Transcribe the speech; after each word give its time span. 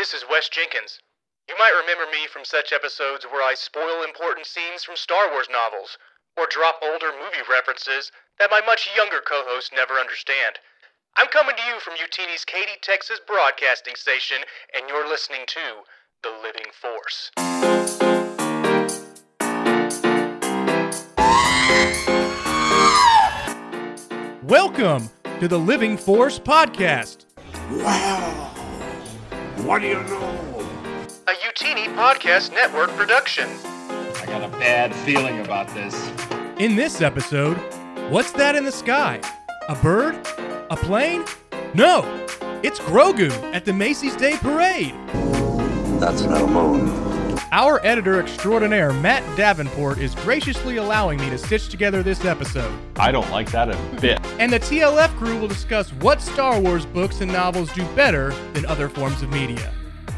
This 0.00 0.14
is 0.14 0.24
Wes 0.30 0.48
Jenkins. 0.48 0.98
You 1.46 1.54
might 1.58 1.76
remember 1.78 2.10
me 2.10 2.26
from 2.26 2.42
such 2.42 2.72
episodes 2.72 3.26
where 3.26 3.42
I 3.42 3.52
spoil 3.52 4.02
important 4.02 4.46
scenes 4.46 4.82
from 4.82 4.96
Star 4.96 5.30
Wars 5.30 5.48
novels, 5.52 5.98
or 6.38 6.46
drop 6.48 6.80
older 6.82 7.12
movie 7.12 7.44
references 7.50 8.10
that 8.38 8.48
my 8.50 8.62
much 8.64 8.88
younger 8.96 9.20
co 9.20 9.42
hosts 9.44 9.68
never 9.76 10.00
understand. 10.00 10.56
I'm 11.18 11.26
coming 11.26 11.54
to 11.54 11.62
you 11.68 11.80
from 11.80 12.00
Youtini's 12.00 12.46
Katy, 12.46 12.80
Texas 12.80 13.20
broadcasting 13.26 13.94
station, 13.94 14.38
and 14.74 14.88
you're 14.88 15.06
listening 15.06 15.42
to 15.48 15.84
The 16.22 16.32
Living 16.40 16.72
Force. 16.72 17.30
Welcome 24.44 25.10
to 25.40 25.46
the 25.46 25.58
Living 25.58 25.98
Force 25.98 26.38
Podcast. 26.38 27.26
Wow. 27.70 28.39
What 29.70 29.82
do 29.82 29.86
you 29.86 30.02
know? 30.02 30.66
A 31.28 31.30
Youtini 31.30 31.94
Podcast 31.94 32.52
Network 32.52 32.90
production. 32.96 33.48
I 34.20 34.26
got 34.26 34.42
a 34.42 34.48
bad 34.58 34.92
feeling 34.92 35.38
about 35.38 35.68
this. 35.74 36.10
In 36.58 36.74
this 36.74 37.00
episode, 37.00 37.56
what's 38.10 38.32
that 38.32 38.56
in 38.56 38.64
the 38.64 38.72
sky? 38.72 39.20
A 39.68 39.76
bird? 39.76 40.26
A 40.70 40.76
plane? 40.76 41.24
No, 41.72 42.02
it's 42.64 42.80
Grogu 42.80 43.30
at 43.54 43.64
the 43.64 43.72
Macy's 43.72 44.16
Day 44.16 44.36
Parade. 44.38 44.96
That's 46.00 46.22
no 46.22 46.48
moon. 46.48 46.99
Our 47.52 47.84
editor 47.84 48.20
extraordinaire, 48.20 48.92
Matt 48.92 49.24
Davenport, 49.36 49.98
is 49.98 50.14
graciously 50.14 50.76
allowing 50.76 51.18
me 51.20 51.30
to 51.30 51.38
stitch 51.38 51.68
together 51.68 52.00
this 52.00 52.24
episode. 52.24 52.72
I 52.96 53.10
don't 53.10 53.28
like 53.32 53.50
that 53.50 53.68
a 53.68 54.00
bit. 54.00 54.20
And 54.40 54.52
the 54.52 54.60
TLF 54.60 55.08
crew 55.18 55.38
will 55.38 55.48
discuss 55.48 55.92
what 55.94 56.22
Star 56.22 56.58
Wars 56.60 56.86
books 56.86 57.20
and 57.20 57.30
novels 57.30 57.70
do 57.72 57.84
better 57.94 58.32
than 58.54 58.64
other 58.66 58.88
forms 58.88 59.20
of 59.20 59.30
media. 59.30 59.70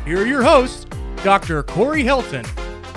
Here 0.04 0.18
are 0.18 0.26
your 0.26 0.42
hosts, 0.44 0.86
Dr. 1.24 1.62
Corey 1.64 2.04
Helton, 2.04 2.46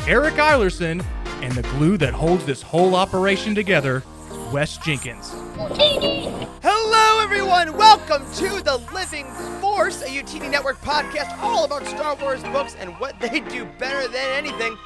Eric 0.08 0.36
Eilerson, 0.36 1.04
and 1.42 1.54
the 1.54 1.64
glue 1.64 1.98
that 1.98 2.14
holds 2.14 2.46
this 2.46 2.62
whole 2.62 2.94
operation 2.96 3.56
together, 3.56 4.04
Wes 4.52 4.78
Jenkins. 4.78 5.34
Hello, 5.58 7.23
everyone. 7.23 7.78
Welcome 7.78 8.25
to 8.34 8.61
the 8.61 8.81
Living 8.94 9.25
Force, 9.62 10.02
a 10.02 10.08
Youtini 10.08 10.52
Network 10.52 10.81
podcast 10.81 11.38
all 11.39 11.64
about 11.64 11.86
Star 11.88 12.14
Wars 12.17 12.44
books 12.44 12.75
and 12.78 12.89
what 13.00 13.17
they 13.22 13.39
do 13.39 13.64
better 13.80 14.06
than 14.09 14.31
anything. 14.31 14.78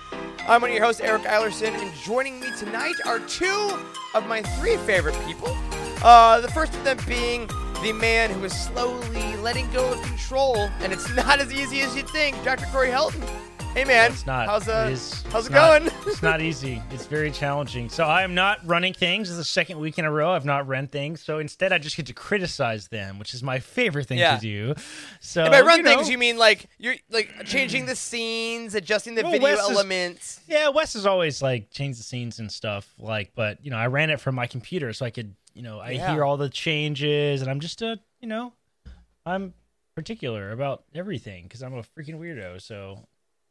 I'm 0.48 0.61
one 0.61 0.70
of 0.70 0.76
your 0.76 0.86
hosts, 0.86 1.02
Eric 1.02 1.23
Eilerson, 1.23 1.73
and 1.73 1.92
joining 1.95 2.39
me 2.39 2.50
tonight 2.59 2.94
are 3.08 3.17
two 3.22 3.80
of 4.14 4.28
my 4.28 4.44
three 4.44 4.78
favorite 4.78 5.17
people. 5.26 5.58
Uh, 6.03 6.39
the 6.39 6.52
first 6.52 6.76
of 6.76 6.83
them 6.83 7.00
being 7.08 7.48
the 7.81 7.92
man 7.94 8.30
who 8.30 8.44
is 8.44 8.54
slowly 8.54 9.38
letting 9.38 9.72
go 9.72 9.92
of 9.92 10.00
control, 10.04 10.56
and 10.81 10.94
it's 10.94 11.09
not 11.16 11.39
as 11.39 11.52
easy 11.52 11.81
as 11.81 11.95
you'd 11.95 12.09
think, 12.09 12.42
Dr. 12.44 12.67
Corey 12.67 12.89
Helton. 12.89 13.28
Hey, 13.75 13.86
man. 13.86 14.12
It's 14.12 14.25
not. 14.25 14.48
How's, 14.48 14.67
uh, 14.67 14.88
it 14.89 14.94
is, 14.94 15.23
how's 15.31 15.48
it 15.48 15.52
not- 15.52 15.80
going? 15.84 15.94
it's 16.08 16.22
not 16.23 16.42
easy. 16.42 16.81
It's 16.92 17.06
very 17.06 17.31
challenging. 17.31 17.88
So 17.88 18.03
I 18.03 18.23
am 18.23 18.34
not 18.36 18.59
running 18.67 18.94
things. 18.94 19.30
It's 19.30 19.38
the 19.38 19.44
second 19.45 19.80
week 19.80 19.98
in 19.98 20.03
a 20.06 20.11
row 20.11 20.31
I've 20.31 20.44
not 20.44 20.67
run 20.67 20.88
things. 20.88 21.22
So 21.23 21.38
instead, 21.39 21.72
I 21.72 21.78
just 21.78 21.95
get 21.95 22.08
to 22.08 22.14
criticize 22.14 22.88
them, 22.89 23.20
which 23.20 23.34
is 23.34 23.42
my 23.42 23.59
favorite 23.59 24.08
thing 24.08 24.17
Yeah. 24.17 24.36
to 24.36 24.42
do. 24.42 24.76
So 25.22 25.44
And 25.44 25.52
by 25.52 25.61
run 25.61 25.78
you 25.78 25.84
know, 25.84 25.95
things, 25.95 26.09
you 26.09 26.17
mean 26.17 26.38
like 26.38 26.66
you're 26.78 26.95
like 27.09 27.45
changing 27.45 27.86
the 27.86 27.95
scenes, 27.95 28.76
adjusting 28.76 29.16
the 29.16 29.22
Well, 29.22 29.31
video 29.31 29.48
Wes 29.50 29.59
is- 29.64 29.70
elements. 29.70 30.42
Yeah, 30.48 30.70
Wes 30.70 30.94
has 30.94 31.06
always 31.06 31.42
like 31.42 31.70
changed 31.72 32.00
the 32.00 32.04
scenes 32.04 32.39
and 32.39 32.52
stuff. 32.52 32.92
Like, 32.98 33.31
but 33.36 33.64
you 33.64 33.72
know, 33.72 33.78
I 33.78 33.88
ran 33.88 34.09
it 34.09 34.20
from 34.20 34.36
my 34.36 34.48
computer, 34.48 34.92
so 34.92 35.06
I 35.06 35.11
could, 35.11 35.36
you 35.54 35.61
know, 35.61 35.80
I 35.80 35.92
Yeah. 35.92 36.11
hear 36.14 36.26
all 36.26 36.36
the 36.36 36.50
changes, 36.50 37.42
and 37.42 37.50
I'm 37.50 37.61
just 37.61 37.81
a, 37.81 37.98
you 38.20 38.28
know, 38.28 38.52
I'm 39.26 39.54
particular 39.95 40.52
about 40.52 40.83
everything 40.94 41.44
because 41.44 41.61
I'm 41.61 41.76
a 41.76 41.83
freaking 41.83 42.20
weirdo. 42.20 42.61
So, 42.61 43.06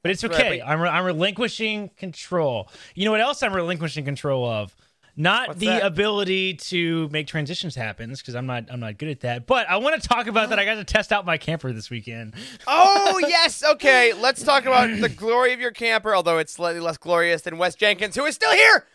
but 0.08 0.12
it's 0.14 0.24
okay. 0.24 0.62
I'm 0.62 0.80
re- 0.80 0.88
I'm 0.88 1.04
relinquishing 1.04 1.90
control. 1.98 2.70
You 2.94 3.04
know 3.04 3.10
what 3.10 3.20
else 3.20 3.42
I'm 3.42 3.52
relinquishing 3.52 4.06
control 4.06 4.48
of? 4.48 4.74
Not 5.18 5.48
What's 5.48 5.60
the 5.60 5.66
that? 5.66 5.84
ability 5.84 6.54
to 6.54 7.10
make 7.10 7.26
transitions 7.26 7.74
happen 7.74 8.08
because 8.08 8.34
I'm 8.34 8.46
not 8.46 8.64
I'm 8.70 8.80
not 8.80 8.96
good 8.96 9.10
at 9.10 9.20
that. 9.20 9.46
But 9.46 9.68
I 9.68 9.76
want 9.76 10.00
to 10.00 10.08
talk 10.08 10.26
about 10.26 10.48
that. 10.48 10.58
I 10.58 10.64
got 10.64 10.76
to 10.76 10.84
test 10.84 11.12
out 11.12 11.26
my 11.26 11.36
camper 11.36 11.74
this 11.74 11.90
weekend. 11.90 12.34
Oh 12.66 13.18
yes, 13.26 13.62
okay. 13.72 14.14
Let's 14.14 14.42
talk 14.42 14.64
about 14.64 14.88
the 15.00 15.08
glory 15.08 15.52
of 15.52 15.60
your 15.60 15.72
camper, 15.72 16.14
although 16.14 16.38
it's 16.38 16.52
slightly 16.52 16.80
less 16.80 16.96
glorious 16.96 17.42
than 17.42 17.58
Wes 17.58 17.74
Jenkins, 17.74 18.14
who 18.14 18.24
is 18.24 18.34
still 18.34 18.52
here. 18.52 18.86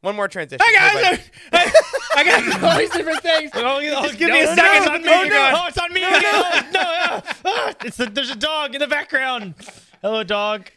One 0.00 0.16
more 0.16 0.28
transition. 0.28 0.64
Hi, 0.66 1.02
guys. 1.12 1.20
I, 1.52 1.72
I 2.16 2.24
got 2.24 2.62
all 2.64 2.78
these 2.78 2.90
different 2.90 3.22
things. 3.22 3.50
Oh, 3.54 3.80
Just 3.80 4.18
give 4.18 4.30
me 4.30 4.40
a 4.40 4.46
second. 4.46 4.82
It's 4.82 4.88
on 4.88 5.02
me. 5.02 5.08
Oh, 5.08 5.24
no. 5.28 5.52
Oh, 5.56 5.66
it's 5.68 5.78
on 5.78 5.92
me. 5.92 6.02
again. 6.02 6.22
Oh, 6.24 6.62
no, 6.72 6.80
ah, 6.82 7.22
ah, 7.44 7.74
it's 7.84 7.98
the, 7.98 8.06
there's 8.06 8.30
a 8.30 8.36
dog 8.36 8.74
in 8.74 8.80
the 8.80 8.88
background. 8.88 9.54
Hello, 10.02 10.24
dog. 10.24 10.70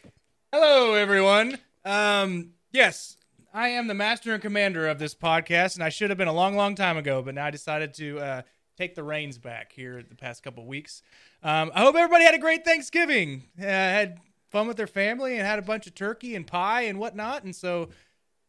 Hello, 0.52 0.92
everyone. 0.92 1.56
Um, 1.82 2.50
yes, 2.72 3.16
I 3.54 3.68
am 3.68 3.88
the 3.88 3.94
master 3.94 4.34
and 4.34 4.42
commander 4.42 4.86
of 4.86 4.98
this 4.98 5.14
podcast, 5.14 5.76
and 5.76 5.82
I 5.82 5.88
should 5.88 6.10
have 6.10 6.18
been 6.18 6.28
a 6.28 6.32
long, 6.34 6.56
long 6.56 6.74
time 6.74 6.98
ago, 6.98 7.22
but 7.22 7.34
now 7.34 7.46
I 7.46 7.50
decided 7.50 7.94
to 7.94 8.18
uh, 8.18 8.42
take 8.76 8.94
the 8.94 9.02
reins 9.02 9.38
back 9.38 9.72
here 9.72 10.02
the 10.06 10.14
past 10.14 10.42
couple 10.42 10.66
weeks. 10.66 11.00
Um, 11.42 11.72
I 11.74 11.80
hope 11.80 11.96
everybody 11.96 12.22
had 12.22 12.34
a 12.34 12.38
great 12.38 12.66
Thanksgiving. 12.66 13.44
Uh, 13.58 13.64
had 13.64 14.20
fun 14.50 14.68
with 14.68 14.76
their 14.76 14.86
family 14.86 15.38
and 15.38 15.46
had 15.46 15.58
a 15.58 15.62
bunch 15.62 15.86
of 15.86 15.94
turkey 15.94 16.34
and 16.34 16.46
pie 16.46 16.82
and 16.82 16.98
whatnot, 16.98 17.44
and 17.44 17.56
so 17.56 17.88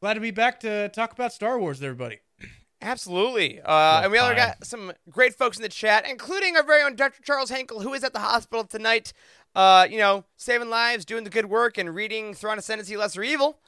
glad 0.02 0.16
to 0.16 0.20
be 0.20 0.32
back 0.32 0.60
to 0.60 0.90
talk 0.90 1.14
about 1.14 1.32
Star 1.32 1.58
Wars, 1.58 1.82
everybody. 1.82 2.20
Absolutely. 2.82 3.62
Uh, 3.62 4.02
and 4.04 4.12
we 4.12 4.20
already 4.20 4.42
fine. 4.42 4.50
got 4.50 4.66
some 4.66 4.92
great 5.10 5.34
folks 5.36 5.58
in 5.58 5.64
the 5.64 5.70
chat, 5.70 6.08
including 6.08 6.58
our 6.58 6.64
very 6.64 6.84
own 6.84 6.96
Dr. 6.96 7.24
Charles 7.24 7.50
Henkel, 7.50 7.80
who 7.80 7.94
is 7.94 8.04
at 8.04 8.14
the 8.14 8.20
hospital 8.20 8.66
tonight. 8.66 9.14
Uh, 9.56 9.88
you 9.90 9.98
know, 9.98 10.26
saving 10.36 10.70
lives, 10.70 11.06
doing 11.06 11.24
the 11.24 11.30
good 11.30 11.46
work, 11.46 11.78
and 11.78 11.96
reading 11.96 12.34
Thrawn 12.34 12.58
Ascendancy 12.58 12.98
Lesser 12.98 13.24
Evil. 13.24 13.60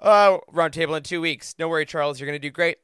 Uh, 0.00 0.38
roundtable 0.52 0.96
in 0.96 1.02
two 1.02 1.20
weeks. 1.20 1.54
No 1.58 1.68
worry, 1.68 1.84
Charles, 1.84 2.20
you're 2.20 2.26
gonna 2.26 2.38
do 2.38 2.50
great. 2.50 2.78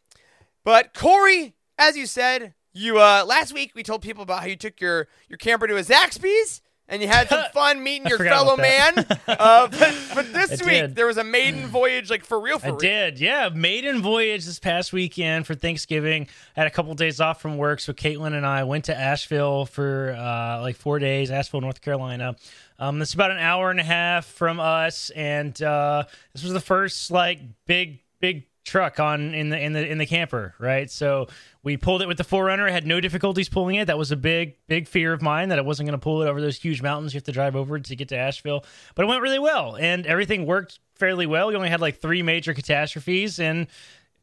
But 0.65 0.93
Corey, 0.95 1.55
as 1.79 1.97
you 1.97 2.07
said, 2.07 2.55
you 2.73 2.99
uh 2.99 3.25
last 3.27 3.53
week 3.53 3.73
we 3.75 3.83
told 3.83 4.03
people 4.03 4.23
about 4.23 4.41
how 4.41 4.47
you 4.47 4.57
took 4.57 4.81
your 4.81 5.09
your 5.29 5.39
camper 5.39 5.67
to 5.67 5.77
a 5.77 5.81
Zaxby's 5.81 6.61
and 6.89 7.03
you 7.03 7.09
had 7.09 7.29
some 7.29 7.45
fun 7.53 7.83
meeting 7.83 8.09
your 8.09 8.19
fellow 8.19 8.57
man. 8.57 8.99
uh, 9.29 9.69
but, 9.69 9.95
but 10.15 10.33
this 10.33 10.63
I 10.63 10.65
week 10.65 10.81
did. 10.81 10.95
there 10.95 11.07
was 11.07 11.19
a 11.19 11.25
maiden 11.25 11.67
voyage, 11.67 12.11
like 12.11 12.25
for 12.25 12.41
real, 12.41 12.59
for 12.59 12.67
I 12.67 12.71
real. 12.71 12.79
did, 12.79 13.21
yeah. 13.21 13.51
Maiden 13.55 14.01
voyage 14.03 14.45
this 14.45 14.59
past 14.59 14.93
weekend 14.93 15.47
for 15.47 15.55
Thanksgiving. 15.55 16.29
I 16.57 16.61
had 16.61 16.67
a 16.67 16.71
couple 16.71 16.95
days 16.95 17.21
off 17.21 17.41
from 17.41 17.57
work, 17.57 17.81
so 17.81 17.93
Caitlin 17.93 18.35
and 18.35 18.47
I 18.47 18.65
went 18.65 18.87
to 18.87 18.99
Asheville 18.99 19.67
for 19.67 20.17
uh, 20.19 20.61
like 20.63 20.77
four 20.77 20.99
days. 20.99 21.31
Asheville, 21.31 21.61
North 21.61 21.81
Carolina. 21.81 22.37
Um, 22.79 23.03
it's 23.03 23.15
about 23.15 23.31
an 23.33 23.39
hour 23.39 23.71
and 23.71 23.81
a 23.81 23.85
half 23.85 24.25
from 24.25 24.61
us, 24.61 25.11
and 25.11 25.61
uh, 25.63 26.05
this 26.33 26.43
was 26.43 26.53
the 26.53 26.61
first 26.61 27.11
like 27.11 27.41
big, 27.67 28.01
big 28.21 28.48
truck 28.69 29.01
on 29.01 29.35
in 29.35 29.49
the 29.49 29.59
in 29.59 29.73
the 29.73 29.85
in 29.85 29.99
the 29.99 30.07
camper, 30.07 30.55
right? 30.59 30.91
So 30.91 31.27
we 31.63 31.77
pulled 31.77 32.03
it 32.03 32.09
with 32.09 32.19
the 32.19 32.25
Forerunner. 32.25 32.69
Had 32.69 32.87
no 32.87 33.01
difficulties 33.01 33.49
pulling 33.49 33.77
it. 33.77 33.87
That 33.87 33.99
was 33.99 34.13
a 34.13 34.17
big, 34.17 34.57
big 34.69 34.87
fear 34.87 35.13
of 35.13 35.23
mine 35.23 35.49
that 35.49 35.59
I 35.59 35.63
wasn't 35.63 35.89
going 35.89 35.99
to 35.99 36.03
pull 36.03 36.23
it 36.23 36.29
over 36.29 36.41
those 36.41 36.57
huge 36.57 36.83
mountains 36.83 37.15
you 37.15 37.19
have 37.19 37.25
to 37.25 37.33
drive 37.33 37.57
over 37.57 37.79
to 37.79 37.97
get 37.97 38.09
to 38.09 38.17
Asheville. 38.17 38.65
But 38.95 39.05
it 39.05 39.09
went 39.09 39.23
really 39.23 39.39
well, 39.39 39.77
and 39.77 40.07
everything 40.07 40.47
worked 40.47 40.79
fairly 40.95 41.27
well. 41.27 41.49
We 41.49 41.57
only 41.57 41.71
had 41.71 41.81
like 41.81 42.01
three 42.01 42.23
major 42.23 42.55
catastrophes, 42.55 43.41
and 43.41 43.67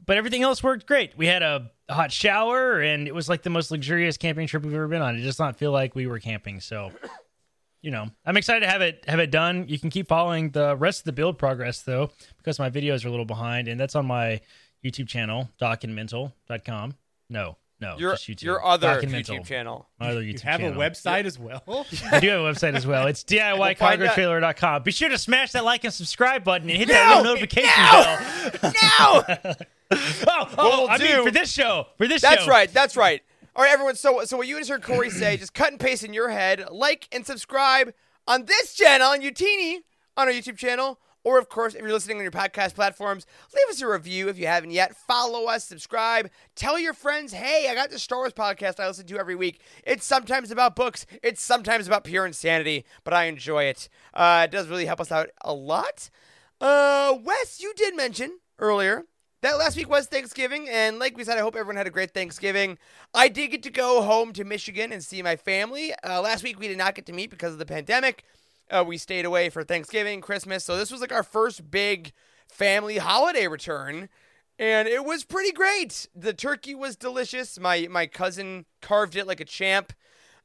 but 0.04 0.16
everything 0.16 0.42
else 0.42 0.62
worked 0.62 0.86
great. 0.86 1.16
We 1.16 1.26
had 1.26 1.42
a 1.42 1.70
hot 1.88 2.12
shower, 2.12 2.80
and 2.80 3.08
it 3.08 3.14
was 3.14 3.28
like 3.28 3.42
the 3.42 3.50
most 3.50 3.70
luxurious 3.70 4.16
camping 4.16 4.46
trip 4.46 4.62
we've 4.62 4.74
ever 4.74 4.88
been 4.88 5.02
on. 5.02 5.16
It 5.16 5.22
does 5.22 5.38
not 5.38 5.56
feel 5.56 5.72
like 5.72 5.94
we 5.94 6.06
were 6.06 6.20
camping. 6.20 6.60
So, 6.60 6.92
you 7.86 7.92
know, 7.92 8.08
I'm 8.24 8.36
excited 8.36 8.60
to 8.60 8.66
have 8.68 8.82
it 8.82 9.04
have 9.06 9.20
it 9.20 9.30
done. 9.30 9.66
You 9.68 9.78
can 9.78 9.90
keep 9.90 10.08
following 10.08 10.50
the 10.50 10.74
rest 10.76 11.02
of 11.02 11.04
the 11.04 11.12
build 11.12 11.38
progress 11.38 11.82
though, 11.82 12.10
because 12.38 12.58
my 12.58 12.68
videos 12.68 13.04
are 13.04 13.08
a 13.08 13.10
little 13.12 13.24
behind, 13.24 13.68
and 13.68 13.78
that's 13.78 13.94
on 13.94 14.06
my 14.06 14.40
YouTube 14.84 15.06
channel, 15.06 15.48
docandmental.com. 15.60 16.94
No, 17.28 17.56
no, 17.80 17.96
Your, 17.98 18.12
just 18.12 18.26
YouTube. 18.28 18.42
your 18.42 18.64
other 18.64 18.88
Doc 18.94 19.02
and 19.02 19.12
Mental. 19.12 19.36
YouTube 19.36 19.46
channel. 19.46 19.88
My 20.00 20.10
other 20.10 20.20
YouTube 20.22 20.42
You 20.44 20.50
have 20.50 20.60
channel. 20.60 20.80
a 20.82 20.90
website 20.90 21.24
as 21.26 21.38
well. 21.38 21.62
I 22.10 22.20
do 22.20 22.28
have 22.30 22.40
a 22.40 22.44
website 22.44 22.74
as 22.74 22.86
well. 22.86 23.06
It's 23.06 23.22
find 23.28 23.40
out- 23.40 23.78
DIYCargoTrailer.com. 23.78 24.82
Be 24.82 24.92
sure 24.92 25.08
to 25.08 25.18
smash 25.18 25.52
that 25.52 25.64
like 25.64 25.84
and 25.84 25.92
subscribe 25.92 26.42
button 26.44 26.68
and 26.70 26.78
hit 26.78 26.88
No! 26.88 26.94
that 26.94 27.16
little 27.18 27.34
notification 27.34 27.70
No! 27.76 28.60
bell. 28.60 28.72
now. 29.46 29.54
Oh, 29.88 29.96
oh, 30.28 30.44
What 30.44 30.54
oh 30.58 30.80
we'll 30.80 30.88
I 30.90 30.98
do- 30.98 31.04
mean, 31.04 31.24
for 31.24 31.30
this 31.30 31.52
show. 31.52 31.86
For 31.96 32.08
this 32.08 32.22
That's 32.22 32.42
show. 32.42 32.50
right. 32.50 32.72
That's 32.72 32.96
right. 32.96 33.22
All 33.56 33.62
right, 33.62 33.72
everyone. 33.72 33.96
So, 33.96 34.22
so 34.24 34.36
what 34.36 34.46
you 34.46 34.58
just 34.58 34.68
heard 34.68 34.82
Corey 34.82 35.08
say, 35.08 35.34
just 35.38 35.54
cut 35.54 35.70
and 35.70 35.80
paste 35.80 36.04
in 36.04 36.12
your 36.12 36.28
head. 36.28 36.66
Like 36.70 37.08
and 37.10 37.24
subscribe 37.24 37.94
on 38.26 38.44
this 38.44 38.74
channel 38.74 39.08
on 39.08 39.22
Youtini 39.22 39.78
on 40.14 40.28
our 40.28 40.34
YouTube 40.34 40.58
channel, 40.58 41.00
or 41.24 41.38
of 41.38 41.48
course, 41.48 41.74
if 41.74 41.80
you're 41.80 41.90
listening 41.90 42.18
on 42.18 42.22
your 42.22 42.32
podcast 42.32 42.74
platforms, 42.74 43.24
leave 43.54 43.66
us 43.70 43.80
a 43.80 43.88
review 43.88 44.28
if 44.28 44.38
you 44.38 44.46
haven't 44.46 44.72
yet. 44.72 44.94
Follow 44.94 45.46
us, 45.46 45.64
subscribe, 45.64 46.28
tell 46.54 46.78
your 46.78 46.92
friends, 46.92 47.32
hey, 47.32 47.68
I 47.70 47.74
got 47.74 47.88
the 47.88 47.98
Star 47.98 48.18
Wars 48.18 48.34
podcast 48.34 48.78
I 48.78 48.88
listen 48.88 49.06
to 49.06 49.18
every 49.18 49.34
week. 49.34 49.62
It's 49.84 50.04
sometimes 50.04 50.50
about 50.50 50.76
books, 50.76 51.06
it's 51.22 51.42
sometimes 51.42 51.86
about 51.86 52.04
pure 52.04 52.26
insanity, 52.26 52.84
but 53.04 53.14
I 53.14 53.24
enjoy 53.24 53.64
it. 53.64 53.88
Uh, 54.12 54.42
it 54.44 54.50
does 54.50 54.68
really 54.68 54.84
help 54.84 55.00
us 55.00 55.10
out 55.10 55.30
a 55.40 55.54
lot. 55.54 56.10
Uh, 56.60 57.16
Wes, 57.24 57.58
you 57.58 57.72
did 57.74 57.96
mention 57.96 58.38
earlier 58.58 59.06
that 59.42 59.58
last 59.58 59.76
week 59.76 59.88
was 59.88 60.06
Thanksgiving, 60.06 60.68
and 60.68 60.98
like 60.98 61.16
we 61.16 61.24
said, 61.24 61.38
I 61.38 61.42
hope 61.42 61.56
everyone 61.56 61.76
had 61.76 61.86
a 61.86 61.90
great 61.90 62.12
Thanksgiving. 62.12 62.78
I 63.14 63.28
did 63.28 63.50
get 63.50 63.62
to 63.64 63.70
go 63.70 64.02
home 64.02 64.32
to 64.34 64.44
Michigan 64.44 64.92
and 64.92 65.02
see 65.02 65.22
my 65.22 65.36
family. 65.36 65.92
Uh, 66.04 66.20
last 66.20 66.42
week 66.42 66.58
we 66.58 66.68
did 66.68 66.78
not 66.78 66.94
get 66.94 67.06
to 67.06 67.12
meet 67.12 67.30
because 67.30 67.52
of 67.52 67.58
the 67.58 67.66
pandemic. 67.66 68.24
Uh, 68.70 68.84
we 68.86 68.98
stayed 68.98 69.24
away 69.24 69.48
for 69.48 69.62
Thanksgiving, 69.62 70.20
Christmas, 70.20 70.64
so 70.64 70.76
this 70.76 70.90
was 70.90 71.00
like 71.00 71.12
our 71.12 71.22
first 71.22 71.70
big 71.70 72.12
family 72.48 72.98
holiday 72.98 73.46
return, 73.46 74.08
and 74.58 74.88
it 74.88 75.04
was 75.04 75.24
pretty 75.24 75.52
great. 75.52 76.08
The 76.14 76.32
turkey 76.32 76.74
was 76.74 76.96
delicious. 76.96 77.60
My 77.60 77.86
my 77.90 78.06
cousin 78.06 78.64
carved 78.80 79.16
it 79.16 79.26
like 79.26 79.40
a 79.40 79.44
champ. 79.44 79.92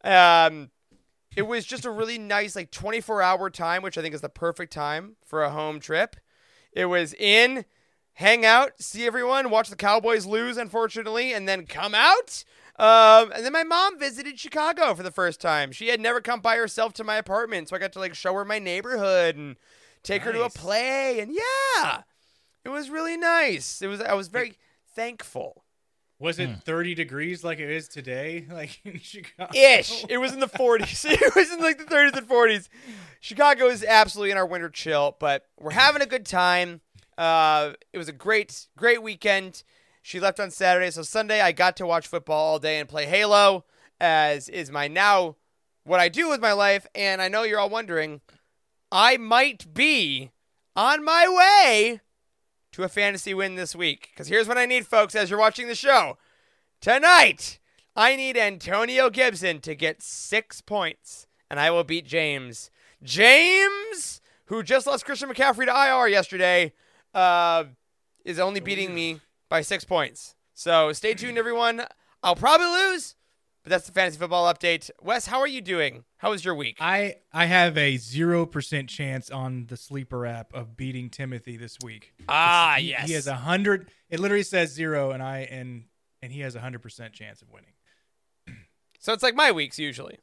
Um, 0.04 0.70
it 1.36 1.44
was 1.44 1.66
just 1.66 1.86
a 1.86 1.92
really 1.92 2.18
nice 2.18 2.56
like 2.56 2.72
24 2.72 3.22
hour 3.22 3.50
time, 3.50 3.82
which 3.84 3.98
I 3.98 4.02
think 4.02 4.14
is 4.14 4.22
the 4.22 4.30
perfect 4.30 4.74
time 4.74 5.16
for 5.26 5.44
a 5.44 5.50
home 5.50 5.80
trip. 5.80 6.18
It 6.74 6.86
was 6.86 7.14
in, 7.14 7.66
hang 8.14 8.46
out, 8.46 8.74
see 8.80 9.06
everyone, 9.06 9.50
watch 9.50 9.70
the 9.70 9.76
Cowboys 9.76 10.26
lose, 10.26 10.58
unfortunately, 10.58 11.34
and 11.34 11.48
then 11.48 11.66
come 11.66 11.96
out. 11.96 12.44
Um, 12.78 13.32
and 13.34 13.46
then 13.46 13.54
my 13.54 13.64
mom 13.64 14.00
visited 14.00 14.40
Chicago 14.40 14.96
for 14.96 15.04
the 15.04 15.12
first 15.12 15.40
time. 15.40 15.72
She 15.72 15.90
had 15.90 16.00
never 16.00 16.22
come 16.22 16.40
by 16.42 16.56
herself 16.56 16.94
to 16.94 17.04
my 17.04 17.16
apartment, 17.18 17.70
so 17.70 17.76
I 17.76 17.80
got 17.80 17.94
to 17.94 18.00
like 18.00 18.16
show 18.16 18.34
her 18.34 18.46
my 18.46 18.60
neighborhood 18.60 19.36
and 19.36 19.56
take 20.04 20.24
her 20.24 20.32
to 20.32 20.44
a 20.44 20.50
play. 20.50 21.20
And 21.20 21.32
yeah, 21.32 22.02
it 22.66 22.70
was 22.70 22.90
really 22.90 23.18
nice. 23.18 23.82
It 23.82 23.88
was. 23.88 24.02
I 24.02 24.14
was 24.14 24.30
very 24.30 24.56
thankful. 24.96 25.64
Was 26.18 26.38
it 26.38 26.50
30 26.66 26.94
degrees 26.94 27.44
like 27.44 27.60
it 27.60 27.70
is 27.70 27.88
today? 27.88 28.46
Like 28.52 28.80
in 28.86 29.00
Chicago? 29.00 29.52
ish. 29.56 30.06
It 30.08 30.20
was 30.20 30.34
in 30.34 30.40
the 30.40 30.48
40s. 30.48 31.06
It 31.10 31.36
was 31.36 31.52
in 31.52 31.60
like 31.60 31.80
the 31.80 31.84
30s 31.86 32.16
and 32.16 32.28
40s. 32.28 32.70
Chicago 33.20 33.66
is 33.68 33.84
absolutely 33.84 34.30
in 34.32 34.38
our 34.38 34.46
winter 34.46 34.70
chill, 34.70 35.16
but 35.20 35.46
we're 35.60 35.72
having 35.72 36.02
a 36.04 36.06
good 36.06 36.26
time. 36.28 36.82
Uh, 37.22 37.74
it 37.94 38.00
was 38.00 38.10
a 38.10 38.14
great, 38.14 38.66
great 38.76 39.04
weekend. 39.04 39.62
She 40.02 40.20
left 40.20 40.40
on 40.40 40.50
Saturday, 40.50 40.90
so 40.90 41.04
Sunday 41.04 41.40
I 41.40 41.52
got 41.52 41.78
to 41.78 41.86
watch 41.86 42.08
football 42.08 42.54
all 42.54 42.58
day 42.58 42.80
and 42.80 42.90
play 42.90 43.06
Halo, 43.06 43.64
as 44.00 44.50
is 44.50 44.72
my 44.72 44.88
now 44.88 45.36
what 45.84 46.00
I 46.00 46.10
do 46.10 46.30
with 46.30 46.42
my 46.42 46.54
life. 46.54 46.88
And 46.96 47.22
I 47.22 47.28
know 47.28 47.44
you're 47.44 47.60
all 47.60 47.70
wondering, 47.70 48.22
I 48.92 49.18
might 49.18 49.72
be 49.72 50.32
on 50.76 51.06
my 51.06 51.28
way 51.30 52.02
to 52.72 52.82
a 52.82 52.90
fantasy 52.90 53.36
win 53.36 53.54
this 53.54 53.76
week. 53.76 54.10
Because 54.12 54.28
here's 54.28 54.48
what 54.48 54.58
I 54.58 54.66
need, 54.66 54.88
folks, 54.88 55.14
as 55.14 55.30
you're 55.30 55.38
watching 55.38 55.68
the 55.68 55.76
show. 55.76 56.18
Tonight, 56.82 57.60
I 57.96 58.16
need 58.16 58.36
Antonio 58.36 59.12
Gibson 59.12 59.60
to 59.62 59.76
get 59.76 60.02
six 60.02 60.60
points, 60.62 61.28
and 61.52 61.60
I 61.60 61.70
will 61.70 61.84
beat 61.84 62.08
James. 62.08 62.72
James, 63.04 64.22
who 64.46 64.64
just 64.64 64.88
lost 64.88 65.06
Christian 65.06 65.30
McCaffrey 65.30 65.68
to 65.68 65.72
IR 65.72 66.08
yesterday, 66.08 66.74
uh, 67.14 67.66
is 68.26 68.40
only 68.40 68.60
beating 68.60 68.94
me 68.94 69.20
by 69.50 69.62
six 69.62 69.84
points. 69.84 70.36
So 70.54 70.92
stay 70.94 71.14
tuned, 71.14 71.38
everyone. 71.38 71.84
I'll 72.24 72.36
probably 72.36 72.68
lose, 72.68 73.16
but 73.64 73.72
that's 73.72 73.86
the 73.88 73.92
fantasy 73.92 74.20
football 74.20 74.52
update. 74.54 74.92
Wes, 75.02 75.26
how 75.26 75.40
are 75.40 75.48
you 75.48 75.62
doing? 75.62 76.04
How 76.18 76.30
was 76.30 76.46
your 76.46 76.54
week? 76.54 76.78
I 76.80 77.16
I 77.34 77.46
have 77.46 77.78
a 77.78 77.96
0% 77.96 78.88
chance 78.88 79.30
on 79.32 79.66
the 79.68 79.78
sleeper 79.78 80.26
app 80.28 80.54
of 80.54 80.78
beating 80.78 81.10
Timothy 81.10 81.58
this 81.58 81.78
week. 81.84 82.14
Ah, 82.30 82.76
He- 82.78 82.90
yes. 82.90 83.08
He 83.08 83.14
has 83.14 83.28
a 83.28 83.32
100 83.34 83.90
it 84.10 84.20
literally 84.20 84.44
says 84.44 84.72
0 84.72 85.12
and 85.12 85.24
I 85.24 85.40
and 85.50 85.86
and 86.22 86.32
he 86.32 86.42
has 86.42 86.56
a 86.56 86.60
100% 86.60 87.12
chance 87.14 87.42
of 87.42 87.50
winning. 87.50 87.74
so 89.00 89.14
it's 89.14 89.24
like 89.24 89.34
my 89.36 89.52
weeks 89.52 89.80
usually. 89.80 90.20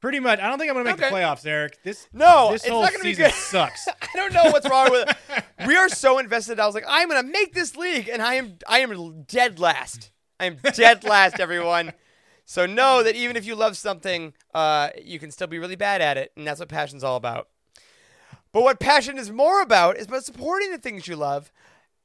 Pretty 0.00 0.20
much. 0.20 0.38
I 0.38 0.48
don't 0.48 0.58
think 0.58 0.70
I'm 0.70 0.74
going 0.74 0.86
to 0.86 0.92
make 0.92 1.00
Okay. 1.00 1.10
the 1.10 1.16
playoffs, 1.16 1.44
Eric. 1.44 1.82
This 1.82 2.08
No, 2.12 2.50
this 2.52 2.64
whole 2.66 2.82
not 2.82 2.92
gonna 2.92 3.02
be 3.02 3.14
season 3.14 3.32
sucks. 3.32 3.88
I 4.02 4.16
don't 4.16 4.32
know 4.32 4.44
what's 4.44 4.68
wrong 4.68 4.90
with 4.90 5.08
it. 5.08 5.44
We 5.66 5.76
are 5.76 5.88
so 5.88 6.18
invested. 6.18 6.60
I 6.60 6.66
was 6.66 6.74
like, 6.76 6.84
I'm 6.88 7.08
gonna 7.08 7.24
make 7.28 7.52
this 7.52 7.76
league, 7.76 8.08
and 8.08 8.22
I 8.22 8.34
am 8.34 8.58
I 8.68 8.78
am 8.78 9.22
dead 9.24 9.58
last. 9.58 10.12
I 10.38 10.44
am 10.46 10.58
dead 10.74 11.02
last, 11.02 11.40
everyone. 11.40 11.92
So 12.44 12.64
know 12.64 13.02
that 13.02 13.16
even 13.16 13.36
if 13.36 13.44
you 13.44 13.56
love 13.56 13.76
something, 13.76 14.34
uh, 14.54 14.90
you 15.02 15.18
can 15.18 15.32
still 15.32 15.48
be 15.48 15.58
really 15.58 15.74
bad 15.76 16.00
at 16.00 16.16
it, 16.16 16.30
and 16.36 16.46
that's 16.46 16.60
what 16.60 16.68
passion's 16.68 17.02
all 17.02 17.16
about. 17.16 17.48
But 18.52 18.62
what 18.62 18.78
passion 18.78 19.18
is 19.18 19.30
more 19.32 19.60
about 19.60 19.98
is 19.98 20.06
about 20.06 20.24
supporting 20.24 20.70
the 20.70 20.78
things 20.78 21.08
you 21.08 21.16
love. 21.16 21.50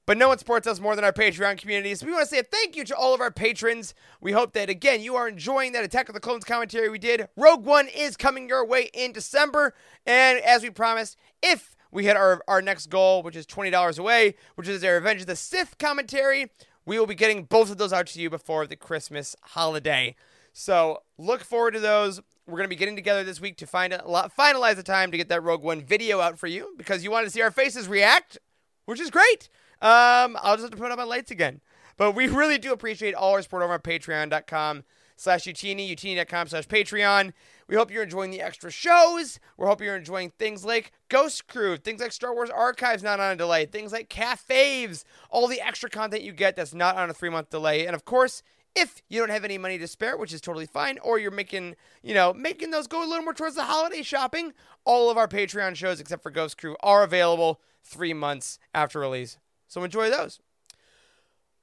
But 0.06 0.18
no 0.18 0.28
one 0.28 0.38
supports 0.38 0.68
us 0.68 0.82
more 0.82 0.96
than 0.96 1.06
our 1.06 1.14
Patreon 1.14 1.58
community. 1.58 1.96
So 1.96 2.06
we 2.06 2.12
want 2.12 2.26
to 2.26 2.30
say 2.30 2.40
a 2.40 2.44
thank 2.44 2.76
you 2.76 2.84
to 2.86 2.96
all 2.96 3.14
of 3.14 3.22
our 3.22 3.32
patrons. 3.32 3.94
We 4.20 4.34
hope 4.34 4.52
that, 4.54 4.70
again, 4.70 5.02
you 5.02 5.16
are 5.16 5.30
enjoying 5.30 5.72
that 5.74 5.86
Attack 5.86 6.10
of 6.10 6.14
the 6.14 6.20
Clones 6.20 6.44
commentary 6.44 6.90
we 6.90 7.00
did. 7.00 7.30
Rogue 7.38 7.66
One 7.66 7.88
is 7.88 8.18
coming 8.18 8.50
your 8.50 8.66
way 8.66 8.90
in 8.94 9.14
December. 9.14 9.74
And 10.06 10.40
as 10.40 10.62
we 10.62 10.70
promised, 10.70 11.16
if 11.42 11.78
we 11.90 12.06
hit 12.06 12.18
our, 12.18 12.42
our 12.50 12.62
next 12.62 12.88
goal, 12.88 13.24
which 13.24 13.38
is 13.38 13.46
$20 13.46 13.98
away, 13.98 14.36
which 14.56 14.68
is 14.68 14.84
our 14.84 14.96
Revenge 14.96 15.22
of 15.22 15.28
the 15.28 15.38
Sith 15.38 15.78
commentary, 15.78 16.52
we 16.86 17.00
will 17.00 17.08
be 17.08 17.16
getting 17.16 17.46
both 17.46 17.72
of 17.72 17.78
those 17.78 17.94
out 17.94 18.08
to 18.08 18.22
you 18.22 18.30
before 18.30 18.68
the 18.68 18.76
Christmas 18.76 19.38
holiday. 19.42 20.16
So 20.52 21.04
look 21.18 21.44
forward 21.44 21.72
to 21.76 21.80
those. 21.80 22.20
We're 22.46 22.58
going 22.58 22.66
to 22.66 22.70
be 22.70 22.76
getting 22.76 22.98
together 22.98 23.24
this 23.24 23.40
week 23.40 23.56
to 23.58 23.68
find 23.68 23.94
a 23.94 24.06
lot, 24.06 24.36
finalize 24.36 24.76
the 24.76 24.84
time 24.84 25.12
to 25.12 25.18
get 25.18 25.30
that 25.30 25.44
Rogue 25.44 25.64
One 25.64 25.82
video 25.82 26.20
out 26.20 26.38
for 26.38 26.48
you 26.48 26.74
because 26.78 27.04
you 27.06 27.12
want 27.12 27.26
to 27.26 27.32
see 27.32 27.42
our 27.42 27.52
faces 27.52 27.88
react, 27.88 28.38
which 28.86 29.00
is 29.00 29.10
great. 29.10 29.48
Um, 29.84 30.38
I'll 30.42 30.56
just 30.56 30.64
have 30.64 30.72
to 30.72 30.78
put 30.78 30.92
up 30.92 30.98
my 30.98 31.04
lights 31.04 31.30
again. 31.30 31.62
But 31.98 32.14
we 32.14 32.28
really 32.28 32.58
do 32.58 32.72
appreciate 32.72 33.14
all 33.14 33.34
our 33.34 33.42
support 33.42 33.62
over 33.62 33.74
on 33.74 33.80
patreon.com 33.82 34.84
slash 35.18 35.44
youtini, 35.44 35.90
youtini.com 35.92 36.48
slash 36.48 36.68
Patreon. 36.68 37.34
We 37.68 37.76
hope 37.76 37.92
you're 37.92 38.04
enjoying 38.04 38.32
the 38.32 38.42
extra 38.42 38.72
shows. 38.72 39.40
We 39.58 39.66
hope 39.66 39.82
you're 39.82 39.96
enjoying 39.96 40.32
things 40.32 40.66
like 40.66 40.92
Ghost 41.10 41.48
Crew, 41.48 41.78
things 41.78 42.02
like 42.02 42.12
Star 42.12 42.34
Wars 42.34 42.50
Archives 42.50 43.04
not 43.04 43.20
on 43.20 43.34
a 43.34 43.36
delay, 43.36 43.66
things 43.66 43.92
like 43.92 44.10
Cafes, 44.10 45.06
all 45.30 45.48
the 45.48 45.62
extra 45.62 45.90
content 45.90 46.24
you 46.24 46.32
get 46.32 46.56
that's 46.56 46.74
not 46.74 46.96
on 46.96 47.10
a 47.10 47.14
three 47.14 47.30
month 47.30 47.50
delay. 47.50 47.86
And 47.86 47.96
of 47.96 48.06
course, 48.06 48.42
if 48.76 49.04
you 49.08 49.20
don't 49.20 49.30
have 49.30 49.46
any 49.46 49.58
money 49.58 49.78
to 49.78 49.88
spare, 49.88 50.18
which 50.18 50.34
is 50.34 50.42
totally 50.42 50.66
fine, 50.66 50.98
or 51.04 51.20
you're 51.20 51.30
making, 51.30 51.76
you 52.02 52.14
know, 52.14 52.34
making 52.34 52.72
those 52.72 52.88
go 52.88 53.06
a 53.06 53.08
little 53.08 53.24
more 53.24 53.34
towards 53.34 53.56
the 53.56 53.64
holiday 53.64 54.02
shopping, 54.02 54.54
all 54.84 55.12
of 55.12 55.18
our 55.18 55.28
Patreon 55.28 55.76
shows, 55.76 56.00
except 56.00 56.24
for 56.24 56.32
Ghost 56.32 56.58
Crew, 56.58 56.76
are 56.82 57.04
available 57.04 57.62
three 57.84 58.14
months 58.14 58.58
after 58.74 59.00
release. 59.00 59.38
So 59.74 59.84
enjoy 59.84 60.12
those. 60.12 60.40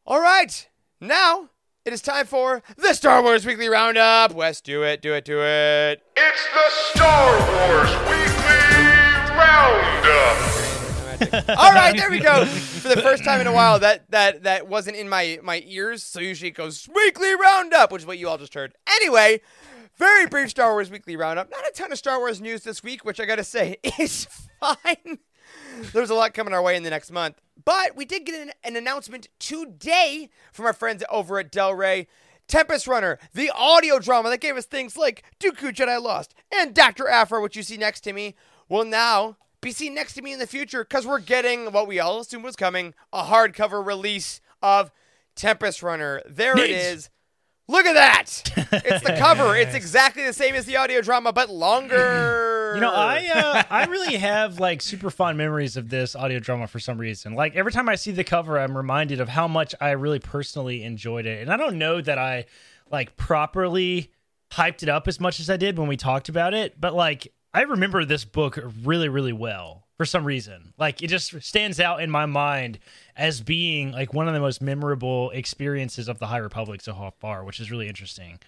All 0.04 0.20
right, 0.20 0.68
now 1.00 1.50
it 1.84 1.92
is 1.92 2.02
time 2.02 2.26
for 2.26 2.60
the 2.76 2.92
Star 2.92 3.22
Wars 3.22 3.46
Weekly 3.46 3.68
Roundup. 3.68 4.34
Wes, 4.34 4.60
do 4.60 4.82
it, 4.82 5.00
do 5.00 5.14
it, 5.14 5.24
do 5.24 5.40
it. 5.40 6.02
It's 6.16 6.44
the 6.52 6.98
Star 6.98 7.38
Wars 7.38 7.88
Weekly 8.10 8.80
Roundup. 9.38 10.36
All 11.56 11.72
right, 11.72 11.96
there 11.96 12.10
we 12.10 12.18
go. 12.18 12.44
For 12.46 12.88
the 12.88 13.00
first 13.00 13.22
time 13.22 13.40
in 13.40 13.46
a 13.46 13.52
while, 13.52 13.78
that 13.78 14.10
that 14.10 14.42
that 14.42 14.66
wasn't 14.66 14.96
in 14.96 15.08
my 15.08 15.38
my 15.44 15.62
ears. 15.64 16.02
So 16.02 16.18
usually 16.18 16.48
it 16.48 16.56
goes 16.56 16.88
weekly 16.92 17.36
roundup, 17.36 17.92
which 17.92 18.02
is 18.02 18.06
what 18.06 18.18
you 18.18 18.28
all 18.28 18.38
just 18.38 18.54
heard. 18.54 18.74
Anyway, 18.96 19.40
very 19.96 20.26
brief 20.26 20.50
Star 20.50 20.72
Wars 20.72 20.90
weekly 20.90 21.14
roundup. 21.14 21.48
Not 21.48 21.64
a 21.64 21.70
ton 21.72 21.92
of 21.92 21.98
Star 21.98 22.18
Wars 22.18 22.40
news 22.40 22.64
this 22.64 22.82
week, 22.82 23.04
which 23.04 23.20
I 23.20 23.24
gotta 23.24 23.44
say 23.44 23.76
is 24.00 24.26
fine. 24.60 25.20
There's 25.92 26.10
a 26.10 26.14
lot 26.14 26.34
coming 26.34 26.54
our 26.54 26.62
way 26.62 26.76
in 26.76 26.82
the 26.82 26.90
next 26.90 27.10
month, 27.10 27.40
but 27.64 27.96
we 27.96 28.04
did 28.04 28.24
get 28.24 28.34
an, 28.40 28.52
an 28.64 28.76
announcement 28.76 29.28
today 29.38 30.28
from 30.52 30.66
our 30.66 30.72
friends 30.72 31.04
over 31.10 31.38
at 31.38 31.50
Del 31.50 31.74
Rey. 31.74 32.06
Tempest 32.48 32.88
Runner, 32.88 33.16
the 33.32 33.52
audio 33.54 34.00
drama 34.00 34.28
that 34.30 34.40
gave 34.40 34.56
us 34.56 34.66
things 34.66 34.96
like 34.96 35.22
Dooku 35.38 35.72
Jedi 35.72 36.02
Lost 36.02 36.34
and 36.52 36.74
Dr. 36.74 37.06
Aphra, 37.08 37.40
which 37.40 37.56
you 37.56 37.62
see 37.62 37.76
next 37.76 38.00
to 38.00 38.12
me, 38.12 38.34
will 38.68 38.84
now 38.84 39.36
be 39.60 39.70
seen 39.70 39.94
next 39.94 40.14
to 40.14 40.22
me 40.22 40.32
in 40.32 40.40
the 40.40 40.48
future 40.48 40.82
because 40.82 41.06
we're 41.06 41.20
getting 41.20 41.70
what 41.70 41.86
we 41.86 42.00
all 42.00 42.18
assumed 42.18 42.42
was 42.42 42.56
coming 42.56 42.92
a 43.12 43.22
hardcover 43.22 43.86
release 43.86 44.40
of 44.62 44.90
Tempest 45.36 45.80
Runner. 45.82 46.22
There 46.28 46.54
it 46.58 46.62
Neat. 46.62 46.70
is. 46.70 47.10
Look 47.70 47.86
at 47.86 47.94
that! 47.94 48.52
It's 48.84 49.04
the 49.04 49.16
cover. 49.16 49.54
It's 49.60 49.74
exactly 49.74 50.24
the 50.24 50.32
same 50.32 50.54
as 50.54 50.64
the 50.64 50.76
audio 50.76 51.00
drama, 51.02 51.32
but 51.32 51.50
longer. 51.50 52.72
You 52.74 52.80
know, 52.80 52.92
I 52.92 53.28
uh, 53.32 53.62
I 53.70 53.84
really 53.86 54.16
have 54.16 54.58
like 54.58 54.82
super 54.82 55.10
fond 55.10 55.38
memories 55.38 55.76
of 55.76 55.88
this 55.88 56.16
audio 56.16 56.40
drama 56.40 56.66
for 56.66 56.80
some 56.80 56.98
reason. 56.98 57.34
Like 57.34 57.54
every 57.54 57.70
time 57.72 57.88
I 57.88 57.94
see 57.94 58.10
the 58.10 58.24
cover, 58.24 58.58
I'm 58.58 58.76
reminded 58.76 59.20
of 59.20 59.28
how 59.28 59.46
much 59.46 59.74
I 59.80 59.90
really 59.90 60.18
personally 60.18 60.82
enjoyed 60.82 61.26
it. 61.26 61.42
And 61.42 61.52
I 61.52 61.56
don't 61.56 61.78
know 61.78 62.00
that 62.00 62.18
I 62.18 62.46
like 62.90 63.16
properly 63.16 64.10
hyped 64.50 64.82
it 64.82 64.88
up 64.88 65.06
as 65.06 65.20
much 65.20 65.38
as 65.38 65.48
I 65.48 65.56
did 65.56 65.78
when 65.78 65.86
we 65.86 65.96
talked 65.96 66.28
about 66.28 66.54
it, 66.54 66.80
but 66.80 66.94
like 66.94 67.32
I 67.54 67.62
remember 67.62 68.04
this 68.04 68.24
book 68.24 68.58
really, 68.82 69.08
really 69.08 69.32
well 69.32 69.86
for 70.00 70.06
some 70.06 70.24
reason. 70.24 70.72
Like 70.78 71.02
it 71.02 71.08
just 71.08 71.42
stands 71.42 71.78
out 71.78 72.00
in 72.00 72.10
my 72.10 72.24
mind 72.24 72.78
as 73.16 73.42
being 73.42 73.92
like 73.92 74.14
one 74.14 74.28
of 74.28 74.32
the 74.32 74.40
most 74.40 74.62
memorable 74.62 75.28
experiences 75.28 76.08
of 76.08 76.18
the 76.18 76.28
High 76.28 76.38
Republic 76.38 76.80
so 76.80 77.12
far, 77.20 77.44
which 77.44 77.60
is 77.60 77.70
really 77.70 77.86
interesting. 77.86 78.38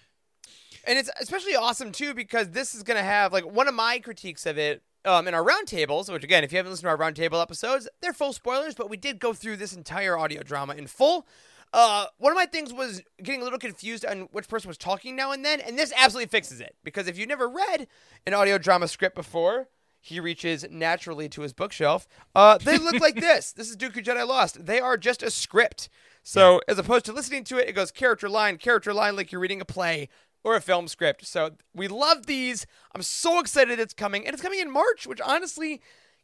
and 0.87 0.99
it's 0.99 1.11
especially 1.21 1.55
awesome 1.55 1.93
too 1.93 2.15
because 2.15 2.53
this 2.53 2.75
is 2.75 2.83
going 2.83 2.97
to 2.97 3.05
have 3.05 3.35
like 3.35 3.45
one 3.45 3.69
of 3.69 3.75
my 3.75 3.99
critiques 3.99 4.47
of 4.47 4.57
it 4.57 4.81
um, 5.05 5.29
in 5.29 5.35
our 5.35 5.45
roundtables. 5.45 6.11
Which 6.11 6.25
again, 6.25 6.43
if 6.43 6.53
you 6.53 6.57
haven't 6.57 6.73
listened 6.73 6.87
to 6.87 6.89
our 6.89 6.97
roundtable 6.97 7.43
episodes, 7.43 7.87
they're 8.01 8.15
full 8.15 8.33
spoilers, 8.33 8.75
but 8.75 8.89
we 8.89 8.97
did 8.97 9.19
go 9.19 9.35
through 9.35 9.59
this 9.59 9.75
entire 9.75 10.17
audio 10.17 10.43
drama 10.43 10.73
in 10.73 10.87
full. 10.87 11.27
Uh, 11.75 12.07
one 12.17 12.33
of 12.33 12.37
my 12.37 12.47
things 12.47 12.73
was 12.73 13.03
getting 13.23 13.43
a 13.43 13.45
little 13.45 13.59
confused 13.59 14.07
on 14.07 14.21
which 14.33 14.49
person 14.49 14.69
was 14.69 14.79
talking 14.79 15.15
now 15.17 15.33
and 15.33 15.45
then, 15.45 15.61
and 15.61 15.79
this 15.79 15.93
absolutely 15.99 16.31
fixes 16.31 16.63
it 16.63 16.77
because 16.83 17.09
if 17.09 17.19
you've 17.19 17.29
never 17.29 17.47
read 17.47 17.89
an 18.27 18.33
audio 18.33 18.57
drama 18.57 18.89
script 18.89 19.15
before, 19.15 19.69
he 20.05 20.19
reaches 20.19 20.67
naturally 20.69 21.29
to 21.31 21.43
his 21.43 21.53
bookshelf. 21.53 22.09
Uh, 22.35 22.59
they 22.59 22.77
look 22.77 23.01
like 23.01 23.15
this. 23.21 23.53
This 23.53 23.71
is 23.71 23.77
Dooku 23.77 24.05
Jedi 24.05 24.27
Lost. 24.27 24.67
They 24.67 24.81
are 24.81 24.97
just 24.97 25.23
a 25.23 25.31
script. 25.31 25.89
So 26.25 26.61
as 26.67 26.77
opposed 26.77 27.05
to 27.07 27.13
listening 27.13 27.45
to 27.45 27.59
it, 27.59 27.69
it 27.69 27.73
goes 27.73 27.91
character 27.93 28.29
line, 28.29 28.59
character 28.59 28.93
line, 28.93 29.15
like 29.17 29.31
you're 29.31 29.41
reading 29.41 29.61
a 29.61 29.65
play 29.65 30.09
or 30.43 30.57
a 30.57 30.61
film 30.61 30.89
script. 30.89 31.25
So 31.25 31.53
we 31.73 31.87
love 31.87 32.27
these. 32.27 32.67
I'm 32.95 33.03
so 33.03 33.39
excited 33.39 33.79
it's 33.79 33.95
coming, 33.95 34.27
and 34.27 34.35
it's 34.35 34.43
coming 34.43 34.59
in 34.59 34.73
March. 34.73 35.07
Which 35.07 35.21
honestly, 35.21 35.81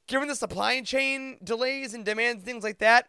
given 0.08 0.26
the 0.26 0.34
supply 0.34 0.80
chain 0.80 1.38
delays 1.42 1.94
and 1.94 2.04
demands, 2.04 2.42
things 2.44 2.64
like 2.64 2.78
that, 2.78 3.06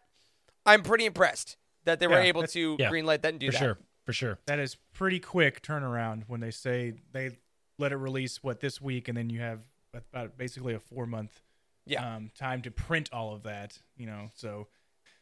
I'm 0.68 0.84
pretty 0.84 1.06
impressed 1.06 1.58
that 1.86 2.00
they 2.00 2.06
were 2.06 2.20
Yeah, 2.20 2.26
able 2.28 2.44
to 2.44 2.76
yeah, 2.80 2.92
greenlight 2.92 3.24
that 3.24 3.30
and 3.32 3.40
do 3.40 3.48
that. 3.48 3.54
for 3.54 3.60
that. 3.60 3.66
sure, 3.66 3.78
for 4.06 4.14
sure. 4.14 4.40
That 4.46 4.60
is 4.60 4.78
pretty 4.94 5.20
quick 5.20 5.64
turnaround 5.64 6.24
when 6.28 6.42
they 6.42 6.52
say 6.52 6.94
they 7.12 7.38
let 7.80 7.92
it 7.92 7.96
release 7.98 8.44
what 8.44 8.60
this 8.60 8.80
week, 8.80 9.08
and 9.08 9.18
then 9.18 9.30
you 9.32 9.40
have 9.40 9.62
about 9.94 10.38
basically 10.38 10.74
a 10.74 10.80
four 10.80 11.06
month 11.06 11.42
Yeah. 11.86 12.16
um, 12.16 12.32
time 12.38 12.62
to 12.64 12.72
print 12.72 13.10
all 13.12 13.34
of 13.34 13.44
that. 13.44 13.78
You 13.98 14.06
know, 14.08 14.30
so 14.36 14.68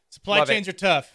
supply 0.10 0.40
Love 0.40 0.50
it. 0.50 0.54
chains 0.54 0.68
are 0.68 0.74
tough. 0.74 1.12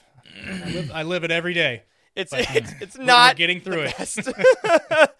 I 0.47 0.71
live, 0.71 0.90
I 0.92 1.02
live 1.02 1.25
it 1.25 1.30
every 1.30 1.54
day. 1.54 1.82
It's 2.14 2.30
But, 2.30 2.47
it's, 2.54 2.73
it's 2.80 2.99
not 2.99 3.37
getting 3.37 3.61
through 3.61 3.85
it. 3.88 3.94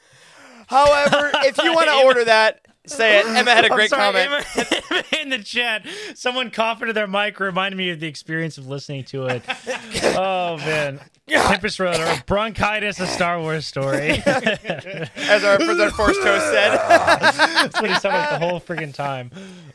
However, 0.67 1.31
if 1.45 1.59
you 1.59 1.73
want 1.75 1.89
to 1.89 1.95
order 2.05 2.25
that, 2.25 2.67
say 2.87 3.21
it. 3.21 3.27
Emma 3.27 3.51
had 3.51 3.65
a 3.65 3.69
great 3.71 3.91
sorry, 3.91 4.25
comment. 4.25 4.47
Emma- 4.91 5.03
in 5.21 5.29
the 5.29 5.39
chat, 5.39 5.87
someone 6.15 6.51
coughed 6.51 6.83
into 6.83 6.93
their 6.93 7.07
mic 7.07 7.39
reminded 7.41 7.77
me 7.77 7.91
of 7.91 8.01
the 8.01 8.07
experience 8.07 8.59
of 8.59 8.69
listening 8.69 9.05
to 9.05 9.27
it. 9.27 9.43
oh 10.17 10.57
man, 10.59 11.01
Tempest 11.29 11.79
Runner, 11.79 12.23
bronchitis, 12.27 12.99
a 13.01 13.07
Star 13.07 13.41
Wars 13.41 13.67
story. 13.67 14.11
as 14.25 15.45
our, 15.45 15.61
as 15.61 15.81
our 15.81 15.91
force 15.91 16.19
toast 16.19 16.47
said. 16.47 16.77
That's 16.77 17.81
what 17.81 17.91
he 17.91 17.97
sounded 17.99 18.19
like 18.19 18.31
the 18.31 18.39
whole 18.39 18.61
friggin' 18.61 18.95
time. 18.95 19.31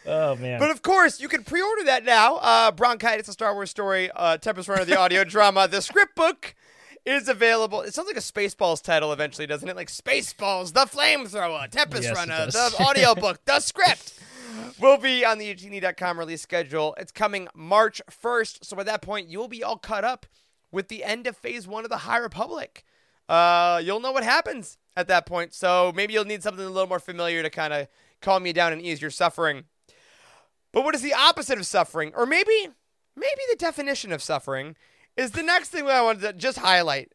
Oh 0.05 0.35
man. 0.35 0.59
But 0.59 0.71
of 0.71 0.81
course, 0.81 1.19
you 1.19 1.27
can 1.27 1.43
pre-order 1.43 1.83
that 1.85 2.03
now. 2.05 2.37
Uh, 2.37 2.71
Bronchitis, 2.71 3.27
a 3.27 3.33
Star 3.33 3.53
Wars 3.53 3.69
story, 3.69 4.09
uh, 4.15 4.37
Tempest 4.37 4.67
Runner, 4.69 4.85
the 4.85 4.97
audio 4.97 5.23
drama. 5.23 5.67
The 5.67 5.81
script 5.81 6.15
book 6.15 6.55
is 7.07 7.29
available. 7.29 7.81
It 7.81 7.93
sounds 7.93 8.07
like 8.07 8.17
a 8.17 8.19
Spaceballs 8.19 8.83
title 8.83 9.13
eventually, 9.13 9.47
doesn't 9.47 9.67
it? 9.67 9.75
Like 9.75 9.87
Spaceballs, 9.87 10.73
the 10.73 10.81
flamethrower, 10.81 11.69
Tempest 11.69 12.03
Yes, 12.03 12.15
Runner, 12.15 12.45
the 12.47 12.75
audio 12.83 13.15
book, 13.15 13.39
the 13.45 13.59
script. 13.59 14.13
Will 14.79 14.97
be 14.97 15.25
on 15.25 15.37
the 15.37 15.53
youtini.com 15.53 16.19
release 16.19 16.41
schedule. 16.41 16.95
It's 16.99 17.11
coming 17.11 17.47
March 17.55 18.01
1st. 18.09 18.65
So 18.65 18.75
by 18.75 18.83
that 18.83 19.01
point, 19.01 19.29
you'll 19.29 19.47
be 19.47 19.63
all 19.63 19.77
caught 19.77 20.03
up 20.03 20.25
with 20.71 20.87
the 20.87 21.03
end 21.03 21.27
of 21.27 21.37
phase 21.37 21.67
one 21.67 21.83
of 21.83 21.89
the 21.89 21.97
High 21.97 22.17
Republic. 22.17 22.83
Uh, 23.29 23.81
you'll 23.83 23.99
know 23.99 24.11
what 24.11 24.23
happens 24.23 24.77
at 24.95 25.07
that 25.07 25.25
point. 25.25 25.53
So 25.53 25.91
maybe 25.95 26.13
you'll 26.13 26.25
need 26.25 26.43
something 26.43 26.63
a 26.63 26.69
little 26.69 26.89
more 26.89 26.99
familiar 26.99 27.41
to 27.43 27.49
kind 27.49 27.73
of 27.73 27.87
calm 28.21 28.45
you 28.45 28.53
down 28.53 28.73
and 28.73 28.81
ease 28.81 29.01
your 29.01 29.11
suffering. 29.11 29.65
But 30.71 30.83
what 30.83 30.95
is 30.95 31.01
the 31.01 31.13
opposite 31.13 31.57
of 31.57 31.65
suffering? 31.65 32.11
Or 32.15 32.25
maybe, 32.25 32.69
maybe 33.15 33.41
the 33.49 33.57
definition 33.57 34.11
of 34.11 34.21
suffering 34.21 34.75
is 35.17 35.31
the 35.31 35.43
next 35.43 35.69
thing 35.69 35.85
that 35.85 35.95
I 35.95 36.01
wanted 36.01 36.21
to 36.21 36.33
just 36.33 36.59
highlight, 36.59 37.11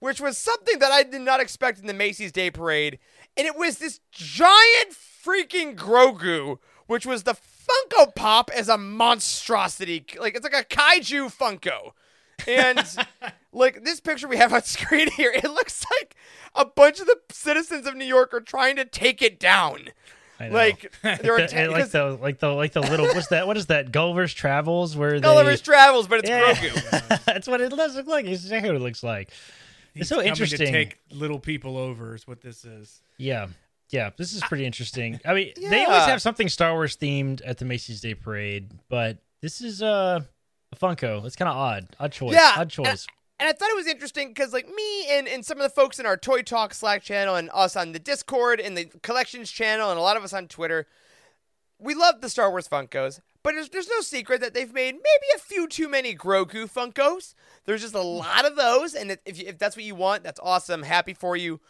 which 0.00 0.20
was 0.20 0.36
something 0.36 0.80
that 0.80 0.92
I 0.92 1.04
did 1.04 1.22
not 1.22 1.40
expect 1.40 1.78
in 1.78 1.86
the 1.86 1.94
Macy's 1.94 2.32
Day 2.32 2.50
Parade. 2.50 2.98
And 3.36 3.46
it 3.46 3.56
was 3.56 3.78
this 3.78 4.00
giant 4.10 4.92
freaking 4.92 5.76
Grogu, 5.76 6.58
which 6.86 7.06
was 7.06 7.22
the 7.22 7.34
Funko 7.34 8.14
Pop 8.14 8.50
as 8.54 8.68
a 8.68 8.76
monstrosity. 8.76 10.04
Like, 10.18 10.34
it's 10.34 10.44
like 10.44 10.52
a 10.52 10.64
kaiju 10.64 11.34
Funko. 11.34 11.92
And 12.46 12.84
like 13.52 13.84
this 13.84 14.00
picture 14.00 14.28
we 14.28 14.36
have 14.36 14.52
on 14.52 14.62
screen 14.62 15.10
here, 15.12 15.32
it 15.32 15.44
looks 15.44 15.84
like 16.00 16.16
a 16.54 16.64
bunch 16.64 17.00
of 17.00 17.06
the 17.06 17.18
citizens 17.30 17.86
of 17.86 17.94
New 17.94 18.04
York 18.04 18.34
are 18.34 18.40
trying 18.40 18.76
to 18.76 18.84
take 18.84 19.22
it 19.22 19.38
down. 19.40 19.88
I 20.44 20.48
know. 20.48 20.54
Like 20.54 20.92
they're 21.02 21.18
The- 21.18 21.54
atta- 21.56 21.70
like 21.70 21.88
the 21.90 22.04
like 22.20 22.38
the 22.38 22.48
like 22.48 22.72
the 22.72 22.80
little 22.80 23.06
what's 23.06 23.28
that 23.28 23.46
what 23.46 23.56
is 23.56 23.66
that 23.66 23.92
Gulliver's 23.92 24.32
Travels 24.34 24.96
where 24.96 25.18
Gulliver's 25.20 25.60
they, 25.60 25.72
Travels, 25.72 26.06
but 26.06 26.20
it's 26.20 26.30
yeah, 26.30 26.52
Grogu. 26.54 27.24
that's 27.24 27.48
what 27.48 27.60
it 27.60 27.70
does 27.74 27.96
look 27.96 28.06
like. 28.06 28.26
It's 28.26 28.42
exactly 28.42 28.70
what 28.70 28.76
it 28.76 28.82
looks 28.82 29.02
like. 29.02 29.30
It's 29.94 30.08
so 30.08 30.20
interesting. 30.20 30.58
to 30.66 30.72
take 30.72 30.98
little 31.10 31.38
people 31.38 31.76
over 31.78 32.14
is 32.14 32.26
what 32.26 32.40
this 32.40 32.64
is. 32.64 33.00
Yeah. 33.16 33.48
Yeah, 33.90 34.10
this 34.16 34.32
is 34.32 34.42
pretty 34.42 34.64
interesting. 34.66 35.20
I 35.24 35.34
mean, 35.34 35.52
they 35.56 35.84
always 35.84 36.06
have 36.06 36.20
something 36.20 36.48
Star 36.48 36.72
Wars 36.72 36.96
themed 36.96 37.42
at 37.44 37.58
the 37.58 37.64
Macy's 37.64 38.00
Day 38.00 38.14
Parade, 38.14 38.72
but 38.88 39.18
this 39.40 39.60
is 39.60 39.82
uh, 39.82 40.20
a 40.72 40.76
Funko. 40.76 41.24
It's 41.24 41.36
kind 41.36 41.48
of 41.48 41.56
odd. 41.56 41.86
Odd 42.00 42.10
choice. 42.10 42.32
Yeah, 42.32 42.54
Odd 42.56 42.70
choice. 42.70 43.06
And 43.40 43.48
I 43.48 43.52
thought 43.52 43.70
it 43.70 43.76
was 43.76 43.88
interesting 43.88 44.28
because, 44.28 44.52
like, 44.52 44.68
me 44.68 45.06
and, 45.10 45.26
and 45.26 45.44
some 45.44 45.58
of 45.58 45.64
the 45.64 45.74
folks 45.74 45.98
in 45.98 46.06
our 46.06 46.16
Toy 46.16 46.42
Talk 46.42 46.72
Slack 46.72 47.02
channel 47.02 47.34
and 47.34 47.50
us 47.52 47.74
on 47.74 47.92
the 47.92 47.98
Discord 47.98 48.60
and 48.60 48.76
the 48.76 48.84
Collections 49.02 49.50
channel 49.50 49.90
and 49.90 49.98
a 49.98 50.02
lot 50.02 50.16
of 50.16 50.22
us 50.22 50.32
on 50.32 50.46
Twitter, 50.46 50.86
we 51.78 51.94
love 51.94 52.20
the 52.20 52.28
Star 52.28 52.50
Wars 52.50 52.68
Funkos. 52.68 53.20
But 53.42 53.54
there's, 53.54 53.68
there's 53.68 53.88
no 53.88 54.00
secret 54.00 54.40
that 54.40 54.54
they've 54.54 54.72
made 54.72 54.94
maybe 54.94 55.26
a 55.34 55.38
few 55.38 55.66
too 55.66 55.88
many 55.88 56.14
Grogu 56.14 56.70
Funkos. 56.70 57.34
There's 57.66 57.82
just 57.82 57.94
a 57.94 58.00
lot 58.00 58.46
of 58.46 58.56
those. 58.56 58.94
And 58.94 59.10
if, 59.10 59.20
if 59.26 59.58
that's 59.58 59.76
what 59.76 59.84
you 59.84 59.94
want, 59.94 60.22
that's 60.22 60.40
awesome. 60.42 60.82
Happy 60.82 61.12
for 61.12 61.36
you. 61.36 61.60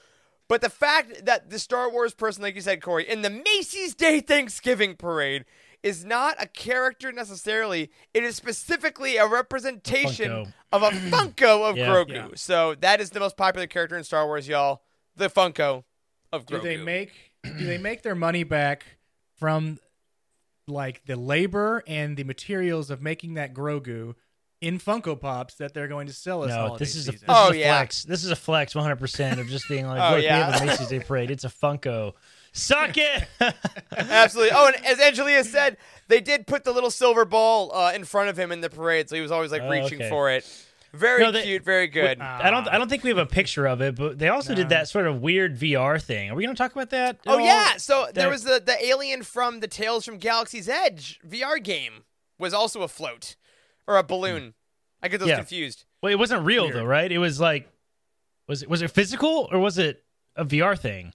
But 0.47 0.61
the 0.61 0.71
fact 0.71 1.25
that 1.25 1.51
the 1.51 1.59
Star 1.59 1.91
Wars 1.91 2.15
person, 2.15 2.43
like 2.43 2.55
you 2.55 2.61
said, 2.61 2.83
Corey, 2.83 3.09
in 3.09 3.23
the 3.23 3.31
Macy's 3.31 3.95
Day 3.95 4.21
Thanksgiving 4.21 4.95
Parade 4.95 5.47
is 5.85 6.05
not 6.05 6.35
a 6.43 6.47
character 6.49 7.13
necessarily. 7.13 7.91
It 8.13 8.25
is 8.25 8.35
specifically 8.35 9.17
a 9.19 9.27
representation 9.29 10.31
Funko. 10.31 10.53
of 10.73 10.83
a 10.83 10.89
Funko 11.11 11.71
of 11.71 11.77
Yeah. 11.77 11.89
Grogu. 11.89 12.15
Yeah. 12.15 12.29
So 12.35 12.75
that 12.81 13.01
is 13.01 13.11
the 13.11 13.21
most 13.21 13.37
popular 13.37 13.67
character 13.69 13.97
in 13.97 14.03
Star 14.03 14.27
Wars, 14.27 14.49
y'all. 14.49 14.83
The 15.15 15.29
Funko 15.29 15.85
of 16.33 16.47
Grogu. 16.47 16.63
Do 16.63 16.69
they 16.69 16.77
make 16.79 17.13
do 17.45 17.67
they 17.67 17.79
make 17.79 18.03
their 18.03 18.15
money 18.17 18.43
back 18.43 18.85
from 19.37 19.79
like 20.67 21.05
the 21.05 21.15
labor 21.17 21.85
and 21.87 22.17
the 22.17 22.25
materials 22.25 22.91
of 22.91 23.03
making 23.03 23.35
that 23.35 23.53
Grogu 23.53 24.15
in 24.63 24.79
Funko 24.79 25.21
Pops 25.21 25.57
that 25.57 25.75
they're 25.75 25.89
going 25.89 26.07
to 26.07 26.13
sell 26.15 26.43
us 26.43 26.49
No, 26.49 26.55
holiday 26.57 26.79
this 26.79 26.95
is 26.97 27.09
a 27.09 27.13
this? 27.13 27.23
Oh, 27.29 27.51
is 27.51 27.57
a 27.57 27.59
yeah. 27.59 27.77
flex. 27.79 28.05
This 28.05 28.25
is 28.25 28.31
a 28.31 28.37
flex, 28.37 28.75
100 28.75 28.97
percent 28.97 29.39
of 29.39 29.47
just 29.49 29.69
being 29.69 29.87
like, 29.87 30.01
Oh, 30.01 30.11
look, 30.13 30.19
we 30.21 30.25
yeah. 30.25 30.51
have 30.51 30.63
a 30.63 30.65
Macy's 30.65 30.89
Day 30.89 31.01
Parade. 31.01 31.31
It's 31.31 31.45
a 31.45 31.51
Funko. 31.51 32.15
Suck 32.55 32.97
it. 32.97 33.25
Absolutely. 33.97 34.53
Oh, 34.57 34.69
and 34.75 34.87
as 34.87 34.99
Angelia 34.99 35.45
said, 35.45 35.77
they 36.09 36.21
did 36.21 36.47
put 36.47 36.65
the 36.65 36.73
little 36.73 36.91
silver 36.91 37.25
ball 37.25 37.75
uh, 37.75 37.93
in 37.95 38.05
front 38.05 38.29
of 38.31 38.39
him 38.39 38.53
in 38.53 38.61
the 38.61 38.71
parade, 38.71 39.09
so 39.09 39.17
he 39.17 39.23
was 39.23 39.33
always 39.33 39.51
like 39.53 39.63
Oh, 39.63 39.69
reaching 39.71 40.01
okay. 40.01 40.09
for 40.09 40.31
it. 40.31 40.47
Very 40.93 41.23
No, 41.25 41.33
they- 41.33 41.43
cute, 41.43 41.65
very 41.65 41.89
good. 41.89 42.21
I 42.21 42.51
don't. 42.53 42.69
I 42.69 42.79
don't 42.79 42.89
think 42.89 43.03
we 43.03 43.11
have 43.11 43.19
a 43.19 43.27
picture 43.27 43.67
of 43.67 43.81
it, 43.81 43.97
but 43.97 44.17
they 44.17 44.29
also 44.29 44.55
did 44.55 44.69
that 44.69 44.87
sort 44.89 45.09
of 45.09 45.21
weird 45.21 45.59
VR 45.59 46.01
thing. 46.01 46.31
Are 46.31 46.37
we 46.37 46.45
going 46.45 46.55
to 46.55 46.59
talk 46.63 46.71
about 46.71 46.91
that? 46.91 47.19
Oh 47.27 47.33
all? 47.33 47.41
yeah, 47.41 47.77
so 47.79 48.07
there 48.15 48.31
was 48.31 48.45
the 48.45 48.63
the 48.65 48.81
alien 48.87 49.25
from 49.25 49.59
the 49.59 49.67
Tales 49.67 50.05
from 50.05 50.19
Galaxy's 50.19 50.69
Edge 50.69 51.19
VR 51.29 51.61
game 51.61 52.05
was 52.39 52.55
also 52.55 52.83
a 52.83 52.89
float 52.89 53.35
or 53.89 53.97
a 53.99 54.05
balloon. 54.05 54.55
I 55.03 55.09
get 55.09 55.19
those 55.19 55.31
Yeah. 55.31 55.37
confused. 55.37 55.85
Well, 56.01 56.13
it 56.13 56.19
wasn't 56.19 56.45
real 56.47 56.65
Weird. 56.67 56.77
though, 56.77 56.85
right? 56.85 57.11
It 57.11 57.19
was 57.19 57.41
like, 57.41 57.69
was 58.47 58.63
it 58.63 58.71
was 58.71 58.81
it 58.81 58.93
physical 58.93 59.49
or 59.51 59.59
was 59.59 59.79
it 59.79 60.05
a 60.37 60.45
VR 60.45 60.79
thing? 60.79 61.13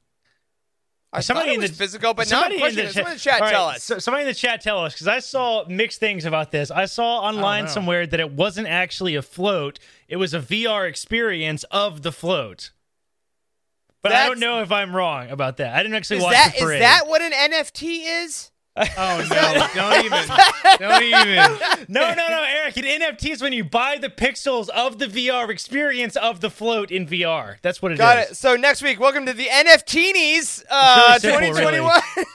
I 1.12 1.22
Somebody 1.22 1.56
in 1.56 1.62
the- 1.62 1.70
physical, 1.70 2.14
but 2.14 2.30
now 2.30 2.44
I'm 2.44 2.58
questioning 2.60 2.88
it. 2.90 2.94
Someone 2.94 3.14
in 3.14 3.18
the 3.18 3.22
chat 3.22 3.42
right, 3.42 3.50
tell 3.50 3.68
us. 3.70 3.84
so- 3.84 3.98
somebody 3.98 4.22
in 4.24 4.28
the 4.28 4.34
chat 4.36 4.62
tell 4.62 4.84
us 4.86 4.94
because 4.94 5.08
I 5.08 5.20
saw 5.20 5.66
mixed 5.68 6.00
things 6.00 6.24
about 6.24 6.52
this. 6.52 6.70
I 6.70 6.86
saw 6.86 7.22
online 7.22 7.68
somewhere 7.68 8.06
that 8.06 8.20
it 8.20 8.32
wasn't 8.32 8.68
actually 8.68 9.16
a 9.16 9.24
float; 9.24 9.80
it 10.08 10.18
was 10.18 10.36
a 10.36 10.40
VR 10.40 10.88
experience 10.88 11.64
of 11.72 12.04
the 12.04 12.12
float. 12.12 12.72
But 14.02 14.12
I 14.14 14.28
don't 14.28 14.40
know 14.40 14.62
if 14.62 14.72
I'm 14.72 14.96
wrong 14.96 15.30
about 15.30 15.58
that. 15.58 15.74
I 15.74 15.82
didn't 15.84 15.96
actually 15.96 16.22
watch 16.22 16.34
that 16.34 16.54
the 16.58 16.64
is 16.64 16.80
that 16.80 17.08
what 17.08 17.22
an 17.22 17.34
NFT 17.34 18.24
is? 18.24 18.49
Oh 18.78 18.84
no! 19.30 19.68
Don't 19.76 20.06
even! 20.06 20.28
Don't 20.80 21.04
even! 21.04 21.86
No, 21.90 22.14
no, 22.14 22.28
no, 22.28 22.46
Eric. 22.48 22.78
An 22.78 22.84
NFT 22.86 23.32
is 23.32 23.42
when 23.42 23.52
you 23.52 23.64
buy 23.64 23.98
the 23.98 24.10
pixels 24.10 24.70
of 24.70 25.00
the 25.00 25.08
VR 25.08 25.50
experience 25.50 26.16
of 26.16 26.40
the 26.40 26.50
float 26.50 26.90
in 26.92 27.06
VR. 27.06 27.58
That's 27.62 27.82
what 27.82 27.92
it 27.92 27.96
is. 27.96 28.00
Got 28.00 28.18
it. 28.20 28.38
So 28.38 28.56
next 28.56 28.82
week, 28.82 29.00
welcome 29.00 29.26
to 29.26 29.34
the 29.34 29.48
NFTies 29.48 30.64
uh, 30.70 31.14
It's 31.16 31.26
really 31.26 31.54
simple, 31.54 31.72
2021. 31.72 32.02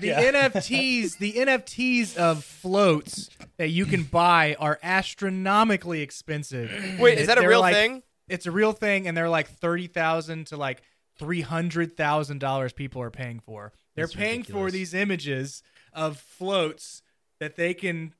The 0.00 0.08
Yeah. 0.08 0.32
NFTs, 0.32 1.18
the 1.18 1.34
NFTs 1.34 2.16
of 2.16 2.42
floats 2.42 3.30
that 3.58 3.68
you 3.68 3.86
can 3.86 4.02
buy 4.02 4.56
are 4.58 4.76
astronomically 4.82 6.02
expensive. 6.02 6.70
Wait, 6.98 7.18
is 7.18 7.28
that 7.28 7.38
a 7.38 7.40
They're 7.42 7.48
real 7.50 7.60
like- 7.60 7.74
thing? 7.74 8.02
It's 8.28 8.46
a 8.46 8.50
real 8.50 8.72
thing, 8.72 9.06
and 9.06 9.16
they're 9.16 9.28
like 9.28 9.48
thirty 9.48 9.86
thousand 9.86 10.48
to 10.48 10.56
like 10.56 10.82
three 11.18 11.42
hundred 11.42 11.96
thousand 11.96 12.40
dollars. 12.40 12.72
People 12.72 13.02
are 13.02 13.10
paying 13.10 13.38
for. 13.38 13.72
They're 13.94 14.06
That's 14.06 14.16
paying 14.16 14.42
for 14.42 14.64
ridiculous. 14.64 14.72
these 14.72 14.94
images 14.94 15.62
of 15.94 16.18
floats 16.18 17.02
that 17.40 17.56
they 17.56 17.74
can, 17.74 18.14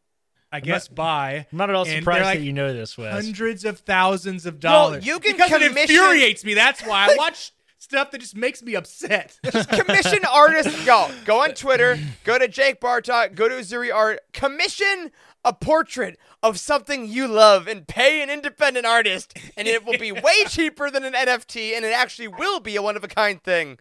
I 0.52 0.60
guess, 0.60 0.88
buy. 0.88 1.46
I'm 1.52 1.58
not 1.58 1.70
at 1.70 1.76
all 1.76 1.84
and 1.84 1.98
surprised 1.98 2.24
like 2.24 2.38
that 2.38 2.44
you 2.44 2.52
know 2.52 2.72
this, 2.72 2.96
Wes. 2.96 3.12
hundreds 3.12 3.64
of 3.64 3.80
thousands 3.80 4.46
of 4.46 4.60
dollars. 4.60 5.06
you 5.06 5.18
can 5.18 5.36
because 5.36 5.50
it 5.52 5.76
infuriates 5.76 6.44
me. 6.44 6.54
That's 6.54 6.82
why 6.82 7.08
I 7.10 7.16
watch 7.16 7.52
stuff 7.78 8.10
that 8.10 8.20
just 8.20 8.36
makes 8.36 8.62
me 8.62 8.74
upset. 8.74 9.38
commission 9.70 10.20
artists 10.30 10.84
go 10.86 11.10
go 11.26 11.42
on 11.42 11.50
twitter 11.50 11.98
go 12.24 12.38
to 12.38 12.48
jake 12.48 12.80
bartok 12.80 13.34
go 13.34 13.46
to 13.46 13.56
zuri 13.56 13.92
art 13.92 14.20
commission 14.32 15.10
a 15.44 15.52
portrait 15.52 16.18
of 16.42 16.58
something 16.58 17.06
you 17.06 17.28
love 17.28 17.66
and 17.68 17.86
pay 17.86 18.22
an 18.22 18.30
independent 18.30 18.86
artist 18.86 19.36
and 19.58 19.68
it 19.68 19.84
will 19.84 19.98
be 19.98 20.10
way 20.26 20.44
cheaper 20.48 20.90
than 20.90 21.04
an 21.04 21.12
nft 21.12 21.76
and 21.76 21.84
it 21.84 21.92
actually 21.92 22.26
will 22.26 22.58
be 22.58 22.74
a 22.74 22.80
one-of-a-kind 22.80 23.42
thing 23.42 23.78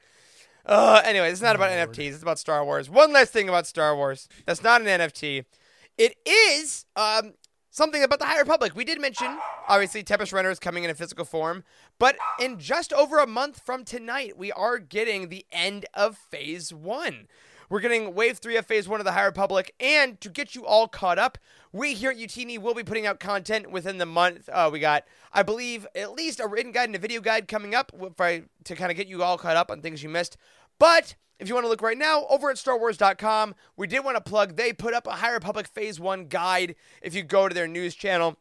Uh, 0.66 1.02
anyway, 1.04 1.30
it's 1.30 1.42
not 1.42 1.56
about 1.56 1.72
NFTs. 1.72 2.14
It's 2.14 2.22
about 2.22 2.40
Star 2.40 2.64
Wars. 2.64 2.90
One 2.90 3.12
last 3.12 3.34
thing 3.34 3.50
about 3.50 3.68
Star 3.68 3.96
Wars. 3.96 4.30
That's 4.46 4.64
not 4.64 4.82
an 4.82 4.88
NFT. 4.88 5.46
It 5.98 6.16
is 6.26 6.86
um, 6.96 7.34
something 7.70 8.04
about 8.04 8.20
the 8.20 8.26
High 8.26 8.40
Republic. 8.40 8.74
We 8.76 8.86
did 8.86 9.02
mention, 9.02 9.38
obviously, 9.68 10.04
Tempest 10.04 10.32
Runner 10.32 10.50
is 10.50 10.60
coming 10.60 10.84
in 10.84 10.90
a 10.90 10.96
physical 10.96 11.26
form, 11.26 11.64
but 12.00 12.16
in 12.40 12.60
just 12.60 12.94
over 12.94 13.20
a 13.20 13.28
month 13.28 13.60
from 13.60 13.84
tonight, 13.84 14.38
we 14.38 14.52
are 14.52 14.80
getting 14.80 15.30
the 15.30 15.46
end 15.52 15.86
of 15.94 16.18
Phase 16.18 16.74
One. 16.74 17.28
We're 17.74 17.80
getting 17.80 18.14
Wave 18.14 18.38
3 18.38 18.58
of 18.58 18.68
Phase 18.68 18.88
1 18.88 19.00
of 19.00 19.04
the 19.04 19.14
High 19.14 19.26
Republic, 19.26 19.74
and 19.80 20.22
to 20.22 20.30
get 20.30 20.54
you 20.54 20.64
all 20.64 20.88
caught 20.88 21.18
up, 21.18 21.40
we 21.72 21.96
here 21.96 22.12
at 22.12 22.18
Youtini 22.18 22.60
will 22.60 22.76
be 22.76 22.84
putting 22.84 23.08
out 23.08 23.20
content 23.20 23.72
within 23.72 23.98
the 23.98 24.06
month. 24.06 24.48
Uh, 24.48 24.70
we 24.72 24.80
got, 24.80 25.06
I 25.32 25.42
believe, 25.42 25.88
at 25.96 26.14
least 26.14 26.40
a 26.40 26.46
written 26.46 26.72
guide 26.72 26.90
and 26.90 26.96
a 26.96 27.00
video 27.00 27.20
guide 27.20 27.48
coming 27.48 27.74
up 27.74 27.92
to 27.92 28.76
kind 28.76 28.92
of 28.92 28.96
get 28.96 29.08
you 29.08 29.24
all 29.24 29.40
caught 29.40 29.58
up 29.58 29.72
on 29.72 29.82
things 29.82 30.04
you 30.04 30.10
missed. 30.10 30.38
But 30.78 31.16
if 31.40 31.48
you 31.48 31.56
want 31.56 31.66
to 31.66 31.70
look 31.70 31.82
right 31.82 31.98
now, 31.98 32.28
over 32.30 32.52
at 32.52 32.58
StarWars.com, 32.58 33.56
we 33.76 33.88
did 33.88 34.06
want 34.06 34.18
to 34.18 34.22
plug, 34.22 34.56
they 34.56 34.72
put 34.72 34.94
up 34.94 35.08
a 35.08 35.14
High 35.14 35.34
Republic 35.34 35.68
Phase 35.68 36.00
1 36.00 36.28
guide 36.28 36.76
if 37.02 37.16
you 37.16 37.24
go 37.24 37.50
to 37.50 37.56
their 37.56 37.68
news 37.68 37.96
channel 37.96 38.38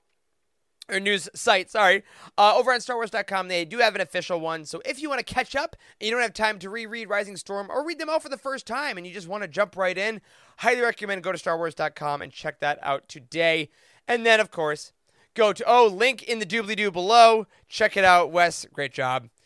or 0.89 1.01
news 1.01 1.29
site, 1.35 1.71
sorry. 1.71 2.03
Uh, 2.37 2.55
over 2.57 2.73
on 2.73 2.81
StarWars.com, 2.81 3.49
they 3.49 3.65
do 3.65 3.79
have 3.79 3.95
an 3.95 4.01
official 4.01 4.41
one. 4.41 4.65
So 4.65 4.83
if 4.85 5.01
you 5.01 5.09
want 5.09 5.25
to 5.25 5.35
catch 5.35 5.55
up 5.55 5.77
and 6.01 6.07
you 6.07 6.13
don't 6.13 6.23
have 6.23 6.35
time 6.35 6.59
to 6.61 6.71
reread 6.71 7.09
Rising 7.09 7.37
Storm 7.37 7.71
or 7.71 7.87
read 7.87 7.99
them 7.99 8.11
all 8.11 8.21
for 8.21 8.29
the 8.29 8.37
first 8.37 8.67
time 8.67 8.97
and 8.97 9.07
you 9.07 9.13
just 9.13 9.29
want 9.29 9.43
to 9.43 9.49
jump 9.49 9.77
right 9.77 9.97
in, 9.97 10.21
highly 10.59 10.81
recommend 10.81 11.23
go 11.23 11.33
to 11.33 11.39
StarWars.com 11.39 12.23
and 12.23 12.33
check 12.33 12.61
that 12.61 12.79
out 12.83 13.09
today. 13.09 13.71
And 14.09 14.27
then, 14.27 14.41
of 14.41 14.51
course, 14.51 14.93
go 15.35 15.53
to, 15.53 15.65
oh, 15.67 15.87
link 15.87 16.23
in 16.23 16.39
the 16.39 16.47
doobly 16.47 16.77
doo 16.77 16.91
below. 16.91 17.47
Check 17.69 17.97
it 17.97 18.05
out. 18.05 18.31
Wes, 18.31 18.67
great 18.73 18.93
job. 18.93 19.29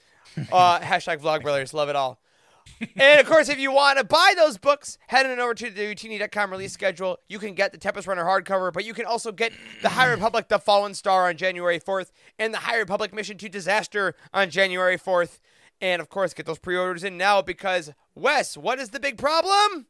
Uh, 0.52 0.78
hashtag 0.80 1.22
Vlog 1.22 1.40
Brothers, 1.40 1.72
love 1.72 1.88
it 1.88 1.96
all 1.96 2.20
and 2.96 3.20
of 3.20 3.26
course, 3.26 3.48
if 3.48 3.58
you 3.58 3.72
want 3.72 3.98
to 3.98 4.04
buy 4.04 4.34
those 4.36 4.58
books, 4.58 4.98
head 5.08 5.26
on 5.26 5.38
over 5.40 5.54
to 5.54 5.70
the 5.70 5.80
Youtini.com 5.94 6.50
release 6.50 6.72
schedule. 6.72 7.18
You 7.28 7.38
can 7.38 7.54
get 7.54 7.72
the 7.72 7.78
Tempest 7.78 8.06
Runner 8.06 8.24
hardcover, 8.24 8.72
but 8.72 8.84
you 8.84 8.94
can 8.94 9.06
also 9.06 9.32
get 9.32 9.52
the 9.82 9.90
High 9.90 10.10
Republic 10.10 10.48
The 10.48 10.58
Fallen 10.58 10.94
Star 10.94 11.28
on 11.28 11.36
January 11.36 11.80
4th 11.80 12.10
and 12.38 12.52
the 12.52 12.58
High 12.58 12.76
Republic 12.78 13.14
Mission 13.14 13.38
to 13.38 13.48
Disaster 13.48 14.14
on 14.34 14.50
January 14.50 14.98
4th. 14.98 15.40
And 15.80 16.00
of 16.00 16.08
course, 16.08 16.32
get 16.34 16.46
those 16.46 16.58
pre 16.58 16.76
orders 16.76 17.04
in 17.04 17.16
now 17.18 17.42
because, 17.42 17.92
Wes, 18.14 18.56
what 18.56 18.78
is 18.78 18.90
the 18.90 19.00
big 19.00 19.18
problem? 19.18 19.86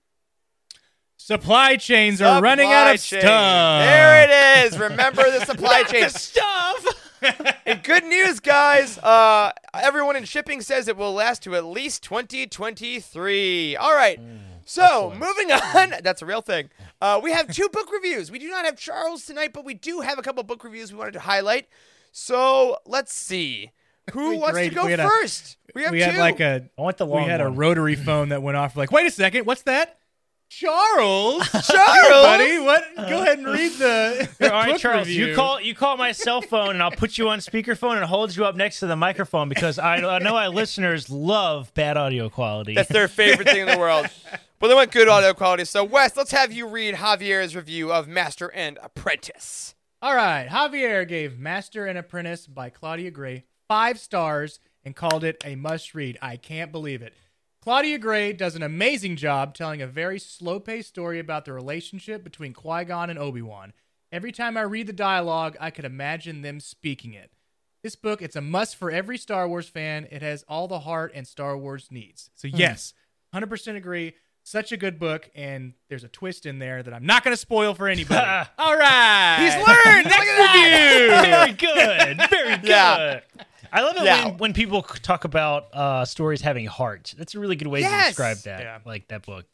Supply 1.16 1.76
chains 1.76 2.20
are 2.20 2.42
running 2.42 2.70
out 2.70 2.94
of 2.94 3.02
chain. 3.02 3.20
stuff. 3.20 3.82
There 3.82 4.22
it 4.24 4.66
is. 4.66 4.78
Remember 4.78 5.22
the 5.30 5.44
supply 5.46 5.82
chain. 5.88 6.02
The 6.02 6.10
Stuff. 6.10 6.84
And 7.66 7.82
good 7.82 8.04
news, 8.04 8.38
guys. 8.40 8.98
Uh, 8.98 9.50
everyone 9.74 10.14
in 10.16 10.24
shipping 10.24 10.60
says 10.60 10.86
it 10.88 10.96
will 10.96 11.12
last 11.12 11.42
to 11.42 11.56
at 11.56 11.64
least 11.64 12.02
2023. 12.04 13.76
All 13.76 13.94
right. 13.94 14.20
So, 14.64 15.12
moving 15.18 15.50
on. 15.52 15.94
That's 16.02 16.22
a 16.22 16.26
real 16.26 16.40
thing. 16.42 16.70
Uh, 17.00 17.20
we 17.22 17.32
have 17.32 17.52
two 17.52 17.68
book 17.68 17.90
reviews. 17.92 18.30
We 18.30 18.38
do 18.38 18.48
not 18.48 18.64
have 18.64 18.76
Charles 18.76 19.24
tonight, 19.24 19.52
but 19.52 19.64
we 19.64 19.74
do 19.74 20.00
have 20.00 20.18
a 20.18 20.22
couple 20.22 20.42
book 20.44 20.64
reviews 20.64 20.92
we 20.92 20.98
wanted 20.98 21.12
to 21.14 21.20
highlight. 21.20 21.68
So, 22.12 22.78
let's 22.86 23.12
see. 23.12 23.70
Who 24.12 24.30
We 24.30 24.38
wants 24.38 24.52
great- 24.52 24.68
to 24.70 24.74
go 24.74 24.84
we 24.84 24.92
had 24.92 25.00
a- 25.00 25.08
first? 25.08 25.56
we 25.74 25.82
have 25.82 25.90
we 25.92 25.98
two. 25.98 26.04
had 26.04 26.18
like 26.18 26.38
a 26.40 26.68
I 26.78 26.82
want 26.82 26.96
the 26.96 27.06
long. 27.06 27.16
we 27.16 27.20
long 27.22 27.30
had 27.30 27.40
a 27.40 27.48
rotary 27.48 27.96
phone 27.96 28.28
that 28.28 28.40
went 28.42 28.56
off. 28.56 28.76
Like, 28.76 28.92
wait 28.92 29.06
a 29.06 29.10
second, 29.10 29.46
what's 29.46 29.62
that? 29.62 29.98
Charles, 30.48 31.42
Charles! 31.50 31.66
buddy, 32.24 32.58
what? 32.60 32.84
Go 32.96 33.20
ahead 33.20 33.35
and 33.35 33.35
read 33.35 33.35
the 33.35 33.35
All 34.56 34.62
right, 34.62 34.72
book 34.72 34.80
Charles, 34.80 35.08
review. 35.08 35.26
you 35.26 35.34
call 35.34 35.60
you 35.60 35.74
call 35.74 35.98
my 35.98 36.12
cell 36.12 36.40
phone, 36.40 36.70
and 36.70 36.82
I'll 36.82 36.90
put 36.90 37.18
you 37.18 37.28
on 37.28 37.40
speakerphone 37.40 37.96
and 37.96 38.06
hold 38.06 38.34
you 38.34 38.46
up 38.46 38.56
next 38.56 38.80
to 38.80 38.86
the 38.86 38.96
microphone 38.96 39.50
because 39.50 39.78
I, 39.78 39.96
I 39.96 40.18
know 40.18 40.34
our 40.34 40.48
listeners 40.48 41.10
love 41.10 41.74
bad 41.74 41.98
audio 41.98 42.30
quality. 42.30 42.74
That's 42.74 42.88
their 42.88 43.06
favorite 43.06 43.48
thing 43.48 43.60
in 43.60 43.68
the 43.68 43.78
world. 43.78 44.06
But 44.58 44.68
they 44.68 44.74
want 44.74 44.90
good 44.90 45.06
audio 45.06 45.34
quality. 45.34 45.66
So, 45.66 45.84
Wes, 45.84 46.16
let's 46.16 46.30
have 46.30 46.50
you 46.50 46.66
read 46.66 46.94
Javier's 46.94 47.54
review 47.54 47.92
of 47.92 48.08
Master 48.08 48.50
and 48.52 48.78
Apprentice. 48.82 49.74
All 50.00 50.16
right, 50.16 50.48
Javier 50.48 51.06
gave 51.06 51.38
Master 51.38 51.84
and 51.84 51.98
Apprentice 51.98 52.46
by 52.46 52.70
Claudia 52.70 53.10
Gray 53.10 53.44
five 53.68 53.98
stars 53.98 54.58
and 54.82 54.96
called 54.96 55.24
it 55.24 55.42
a 55.44 55.56
must-read. 55.56 56.16
I 56.22 56.38
can't 56.38 56.72
believe 56.72 57.02
it. 57.02 57.12
Claudia 57.60 57.98
Gray 57.98 58.32
does 58.32 58.56
an 58.56 58.62
amazing 58.62 59.16
job 59.16 59.52
telling 59.52 59.82
a 59.82 59.86
very 59.86 60.18
slow-paced 60.18 60.88
story 60.88 61.18
about 61.18 61.44
the 61.44 61.52
relationship 61.52 62.24
between 62.24 62.54
Qui-Gon 62.54 63.10
and 63.10 63.18
Obi-Wan. 63.18 63.74
Every 64.12 64.32
time 64.32 64.56
I 64.56 64.62
read 64.62 64.86
the 64.86 64.92
dialogue, 64.92 65.56
I 65.60 65.70
could 65.70 65.84
imagine 65.84 66.42
them 66.42 66.60
speaking 66.60 67.12
it. 67.12 67.32
This 67.82 67.96
book, 67.96 68.22
it's 68.22 68.36
a 68.36 68.40
must 68.40 68.76
for 68.76 68.90
every 68.90 69.18
Star 69.18 69.48
Wars 69.48 69.68
fan. 69.68 70.06
It 70.10 70.22
has 70.22 70.44
all 70.48 70.68
the 70.68 70.80
heart 70.80 71.12
and 71.14 71.26
Star 71.26 71.56
Wars 71.56 71.88
needs. 71.90 72.30
So 72.34 72.48
yes, 72.48 72.94
100% 73.34 73.76
agree. 73.76 74.14
Such 74.42 74.70
a 74.70 74.76
good 74.76 75.00
book, 75.00 75.28
and 75.34 75.74
there's 75.88 76.04
a 76.04 76.08
twist 76.08 76.46
in 76.46 76.60
there 76.60 76.80
that 76.80 76.94
I'm 76.94 77.04
not 77.04 77.24
going 77.24 77.32
to 77.32 77.36
spoil 77.40 77.74
for 77.74 77.88
anybody. 77.88 78.48
all 78.58 78.76
right, 78.76 79.38
He's 79.40 79.54
learned! 79.56 80.06
At 80.06 80.12
that! 80.12 81.24
very 81.24 81.52
good, 81.52 82.30
very 82.30 82.56
good. 82.58 82.68
Yeah. 82.68 83.20
I 83.72 83.82
love 83.82 83.96
it 83.96 84.04
Yeah. 84.04 84.26
when, 84.26 84.36
when 84.38 84.52
people 84.52 84.82
talk 84.82 85.24
about 85.24 85.66
uh, 85.74 86.04
stories 86.04 86.40
having 86.40 86.66
heart. 86.66 87.12
That's 87.18 87.34
a 87.34 87.40
really 87.40 87.56
good 87.56 87.66
way 87.66 87.82
to 87.82 87.88
describe 87.88 88.38
that. 88.38 88.60
Yeah. 88.60 88.78
Like 88.86 89.08
that 89.08 89.26
book. 89.26 89.46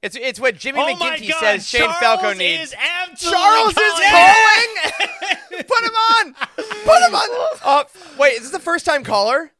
It's, 0.00 0.14
it's 0.16 0.38
what 0.38 0.56
Jimmy 0.56 0.78
oh 0.80 0.94
McGinty 0.94 1.28
God, 1.28 1.40
says 1.40 1.66
Shane 1.68 1.80
Charles 1.80 1.96
Falco 1.96 2.32
needs. 2.32 2.70
is 2.70 2.74
absolutely 3.02 3.36
Charles 3.38 3.70
is 3.70 3.74
calling. 3.76 4.10
calling. 4.10 5.08
Put 5.50 5.82
him 5.82 5.94
on. 5.94 6.34
Put 6.34 7.02
him 7.08 7.14
on. 7.14 7.28
Uh, 7.64 7.84
wait, 8.18 8.34
is 8.34 8.42
this 8.42 8.50
the 8.50 8.58
first 8.58 8.86
time 8.86 9.02
caller? 9.04 9.50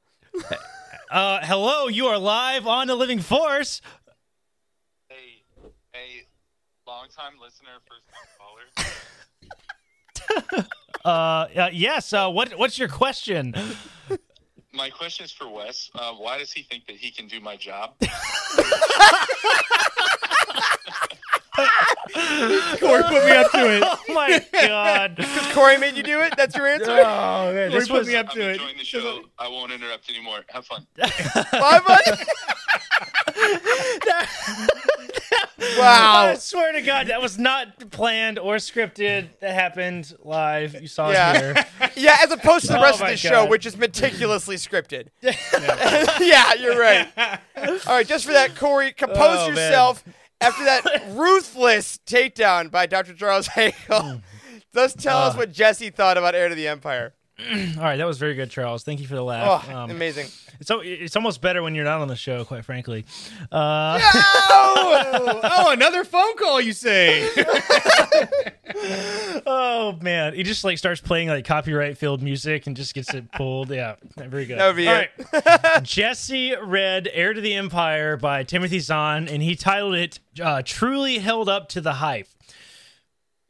Uh, 1.11 1.41
hello, 1.43 1.89
you 1.89 2.07
are 2.07 2.17
live 2.17 2.67
on 2.67 2.87
the 2.87 2.95
Living 2.95 3.19
Force. 3.19 3.83
Hey, 5.09 5.43
hey, 5.93 6.23
long 6.87 7.09
time 7.15 7.35
listener, 7.43 7.81
first 7.87 8.09
time 8.09 8.29
caller. 8.39 8.63
Uh, 11.05 11.47
uh 11.57 11.71
yes. 11.73 12.13
Uh, 12.13 12.29
what 12.29 12.59
what's 12.59 12.77
your 12.79 12.89
question? 12.89 13.55
My 14.79 14.91
question 14.91 15.25
is 15.25 15.33
for 15.33 15.49
Wes. 15.49 15.91
Uh, 15.93 16.13
why 16.13 16.39
does 16.39 16.53
he 16.53 16.63
think 16.63 16.87
that 16.87 16.95
he 16.95 17.11
can 17.11 17.27
do 17.27 17.41
my 17.41 17.57
job? 17.57 17.95
Corey 22.81 23.03
put 23.03 23.25
me 23.25 23.33
up 23.33 23.51
to 23.53 23.77
it. 23.77 23.83
Oh 24.11 24.15
my 24.15 24.45
god. 24.53 25.17
Because 25.17 25.47
Corey 25.55 25.77
made 25.79 25.97
you 25.97 26.03
do 26.03 26.21
it? 26.21 26.35
That's 26.37 26.57
your 26.57 26.67
answer? 26.67 26.91
Oh 26.91 27.53
man, 27.53 27.71
Corey 27.71 27.81
this 27.81 27.89
put 27.89 27.99
was 27.99 28.09
me 28.09 28.17
up 28.17 28.27
I'm 28.31 28.35
to 28.37 28.49
it. 28.49 28.53
enjoying 28.55 28.79
the 28.79 28.85
show. 28.85 29.23
I 29.39 29.49
won't 29.49 29.71
interrupt 29.73 30.09
anymore. 30.11 30.41
Have 30.49 30.65
fun. 30.67 30.87
Bye, 30.97 31.81
buddy. 31.87 32.23
I 35.61 35.77
wow. 35.79 36.27
I 36.31 36.35
swear 36.35 36.73
to 36.73 36.83
God, 36.83 37.09
that 37.09 37.21
was 37.21 37.39
not 37.39 37.91
planned 37.91 38.39
or 38.39 38.57
scripted. 38.57 39.29
That 39.41 39.55
happened 39.55 40.13
live. 40.23 40.81
You 40.81 40.89
saw 40.89 41.11
Yeah. 41.11 41.33
it 41.35 41.41
here. 41.57 41.67
Yeah, 41.97 42.17
as 42.23 42.31
opposed 42.31 42.67
to 42.67 42.73
the 42.73 42.79
Oh 42.79 42.83
rest 42.83 42.97
of 42.97 43.03
my 43.03 43.11
the 43.13 43.17
show, 43.17 43.47
which 43.47 43.67
is 43.67 43.77
meticulously 43.77 44.57
scripted. 44.57 45.09
yeah, 45.23 46.55
you're 46.55 46.79
right. 46.79 47.09
All 47.57 47.69
right, 47.89 48.07
just 48.07 48.25
for 48.27 48.33
that, 48.33 48.57
Corey, 48.57 48.93
compose 48.93 49.39
Oh, 49.49 49.51
man. 49.53 49.73
Yourself 50.41 50.61
after 50.61 50.65
that 50.65 51.05
ruthless 51.17 51.99
takedown 52.07 52.71
by 52.71 52.87
Dr. 52.87 53.15
Charles 53.15 53.49
Henkel. 53.49 54.23
Just 54.75 54.97
hmm. 54.97 55.01
tell 55.01 55.19
us 55.19 55.35
uh. 55.35 55.39
what 55.39 55.53
Jesse 55.53 55.91
thought 55.91 56.19
about 56.19 56.35
Heir 56.35 56.49
to 56.49 56.55
the 56.55 56.69
Empire. 56.69 57.15
All 57.79 57.85
right, 57.85 57.97
that 57.97 58.07
was 58.07 58.19
very 58.19 58.35
good, 58.35 58.51
Charles. 58.51 58.83
Thank 58.83 58.99
you 59.01 59.07
for 59.07 59.15
the 59.15 59.23
laugh. 59.23 59.69
Oh, 59.71 59.77
Um, 59.77 59.91
amazing. 59.93 60.27
it's 60.59 60.71
it's 60.73 61.15
almost 61.15 61.41
better 61.41 61.63
when 61.63 61.77
you're 61.77 61.85
not 61.85 62.01
on 62.01 62.09
the 62.09 62.17
show, 62.17 62.45
quite 62.45 62.65
frankly. 62.65 63.05
Uh, 63.53 64.01
oh, 64.03 65.41
oh, 65.45 65.71
another 65.71 66.03
phone 66.03 66.37
call, 66.37 66.61
you 66.61 66.73
say? 66.73 67.31
oh 69.47 69.97
man, 70.03 70.35
he 70.35 70.43
just 70.43 70.65
like 70.65 70.79
starts 70.79 71.01
playing 71.01 71.29
like 71.29 71.45
copyright 71.45 71.97
filled 71.97 72.23
music 72.23 72.67
and 72.67 72.77
just 72.77 72.93
gets 72.95 73.15
it 73.15 73.31
pulled. 73.33 73.71
Yeah, 73.71 73.95
very 74.17 74.47
good. 74.47 74.59
That 74.59 74.67
would 74.69 74.77
be 74.77 74.89
All 74.89 74.97
it. 74.97 75.11
right. 75.33 75.79
Jesse 75.85 76.55
read 76.63 77.09
"Heir 77.13 77.35
to 77.35 77.41
the 77.41 77.55
Empire" 77.55 78.17
by 78.17 78.43
Timothy 78.43 78.81
Zahn, 78.81 79.29
and 79.29 79.43
he 79.43 79.55
titled 79.55 79.95
it 79.95 80.19
uh, 80.43 80.63
"Truly 80.65 81.19
Held 81.19 81.49
Up 81.49 81.69
to 81.71 81.81
the 81.81 81.95
Hype." 81.95 82.29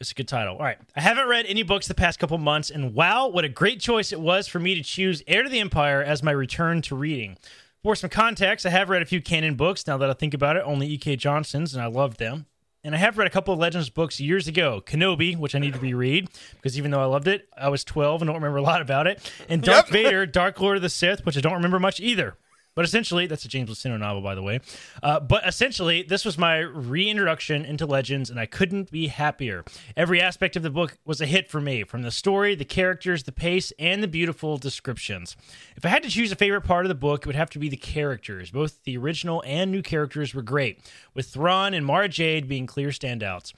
It's 0.00 0.12
a 0.12 0.14
good 0.14 0.28
title. 0.28 0.56
All 0.56 0.62
right. 0.62 0.78
I 0.94 1.00
haven't 1.00 1.26
read 1.26 1.46
any 1.46 1.64
books 1.64 1.88
the 1.88 1.94
past 1.94 2.20
couple 2.20 2.38
months, 2.38 2.70
and 2.70 2.94
wow, 2.94 3.26
what 3.28 3.44
a 3.44 3.48
great 3.48 3.80
choice 3.80 4.12
it 4.12 4.20
was 4.20 4.46
for 4.46 4.61
me 4.61 4.76
to 4.76 4.82
choose 4.82 5.22
Heir 5.26 5.42
to 5.42 5.48
the 5.48 5.58
Empire 5.58 6.00
as 6.02 6.22
my 6.22 6.30
return 6.30 6.82
to 6.82 6.94
reading. 6.94 7.37
For 7.82 7.96
some 7.96 8.11
context, 8.11 8.64
I 8.64 8.70
have 8.70 8.90
read 8.90 9.02
a 9.02 9.06
few 9.06 9.20
canon 9.20 9.54
books 9.56 9.87
now 9.87 9.96
that 9.98 10.08
I 10.08 10.12
think 10.12 10.34
about 10.34 10.56
it, 10.56 10.62
only 10.64 10.87
E.K. 10.88 11.16
Johnston's, 11.16 11.74
and 11.74 11.82
I 11.82 11.87
loved 11.87 12.18
them. 12.18 12.46
And 12.84 12.94
I 12.94 12.98
have 12.98 13.18
read 13.18 13.26
a 13.26 13.30
couple 13.30 13.52
of 13.52 13.58
Legends 13.58 13.90
books 13.90 14.20
years 14.20 14.46
ago. 14.46 14.80
Kenobi, 14.87 15.37
which 15.37 15.56
I 15.56 15.58
need 15.58 15.74
to 15.74 15.80
reread, 15.80 16.28
because 16.54 16.78
even 16.78 16.92
though 16.92 17.00
I 17.02 17.06
loved 17.06 17.26
it, 17.26 17.48
I 17.56 17.68
was 17.68 17.82
12 17.82 18.22
and 18.22 18.28
don't 18.28 18.37
remember 18.37 18.58
a 18.58 18.62
lot 18.62 18.80
about 18.80 19.08
it. 19.08 19.32
And 19.48 19.62
Darth 19.64 19.87
Yep. 19.87 19.92
Vader, 19.92 20.26
Dark 20.26 20.61
Lord 20.61 20.76
of 20.76 20.82
the 20.82 20.88
Sith, 20.88 21.26
which 21.26 21.37
I 21.37 21.40
don't 21.40 21.54
remember 21.54 21.80
much 21.80 21.98
either. 21.98 22.37
But 22.79 22.85
essentially, 22.85 23.27
that's 23.27 23.45
a 23.45 23.49
James 23.49 23.69
Luceno 23.69 23.99
novel, 23.99 24.23
by 24.23 24.37
the 24.37 24.43
way. 24.43 24.61
Uh, 25.03 25.19
but 25.19 25.45
essentially, 25.45 26.05
this 26.05 26.25
was 26.25 26.38
my 26.38 26.59
reintroduction 26.59 27.64
into 27.64 27.87
Legends, 27.87 28.31
and 28.31 28.38
I 28.38 28.47
couldn't 28.47 28.93
be 28.93 29.09
happier. 29.09 29.64
Every 29.97 30.21
aspect 30.21 30.55
of 30.55 30.62
the 30.62 30.71
book 30.71 30.97
was 31.05 31.21
a 31.21 31.27
hit 31.27 31.51
for 31.51 31.61
me, 31.61 31.83
from 31.83 32.03
the 32.03 32.12
story, 32.12 32.55
the 32.55 32.64
characters, 32.64 33.25
the 33.25 33.33
pace, 33.33 33.73
and 33.81 34.01
the 34.01 34.07
beautiful 34.07 34.59
descriptions. 34.59 35.37
If 35.75 35.85
I 35.85 35.88
had 35.88 36.05
to 36.05 36.09
choose 36.09 36.31
a 36.31 36.37
favorite 36.37 36.61
part 36.61 36.85
of 36.85 36.88
the 36.88 36.95
book, 36.95 37.23
it 37.23 37.27
would 37.27 37.35
have 37.35 37.51
to 37.51 37.59
be 37.59 37.69
the 37.69 37.77
characters. 37.77 38.53
Both 38.53 38.85
the 38.85 38.97
original 38.97 39.43
and 39.45 39.73
new 39.73 39.83
characters 39.83 40.33
were 40.33 40.43
great, 40.43 40.81
with 41.14 41.27
Thrawn 41.27 41.75
and 41.75 41.85
Mara 41.85 42.09
Jade 42.09 42.47
being 42.47 42.67
clear 42.67 42.91
standouts 42.91 43.53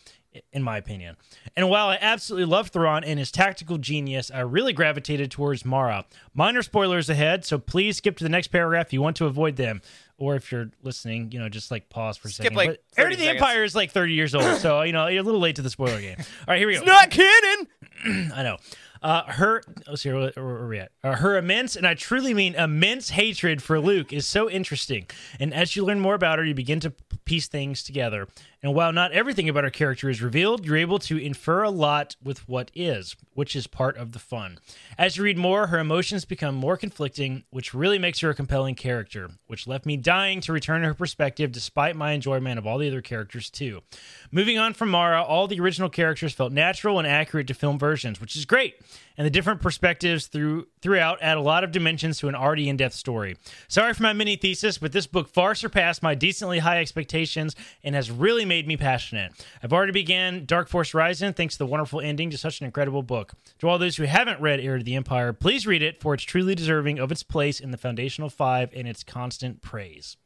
in 0.53 0.63
my 0.63 0.77
opinion. 0.77 1.17
And 1.57 1.69
while 1.69 1.89
I 1.89 1.99
absolutely 2.01 2.47
love 2.47 2.69
Thrawn 2.69 3.05
and 3.05 3.19
his 3.19 3.31
tactical 3.31 3.79
genius, 3.79 4.31
I 4.33 4.41
really 4.41 4.73
gravitated 4.73 5.31
towards 5.31 5.65
Mara. 5.65 6.05
Minor 6.35 6.63
spoilers 6.63 7.11
ahead, 7.11 7.45
so 7.45 7.59
please 7.59 7.97
skip 7.97 8.17
to 8.19 8.25
the 8.25 8.31
next 8.31 8.49
paragraph 8.49 8.87
if 8.87 8.93
you 8.93 9.03
want 9.03 9.17
to 9.17 9.27
avoid 9.27 9.57
them. 9.57 9.83
Or 10.19 10.37
if 10.37 10.53
you're 10.53 10.71
listening, 10.83 11.33
you 11.33 11.39
know, 11.39 11.49
just 11.49 11.71
like 11.71 11.89
pause 11.89 12.19
for 12.19 12.29
a 12.29 12.31
Skip, 12.31 12.45
second. 12.45 12.57
like, 12.57 12.69
but 12.69 12.81
30 12.95 13.03
Heir 13.03 13.11
to 13.11 13.17
the 13.17 13.23
seconds. 13.25 13.41
Empire 13.41 13.65
is 13.65 13.75
like 13.75 13.91
30 13.91 14.13
years 14.13 14.35
old, 14.35 14.57
so 14.59 14.83
you 14.83 14.93
know 14.93 15.07
you're 15.07 15.23
a 15.23 15.25
little 15.25 15.41
late 15.41 15.57
to 15.57 15.63
the 15.63 15.71
spoiler 15.71 16.01
game. 16.01 16.17
All 16.19 16.25
right, 16.49 16.59
here 16.59 16.69
we 16.69 16.77
go. 16.77 16.85
Not 16.85 17.11
canon. 17.11 17.67
I 18.35 18.43
know. 18.43 18.59
Uh, 19.03 19.23
her, 19.25 19.63
oh, 19.89 19.95
see, 19.95 20.13
where, 20.13 20.31
where 20.35 20.45
are 20.45 20.69
we 20.69 20.79
at? 20.79 20.93
Uh, 21.03 21.17
her 21.17 21.39
immense, 21.39 21.75
and 21.75 21.87
I 21.87 21.95
truly 21.95 22.35
mean 22.35 22.55
immense 22.55 23.09
hatred 23.11 23.63
for 23.63 23.81
Luke 23.81 24.13
is 24.13 24.27
so 24.27 24.51
interesting. 24.51 25.07
And 25.39 25.55
as 25.55 25.75
you 25.75 25.87
learn 25.87 26.01
more 26.01 26.15
about 26.15 26.39
her, 26.39 26.45
you 26.45 26.55
begin 26.55 26.81
to 26.81 26.93
piece 27.25 27.49
things 27.49 27.83
together. 27.83 28.29
And 28.63 28.75
while 28.75 28.93
not 28.93 29.13
everything 29.13 29.49
about 29.49 29.65
her 29.65 29.71
character 29.71 30.11
is 30.11 30.21
revealed, 30.21 30.67
you're 30.67 30.77
able 30.77 30.99
to 31.01 31.17
infer 31.17 31.63
a 31.63 31.71
lot 31.71 32.17
with 32.23 32.47
what 32.47 32.71
is, 32.75 33.17
which 33.33 33.57
is 33.57 33.67
part 33.67 33.97
of 33.97 34.13
the 34.13 34.19
fun. 34.19 34.59
As 34.99 35.17
you 35.17 35.25
read 35.25 35.39
more, 35.39 35.69
her 35.69 35.79
emotions 35.79 36.27
become 36.27 36.55
more 36.55 36.77
conflicting, 36.77 37.45
which 37.49 37.73
really 37.73 37.99
makes 37.99 38.21
her 38.21 38.29
a 38.29 38.35
compelling 38.35 38.75
character, 38.75 39.31
which 39.47 39.67
left 39.67 39.87
me 39.87 39.97
dying 39.97 40.43
to 40.43 40.53
return 40.53 40.83
to 40.83 40.89
her 40.89 40.95
perspective 40.95 41.53
despite 41.53 41.97
my 41.97 42.13
enjoyment 42.13 42.59
of 42.59 42.67
all 42.67 42.77
the 42.77 42.89
other 42.89 43.01
characters 43.01 43.49
too. 43.49 43.81
Moving 44.31 44.59
on 44.59 44.75
from 44.75 44.91
Mara, 44.91 45.23
all 45.23 45.47
the 45.47 45.61
original 45.61 45.89
characters 45.89 46.35
felt 46.35 46.53
natural 46.53 46.99
and 46.99 47.09
accurate 47.09 47.47
to 47.47 47.55
film 47.55 47.79
versions, 47.79 48.21
which 48.21 48.37
is 48.37 48.45
great. 48.45 48.75
And 49.17 49.27
the 49.27 49.31
different 49.31 49.61
perspectives 49.61 50.29
through 50.29 50.69
throughout 50.81 51.19
add 51.21 51.37
a 51.37 51.43
lot 51.43 51.63
of 51.63 51.73
dimensions 51.73 52.19
to 52.19 52.29
an 52.29 52.35
already 52.35 52.71
in-depth 52.71 52.95
story. 52.95 53.37
Sorry 53.69 53.93
for 53.93 54.03
my 54.03 54.15
mini 54.15 54.37
thesis, 54.37 54.79
but 54.79 54.93
this 54.93 55.07
book 55.07 55.29
far 55.29 55.55
surpassed 55.55 56.03
my 56.03 56.15
decently 56.15 56.61
high 56.61 56.81
expectations 56.81 57.55
and 57.85 57.95
has 57.95 58.11
really 58.11 58.47
made 58.51 58.67
me 58.67 58.77
passionate. 58.77 59.33
I've 59.63 59.73
already 59.73 59.93
began 59.93 60.45
Dark 60.45 60.69
Force 60.69 60.93
Rising 60.93 61.33
thanks 61.35 61.55
to 61.55 61.59
the 61.61 61.67
wonderful 61.67 62.01
ending 62.01 62.31
to 62.31 62.37
such 62.37 62.59
an 62.59 62.67
incredible 62.67 63.05
book. 63.05 63.35
To 63.61 63.69
all 63.69 63.79
those 63.79 63.97
who 63.97 64.03
haven't 64.03 64.41
read 64.41 64.59
Heir 64.59 64.77
to 64.77 64.83
the 64.83 64.97
Empire, 64.97 65.33
please 65.33 65.69
read 65.69 65.83
it 65.83 66.01
for 66.01 66.15
it's 66.15 66.25
truly 66.25 66.57
deserving 66.57 66.99
of 66.99 67.13
its 67.13 67.23
place 67.23 67.61
in 67.61 67.71
the 67.71 67.79
Foundational 67.79 68.29
Five 68.29 68.71
and 68.75 68.89
its 68.89 69.05
constant 69.05 69.63
praise. 69.63 70.17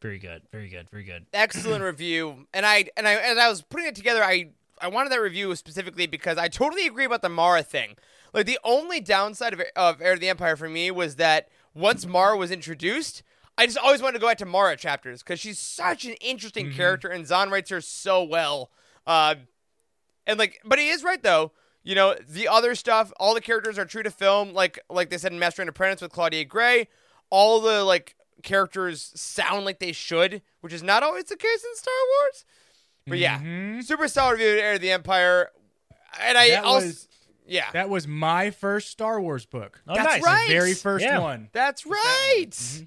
Very 0.00 0.18
good, 0.18 0.44
very 0.50 0.70
good, 0.70 0.88
very 0.90 1.04
good. 1.04 1.26
excellent 1.34 1.84
review. 1.84 2.46
And 2.54 2.64
I 2.64 2.86
and 2.96 3.06
I 3.06 3.16
as 3.16 3.36
I 3.36 3.50
was 3.50 3.60
putting 3.60 3.86
it 3.86 3.94
together, 3.94 4.24
I 4.24 4.48
I 4.80 4.88
wanted 4.88 5.12
that 5.12 5.20
review 5.20 5.54
specifically 5.54 6.06
because 6.06 6.38
I 6.38 6.48
totally 6.48 6.86
agree 6.86 7.04
about 7.04 7.20
the 7.20 7.28
Mara 7.28 7.62
thing. 7.62 7.96
Like 8.32 8.46
the 8.46 8.58
only 8.64 9.00
downside 9.00 9.52
of 9.52 9.60
of 9.76 10.00
Heir 10.00 10.14
to 10.14 10.20
the 10.20 10.30
Empire 10.30 10.56
for 10.56 10.70
me 10.70 10.90
was 10.90 11.16
that 11.16 11.50
once 11.74 12.06
Mara 12.06 12.38
was 12.38 12.50
introduced, 12.50 13.22
I 13.58 13.66
just 13.66 13.78
always 13.78 14.02
wanted 14.02 14.14
to 14.14 14.18
go 14.18 14.26
back 14.26 14.38
to 14.38 14.46
Mara 14.46 14.76
chapters 14.76 15.22
because 15.22 15.40
she's 15.40 15.58
such 15.58 16.04
an 16.04 16.12
interesting 16.20 16.66
mm-hmm. 16.66 16.76
character 16.76 17.08
and 17.08 17.26
Zahn 17.26 17.50
writes 17.50 17.70
her 17.70 17.80
so 17.80 18.22
well. 18.22 18.70
Uh, 19.06 19.36
and 20.26 20.38
like, 20.38 20.60
but 20.64 20.78
he 20.78 20.88
is 20.88 21.02
right 21.02 21.22
though. 21.22 21.52
You 21.82 21.94
know, 21.94 22.16
the 22.28 22.48
other 22.48 22.74
stuff, 22.74 23.12
all 23.20 23.32
the 23.32 23.40
characters 23.40 23.78
are 23.78 23.84
true 23.84 24.02
to 24.02 24.10
film, 24.10 24.52
like 24.52 24.80
like 24.90 25.08
they 25.08 25.18
said 25.18 25.32
in 25.32 25.38
Master 25.38 25.62
and 25.62 25.68
Apprentice 25.68 26.02
with 26.02 26.12
Claudia 26.12 26.44
Gray. 26.44 26.88
All 27.30 27.60
the 27.60 27.84
like 27.84 28.16
characters 28.42 29.12
sound 29.14 29.64
like 29.64 29.78
they 29.78 29.92
should, 29.92 30.42
which 30.60 30.72
is 30.72 30.82
not 30.82 31.02
always 31.02 31.24
the 31.24 31.36
case 31.36 31.64
in 31.64 31.76
Star 31.76 31.94
Wars. 32.20 32.44
But 33.06 33.18
yeah, 33.18 33.38
mm-hmm. 33.38 33.80
super 33.82 34.08
solid 34.08 34.32
review 34.32 34.54
of 34.54 34.58
Heir 34.58 34.72
to 34.74 34.78
the 34.80 34.90
Empire, 34.90 35.50
and 36.20 36.36
I 36.36 36.50
That 36.50 36.64
also 36.64 36.86
was- 36.86 37.08
yeah, 37.46 37.70
That 37.72 37.88
was 37.88 38.08
my 38.08 38.50
first 38.50 38.90
Star 38.90 39.20
Wars 39.20 39.46
book. 39.46 39.80
Oh, 39.86 39.94
That's 39.94 40.16
nice. 40.16 40.24
right. 40.24 40.48
The 40.48 40.54
very 40.54 40.74
first 40.74 41.04
Yeah. 41.04 41.20
one. 41.20 41.48
that's 41.52 41.86
right. 41.86 42.46
Mm-hmm. 42.50 42.84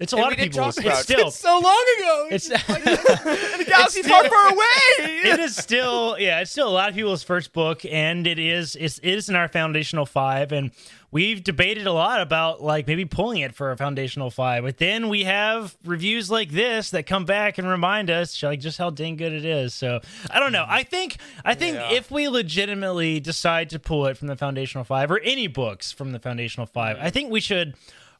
It's 0.00 0.14
a 0.14 0.16
And 0.16 0.22
lot 0.22 0.28
we 0.30 0.34
of 0.34 0.50
people. 0.50 0.68
It's 0.68 0.78
about 0.78 1.00
it. 1.00 1.02
still, 1.02 1.28
It's 1.28 1.38
so 1.38 1.60
long 1.60 1.84
ago. 1.98 2.28
it's, 2.30 2.48
the 2.48 3.64
galaxy's 3.68 4.08
far, 4.08 4.24
far 4.28 4.52
away. 4.52 4.66
it 4.98 5.38
is 5.40 5.56
still 5.56 6.16
yeah 6.18 6.40
it's 6.40 6.50
still 6.50 6.68
a 6.68 6.70
lot 6.70 6.88
of 6.88 6.94
people's 6.94 7.22
first 7.22 7.52
book 7.52 7.84
and 7.84 8.26
it 8.26 8.38
is 8.38 8.76
it's, 8.76 8.98
it 8.98 9.10
is 9.10 9.28
in 9.28 9.36
our 9.36 9.48
foundational 9.48 10.06
five 10.06 10.52
and 10.52 10.70
we've 11.10 11.42
debated 11.44 11.86
a 11.86 11.92
lot 11.92 12.20
about 12.20 12.62
like 12.62 12.86
maybe 12.86 13.04
pulling 13.04 13.40
it 13.40 13.54
for 13.54 13.70
a 13.70 13.76
foundational 13.76 14.30
five 14.30 14.62
but 14.64 14.78
then 14.78 15.08
we 15.08 15.24
have 15.24 15.76
reviews 15.84 16.30
like 16.30 16.50
this 16.50 16.90
that 16.90 17.06
come 17.06 17.24
back 17.24 17.58
and 17.58 17.68
remind 17.68 18.10
us 18.10 18.42
like 18.42 18.60
just 18.60 18.78
how 18.78 18.90
dang 18.90 19.16
good 19.16 19.32
it 19.32 19.44
is 19.44 19.74
so 19.74 20.00
i 20.30 20.40
don't 20.40 20.52
know 20.52 20.64
i 20.68 20.82
think 20.82 21.16
i 21.44 21.54
think 21.54 21.76
Yeah. 21.76 21.92
if 21.92 22.10
we 22.10 22.28
legitimately 22.28 23.20
decide 23.20 23.70
to 23.70 23.78
pull 23.78 24.06
it 24.06 24.16
from 24.16 24.28
the 24.28 24.36
foundational 24.36 24.84
five 24.84 25.10
or 25.10 25.18
any 25.20 25.46
books 25.46 25.92
from 25.92 26.12
the 26.12 26.18
foundational 26.18 26.66
five 26.66 26.96
i 26.96 27.00
mm-hmm. 27.00 27.08
think 27.10 27.30
we 27.30 27.40
should 27.40 27.74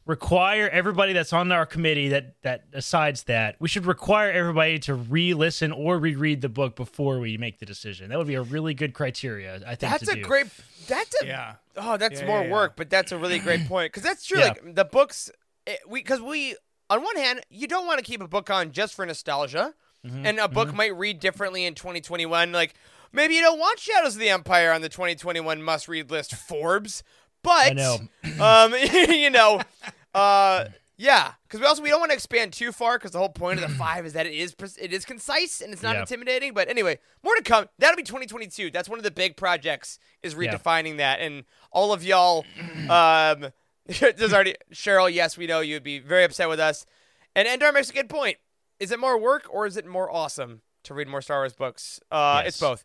require 0.05 0.67
everybody 0.69 1.13
that's 1.13 1.31
on 1.31 1.51
our 1.51 1.65
committee 1.65 2.09
that 2.09 2.35
that 2.41 2.71
decides 2.71 3.23
that 3.23 3.55
we 3.59 3.67
should 3.67 3.85
require 3.85 4.31
everybody 4.31 4.79
to 4.79 4.95
re-listen 4.95 5.71
or 5.71 5.99
reread 5.99 6.41
the 6.41 6.49
book 6.49 6.75
before 6.75 7.19
we 7.19 7.37
make 7.37 7.59
the 7.59 7.65
decision. 7.65 8.09
That 8.09 8.17
would 8.17 8.27
be 8.27 8.35
a 8.35 8.41
really 8.41 8.73
good 8.73 8.93
criteria. 8.93 9.55
I 9.57 9.75
think 9.75 9.91
That's 9.91 10.05
to 10.05 10.11
a 10.13 10.15
do. 10.15 10.21
great. 10.23 10.47
That's 10.87 11.21
a. 11.21 11.25
Yeah. 11.27 11.55
Oh, 11.77 11.97
that's 11.97 12.21
Yeah, 12.21 12.27
more 12.27 12.39
yeah, 12.41 12.45
yeah. 12.47 12.51
work, 12.51 12.73
but 12.75 12.89
that's 12.89 13.11
a 13.11 13.17
really 13.17 13.39
great 13.39 13.67
point 13.67 13.91
because 13.93 14.03
that's 14.03 14.25
true. 14.25 14.39
Yeah. 14.39 14.47
Like 14.49 14.75
the 14.75 14.85
books, 14.85 15.29
it, 15.67 15.79
we 15.87 15.99
because 15.99 16.19
we 16.21 16.55
on 16.89 17.03
one 17.03 17.15
hand 17.15 17.41
you 17.49 17.67
don't 17.67 17.85
want 17.85 17.99
to 17.99 18.03
keep 18.03 18.21
a 18.21 18.27
book 18.27 18.49
on 18.49 18.71
just 18.71 18.93
for 18.95 19.05
nostalgia, 19.05 19.73
Mm-hmm, 20.03 20.25
and 20.25 20.39
a 20.39 20.47
book 20.47 20.73
might 20.73 20.97
read 20.97 21.19
differently 21.19 21.63
in 21.63 21.75
2021. 21.75 22.51
Like 22.51 22.73
maybe 23.13 23.35
you 23.35 23.41
don't 23.41 23.59
want 23.59 23.77
Shadows 23.77 24.15
of 24.15 24.19
the 24.19 24.29
Empire 24.29 24.71
on 24.71 24.81
the 24.81 24.89
2021 24.89 25.61
must 25.61 25.87
read 25.87 26.09
list 26.09 26.33
Forbes, 26.33 27.03
but 27.43 27.67
I 27.71 27.73
know. 27.73 27.97
um, 28.43 28.73
you 29.09 29.29
know, 29.29 29.61
uh. 30.13 30.65
Yeah, 30.97 31.31
because 31.47 31.59
we 31.59 31.65
also 31.65 31.81
we 31.81 31.89
don't 31.89 31.99
want 31.99 32.11
to 32.11 32.13
expand 32.15 32.53
too 32.53 32.71
far 32.71 32.99
because 32.99 33.09
the 33.09 33.17
whole 33.17 33.27
point 33.29 33.59
of 33.59 33.67
the 33.67 33.75
five 33.79 34.05
is 34.05 34.13
that 34.13 34.27
it 34.27 34.33
is 34.35 34.53
it 34.79 34.93
is 34.93 35.03
concise 35.03 35.59
and 35.59 35.73
it's 35.73 35.81
not 35.81 35.95
Yeah. 35.95 36.01
intimidating. 36.01 36.53
But 36.53 36.69
anyway, 36.69 36.99
more 37.23 37.33
to 37.35 37.41
come. 37.41 37.67
That'll 37.79 37.95
be 37.97 38.03
2022. 38.03 38.69
That's 38.69 38.87
one 38.87 38.99
of 38.99 39.03
the 39.03 39.09
big 39.09 39.35
projects 39.35 39.97
is 40.21 40.35
Yeah. 40.35 40.53
redefining 40.55 40.97
that. 40.97 41.19
And 41.19 41.43
all 41.71 41.91
of 41.91 42.03
y'all, 42.03 42.45
um, 42.89 43.47
there's 43.87 44.31
already 44.31 44.53
Cheryl. 44.71 45.11
Yes, 45.11 45.39
we 45.39 45.47
know 45.47 45.61
you'd 45.61 45.81
be 45.81 45.97
very 45.97 46.23
upset 46.23 46.47
with 46.49 46.59
us. 46.59 46.85
And 47.35 47.47
Endar 47.47 47.73
makes 47.73 47.89
a 47.89 47.93
good 47.93 48.07
point. 48.09 48.37
Is 48.79 48.91
it 48.91 48.99
more 48.99 49.17
work 49.17 49.47
or 49.49 49.65
is 49.65 49.77
it 49.77 49.87
more 49.87 50.11
awesome 50.11 50.61
to 50.83 50.93
read 50.93 51.07
more 51.07 51.23
Star 51.23 51.39
Wars 51.39 51.53
books? 51.53 51.99
Uh, 52.11 52.43
It's 52.45 52.59
both. 52.59 52.83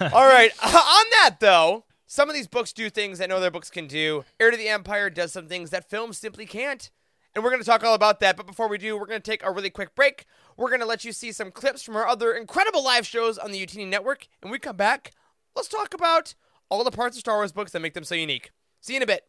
all 0.00 0.26
right. 0.26 0.50
On 0.60 1.04
that 1.12 1.36
though, 1.38 1.84
some 2.14 2.30
of 2.30 2.34
these 2.36 2.46
books 2.46 2.72
do 2.72 2.90
things 2.90 3.18
that 3.18 3.28
no 3.28 3.38
other 3.38 3.50
books 3.50 3.70
can 3.70 3.88
do. 3.88 4.24
Heir 4.38 4.52
to 4.52 4.56
the 4.56 4.68
Empire 4.68 5.10
does 5.10 5.32
some 5.32 5.48
things 5.48 5.70
that 5.70 5.90
films 5.90 6.16
simply 6.16 6.46
can't. 6.46 6.88
And 7.34 7.42
we're 7.42 7.50
going 7.50 7.60
to 7.60 7.66
talk 7.66 7.82
all 7.82 7.94
about 7.94 8.20
that. 8.20 8.36
But 8.36 8.46
before 8.46 8.68
we 8.68 8.78
do, 8.78 8.96
we're 8.96 9.06
going 9.06 9.20
to 9.20 9.30
take 9.30 9.44
a 9.44 9.50
really 9.50 9.68
quick 9.68 9.96
break. 9.96 10.24
We're 10.56 10.68
going 10.68 10.78
to 10.78 10.86
let 10.86 11.04
you 11.04 11.10
see 11.10 11.32
some 11.32 11.50
clips 11.50 11.82
from 11.82 11.96
our 11.96 12.06
other 12.06 12.32
incredible 12.32 12.84
live 12.84 13.04
shows 13.04 13.36
on 13.36 13.50
the 13.50 13.60
Youtini 13.60 13.88
network. 13.88 14.28
And 14.40 14.52
we 14.52 14.60
come 14.60 14.76
back, 14.76 15.10
let's 15.56 15.66
talk 15.66 15.92
about 15.92 16.36
all 16.68 16.84
the 16.84 16.92
parts 16.92 17.16
of 17.16 17.20
Star 17.20 17.38
Wars 17.38 17.50
books 17.50 17.72
that 17.72 17.80
make 17.80 17.94
them 17.94 18.04
so 18.04 18.14
unique. 18.14 18.52
See 18.80 18.92
you 18.92 18.98
in 18.98 19.02
a 19.02 19.06
bit. 19.06 19.24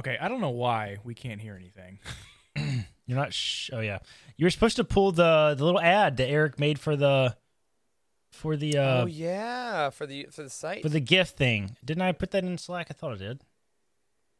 Okay, 0.00 0.18
I 0.20 0.26
don't 0.26 0.40
know 0.40 0.50
why 0.50 0.96
we 1.04 1.14
can't 1.14 1.40
hear 1.40 1.54
anything. 1.54 2.00
You're 3.06 3.18
not. 3.18 3.32
Sh- 3.32 3.70
oh 3.72 3.78
yeah, 3.80 3.98
you 4.36 4.44
were 4.44 4.50
supposed 4.50 4.74
to 4.76 4.84
pull 4.84 5.12
the 5.12 5.54
the 5.56 5.64
little 5.64 5.80
ad 5.80 6.16
that 6.16 6.28
Eric 6.28 6.58
made 6.58 6.80
for 6.80 6.96
the 6.96 7.36
for 8.32 8.56
the 8.56 8.76
uh 8.78 9.02
oh 9.02 9.06
yeah, 9.06 9.90
for 9.90 10.06
the 10.06 10.26
for 10.30 10.42
the 10.42 10.50
site. 10.50 10.82
for 10.82 10.88
the 10.88 11.00
gift 11.00 11.36
thing. 11.36 11.76
Didn't 11.84 12.02
I 12.02 12.12
put 12.12 12.32
that 12.32 12.42
in 12.44 12.58
Slack? 12.58 12.88
I 12.90 12.94
thought 12.94 13.12
I 13.12 13.16
did. 13.16 13.44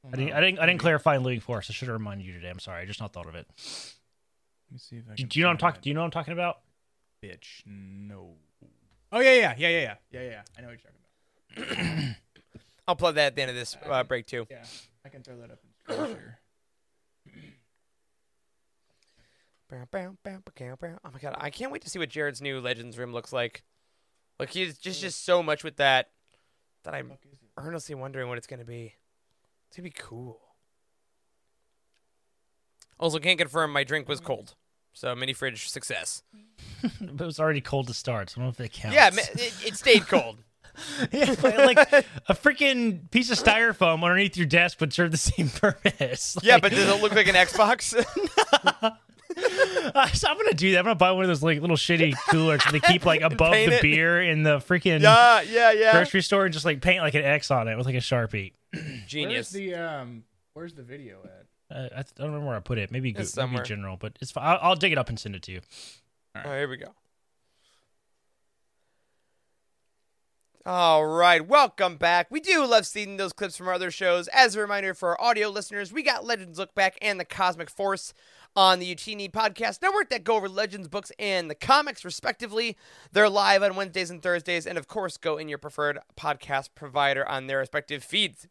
I 0.05 0.17
didn't. 0.17 0.33
I 0.33 0.41
didn't. 0.41 0.59
I 0.59 0.67
didn't 0.67 0.81
clarify 0.81 1.15
in 1.15 1.23
Living 1.23 1.41
Force. 1.41 1.71
I 1.71 1.73
should 1.73 1.87
have 1.89 1.97
reminded 1.97 2.27
you 2.27 2.33
today. 2.33 2.51
I'm 2.51 2.59
sorry. 2.59 2.83
I 2.83 2.87
just 2.87 3.01
not 3.01 3.13
thought 3.13 3.29
of 3.29 3.37
it. 3.37 3.47
Let 3.49 4.73
me 4.73 4.79
see 4.79 4.97
if 4.97 5.05
I 5.09 5.15
Do, 5.15 5.23
can 5.23 5.29
do 5.29 5.39
you 5.39 5.45
know 5.45 5.51
what 5.51 5.53
I'm 5.53 5.59
talking? 5.59 5.81
Do 5.83 5.91
you 5.91 5.95
know 5.95 6.01
what 6.01 6.07
I'm 6.07 6.11
talking 6.11 6.33
about? 6.33 6.59
Bitch, 7.23 7.63
no. 7.67 8.35
Oh 9.13 9.21
yeah, 9.21 9.35
yeah, 9.35 9.55
yeah, 9.57 9.69
yeah, 9.69 9.81
yeah, 9.81 9.95
yeah, 10.11 10.21
yeah. 10.23 10.43
I 10.59 10.63
know 10.63 10.69
what 10.69 10.79
you're 11.57 11.65
talking 11.65 11.95
about. 11.95 12.15
I'll 12.89 12.97
plug 12.97 13.15
that 13.15 13.27
at 13.27 13.37
the 13.37 13.43
end 13.43 13.51
of 13.51 13.57
this 13.57 13.77
uh, 13.89 14.03
break 14.03 14.27
too. 14.27 14.47
Yeah, 14.51 14.65
I 15.05 15.09
can 15.09 15.23
throw 15.23 15.37
that 15.37 15.51
up 15.53 15.59
in 15.63 15.95
screen 15.95 16.17
share. 16.17 16.39
Bow, 19.71 19.85
bow, 19.91 20.17
bow, 20.25 20.39
bow, 20.59 20.77
bow. 20.81 20.99
Oh 21.05 21.11
my 21.13 21.19
god, 21.21 21.37
I 21.39 21.51
can't 21.51 21.71
wait 21.71 21.83
to 21.83 21.91
see 21.91 21.99
what 21.99 22.09
Jared's 22.09 22.43
new 22.43 22.61
Legends 22.61 22.99
room 22.99 23.13
looks 23.13 23.33
like. 23.33 23.63
Like 24.43 24.51
he's 24.51 24.77
just 24.77 25.01
just 25.01 25.25
so 25.25 25.41
much 25.41 25.63
with 25.63 25.77
that 25.77 26.11
that 26.83 26.95
I'm 26.95 27.13
earnestly 27.57 27.95
wondering 27.95 28.29
what 28.29 28.39
it's 28.39 28.49
gonna 28.49 28.65
be. 28.65 28.93
It's 29.69 29.77
gonna 29.77 29.85
be 29.85 29.95
cool. 29.97 30.41
Also, 32.99 33.21
can't 33.21 33.39
confirm 33.39 33.73
my 33.73 33.85
drink 33.85 34.09
was 34.09 34.19
cold, 34.19 34.57
so 34.93 35.15
mini 35.15 35.33
fridge 35.33 35.69
success. 35.69 36.25
But 37.01 37.23
it 37.23 37.27
was 37.27 37.39
already 37.39 37.61
cold 37.61 37.87
to 37.87 37.95
start. 37.95 38.31
So 38.31 38.41
I 38.41 38.43
don't 38.43 38.47
know 38.47 38.51
if 38.51 38.57
that 38.57 38.73
counts. 38.73 38.97
Yeah, 38.97 39.11
ma- 39.15 39.23
it, 39.35 39.55
it 39.65 39.77
stayed 39.77 40.09
cold. 40.09 40.39
Yeah, 41.13 41.35
like 41.45 41.79
a 41.93 42.35
freaking 42.35 43.09
piece 43.13 43.31
of 43.31 43.39
styrofoam 43.39 44.03
underneath 44.03 44.37
your 44.37 44.47
desk 44.47 44.81
would 44.81 44.93
serve 44.93 45.13
the 45.13 45.19
same 45.19 45.49
purpose. 45.55 46.37
Yeah, 46.43 46.59
but 46.59 46.73
does 46.73 46.89
it 46.89 47.01
look 47.01 47.15
like 47.15 47.29
an 47.29 47.35
Xbox? 47.37 47.95
so 50.15 50.29
I'm 50.29 50.37
gonna 50.37 50.55
do 50.55 50.73
that. 50.73 50.79
I'm 50.79 50.85
gonna 50.85 50.95
buy 50.95 51.13
one 51.13 51.25
of 51.25 51.29
those 51.29 51.43
like 51.43 51.61
little 51.61 51.77
shitty 51.77 52.15
coolers 52.31 52.63
that 52.65 52.73
they 52.73 52.81
keep 52.81 53.05
like 53.05 53.21
above 53.23 53.53
paint 53.53 53.71
the 53.71 53.77
it. 53.79 53.83
beer 53.83 54.23
in 54.23 54.43
the 54.43 54.59
freaking 54.59 55.01
yeah, 55.01 55.41
yeah, 55.43 55.73
yeah. 55.73 55.93
grocery 55.93 56.23
store 56.23 56.45
and 56.45 56.53
just 56.53 56.65
like 56.65 56.81
paint 56.81 57.01
like 57.03 57.15
an 57.15 57.25
X 57.25 57.51
on 57.51 57.69
it 57.69 57.77
with 57.77 57.87
like 57.87 57.95
a 57.95 57.99
sharpie. 57.99 58.53
Where's 58.73 59.05
Genius. 59.07 59.51
the 59.51 59.75
um? 59.75 60.25
Where's 60.55 60.75
the 60.75 60.83
video 60.83 61.19
at? 61.25 61.77
Uh, 61.77 61.85
I, 61.87 61.89
th- 62.03 62.07
I 62.19 62.23
don't 62.23 62.27
remember 62.29 62.49
where 62.49 62.57
I 62.57 62.61
put 62.61 62.77
it. 62.79 62.91
Maybe, 62.91 63.13
go, 63.13 63.23
It's 63.23 63.35
maybe 63.37 63.47
somewhere. 63.47 63.63
general, 63.65 63.97
but 63.97 64.19
it's 64.21 64.31
fine. 64.31 64.45
I'll, 64.45 64.59
I'll 64.61 64.77
dig 64.77 64.93
it 64.93 64.99
up 64.99 65.09
and 65.09 65.19
send 65.19 65.35
it 65.35 65.43
to 65.45 65.53
you. 65.53 65.61
Oh, 66.37 66.51
here 66.51 66.69
we 66.69 66.77
go. 66.77 66.89
All 70.65 71.05
right, 71.07 71.45
welcome 71.45 71.97
back. 71.97 72.29
We 72.31 72.39
do 72.39 72.65
love 72.65 72.87
seeing 72.87 73.17
those 73.17 73.33
clips 73.33 73.57
from 73.57 73.67
our 73.67 73.75
other 73.75 73.91
shows. 73.91 74.29
As 74.29 74.55
a 74.55 74.61
reminder 74.61 74.95
for 74.95 75.09
our 75.11 75.21
audio 75.21 75.49
listeners, 75.49 75.93
we 75.93 76.05
got 76.05 76.25
Legends 76.25 76.57
Look 76.57 76.73
Back 76.75 76.97
and 77.03 77.19
the 77.19 77.25
Cosmic 77.25 77.69
Force 77.69 78.15
on 78.55 78.79
the 78.79 78.95
Youtini 78.95 79.31
Podcast 79.31 79.83
Network 79.83 80.11
that 80.11 80.25
go 80.25 80.37
over 80.37 80.49
Legends 80.49 80.89
books 80.89 81.13
and 81.19 81.51
the 81.51 81.55
comics, 81.55 82.05
respectively. 82.05 82.77
They're 83.13 83.29
live 83.29 83.63
on 83.63 83.77
Wednesdays 83.77 84.11
and 84.11 84.23
Thursdays, 84.23 84.67
and 84.67 84.79
of 84.79 84.89
course, 84.89 85.17
go 85.17 85.39
in 85.39 85.49
your 85.49 85.59
preferred 85.59 85.99
podcast 86.19 86.71
provider 86.75 87.29
on 87.29 87.47
their 87.47 87.59
respective 87.59 88.05
feeds. 88.05 88.47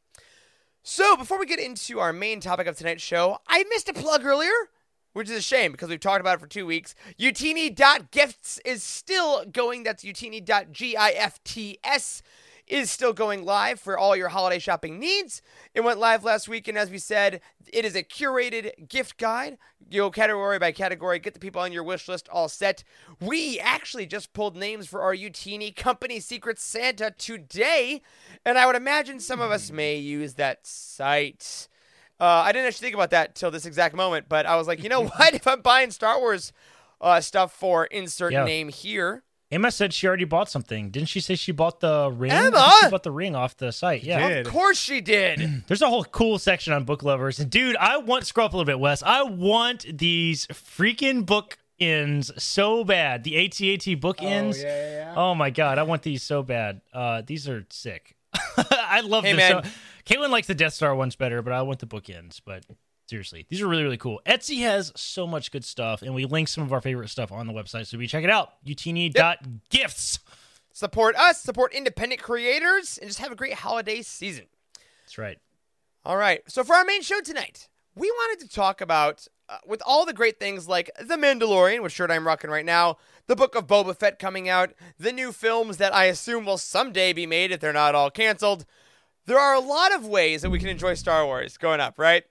So, 0.84 1.16
before 1.16 1.40
we 1.40 1.46
get 1.46 1.60
into 1.60 2.00
our 2.00 2.12
main 2.12 2.40
topic 2.40 2.68
of 2.68 2.78
tonight's 2.78 3.04
show, 3.04 3.38
I 3.48 3.64
missed 3.70 3.90
a 3.90 3.94
plug 3.94 4.26
earlier, 4.26 4.50
which 5.14 5.30
is 5.30 5.38
a 5.38 5.42
shame 5.42 5.72
because 5.72 5.90
we've 5.90 6.00
talked 6.00 6.22
about 6.22 6.38
it 6.38 6.42
for 6.42 6.48
two 6.48 6.66
weeks. 6.66 6.96
Youtini.gifts 7.20 8.60
is 8.66 8.84
still 8.84 9.46
going. 9.46 9.84
That's 9.84 10.04
Youtini.gifts 10.04 12.24
is 12.72 12.90
still 12.90 13.12
going 13.12 13.44
live 13.44 13.80
for 13.82 13.98
all 13.98 14.16
your 14.16 14.30
holiday 14.30 14.58
shopping 14.58 14.98
needs. 14.98 15.42
It 15.76 15.82
went 15.82 16.00
live 16.00 16.24
last 16.24 16.48
week, 16.48 16.70
and 16.70 16.78
as 16.78 16.90
we 16.90 16.98
said, 17.00 17.42
it 17.72 17.84
is 17.84 17.96
a 17.96 18.02
curated 18.04 18.88
gift 18.88 19.18
guide. 19.18 19.58
You 19.90 20.04
go 20.04 20.10
category 20.12 20.58
by 20.58 20.72
category, 20.72 21.20
get 21.20 21.34
the 21.34 21.40
people 21.40 21.62
on 21.62 21.74
your 21.74 21.84
wish 21.84 22.08
list 22.08 22.30
all 22.30 22.48
set. 22.48 22.86
We 23.20 23.60
actually 23.60 24.06
just 24.06 24.32
pulled 24.32 24.56
names 24.56 24.88
for 24.88 25.02
our 25.02 25.14
Youtini 25.14 25.76
Company 25.76 26.22
Secret 26.22 26.60
Santa 26.60 27.12
today, 27.12 28.02
and 28.46 28.58
I 28.58 28.66
would 28.66 28.78
imagine 28.78 29.20
some 29.20 29.42
of 29.42 29.52
us 29.52 29.70
may 29.70 29.98
use 29.98 30.36
that 30.36 30.66
site. 30.66 31.68
Uh, 32.22 32.24
I 32.46 32.54
didn't 32.54 32.68
actually 32.68 32.86
think 32.86 32.96
about 32.96 33.10
that 33.10 33.36
till 33.36 33.52
this 33.52 33.66
exact 33.66 33.96
moment, 33.96 34.28
but 34.30 34.46
I 34.46 34.56
was 34.56 34.68
like, 34.68 34.82
you 34.82 34.88
know 34.90 35.04
what? 35.08 35.34
If 35.34 35.46
I'm 35.46 35.62
buying 35.62 35.92
Star 35.92 36.20
Wars 36.20 36.54
uh, 37.02 37.20
stuff 37.20 37.52
for 37.52 37.84
insert 37.86 38.32
Yeah. 38.32 38.46
name 38.46 38.70
here, 38.70 39.24
Emma 39.52 39.70
said 39.70 39.94
she 39.94 40.08
already 40.08 40.24
bought 40.24 40.50
something. 40.50 40.90
Didn't 40.92 41.10
she 41.10 41.20
say 41.20 41.36
she 41.36 41.52
bought 41.52 41.82
the 41.82 42.10
ring? 42.10 42.32
Emma? 42.32 42.72
She 42.82 42.90
bought 42.90 43.04
the 43.04 43.12
ring 43.12 43.36
off 43.36 43.58
the 43.58 43.72
site. 43.72 44.04
Yeah. 44.04 44.30
did. 44.30 44.48
of 44.48 44.54
course 44.54 44.80
she 44.80 45.02
did. 45.02 45.64
There's 45.68 45.82
a 45.82 45.88
whole 45.90 46.06
cool 46.06 46.40
section 46.40 46.72
on 46.74 46.86
book 46.86 47.04
lovers. 47.04 47.40
And 47.40 47.50
dude, 47.52 47.76
I 47.76 47.98
want 47.98 48.26
scroll 48.26 48.46
up 48.46 48.54
a 48.54 48.58
little 48.58 48.66
bit, 48.66 48.80
Wes. 48.80 49.04
I 49.04 49.24
want 49.24 49.86
these 49.98 50.48
freaking 50.48 51.26
book 51.26 51.58
ends 51.80 52.32
so 52.42 52.84
bad. 52.84 53.24
The 53.24 53.44
AT-AT 53.46 54.00
book 54.00 54.22
ends. 54.22 54.62
yeah, 54.62 54.68
yeah, 54.70 54.92
yeah. 55.08 55.14
Oh 55.18 55.36
my 55.36 55.50
god, 55.50 55.78
I 55.80 55.84
want 55.84 56.04
these 56.04 56.24
so 56.24 56.44
bad. 56.44 56.80
Uh, 56.94 57.22
these 57.26 57.50
are 57.50 57.66
sick. 57.72 58.16
I 58.58 59.02
love 59.04 59.24
Hey, 59.26 59.34
this. 59.34 59.52
man. 59.52 59.64
So, 59.64 59.70
Caitlin 60.06 60.30
likes 60.30 60.48
the 60.48 60.56
Death 60.56 60.74
Star 60.74 60.96
ones 60.96 61.16
better, 61.16 61.42
but 61.42 61.54
I 61.54 61.62
want 61.64 61.80
the 61.80 61.88
bookends. 61.88 62.40
But 62.46 62.64
seriously, 63.12 63.46
these 63.50 63.62
are 63.62 63.68
really 63.68 63.84
really 63.84 63.98
cool. 63.98 64.22
Etsy 64.26 64.62
has 64.62 64.92
so 64.96 65.28
much 65.28 65.52
good 65.52 65.66
stuff, 65.66 66.02
and 66.02 66.16
we 66.16 66.26
link 66.26 66.48
some 66.48 66.64
of 66.64 66.72
our 66.72 66.82
favorite 66.82 67.10
stuff 67.10 67.32
on 67.32 67.46
the 67.46 67.54
website, 67.54 67.86
so 67.86 67.98
we 67.98 68.08
check 68.08 68.24
it 68.24 68.30
out. 68.30 68.54
Youtini.gifts. 68.66 70.20
support 70.74 71.16
us, 71.18 71.42
support 71.42 71.74
independent 71.74 72.22
creators, 72.22 72.98
and 72.98 73.10
just 73.10 73.20
have 73.20 73.32
a 73.32 73.36
great 73.36 73.56
holiday 73.56 74.02
season. 74.02 74.46
That's 75.04 75.18
right. 75.18 75.38
All 76.06 76.16
right. 76.16 76.42
So 76.48 76.64
for 76.64 76.74
our 76.74 76.86
main 76.86 77.02
show 77.02 77.20
tonight, 77.20 77.68
we 77.96 78.10
wanted 78.10 78.48
to 78.48 78.56
talk 78.56 78.80
about 78.80 79.28
uh, 79.50 79.58
with 79.68 79.82
all 79.86 80.06
the 80.06 80.14
great 80.14 80.40
things 80.40 80.70
like 80.70 80.90
The 80.98 81.18
Mandalorian, 81.18 81.84
which 81.84 81.92
shirt 81.92 82.10
I'm 82.10 82.26
rocking 82.26 82.50
right 82.50 82.66
now, 82.66 82.98
the 83.28 83.36
Book 83.36 83.56
of 83.56 83.68
Boba 83.68 83.96
Fett 83.96 84.18
coming 84.20 84.48
out, 84.48 84.72
the 84.98 85.12
new 85.12 85.34
films 85.34 85.76
that 85.78 85.94
I 85.94 86.06
assume 86.06 86.46
will 86.46 86.58
someday 86.58 87.12
be 87.12 87.26
made 87.26 87.52
if 87.52 87.60
they're 87.60 87.74
not 87.74 87.94
all 87.94 88.10
canceled. 88.10 88.66
There 89.26 89.38
are 89.38 89.54
a 89.54 89.60
lot 89.60 89.94
of 89.94 90.08
ways 90.08 90.42
that 90.42 90.50
we 90.50 90.60
can 90.60 90.70
enjoy 90.70 90.94
Star 90.94 91.26
Wars 91.26 91.58
going 91.58 91.82
up, 91.82 92.00
right? 92.00 92.24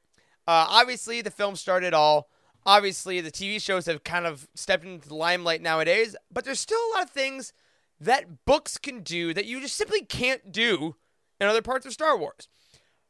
Uh, 0.51 0.67
obviously, 0.69 1.23
the 1.23 1.31
film 1.31 1.55
started 1.55 1.95
all. 1.95 2.29
Obviously, 2.67 3.21
the 3.21 3.31
TV 3.31 3.63
shows 3.63 3.87
have 3.87 4.03
kind 4.03 4.27
of 4.27 4.49
stepped 4.57 4.85
into 4.85 5.07
the 5.09 5.15
limelight 5.15 5.63
nowadays, 5.63 6.17
but 6.33 6.45
there's 6.45 6.59
still 6.59 6.77
a 6.77 6.91
lot 6.97 7.05
of 7.05 7.11
things 7.11 7.53
that 8.01 8.45
books 8.47 8.77
can 8.77 9.01
do 9.05 9.33
that 9.33 9.45
you 9.45 9.61
just 9.61 9.77
simply 9.77 10.05
can't 10.05 10.51
do 10.51 10.97
in 11.41 11.47
other 11.47 11.63
parts 11.63 11.87
of 11.87 11.93
Star 11.93 12.19
Wars. 12.19 12.49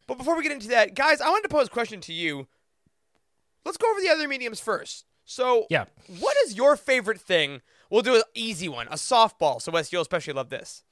But 0.07 0.19
before 0.19 0.37
we 0.37 0.43
get 0.43 0.53
into 0.53 0.69
that, 0.69 0.95
guys, 0.95 1.23
I 1.23 1.31
wanted 1.31 1.45
to 1.49 1.55
pose 1.55 1.69
a 1.69 1.71
question 1.71 2.03
to 2.03 2.13
you. 2.13 2.47
Let's 3.65 3.79
go 3.79 3.91
over 3.91 4.03
the 4.03 4.11
other 4.11 4.29
mediums 4.29 4.61
first. 4.61 5.07
So, 5.25 5.65
Yeah. 5.71 5.87
what 6.19 6.37
is 6.45 6.55
your 6.57 6.77
favorite 6.77 7.23
thing? 7.23 7.63
We'll 7.89 8.03
do 8.03 8.17
an 8.17 8.23
easy 8.35 8.69
one, 8.69 8.87
a 8.89 8.97
softball. 8.97 9.63
So, 9.63 9.73
Wes, 9.73 9.91
you'll 9.95 10.03
especially 10.03 10.35
love 10.35 10.51
this. 10.51 10.83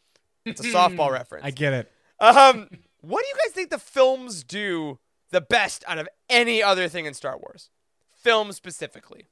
It's 0.46 0.62
a 0.62 0.64
softball 0.64 1.10
reference. 1.12 1.44
I 1.44 1.50
get 1.50 1.74
it. 1.74 1.92
Um, 2.18 2.70
what 3.02 3.20
do 3.20 3.28
you 3.28 3.34
guys 3.44 3.52
think 3.52 3.68
the 3.68 3.78
films 3.78 4.42
do 4.44 4.98
the 5.30 5.40
best 5.40 5.84
out 5.86 5.98
of 5.98 6.08
any 6.28 6.62
other 6.62 6.88
thing 6.88 7.06
in 7.06 7.14
Star 7.14 7.36
Wars? 7.38 7.70
Film 8.16 8.52
specifically. 8.52 9.28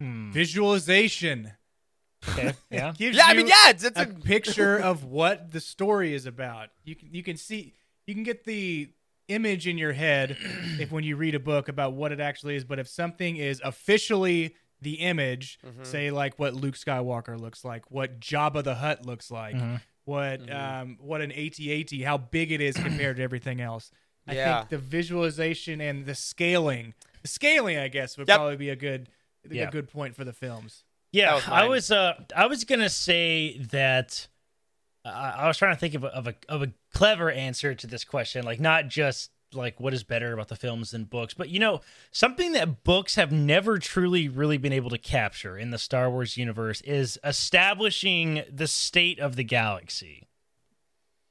Visualization. 0.00 1.52
Okay. 2.28 2.52
Yeah. 2.70 2.92
Yeah, 2.98 3.24
I 3.26 3.34
mean, 3.34 3.46
yeah, 3.48 3.70
it's, 3.70 3.84
it's 3.84 3.98
a 3.98 4.02
a, 4.02 4.06
picture 4.06 4.76
of 4.82 5.04
what 5.04 5.50
the 5.50 5.60
story 5.60 6.14
is 6.14 6.24
about. 6.26 6.68
You 6.84 6.94
can 6.94 7.08
you 7.12 7.22
can 7.22 7.36
see 7.36 7.74
you 8.06 8.14
can 8.14 8.22
get 8.22 8.44
the 8.44 8.90
image 9.28 9.66
in 9.66 9.76
your 9.78 9.92
head 9.92 10.36
if 10.80 10.90
when 10.90 11.04
you 11.04 11.16
read 11.16 11.34
a 11.34 11.40
book 11.40 11.68
about 11.68 11.92
what 11.94 12.12
it 12.12 12.20
actually 12.20 12.56
is. 12.56 12.64
But 12.64 12.78
if 12.78 12.88
something 12.88 13.36
is 13.36 13.60
officially 13.64 14.54
the 14.80 14.94
image, 14.94 15.58
Mm-hmm. 15.66 15.84
say 15.84 16.10
like 16.10 16.38
what 16.38 16.54
Luke 16.54 16.74
Skywalker 16.74 17.38
looks 17.38 17.64
like, 17.64 17.90
what 17.90 18.18
Jabba 18.20 18.64
the 18.64 18.76
Hutt 18.76 19.04
looks 19.06 19.30
like, 19.30 19.56
what 20.12 20.40
Mm-hmm. 20.40 20.82
um 20.82 20.98
what 21.00 21.20
an 21.26 21.32
AT-AT, 21.32 21.92
how 22.04 22.18
big 22.18 22.52
it 22.52 22.60
is 22.60 22.76
compared 22.76 23.16
to 23.16 23.22
everything 23.22 23.60
else. 23.60 23.90
I 24.26 24.34
Yeah. 24.34 24.44
think 24.58 24.70
the 24.70 24.78
visualization 24.78 25.80
and 25.80 26.06
the 26.06 26.14
scaling, 26.14 26.94
the 27.22 27.28
scaling, 27.28 27.76
I 27.78 27.88
guess, 27.88 28.16
would 28.16 28.28
Yep. 28.28 28.36
probably 28.36 28.56
be 28.56 28.70
a 28.70 28.76
good 28.76 29.08
Yeah. 29.50 29.68
a 29.68 29.70
good 29.70 29.88
point 29.88 30.14
for 30.16 30.24
the 30.24 30.32
films. 30.32 30.84
Yeah, 31.10 31.34
was 31.34 31.48
I 31.48 31.66
was 31.66 31.90
uh 31.90 32.12
I 32.36 32.46
was 32.46 32.64
gonna 32.64 32.88
say 33.08 33.58
that 33.72 34.28
I 35.04 35.30
I 35.42 35.46
was 35.48 35.58
trying 35.58 35.74
to 35.74 35.80
think 35.80 35.94
of 35.94 36.04
a, 36.04 36.08
of 36.18 36.26
a 36.28 36.34
of 36.48 36.62
a 36.62 36.72
clever 36.94 37.30
answer 37.30 37.74
to 37.74 37.86
this 37.86 38.04
question, 38.04 38.44
like 38.44 38.60
not 38.60 38.86
just 38.88 39.31
like 39.54 39.80
what 39.80 39.94
is 39.94 40.02
better 40.02 40.32
about 40.32 40.48
the 40.48 40.56
films 40.56 40.90
than 40.90 41.04
books, 41.04 41.34
but 41.34 41.48
you 41.48 41.58
know 41.58 41.80
something 42.10 42.52
that 42.52 42.84
books 42.84 43.14
have 43.16 43.32
never 43.32 43.78
truly 43.78 44.28
really 44.28 44.58
been 44.58 44.72
able 44.72 44.90
to 44.90 44.98
capture 44.98 45.56
in 45.56 45.70
the 45.70 45.78
Star 45.78 46.10
Wars 46.10 46.36
universe 46.36 46.80
is 46.82 47.18
establishing 47.24 48.42
the 48.50 48.66
state 48.66 49.18
of 49.18 49.36
the 49.36 49.44
galaxy, 49.44 50.28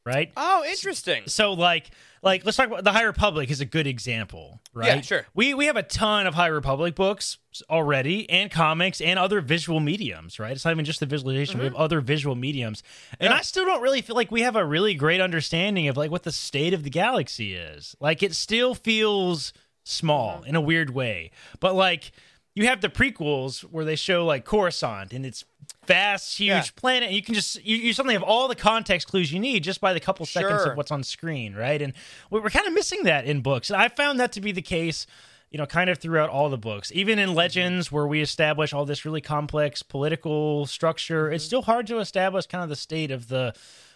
right? 0.05 0.31
oh, 0.37 0.63
interesting. 0.69 1.23
So 1.27 1.53
like 1.53 1.89
like 2.23 2.45
let's 2.45 2.55
talk 2.57 2.67
about 2.67 2.83
the 2.83 2.91
High 2.91 3.03
Republic 3.03 3.49
is 3.49 3.61
a 3.61 3.65
good 3.65 3.87
example, 3.87 4.61
right? 4.73 4.87
Yeah, 4.95 5.01
sure. 5.01 5.25
We 5.33 5.53
we 5.53 5.65
have 5.65 5.75
a 5.77 5.83
ton 5.83 6.27
of 6.27 6.35
High 6.35 6.47
Republic 6.47 6.93
books 6.95 7.37
already 7.69 8.29
and 8.29 8.49
comics 8.51 9.01
and 9.01 9.17
other 9.19 9.41
visual 9.41 9.79
mediums, 9.79 10.39
right? 10.39 10.51
It's 10.53 10.63
not 10.63 10.71
even 10.71 10.85
just 10.85 10.99
the 10.99 11.05
visualization. 11.05 11.59
We 11.59 11.65
have 11.65 11.73
Mm-hmm. 11.73 11.81
other 11.81 11.99
visual 12.01 12.35
mediums. 12.35 12.83
And 13.19 13.33
I 13.33 13.41
still 13.41 13.65
don't 13.65 13.81
really 13.81 14.01
feel 14.01 14.15
like 14.15 14.31
we 14.31 14.41
have 14.41 14.55
a 14.55 14.63
really 14.65 14.93
great 14.93 15.19
understanding 15.21 15.87
of 15.87 15.97
like 15.97 16.11
what 16.11 16.23
the 16.23 16.31
state 16.31 16.73
of 16.73 16.83
the 16.83 16.89
galaxy 16.89 17.53
is. 17.55 17.95
Like 17.99 18.23
it 18.23 18.35
still 18.35 18.73
feels 18.75 19.51
small 19.83 20.37
Mm-hmm. 20.39 20.45
in 20.49 20.55
a 20.55 20.61
weird 20.61 20.91
way. 20.91 21.31
But 21.59 21.75
like 21.75 22.11
you 22.55 22.67
have 22.67 22.81
the 22.81 22.89
prequels 22.89 23.61
where 23.61 23.85
they 23.85 23.95
show 23.95 24.25
like 24.25 24.45
Coruscant 24.45 25.13
and 25.13 25.25
it's 25.25 25.45
vast, 25.85 26.37
huge 26.37 26.49
Yeah. 26.49 26.63
planet. 26.75 27.07
And 27.07 27.15
you 27.15 27.21
can 27.21 27.33
just 27.33 27.63
you, 27.63 27.77
you 27.77 27.93
suddenly 27.93 28.13
have 28.13 28.23
all 28.23 28.47
the 28.47 28.55
context 28.55 29.07
clues 29.07 29.31
you 29.31 29.39
need 29.39 29.63
just 29.63 29.81
by 29.81 29.93
the 29.93 29.99
couple 29.99 30.25
seconds 30.25 30.63
of 30.63 30.77
what's 30.77 30.91
on 30.91 31.03
screen, 31.03 31.55
right? 31.55 31.81
And 31.81 31.93
we- 32.29 32.39
we're 32.39 32.49
kind 32.49 32.67
of 32.67 32.73
missing 32.73 33.03
that 33.03 33.25
in 33.25 33.41
books. 33.41 33.69
And 33.69 33.81
I 33.81 33.87
found 33.87 34.19
that 34.19 34.31
to 34.33 34.41
be 34.41 34.51
the 34.51 34.61
case, 34.61 35.07
you 35.49 35.57
know, 35.57 35.65
kind 35.65 35.89
of 35.89 35.97
throughout 35.97 36.29
all 36.29 36.49
the 36.49 36.57
books. 36.57 36.91
Even 36.93 37.19
in 37.19 37.33
Legends, 37.33 37.91
where 37.91 38.07
we 38.07 38.21
establish 38.21 38.73
all 38.73 38.85
this 38.85 39.05
really 39.05 39.21
complex 39.21 39.83
political 39.83 40.65
structure, 40.65 41.31
it's 41.31 41.43
mm-hmm. 41.43 41.47
still 41.47 41.61
hard 41.63 41.87
to 41.87 41.99
establish 41.99 42.47
kind 42.47 42.63
of 42.63 42.69
the 42.69 42.75
state 42.75 43.11
of 43.11 43.27
the 43.27 43.53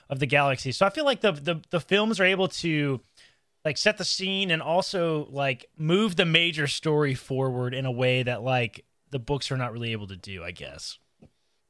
of 0.10 0.20
the 0.20 0.28
galaxy. 0.28 0.72
So 0.72 0.86
I 0.86 0.90
feel 0.90 1.06
like 1.06 1.22
the 1.22 1.32
the, 1.32 1.62
the 1.70 1.80
films 1.80 2.20
are 2.20 2.26
able 2.26 2.48
to 2.48 3.02
like 3.66 3.78
set 3.78 3.98
the 3.98 4.06
scene 4.06 4.52
and 4.52 4.62
also 4.62 5.28
like 5.32 5.66
move 5.78 6.16
the 6.16 6.26
major 6.26 6.68
story 6.68 7.16
forward 7.16 7.74
in 7.74 7.86
a 7.86 7.92
way 7.92 8.22
that 8.24 8.44
like 8.44 8.86
the 9.12 9.20
books 9.20 9.52
are 9.52 9.58
not 9.58 9.74
really 9.74 9.92
able 9.92 10.08
to 10.08 10.16
do, 10.16 10.44
I 10.44 10.52
guess. 10.52 11.00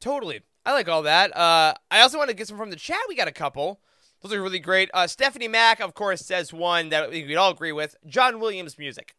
Totally. 0.02 0.42
I 0.66 0.74
like 0.74 0.90
all 0.90 1.04
that. 1.04 1.36
Uh, 1.36 1.74
I 1.92 2.02
also 2.02 2.18
want 2.18 2.30
to 2.30 2.36
get 2.36 2.48
some 2.48 2.58
from 2.58 2.70
the 2.70 2.76
chat. 2.76 2.98
We 3.08 3.16
got 3.16 3.28
a 3.28 3.32
couple. 3.32 3.80
Those 4.22 4.34
are 4.34 4.42
really 4.42 4.60
great. 4.60 4.90
Uh, 4.94 5.08
Stephanie 5.08 5.48
Mack, 5.48 5.80
of 5.80 5.94
course, 5.94 6.22
says 6.22 6.52
one 6.52 6.90
that 6.90 7.10
we'd 7.12 7.36
all 7.36 7.52
agree 7.52 7.72
with 7.72 7.96
John 8.08 8.40
Williams 8.40 8.78
music. 8.78 9.16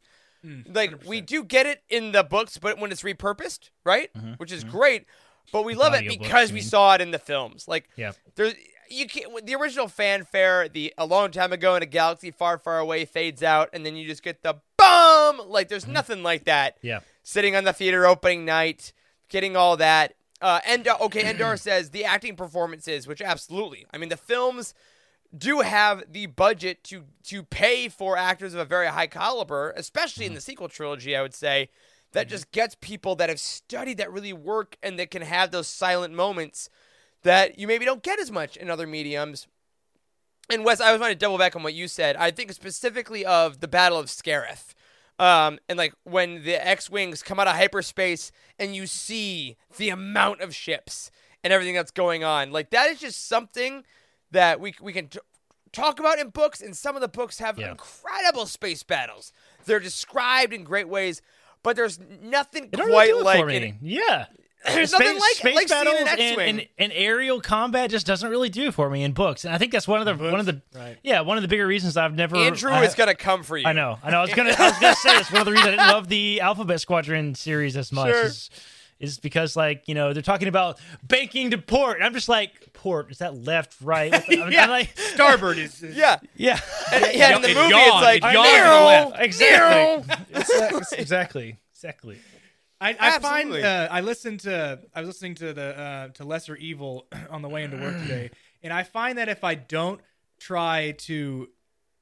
like, 0.69 1.05
we 1.07 1.21
do 1.21 1.45
get 1.45 1.67
it 1.67 1.83
in 1.89 2.13
the 2.13 2.23
books, 2.25 2.59
but 2.59 2.79
when 2.79 2.91
it's 2.93 3.03
repurposed, 3.03 3.71
right? 3.85 4.11
Which 4.39 4.53
is 4.53 4.65
great. 4.65 5.07
but 5.53 5.65
we 5.65 5.75
love 5.75 5.95
it 5.95 6.07
because 6.09 6.51
you 6.51 6.55
we 6.55 6.61
mean. 6.61 6.69
saw 6.69 6.95
it 6.95 7.01
in 7.01 7.11
the 7.13 7.19
films. 7.21 7.67
Like 7.69 7.89
Yeah. 7.97 8.13
there's 8.35 8.55
you 8.89 9.07
can 9.07 9.33
not 9.33 9.47
the 9.47 9.55
original 9.55 9.89
fanfare, 9.89 10.69
the 10.69 10.93
a 10.99 11.07
long 11.07 11.31
time 11.31 11.53
ago 11.53 11.75
in 11.75 11.83
a 11.83 11.87
galaxy 11.87 12.31
far, 12.31 12.59
far 12.59 12.79
away 12.79 13.05
fades 13.05 13.43
out, 13.43 13.71
and 13.73 13.85
then 13.85 13.97
you 13.97 14.07
just 14.07 14.23
get 14.23 14.43
the 14.43 14.55
boom. 14.77 15.49
Like 15.49 15.69
there's 15.69 15.85
mm-hmm. 15.85 15.93
nothing 15.93 16.23
like 16.23 16.45
that. 16.45 16.79
Yeah. 16.83 17.01
Sitting 17.23 17.57
on 17.57 17.65
the 17.65 17.73
theater 17.73 18.07
opening 18.07 18.45
night, 18.45 18.93
getting 19.29 19.57
all 19.57 19.77
that. 19.79 20.15
Uh, 20.41 20.61
and 20.67 20.87
uh, 20.87 20.97
okay, 21.01 21.29
Endor 21.29 21.57
says 21.59 21.91
the 21.91 22.05
acting 22.05 22.37
performances, 22.37 23.07
which 23.07 23.23
absolutely. 23.23 23.87
I 23.93 23.99
mean, 23.99 24.09
the 24.09 24.17
films 24.17 24.75
do 25.37 25.61
have 25.61 26.05
the 26.11 26.27
budget 26.27 26.85
to 26.85 27.05
to 27.25 27.43
pay 27.43 27.89
for 27.89 28.17
actors 28.17 28.55
of 28.55 28.61
a 28.61 28.65
very 28.65 28.87
high 28.89 29.07
caliber, 29.07 29.73
especially 29.77 30.25
in 30.25 30.31
mm-hmm. 30.31 30.37
the 30.37 30.43
sequel 30.43 30.69
trilogy. 30.69 31.17
I 31.17 31.23
would 31.23 31.35
say 31.35 31.71
that 32.13 32.27
mm-hmm. 32.27 32.31
just 32.31 32.51
gets 32.53 32.77
people 32.81 33.17
that 33.17 33.29
have 33.29 33.41
studied 33.41 33.99
that 33.99 34.13
really 34.13 34.33
work 34.33 34.77
and 34.83 34.99
that 34.99 35.11
can 35.11 35.23
have 35.23 35.51
those 35.51 35.69
silent 35.69 36.15
moments 36.15 36.69
that 37.27 37.59
you 37.59 37.67
maybe 37.67 37.85
don't 37.85 38.03
get 38.03 38.19
as 38.21 38.31
much 38.31 38.57
in 38.57 38.71
other 38.71 38.87
mediums. 38.87 39.49
And 40.49 40.65
Wes, 40.65 40.81
I 40.81 40.93
was 40.93 41.01
want 41.01 41.11
to 41.11 41.19
double 41.19 41.39
back 41.39 41.57
on 41.57 41.63
what 41.65 41.75
you 41.75 41.89
said. 41.89 42.15
I 42.17 42.31
think 42.31 42.53
specifically 42.53 43.27
of 43.27 43.59
the 43.61 43.67
Battle 43.69 43.99
of 43.99 44.07
Scarif. 44.07 44.75
Um, 45.19 45.59
and 45.69 45.77
like 45.77 45.93
when 46.05 46.45
the 46.45 46.55
X-wings 46.55 47.23
come 47.23 47.41
out 47.41 47.49
of 47.49 47.57
hyperspace 47.57 48.31
and 48.59 48.77
you 48.77 48.87
see 48.87 49.57
the 49.77 49.89
amount 49.91 50.41
of 50.43 50.55
ships 50.55 51.11
and 51.43 51.53
everything 51.53 51.75
that's 51.75 51.91
going 51.91 52.23
on, 52.23 52.53
like 52.53 52.71
that 52.71 52.91
is 52.91 53.01
just 53.01 53.27
something 53.29 53.83
that 54.31 54.61
we 54.61 54.75
we 54.81 54.93
can 54.93 55.09
t- 55.09 55.19
talk 55.73 55.99
about 55.99 56.19
in 56.21 56.29
books. 56.29 56.61
And 56.61 56.77
some 56.77 56.95
of 56.95 57.01
the 57.01 57.09
books 57.09 57.39
have 57.39 57.59
Yeah. 57.59 57.71
incredible 57.73 58.47
space 58.47 58.83
battles. 58.85 59.33
They're 59.65 59.81
described 59.81 60.53
in 60.53 60.63
great 60.63 60.89
ways, 60.89 61.23
but 61.65 61.75
there's 61.75 61.99
nothing 62.23 62.71
quite 62.71 63.09
it 63.11 63.17
like 63.17 63.41
an- 63.41 63.79
yeah. 63.83 64.27
There's 64.69 64.91
space, 64.91 65.01
nothing 65.01 65.19
like 65.19 65.35
space 65.37 65.55
like 65.55 65.69
seeing 65.69 65.85
battles 65.85 66.01
an 66.03 66.09
and, 66.09 66.21
X-wing. 66.21 66.49
and, 66.49 66.69
and 66.79 66.93
aerial 66.95 67.41
combat 67.41 67.91
just 67.91 68.07
doesn't 68.07 68.29
really 68.31 68.49
do 68.49 68.71
for 68.73 68.91
me 68.91 69.03
in 69.03 69.13
books, 69.13 69.45
and 69.45 69.55
I 69.55 69.59
think 69.59 69.73
that's 69.73 69.87
one 69.89 70.07
of 70.07 70.19
the 70.19 70.25
one 70.31 70.41
of 70.41 70.47
the 70.47 70.61
Right. 70.75 70.97
yeah 71.03 71.21
one 71.21 71.37
of 71.39 71.43
the 71.43 71.49
bigger 71.49 71.67
reasons 71.67 71.97
I've 71.97 72.15
never. 72.15 72.37
Andrew 72.37 72.71
I, 72.71 72.85
is 72.85 72.95
gonna 72.95 73.15
come 73.15 73.43
for 73.43 73.57
you. 73.57 73.67
I 73.67 73.73
know, 73.73 73.99
I 74.03 74.11
know. 74.11 74.19
I 74.19 74.23
was 74.23 74.35
gonna, 74.35 74.55
I 74.59 74.69
was 74.71 74.79
gonna 74.79 74.95
say 74.97 75.17
it's 75.19 75.31
one 75.31 75.41
of 75.41 75.45
the 75.47 75.53
reasons 75.53 75.69
I 75.69 75.71
didn't 75.73 75.89
love 75.89 76.09
the 76.09 76.41
Alphabet 76.41 76.81
Squadron 76.81 77.35
series 77.35 77.77
as 77.77 77.93
much. 77.93 78.11
Sure. 78.11 78.25
Is, 78.25 78.51
is 78.99 79.19
because 79.19 79.57
like 79.57 79.83
you 79.89 79.95
know 79.95 80.15
they're 80.15 80.23
talking 80.23 80.49
about 80.49 80.79
banking 81.03 81.51
to 81.51 81.59
port, 81.59 81.97
and 81.99 82.05
I'm 82.07 82.15
just 82.15 82.29
like 82.31 82.73
port 82.73 83.11
is 83.11 83.19
that 83.19 83.37
left 83.45 83.77
right? 83.83 84.11
What 84.11 84.25
the- 84.29 84.43
I'm, 84.43 84.51
Yeah. 84.53 84.65
I'm 84.65 84.71
like 84.71 84.99
Starboard 84.99 85.59
is, 85.59 85.83
is 85.83 85.97
Yeah, 85.97 86.17
yeah, 86.35 86.59
And- 86.93 87.05
yeah. 87.15 87.37
In 87.37 87.43
the 87.43 87.51
It 87.51 87.55
movie, 87.57 87.71
yawned. 87.71 87.83
it's 87.85 88.03
like 88.03 88.23
It 88.25 88.33
yawned 88.33 88.57
to 88.57 88.63
the 88.65 88.85
left." 89.15 89.23
exactly, 89.23 90.15
meow." 90.15 90.41
exactly, 90.41 90.81
exactly, 90.99 91.57
exactly. 91.75 92.19
I, 92.81 92.97
I 92.99 93.19
find 93.19 93.53
uh, 93.53 93.89
I 93.91 94.01
listened 94.03 94.41
to 94.41 94.81
I 94.95 95.01
was 95.01 95.09
listening 95.09 95.35
to 95.37 95.53
the 95.55 95.79
uh, 95.79 96.09
to 96.09 96.25
Lesser 96.25 96.57
Evil 96.57 97.07
on 97.31 97.43
the 97.43 97.49
way 97.49 97.65
into 97.65 97.79
work 97.79 97.99
today, 97.99 98.31
and 98.63 98.73
I 98.73 98.83
find 98.83 99.19
that 99.19 99.29
if 99.29 99.45
I 99.45 99.55
don't 99.55 100.01
try 100.39 100.93
to 100.99 101.49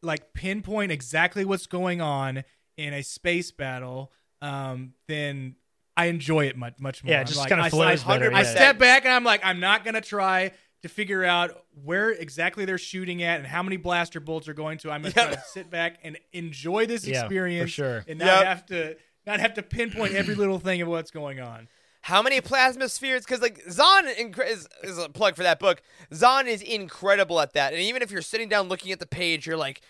like 0.02 0.34
pinpoint 0.34 0.90
exactly 0.90 1.44
what's 1.44 1.66
going 1.66 2.00
on 2.00 2.44
in 2.76 2.92
a 2.92 3.02
space 3.02 3.52
battle, 3.52 4.12
um, 4.42 4.94
then 5.06 5.54
I 5.96 6.06
enjoy 6.06 6.46
it 6.46 6.56
much 6.56 6.74
much 6.80 7.04
more. 7.04 7.12
Yeah, 7.12 7.18
it 7.18 7.20
I'm 7.20 7.26
just 7.28 7.38
like, 7.38 7.48
kinda 7.50 7.70
flows 7.70 8.04
I, 8.04 8.08
better, 8.18 8.34
I 8.34 8.42
yeah. 8.42 8.50
step 8.50 8.78
back 8.78 9.04
and 9.04 9.14
I'm 9.14 9.24
like, 9.24 9.42
I'm 9.44 9.60
not 9.60 9.84
gonna 9.84 10.00
try 10.00 10.50
to 10.82 10.88
figure 10.88 11.24
out 11.24 11.64
where 11.84 12.10
exactly 12.10 12.64
they're 12.64 12.76
shooting 12.78 13.22
at 13.22 13.38
and 13.38 13.46
how 13.46 13.62
many 13.62 13.76
blaster 13.76 14.20
bolts 14.20 14.48
are 14.48 14.54
going 14.54 14.76
to. 14.78 14.90
I'm 14.90 15.02
gonna 15.02 15.14
try 15.14 15.30
Yep. 15.30 15.32
to 15.34 15.48
sit 15.48 15.70
back 15.70 15.98
and 16.02 16.18
enjoy 16.32 16.86
this 16.86 17.06
Yeah, 17.06 17.20
for 17.20 17.26
experience, 17.26 17.70
sure. 17.70 18.04
and 18.08 18.18
not 18.18 18.26
Yep. 18.26 18.44
have 18.46 18.66
to 18.66 18.96
not 19.26 19.40
have 19.40 19.54
to 19.54 19.62
pinpoint 19.62 20.14
every 20.14 20.34
little 20.34 20.58
thing 20.58 20.82
of 20.82 20.88
what's 20.88 21.10
going 21.10 21.40
on. 21.40 21.68
How 22.02 22.20
many 22.20 22.40
plasma 22.40 22.88
spheres? 22.88 23.24
Because 23.24 23.40
like 23.40 23.62
Zahn 23.70 24.06
incre- 24.06 24.50
is, 24.50 24.68
is 24.82 24.98
a 24.98 25.08
plug 25.08 25.36
for 25.36 25.42
that 25.42 25.58
book. 25.58 25.80
Zahn 26.12 26.46
is 26.46 26.60
incredible 26.60 27.40
at 27.40 27.54
that, 27.54 27.72
and 27.72 27.80
even 27.80 28.02
if 28.02 28.10
you're 28.10 28.20
sitting 28.22 28.48
down 28.48 28.68
looking 28.68 28.92
at 28.92 29.00
the 29.00 29.06
page, 29.06 29.46
you're 29.46 29.56
like, 29.56 29.80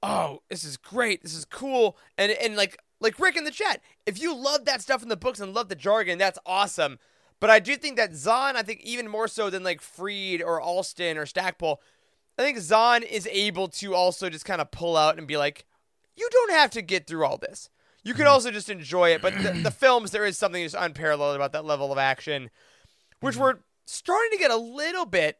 "Oh, 0.00 0.42
this 0.48 0.62
is 0.62 0.76
great. 0.76 1.22
This 1.22 1.34
is 1.34 1.44
cool." 1.44 1.96
And 2.16 2.30
and 2.30 2.54
like 2.54 2.78
like 3.00 3.18
Rick 3.18 3.36
in 3.36 3.44
the 3.44 3.50
chat, 3.50 3.80
if 4.06 4.20
you 4.22 4.36
love 4.36 4.66
that 4.66 4.82
stuff 4.82 5.02
in 5.02 5.08
the 5.08 5.16
books 5.16 5.40
and 5.40 5.52
love 5.52 5.68
the 5.68 5.74
jargon, 5.74 6.16
that's 6.16 6.38
awesome. 6.46 6.98
But 7.40 7.50
I 7.50 7.58
do 7.58 7.76
think 7.76 7.96
that 7.96 8.14
Zahn, 8.14 8.56
I 8.56 8.62
think 8.62 8.80
even 8.82 9.08
more 9.08 9.28
so 9.28 9.50
than 9.50 9.64
like 9.64 9.80
Freed 9.80 10.42
or 10.42 10.62
Allston 10.62 11.18
or 11.18 11.26
Stackpole, 11.26 11.82
I 12.38 12.42
think 12.42 12.58
Zahn 12.58 13.02
is 13.02 13.28
able 13.30 13.68
to 13.68 13.94
also 13.94 14.30
just 14.30 14.44
kind 14.44 14.60
of 14.60 14.70
pull 14.70 14.96
out 14.96 15.18
and 15.18 15.26
be 15.26 15.36
like, 15.36 15.66
you 16.16 16.28
don't 16.30 16.52
have 16.52 16.70
to 16.70 16.82
get 16.82 17.06
through 17.06 17.24
all 17.24 17.36
this. 17.36 17.68
You 18.04 18.12
Mm-hmm. 18.12 18.18
can 18.22 18.26
also 18.28 18.50
just 18.50 18.68
enjoy 18.68 19.10
it. 19.10 19.22
But 19.22 19.34
the, 19.42 19.52
the 19.62 19.70
films, 19.82 20.10
there 20.10 20.24
is 20.26 20.36
something 20.38 20.62
just 20.62 20.76
unparalleled 20.78 21.36
about 21.36 21.52
that 21.52 21.64
level 21.64 21.90
of 21.92 21.98
action, 21.98 22.44
Mm-hmm. 22.44 23.26
which 23.26 23.36
we're 23.36 23.56
starting 23.86 24.30
to 24.32 24.38
get 24.38 24.50
a 24.50 24.56
little 24.56 25.06
bit 25.06 25.38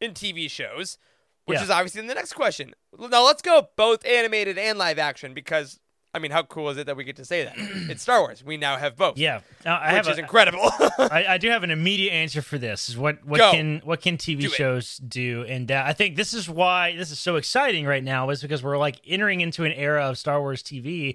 in 0.00 0.12
TV 0.12 0.50
shows, 0.50 0.96
which 1.44 1.58
Yeah. 1.58 1.64
is 1.64 1.70
obviously 1.70 2.06
the 2.06 2.14
next 2.14 2.32
question. 2.32 2.74
Now 2.98 3.24
let's 3.26 3.42
go 3.42 3.68
both 3.76 4.04
animated 4.06 4.58
and 4.58 4.78
live 4.78 4.98
action 4.98 5.34
because. 5.34 5.78
I 6.14 6.20
mean, 6.20 6.30
how 6.30 6.42
cool 6.42 6.70
is 6.70 6.78
it 6.78 6.86
that 6.86 6.96
we 6.96 7.04
get 7.04 7.16
to 7.16 7.24
say 7.26 7.44
that? 7.44 7.52
it's 7.58 8.00
Star 8.02 8.20
Wars. 8.20 8.42
We 8.42 8.56
now 8.56 8.78
have 8.78 8.96
both. 8.96 9.18
Yeah, 9.18 9.40
Now, 9.66 9.76
I 9.76 9.88
which 9.92 10.06
have 10.06 10.08
is 10.08 10.16
a, 10.18 10.22
incredible. 10.22 10.60
I, 10.98 11.26
I 11.28 11.38
do 11.38 11.50
have 11.50 11.62
an 11.64 11.70
immediate 11.70 12.12
answer 12.12 12.40
for 12.40 12.56
this. 12.56 12.88
Is 12.88 12.96
what 12.96 13.22
what 13.26 13.36
Go. 13.38 13.50
can 13.52 13.82
what 13.84 14.00
can 14.00 14.16
TV 14.16 14.40
Do 14.40 14.46
it. 14.46 14.52
shows 14.52 14.96
do? 14.96 15.44
And 15.46 15.70
uh, 15.70 15.82
I 15.86 15.92
think 15.92 16.16
this 16.16 16.32
is 16.32 16.48
why 16.48 16.96
this 16.96 17.10
is 17.10 17.18
so 17.18 17.36
exciting 17.36 17.84
right 17.84 18.02
now 18.02 18.30
is 18.30 18.40
because 18.40 18.62
we're 18.62 18.78
like 18.78 19.02
entering 19.06 19.42
into 19.42 19.64
an 19.64 19.72
era 19.72 20.08
of 20.08 20.16
Star 20.16 20.40
Wars 20.40 20.62
TV. 20.62 21.14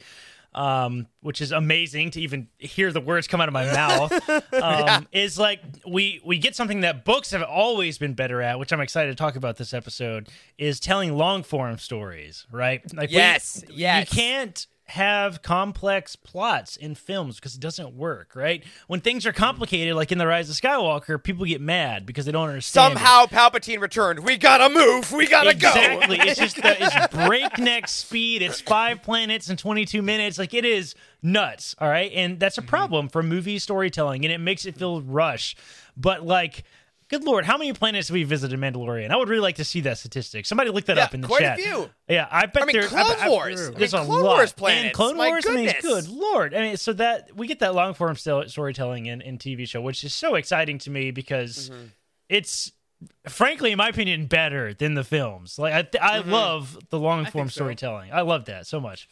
Um, 0.55 1.07
which 1.21 1.41
is 1.41 1.51
amazing 1.51 2.11
to 2.11 2.21
even 2.21 2.47
hear 2.59 2.91
the 2.91 3.01
words 3.01 3.27
come 3.27 3.41
out 3.41 3.47
of 3.47 3.53
my 3.53 3.65
mouth. 3.65 4.11
Um, 4.53 5.07
Is 5.11 5.37
like 5.39 5.61
we 5.87 6.21
we 6.23 6.37
get 6.37 6.55
something 6.55 6.81
that 6.81 7.03
books 7.05 7.31
have 7.31 7.41
always 7.43 7.97
been 7.97 8.13
better 8.13 8.41
at, 8.41 8.59
which 8.59 8.71
I'm 8.71 8.81
excited 8.81 9.09
to 9.09 9.15
talk 9.15 9.35
about 9.35 9.57
this 9.57 9.73
episode. 9.73 10.29
Is 10.57 10.79
telling 10.79 11.17
long 11.17 11.43
form 11.43 11.77
stories, 11.79 12.45
right? 12.51 12.81
Like 12.93 13.09
we- 13.09 13.15
Yes, 13.15 13.63
yes. 13.69 14.09
You 14.11 14.15
can't 14.17 14.67
have 14.87 15.41
complex 15.41 16.15
plots 16.17 16.75
in 16.75 16.93
films 16.93 17.37
because 17.37 17.55
it 17.55 17.61
doesn't 17.61 17.95
work, 17.95 18.35
right? 18.35 18.63
When 18.87 18.99
things 18.99 19.25
are 19.25 19.31
complicated, 19.31 19.95
like 19.95 20.11
in 20.11 20.17
The 20.17 20.27
Rise 20.27 20.49
of 20.49 20.55
Skywalker, 20.57 21.23
people 21.23 21.45
get 21.45 21.61
mad 21.61 22.05
because 22.05 22.25
they 22.25 22.33
don't 22.33 22.49
understand. 22.49 22.93
it. 22.93 22.97
Somehow 22.99 23.25
Palpatine 23.25 23.79
returned. 23.79 24.19
We 24.19 24.35
gotta 24.37 24.73
move. 24.73 25.11
We 25.13 25.25
gotta 25.27 25.51
Exactly. 25.51 26.17
go. 26.17 26.23
it's 26.25 26.39
just 26.39 26.57
the, 26.57 26.75
it's 26.83 27.07
breakneck 27.27 27.87
speed. 27.87 28.41
It's 28.41 28.59
five 28.59 29.01
planets 29.01 29.49
in 29.49 29.55
22 29.55 30.01
minutes. 30.01 30.37
Like 30.37 30.53
it 30.53 30.65
is 30.65 30.95
nuts. 31.21 31.75
All 31.79 31.87
right. 31.89 32.11
And 32.13 32.37
that's 32.39 32.57
a 32.57 32.61
problem 32.61 33.07
for 33.07 33.23
movie 33.23 33.59
storytelling 33.59 34.25
and 34.25 34.33
it 34.33 34.39
makes 34.39 34.65
it 34.65 34.75
feel 34.77 35.01
rush. 35.01 35.55
But 35.95 36.25
like, 36.25 36.65
good 37.13 37.23
Lord, 37.23 37.45
how 37.45 37.57
many 37.57 37.71
planets 37.73 38.07
have 38.07 38.13
we 38.13 38.23
visited 38.23 38.59
Mandalorian? 38.59 39.09
I 39.11 39.15
would 39.17 39.29
really 39.29 39.41
like 39.41 39.55
to 39.57 39.63
see 39.63 39.81
that 39.81 39.97
statistic. 39.97 40.45
Somebody 40.45 40.69
look 40.71 40.85
that 40.85 40.97
Yeah, 40.97 41.03
up 41.03 41.13
in 41.13 41.21
the 41.21 41.27
quite 41.27 41.43
a 41.43 41.55
few. 41.55 41.89
Yeah. 42.07 42.27
I 42.31 42.45
bet 42.47 42.63
I 42.63 42.65
mean, 42.65 42.75
there- 42.79 42.87
Clone 42.87 43.07
bet- 43.07 43.29
Wars. 43.29 43.61
I 43.61 43.69
mean, 43.69 43.79
There's 43.79 43.93
a 43.93 44.03
Clone 44.03 44.23
lot. 44.23 44.35
Wars 44.37 44.51
And 44.51 44.57
planets. 44.57 44.95
Clone 44.95 45.17
My 45.17 45.29
Wars, 45.29 45.45
I 45.47 45.53
mean, 45.55 45.65
goodness. 45.65 45.81
good 45.83 46.07
Lord. 46.09 46.53
I 46.53 46.61
mean, 46.61 46.77
so 46.77 46.93
that 46.93 47.35
we 47.35 47.47
get 47.47 47.59
that 47.59 47.73
long 47.75 47.93
form 47.93 48.15
storytelling 48.15 49.05
in, 49.05 49.21
in 49.21 49.37
TV 49.37 49.67
show, 49.67 49.81
which 49.81 50.03
is 50.03 50.13
so 50.13 50.35
exciting 50.35 50.77
to 50.79 50.89
me 50.89 51.11
because 51.11 51.69
Mm-hmm. 51.69 51.85
it's 52.29 52.71
frankly, 53.27 53.71
in 53.71 53.77
my 53.77 53.89
opinion, 53.89 54.25
better 54.27 54.73
than 54.73 54.93
the 54.93 55.03
films. 55.03 55.59
Like 55.59 55.73
I, 55.73 55.81
th- 55.83 56.01
I 56.03 56.19
Mm-hmm. 56.19 56.31
love 56.31 56.77
the 56.89 56.99
long 56.99 57.25
form 57.25 57.49
so. 57.49 57.55
storytelling. 57.61 58.11
I 58.13 58.21
love 58.21 58.45
that 58.45 58.65
so 58.67 58.79
much. 58.79 59.07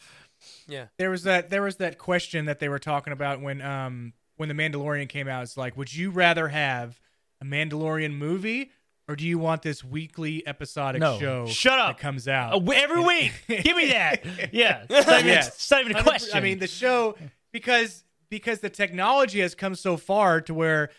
yeah. 0.68 0.86
There 0.98 1.10
was 1.10 1.24
that 1.24 1.50
there 1.50 1.62
was 1.62 1.76
that 1.78 1.98
question 1.98 2.46
that 2.46 2.60
they 2.60 2.70
were 2.70 2.80
talking 2.80 3.14
about 3.14 3.42
when 3.42 3.62
um 3.62 4.14
when 4.38 4.50
the 4.50 4.56
Mandalorian 4.56 5.08
came 5.10 5.28
out. 5.28 5.44
It's 5.44 5.58
like, 5.58 5.78
would 5.78 5.94
you 5.94 6.10
rather 6.10 6.48
have 6.48 7.00
a 7.42 7.46
Mandalorian 7.46 8.14
movie 8.14 8.72
or 9.08 9.16
do 9.16 9.26
you 9.26 9.38
want 9.40 9.62
this 9.64 9.84
weekly 9.84 10.46
episodic 10.48 11.02
No, 11.02 11.20
show 11.20 11.48
shut 11.48 11.80
up. 11.80 11.98
that 11.98 12.02
comes 12.02 12.28
out 12.28 12.54
Uh, 12.54 12.60
w- 12.60 12.80
every 12.80 13.02
week, 13.04 13.34
give 13.48 13.76
me 13.76 13.88
that. 13.90 14.24
Yeah, 14.54 14.86
it's 14.90 15.08
not 15.08 15.20
even, 15.20 15.28
Yes. 15.28 15.48
it's 15.50 15.72
not 15.72 15.82
even 15.82 15.96
a 15.96 16.00
100% 16.00 16.04
question. 16.04 16.38
I 16.38 16.40
mean, 16.40 16.60
the 16.60 16.68
show 16.68 17.16
because 17.52 18.04
because 18.30 18.60
the 18.60 18.70
technology 18.70 19.42
has 19.42 19.56
come 19.56 19.76
so 19.76 19.98
far 19.98 20.40
to 20.42 20.54
where 20.54 20.90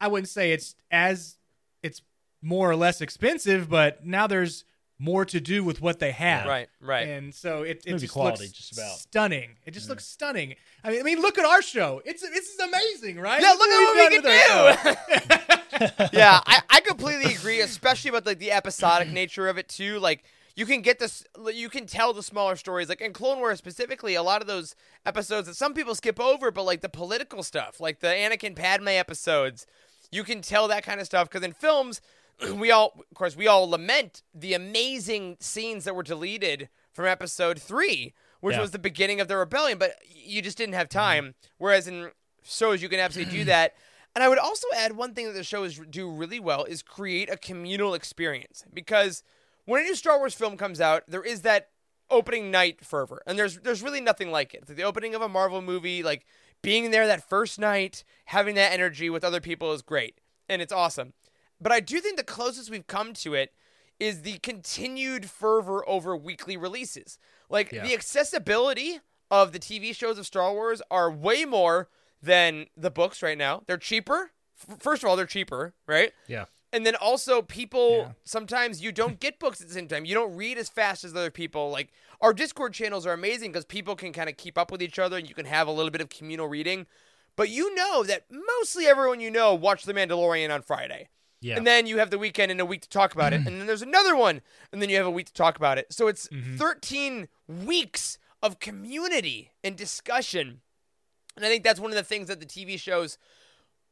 I 0.00 0.08
wouldn't 0.08 0.28
say 0.28 0.52
it's 0.52 0.74
as 0.90 1.36
it's 1.82 2.02
more 2.42 2.68
or 2.70 2.74
less 2.76 3.00
expensive, 3.00 3.68
but 3.68 4.04
now 4.04 4.26
there's 4.26 4.64
more 5.00 5.24
to 5.24 5.40
do 5.40 5.64
with 5.64 5.80
what 5.80 5.98
they 5.98 6.12
have. 6.12 6.46
Right. 6.46 6.68
Right. 6.80 7.08
And 7.08 7.34
so 7.34 7.62
it, 7.62 7.82
it 7.86 7.92
Movie 7.92 8.00
just 8.02 8.12
quality, 8.12 8.44
looks 8.44 8.52
just 8.52 8.72
about. 8.74 8.98
stunning. 8.98 9.56
It 9.64 9.72
just 9.72 9.88
looks 9.88 10.06
stunning. 10.06 10.54
I 10.84 10.90
mean, 10.90 11.00
I 11.00 11.02
mean, 11.02 11.20
look 11.20 11.38
at 11.38 11.44
our 11.44 11.62
show. 11.62 12.02
It's 12.04 12.22
it's 12.22 12.58
amazing, 12.58 13.18
right? 13.18 13.40
Yeah, 13.40 13.52
look 13.52 13.68
at 13.68 13.80
what 13.80 13.96
we 13.96 14.16
we've 14.16 14.22
done 14.22 14.66
with 14.66 14.86
our 14.86 14.94
show. 14.94 15.88
can 15.88 16.08
do. 16.10 16.10
yeah, 16.18 16.40
I, 16.46 16.60
I 16.68 16.80
completely 16.80 17.34
agree, 17.34 17.60
especially 17.60 18.10
about 18.10 18.26
like 18.26 18.38
the 18.38 18.52
episodic 18.52 19.08
nature 19.12 19.48
of 19.48 19.56
it 19.56 19.68
too. 19.68 19.98
Like 19.98 20.22
you 20.54 20.66
can 20.66 20.82
get 20.82 20.98
this, 20.98 21.24
you 21.54 21.70
can 21.70 21.86
tell 21.86 22.12
the 22.12 22.22
smaller 22.22 22.56
stories. 22.56 22.90
Like 22.90 23.00
in 23.00 23.14
Clone 23.14 23.38
Wars 23.38 23.56
specifically, 23.58 24.14
a 24.14 24.22
lot 24.22 24.42
of 24.42 24.46
those 24.46 24.74
episodes 25.06 25.46
that 25.48 25.54
some 25.56 25.72
people 25.72 25.94
skip 25.94 26.20
over, 26.20 26.50
but 26.50 26.64
like 26.64 26.82
the 26.82 26.90
political 26.90 27.42
stuff, 27.42 27.80
like 27.80 28.00
the 28.00 28.08
Anakin 28.08 28.54
Padme 28.54 28.88
episodes, 28.88 29.66
you 30.12 30.24
can 30.24 30.42
tell 30.42 30.68
that 30.68 30.84
kind 30.84 31.00
of 31.00 31.06
stuff. 31.06 31.30
Because 31.30 31.44
in 31.44 31.54
films, 31.54 32.02
we 32.54 32.70
all, 32.70 32.92
of 33.10 33.14
course, 33.14 33.36
we 33.36 33.46
all 33.46 33.68
lament 33.68 34.22
the 34.34 34.54
amazing 34.54 35.36
scenes 35.40 35.84
that 35.84 35.94
were 35.94 36.02
deleted 36.02 36.68
from 36.92 37.06
Episode 37.06 37.60
Three, 37.60 38.14
which 38.40 38.56
Yeah. 38.56 38.62
was 38.62 38.70
the 38.70 38.78
beginning 38.78 39.20
of 39.20 39.28
the 39.28 39.36
rebellion. 39.36 39.78
But 39.78 39.96
you 40.06 40.42
just 40.42 40.58
didn't 40.58 40.74
have 40.74 40.88
mm-hmm. 40.88 40.98
time. 40.98 41.34
Whereas 41.58 41.86
in 41.86 42.10
shows, 42.42 42.82
you 42.82 42.88
can 42.88 43.00
absolutely 43.00 43.38
do 43.38 43.44
that. 43.46 43.74
And 44.14 44.24
I 44.24 44.28
would 44.28 44.38
also 44.38 44.66
add 44.76 44.96
one 44.96 45.14
thing 45.14 45.26
that 45.26 45.34
the 45.34 45.44
shows 45.44 45.80
do 45.88 46.10
really 46.10 46.40
well 46.40 46.64
is 46.64 46.82
create 46.82 47.30
a 47.30 47.36
communal 47.36 47.94
experience 47.94 48.64
because 48.74 49.22
when 49.66 49.82
a 49.82 49.84
new 49.84 49.94
Star 49.94 50.18
Wars 50.18 50.34
film 50.34 50.56
comes 50.56 50.80
out, 50.80 51.04
there 51.06 51.22
is 51.22 51.42
that 51.42 51.68
opening 52.10 52.50
night 52.50 52.84
fervor, 52.84 53.22
and 53.24 53.38
there's 53.38 53.58
there's 53.60 53.82
really 53.82 54.00
nothing 54.00 54.32
like 54.32 54.52
it. 54.52 54.68
Like 54.68 54.76
the 54.76 54.82
opening 54.82 55.14
of 55.14 55.22
a 55.22 55.28
Marvel 55.28 55.62
movie, 55.62 56.02
like 56.02 56.26
being 56.60 56.90
there 56.90 57.06
that 57.06 57.28
first 57.28 57.58
night, 57.58 58.02
having 58.26 58.56
that 58.56 58.72
energy 58.72 59.08
with 59.10 59.22
other 59.22 59.40
people 59.40 59.72
is 59.72 59.82
great, 59.82 60.20
and 60.48 60.60
it's 60.60 60.72
awesome. 60.72 61.12
But 61.60 61.72
I 61.72 61.80
do 61.80 62.00
think 62.00 62.16
the 62.16 62.24
closest 62.24 62.70
we've 62.70 62.86
come 62.86 63.12
to 63.14 63.34
it 63.34 63.52
is 63.98 64.22
the 64.22 64.38
continued 64.38 65.28
fervor 65.28 65.86
over 65.88 66.16
weekly 66.16 66.56
releases. 66.56 67.18
Like 67.50 67.70
Yeah. 67.70 67.82
the 67.84 67.92
accessibility 67.94 69.00
of 69.30 69.52
the 69.52 69.58
TV 69.58 69.94
shows 69.94 70.18
of 70.18 70.26
Star 70.26 70.52
Wars 70.52 70.80
are 70.90 71.10
way 71.10 71.44
more 71.44 71.88
than 72.22 72.66
the 72.76 72.90
books 72.90 73.22
right 73.22 73.36
now. 73.38 73.62
They're 73.66 73.76
cheaper. 73.78 74.32
F- 74.68 74.78
First 74.80 75.02
of 75.02 75.08
all, 75.08 75.16
they're 75.16 75.26
cheaper, 75.26 75.74
right? 75.86 76.12
Yeah. 76.26 76.46
And 76.72 76.86
then 76.86 76.94
also, 76.96 77.42
people 77.42 77.96
Yeah. 77.98 78.12
sometimes 78.24 78.80
you 78.80 78.92
don't 78.92 79.18
get 79.18 79.38
books 79.38 79.60
at 79.60 79.68
the 79.68 79.74
same 79.74 79.88
time. 79.88 80.04
You 80.04 80.14
don't 80.14 80.36
read 80.36 80.56
as 80.56 80.68
fast 80.68 81.02
as 81.04 81.14
other 81.14 81.30
people. 81.30 81.70
Like 81.70 81.90
our 82.20 82.32
Discord 82.32 82.72
channels 82.74 83.06
are 83.06 83.12
amazing 83.12 83.50
because 83.52 83.64
people 83.64 83.96
can 83.96 84.12
kind 84.12 84.28
of 84.30 84.36
keep 84.36 84.56
up 84.56 84.70
with 84.70 84.80
each 84.82 84.98
other, 84.98 85.16
and 85.18 85.28
you 85.28 85.34
can 85.34 85.46
have 85.46 85.66
a 85.68 85.72
little 85.72 85.90
bit 85.90 86.00
of 86.00 86.08
communal 86.10 86.46
reading. 86.46 86.86
But 87.36 87.48
you 87.48 87.74
know 87.74 88.02
that 88.04 88.26
mostly 88.30 88.86
everyone 88.86 89.20
you 89.20 89.30
know 89.30 89.54
watched 89.54 89.86
The 89.86 89.94
Mandalorian 89.94 90.52
on 90.54 90.62
Friday. 90.62 91.08
Yeah. 91.40 91.56
And 91.56 91.66
then 91.66 91.86
you 91.86 91.98
have 91.98 92.10
the 92.10 92.18
weekend 92.18 92.50
and 92.50 92.60
a 92.60 92.66
week 92.66 92.82
to 92.82 92.88
talk 92.88 93.14
about 93.14 93.32
it. 93.32 93.40
And 93.46 93.60
then 93.60 93.66
there's 93.66 93.82
another 93.82 94.14
one. 94.14 94.42
And 94.72 94.80
then 94.80 94.88
you 94.88 94.96
have 94.96 95.06
a 95.06 95.10
week 95.10 95.26
to 95.26 95.32
talk 95.32 95.56
about 95.56 95.78
it. 95.78 95.92
So 95.92 96.08
it's 96.08 96.28
mm-hmm. 96.28 96.56
13 96.56 97.28
weeks 97.48 98.18
of 98.42 98.60
community 98.60 99.52
and 99.64 99.76
discussion. 99.76 100.60
And 101.36 101.44
I 101.44 101.48
think 101.48 101.64
that's 101.64 101.80
one 101.80 101.90
of 101.90 101.96
the 101.96 102.04
things 102.04 102.28
that 102.28 102.40
the 102.40 102.46
TV 102.46 102.78
shows 102.78 103.18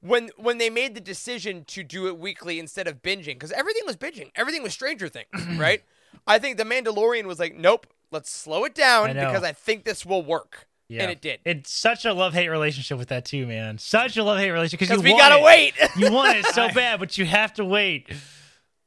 when 0.01 0.30
when 0.36 0.59
they 0.59 0.70
made 0.70 0.94
the 0.94 1.01
decision 1.01 1.64
to 1.64 1.82
do 1.82 2.07
it 2.07 2.18
weekly 2.18 2.59
instead 2.59 2.86
of 2.86 3.03
binging 3.03 3.34
because 3.34 3.53
everything 3.53 3.82
was 3.86 3.96
binging. 3.96 4.30
Everything 4.36 4.62
was 4.62 4.72
Stranger 4.72 5.09
Things, 5.09 5.46
right? 5.57 5.82
I 6.26 6.38
think 6.38 6.57
the 6.57 6.64
Mandalorian 6.64 7.24
was 7.24 7.38
like, 7.38 7.55
nope, 7.55 7.86
let's 8.11 8.30
slow 8.30 8.64
it 8.64 8.74
down 8.74 9.11
I 9.11 9.12
because 9.14 9.42
I 9.42 9.53
think 9.53 9.84
this 9.84 10.07
will 10.07 10.22
work. 10.22 10.67
Yeah. 10.89 11.03
And 11.03 11.11
it 11.12 11.20
did. 11.20 11.41
It's 11.45 11.72
such 11.72 12.05
a 12.05 12.12
love 12.14 12.32
hate 12.34 12.49
relationship 12.49 12.99
with 12.99 13.09
that 13.09 13.24
too, 13.24 13.47
man. 13.47 13.78
Such 13.78 14.16
a 14.16 14.22
love 14.24 14.39
hate 14.39 14.51
relationship 14.51 14.80
because 14.80 15.03
Because 15.03 15.05
we 15.05 15.12
want 15.12 15.22
gotta 15.22 15.41
it. 15.41 15.45
wait. 15.45 15.74
You 15.97 16.12
want 16.12 16.36
it 16.39 16.47
so 16.47 16.68
bad, 16.74 16.99
but 17.01 17.18
you 17.18 17.24
have 17.26 17.53
to 17.55 17.64
wait. 17.64 18.09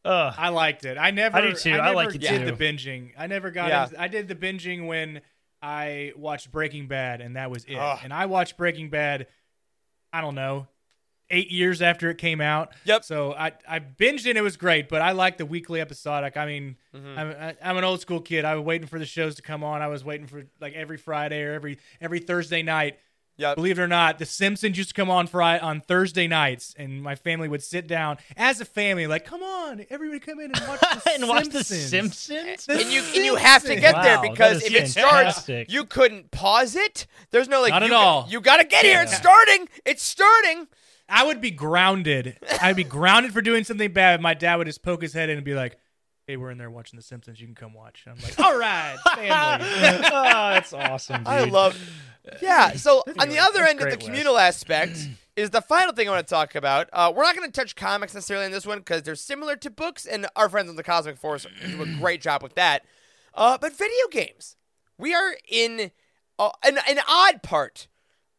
Ugh. 0.03 0.33
I 0.37 0.49
liked 0.49 0.83
it. 0.85 0.97
I 0.97 1.11
never. 1.11 1.37
I 1.37 1.41
do 1.41 1.53
too. 1.53 1.73
I 1.73 1.77
never 1.77 1.95
like 1.95 2.15
it 2.15 2.21
did 2.21 2.39
too. 2.39 2.45
the 2.45 2.53
binging. 2.53 3.11
I 3.17 3.27
never 3.27 3.51
got. 3.51 3.69
Yeah. 3.69 3.83
into- 3.85 4.01
I 4.01 4.07
did 4.07 4.27
the 4.27 4.35
binging 4.35 4.87
when 4.87 5.21
I 5.61 6.13
watched 6.15 6.51
Breaking 6.51 6.87
Bad, 6.87 7.21
and 7.21 7.35
that 7.35 7.51
was 7.51 7.65
it. 7.65 7.75
Ugh. 7.75 7.99
And 8.03 8.11
I 8.11 8.25
watched 8.25 8.57
Breaking 8.57 8.89
Bad. 8.89 9.27
I 10.11 10.21
don't 10.21 10.35
know, 10.35 10.67
eight 11.31 11.49
years 11.51 11.81
after 11.81 12.09
it 12.09 12.17
came 12.17 12.41
out. 12.41 12.73
Yep. 12.85 13.03
So 13.03 13.33
I 13.33 13.53
I 13.67 13.79
binged 13.79 14.25
it. 14.25 14.29
and 14.31 14.37
It 14.37 14.41
was 14.41 14.57
great, 14.57 14.89
but 14.89 15.01
I 15.01 15.11
like 15.13 15.37
the 15.37 15.45
weekly 15.45 15.81
episodic. 15.81 16.37
I 16.37 16.45
mean, 16.45 16.75
Mm-hmm. 16.95 17.17
I'm 17.19 17.29
I, 17.31 17.55
I'm 17.63 17.77
an 17.77 17.83
old 17.85 18.01
school 18.01 18.19
kid. 18.19 18.43
I 18.45 18.55
was 18.55 18.65
waiting 18.65 18.85
for 18.87 18.99
the 18.99 19.05
shows 19.05 19.35
to 19.35 19.41
come 19.41 19.63
on. 19.63 19.81
I 19.81 19.87
was 19.87 20.03
waiting 20.03 20.27
for 20.27 20.43
like 20.59 20.73
every 20.73 20.97
Friday 20.97 21.41
or 21.41 21.53
every 21.53 21.77
every 22.01 22.19
Thursday 22.19 22.61
night. 22.61 22.99
Yep. 23.37 23.55
Believe 23.55 23.79
it 23.79 23.81
or 23.81 23.87
not, 23.87 24.19
The 24.19 24.25
Simpsons 24.25 24.77
used 24.77 24.89
to 24.89 24.93
come 24.93 25.09
on 25.09 25.25
Friday 25.25 25.63
on 25.63 25.79
Thursday 25.81 26.27
nights, 26.27 26.75
and 26.77 27.01
my 27.01 27.15
family 27.15 27.47
would 27.47 27.63
sit 27.63 27.87
down 27.87 28.17
as 28.37 28.59
a 28.61 28.65
family, 28.65 29.07
like, 29.07 29.25
"Come 29.25 29.41
on, 29.41 29.83
everybody, 29.89 30.19
come 30.19 30.39
in 30.41 30.51
and 30.51 30.67
watch 30.67 30.79
the 31.05 31.11
and 31.13 31.27
watch 31.27 31.47
The 31.47 31.63
Simpsons." 31.63 32.17
Simpsons. 32.17 32.65
The 32.65 32.73
and 32.83 32.91
you 32.91 33.01
and 33.01 33.25
you 33.25 33.37
have 33.37 33.63
to 33.63 33.75
get 33.77 33.95
Wow, 33.95 34.03
there 34.03 34.21
because 34.21 34.63
if 34.63 34.75
it 34.75 34.89
starts, 34.89 35.47
you 35.69 35.85
couldn't 35.85 36.29
pause 36.31 36.75
it. 36.75 37.07
There's 37.31 37.47
no 37.47 37.61
like 37.61 37.71
Not 37.71 37.81
you 37.83 37.87
at 37.87 37.93
all. 37.93 38.27
You 38.29 38.41
got 38.41 38.57
to 38.57 38.65
get 38.65 38.83
here. 38.85 39.01
It's 39.01 39.15
starting. 39.15 39.69
It's 39.85 40.03
starting. 40.03 40.67
I 41.11 41.25
would 41.25 41.41
be 41.41 41.51
grounded. 41.51 42.37
I'd 42.61 42.75
be 42.75 42.85
grounded 42.85 43.33
for 43.33 43.41
doing 43.41 43.63
something 43.65 43.91
bad. 43.91 44.21
My 44.21 44.33
dad 44.33 44.55
would 44.55 44.67
just 44.67 44.81
poke 44.81 45.01
his 45.01 45.13
head 45.13 45.29
in 45.29 45.37
and 45.37 45.45
be 45.45 45.53
like, 45.53 45.77
"Hey, 46.25 46.37
we're 46.37 46.51
in 46.51 46.57
there 46.57 46.71
watching 46.71 46.97
The 46.97 47.03
Simpsons. 47.03 47.39
You 47.39 47.47
can 47.47 47.55
come 47.55 47.73
watch." 47.73 48.03
And 48.05 48.15
I'm 48.17 48.23
like, 48.23 48.39
"All 48.39 48.57
right, 48.57 48.97
family." 49.15 49.67
oh, 50.07 50.49
that's 50.53 50.71
awesome, 50.73 51.17
dude. 51.17 51.27
I 51.27 51.43
love. 51.43 51.77
Yeah. 52.41 52.71
So 52.73 53.03
on 53.19 53.29
the 53.29 53.39
other 53.39 53.63
end 53.63 53.79
of 53.79 53.85
the 53.85 53.97
great, 53.97 53.99
Wes. 53.99 54.05
communal 54.05 54.37
aspect 54.37 55.09
is 55.35 55.49
the 55.49 55.61
final 55.61 55.93
thing 55.93 56.07
I 56.07 56.11
want 56.13 56.27
to 56.27 56.33
talk 56.33 56.55
about. 56.55 56.87
Uh, 56.93 57.11
we're 57.15 57.23
not 57.23 57.35
going 57.35 57.49
to 57.49 57.59
touch 57.59 57.75
comics 57.75 58.13
necessarily 58.13 58.45
in 58.45 58.51
this 58.51 58.65
one 58.65 58.79
because 58.79 59.03
they're 59.03 59.15
similar 59.15 59.55
to 59.57 59.69
books, 59.69 60.05
and 60.05 60.27
our 60.35 60.47
friends 60.47 60.69
on 60.69 60.75
the 60.77 60.83
Cosmic 60.83 61.17
Force 61.17 61.45
do 61.65 61.81
a 61.81 61.85
great 61.99 62.21
job 62.21 62.41
with 62.41 62.55
that. 62.55 62.85
Uh, 63.33 63.57
but 63.59 63.77
video 63.77 64.07
games, 64.11 64.55
we 64.97 65.13
are 65.13 65.35
in 65.49 65.91
uh, 66.39 66.51
an 66.63 66.79
an 66.87 66.99
odd 67.07 67.43
part, 67.43 67.87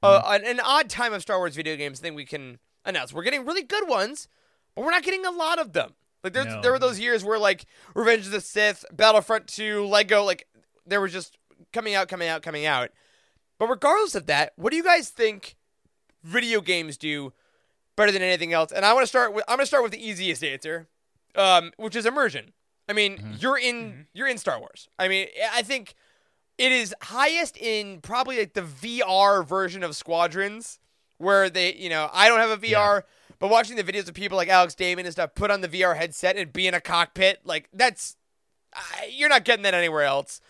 uh, 0.03 0.23
Mm-hmm. 0.23 0.35
an, 0.35 0.45
an 0.47 0.61
odd 0.61 0.89
time 0.91 1.13
of 1.13 1.23
Star 1.23 1.39
Wars 1.39 1.55
video 1.57 1.77
games. 1.77 2.01
Thing 2.01 2.15
we 2.15 2.25
can 2.25 2.59
announce. 2.85 3.13
We're 3.13 3.23
getting 3.23 3.45
really 3.47 3.63
good 3.63 3.89
ones, 3.89 4.29
but 4.75 4.85
we're 4.85 4.91
not 4.91 5.03
getting 5.03 5.25
a 5.27 5.31
lot 5.31 5.59
of 5.59 5.73
them. 5.73 5.95
Like 6.25 6.33
there's, 6.33 6.47
No. 6.47 6.61
there 6.63 6.73
were 6.73 6.79
those 6.79 6.99
years 7.01 7.25
where 7.25 7.39
like 7.39 7.67
Revenge 7.95 8.27
of 8.27 8.33
the 8.33 8.41
Sith, 8.41 8.85
Battlefront 8.93 9.47
2, 9.49 9.85
Lego, 9.87 10.23
like 10.25 10.47
there 10.87 11.01
was 11.01 11.13
just 11.13 11.37
coming 11.73 11.95
out, 11.95 12.09
coming 12.09 12.29
out, 12.29 12.43
coming 12.43 12.65
out. 12.67 12.91
But 13.59 13.69
regardless 13.69 14.15
of 14.15 14.27
that, 14.27 14.53
what 14.57 14.71
do 14.71 14.77
you 14.77 14.83
guys 14.85 15.09
think 15.09 15.57
video 16.23 16.61
games 16.61 16.97
do 16.97 17.33
better 17.97 18.11
than 18.13 18.23
anything 18.23 18.53
else? 18.53 18.73
And 18.73 18.85
I 18.85 18.93
want 18.93 19.03
to 19.05 19.09
start 19.09 19.35
with 19.35 19.45
I'm 19.49 19.57
going 19.57 19.63
to 19.65 19.67
start 19.67 19.83
with 19.83 19.93
the 19.93 20.05
easiest 20.05 20.43
answer, 20.45 20.89
um, 21.35 21.73
which 21.77 21.95
is 21.97 22.07
immersion. 22.07 22.53
I 22.89 22.93
mean, 22.93 23.37
you're 23.39 23.59
in 23.59 24.07
you're 24.13 24.27
in 24.29 24.39
Star 24.39 24.59
Wars. 24.59 24.89
I 24.99 25.07
mean, 25.09 25.29
I 25.53 25.63
think 25.63 25.95
it 26.59 26.73
is 26.73 26.95
highest 27.03 27.57
in 27.57 28.01
probably 28.01 28.39
like 28.39 28.55
the 28.55 28.63
VR 28.63 29.47
version 29.47 29.83
of 29.83 29.97
Squadrons, 29.97 30.79
where 31.19 31.49
they, 31.49 31.75
you 31.75 31.89
know, 31.89 32.11
I 32.13 32.29
don't 32.29 32.39
have 32.39 32.51
a 32.51 32.67
VR, 32.67 33.03
but 33.39 33.51
watching 33.51 33.77
the 33.77 33.85
videos 33.85 34.09
of 34.09 34.15
people 34.15 34.37
like 34.37 34.49
Alex 34.49 34.75
Damon 34.75 35.07
and 35.07 35.13
stuff 35.13 35.35
put 35.35 35.51
on 35.51 35.61
the 35.61 35.69
VR 35.69 35.97
headset 35.97 36.37
and 36.37 36.53
be 36.53 36.67
in 36.67 36.75
a 36.75 36.81
cockpit, 36.81 37.41
like 37.45 37.69
that's 37.73 38.17
you're 39.11 39.29
not 39.29 39.45
getting 39.45 39.63
that 39.63 39.75
anywhere 39.75 40.05
else. 40.05 40.41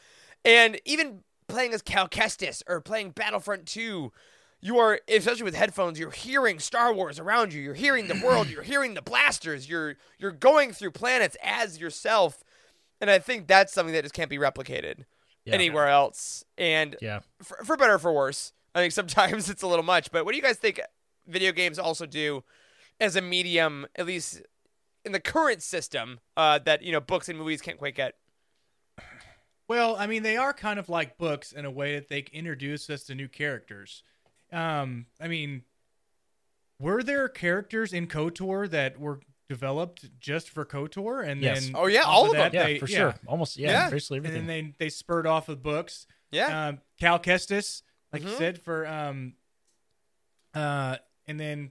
And 0.45 0.81
even 0.85 1.21
playing 1.49 1.73
as 1.73 1.83
Cal 1.83 2.09
Kestis 2.09 2.63
or 2.67 2.81
playing 2.81 3.11
Battlefront 3.11 3.67
2, 3.67 4.13
you 4.61 4.79
are, 4.79 5.01
especially 5.09 5.43
with 5.43 5.55
headphones, 5.55 5.99
you're 5.99 6.11
hearing 6.11 6.59
Star 6.59 6.93
Wars 6.93 7.19
around 7.19 7.53
you. 7.53 7.61
You're 7.61 7.75
hearing 7.75 8.09
the 8.09 8.21
world. 8.25 8.49
You're 8.49 8.63
hearing 8.63 8.95
the 8.95 9.03
blasters. 9.03 9.69
You're 9.69 9.97
you're 10.19 10.33
going 10.33 10.73
through 10.73 10.93
planets 10.93 11.37
as 11.43 11.81
yourself. 11.81 12.45
And 13.01 13.11
I 13.11 13.19
think 13.19 13.47
that's 13.47 13.73
something 13.73 13.93
that 13.95 14.05
just 14.05 14.15
can't 14.15 14.31
be 14.31 14.39
replicated 14.39 15.05
Yeah. 15.45 15.55
anywhere 15.55 15.89
else. 15.89 16.45
And 16.57 16.97
Yeah. 17.01 17.21
for, 17.43 17.65
for 17.65 17.77
better 17.77 17.95
or 17.95 17.99
for 17.99 18.13
worse, 18.13 18.53
I 18.75 18.81
think 18.81 18.93
sometimes 19.01 19.51
it's 19.51 19.63
a 19.63 19.67
little 19.67 19.85
much. 19.85 20.11
But 20.13 20.25
what 20.25 20.33
do 20.33 20.37
you 20.37 20.43
guys 20.43 20.57
think 20.57 20.81
video 21.27 21.53
games 21.53 21.79
also 21.79 22.07
do 22.07 22.45
as 23.01 23.17
a 23.17 23.21
medium, 23.21 23.87
at 23.97 24.07
least 24.07 24.43
in 25.05 25.13
the 25.13 25.21
current 25.21 25.63
system, 25.63 26.21
uh, 26.37 26.59
that 26.65 26.83
you 26.83 26.93
know 26.93 27.01
books 27.01 27.29
and 27.29 27.37
movies 27.39 27.61
can't 27.61 27.79
quite 27.79 27.95
get? 27.97 28.15
Well, 29.69 29.97
I 29.97 30.07
mean, 30.07 30.23
they 30.23 30.37
are 30.37 30.53
kind 30.53 30.79
of 30.79 30.89
like 30.89 31.17
books 31.19 31.53
in 31.53 31.65
a 31.65 31.71
way 31.71 31.95
that 31.95 32.09
they 32.09 32.21
introduce 32.33 32.91
us 32.91 33.05
to 33.05 33.15
new 33.15 33.29
characters. 33.29 34.03
Um, 34.53 35.07
I 35.21 35.29
mean, 35.29 35.63
were 36.79 37.03
there 37.03 37.29
characters 37.29 37.93
in 37.93 38.07
KOTOR 38.07 38.69
that 38.71 38.99
were 39.01 39.21
developed 39.53 40.09
just 40.19 40.49
for 40.51 40.65
KOTOR, 40.65 41.27
and 41.27 41.43
Yes. 41.43 41.65
then 41.67 41.77
Oh, 41.77 41.87
yeah, 41.87 42.03
all 42.03 42.27
of 42.27 42.33
that, 42.33 42.53
them. 42.53 42.61
Yeah, 42.61 42.67
they- 42.67 42.79
for 42.79 42.87
sure. 42.87 43.15
Almost. 43.27 43.57
Yeah. 43.59 43.71
Yeah. 43.71 43.91
Basically 43.91 44.19
And 44.19 44.27
then 44.27 44.47
they 44.47 44.75
they 44.79 44.89
spurred 44.89 45.27
off 45.27 45.49
of 45.49 45.63
books. 45.63 46.07
Yeah. 46.31 46.69
Um, 46.69 46.81
Cal 46.99 47.19
Kestis, 47.19 47.83
like 48.13 48.23
you 48.23 48.29
Mhm. 48.31 48.39
said, 48.39 48.63
for 48.63 48.87
um, 48.87 49.35
uh, 50.55 50.97
and 51.27 51.39
then, 51.39 51.71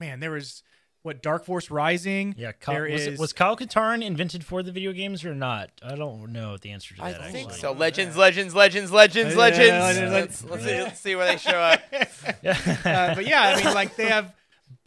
man, 0.00 0.20
there 0.20 0.30
was 0.30 0.62
what 1.02 1.22
Dark 1.22 1.44
Force 1.44 1.70
Rising. 1.70 2.34
yeah. 2.36 2.50
Kyle, 2.52 2.74
there 2.74 2.90
was, 2.90 3.00
is 3.02 3.06
it, 3.14 3.18
was 3.18 3.32
Kyle 3.32 3.56
Katarn 3.56 4.02
invented 4.02 4.44
for 4.44 4.62
the 4.62 4.72
video 4.72 4.92
games 4.92 5.24
or 5.24 5.34
not? 5.36 5.70
I 5.82 5.94
don't 5.94 6.32
know 6.32 6.56
the 6.56 6.72
answer 6.72 6.94
to 6.96 7.00
that. 7.00 7.06
I 7.06 7.12
that. 7.12 7.32
think 7.32 7.52
so. 7.52 7.70
Legends, 7.72 8.16
legends, 8.16 8.54
legends, 8.54 8.90
legends, 8.92 9.34
Yeah, 9.34 9.40
legends. 9.40 9.72
legends, 9.80 10.12
Let's, 10.12 10.44
let's, 10.44 10.64
see, 10.64 10.82
let's 10.82 11.00
see 11.00 11.14
where 11.14 11.26
they 11.26 11.36
show 11.38 11.58
up. 11.58 11.80
uh, 11.92 13.14
but 13.14 13.24
yeah, 13.26 13.54
I 13.56 13.64
mean, 13.64 13.72
like 13.74 13.94
they 13.96 14.08
have 14.08 14.34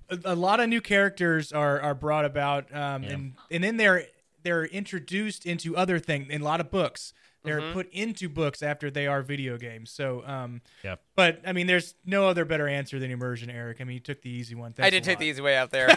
a, 0.09 0.19
a 0.25 0.35
lot 0.35 0.59
of 0.59 0.69
new 0.69 0.81
characters 0.81 1.51
are 1.51 1.79
are 1.81 1.93
brought 1.95 2.25
about, 2.25 2.73
um, 2.75 3.03
Yeah. 3.03 3.09
and 3.11 3.33
and 3.51 3.63
then 3.63 3.77
they're 3.77 4.03
they're 4.43 4.65
introduced 4.65 5.45
into 5.45 5.75
other 5.75 5.99
things 5.99 6.27
in 6.29 6.41
a 6.41 6.43
lot 6.43 6.59
of 6.61 6.71
books. 6.71 7.13
They're 7.43 7.61
Mm-hmm. 7.61 7.73
put 7.73 7.89
into 7.93 8.27
books 8.27 8.61
after 8.61 8.91
they 8.91 9.07
are 9.07 9.21
video 9.21 9.57
games. 9.57 9.91
So, 9.91 10.23
um, 10.25 10.61
Yeah. 10.83 10.95
But 11.15 11.41
I 11.47 11.53
mean, 11.53 11.67
there's 11.67 11.95
no 12.05 12.27
other 12.27 12.43
better 12.45 12.67
answer 12.67 12.99
than 12.99 13.11
immersion, 13.11 13.49
Eric. 13.49 13.77
I 13.79 13.85
mean, 13.85 13.93
you 13.93 14.01
took 14.01 14.21
the 14.21 14.29
easy 14.29 14.55
one. 14.55 14.73
I 14.79 14.89
did 14.89 15.03
a 15.03 15.05
take 15.05 15.15
lot. 15.15 15.19
the 15.21 15.25
easy 15.27 15.41
way 15.41 15.55
out 15.55 15.71
there. 15.71 15.89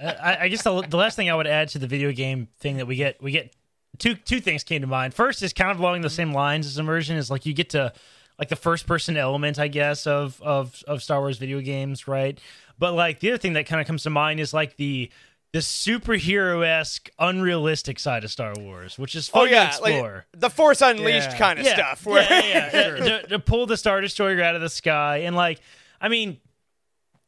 I, 0.00 0.38
I 0.42 0.48
guess 0.48 0.62
the, 0.62 0.82
the 0.82 0.96
last 0.96 1.14
thing 1.16 1.30
I 1.30 1.34
would 1.34 1.46
add 1.46 1.68
to 1.70 1.78
the 1.78 1.86
video 1.86 2.10
game 2.12 2.48
thing 2.58 2.78
that 2.78 2.86
we 2.86 2.96
get, 2.96 3.22
we 3.22 3.30
get 3.30 3.54
two 3.98 4.14
two 4.16 4.40
things 4.40 4.64
came 4.64 4.80
to 4.80 4.86
mind. 4.88 5.14
First 5.14 5.42
is 5.42 5.52
kind 5.52 5.70
of 5.70 5.78
along 5.78 6.00
the 6.00 6.10
same 6.10 6.32
lines 6.32 6.66
as 6.66 6.78
immersion 6.78 7.16
is 7.16 7.30
like 7.30 7.46
you 7.46 7.54
get 7.54 7.70
to 7.70 7.92
like 8.38 8.48
the 8.48 8.56
first 8.56 8.86
person 8.88 9.16
element, 9.16 9.58
I 9.60 9.68
guess, 9.68 10.06
of 10.08 10.42
of 10.42 10.82
of 10.88 11.02
Star 11.04 11.20
Wars 11.20 11.38
video 11.38 11.60
games, 11.60 12.08
right? 12.08 12.38
But 12.78 12.94
like 12.94 13.20
the 13.20 13.30
other 13.30 13.38
thing 13.38 13.52
that 13.54 13.66
kind 13.66 13.80
of 13.80 13.86
comes 13.86 14.02
to 14.04 14.10
mind 14.10 14.40
is 14.40 14.52
like 14.54 14.76
the 14.76 15.10
the 15.52 15.60
superhero 15.60 16.66
esque, 16.66 17.08
unrealistic 17.18 18.00
side 18.00 18.24
of 18.24 18.30
Star 18.30 18.52
Wars, 18.58 18.98
which 18.98 19.14
is 19.14 19.28
fun 19.28 19.42
oh 19.42 19.44
yeah, 19.44 19.70
to 19.70 19.82
like 19.82 19.92
explore. 19.94 20.26
the 20.32 20.50
Force 20.50 20.82
Unleashed 20.82 21.30
Yeah. 21.30 21.38
kind 21.38 21.58
of 21.60 21.64
yeah, 21.64 21.74
stuff. 21.74 22.04
Where 22.06 22.22
yeah, 22.22 22.40
yeah, 22.44 22.70
yeah. 22.72 23.04
to, 23.20 23.26
to 23.28 23.38
pull 23.38 23.66
the 23.66 23.76
Star 23.76 24.00
Destroyer 24.00 24.42
out 24.42 24.56
of 24.56 24.60
the 24.62 24.68
sky, 24.68 25.18
and 25.18 25.36
like, 25.36 25.60
I 26.00 26.08
mean, 26.08 26.38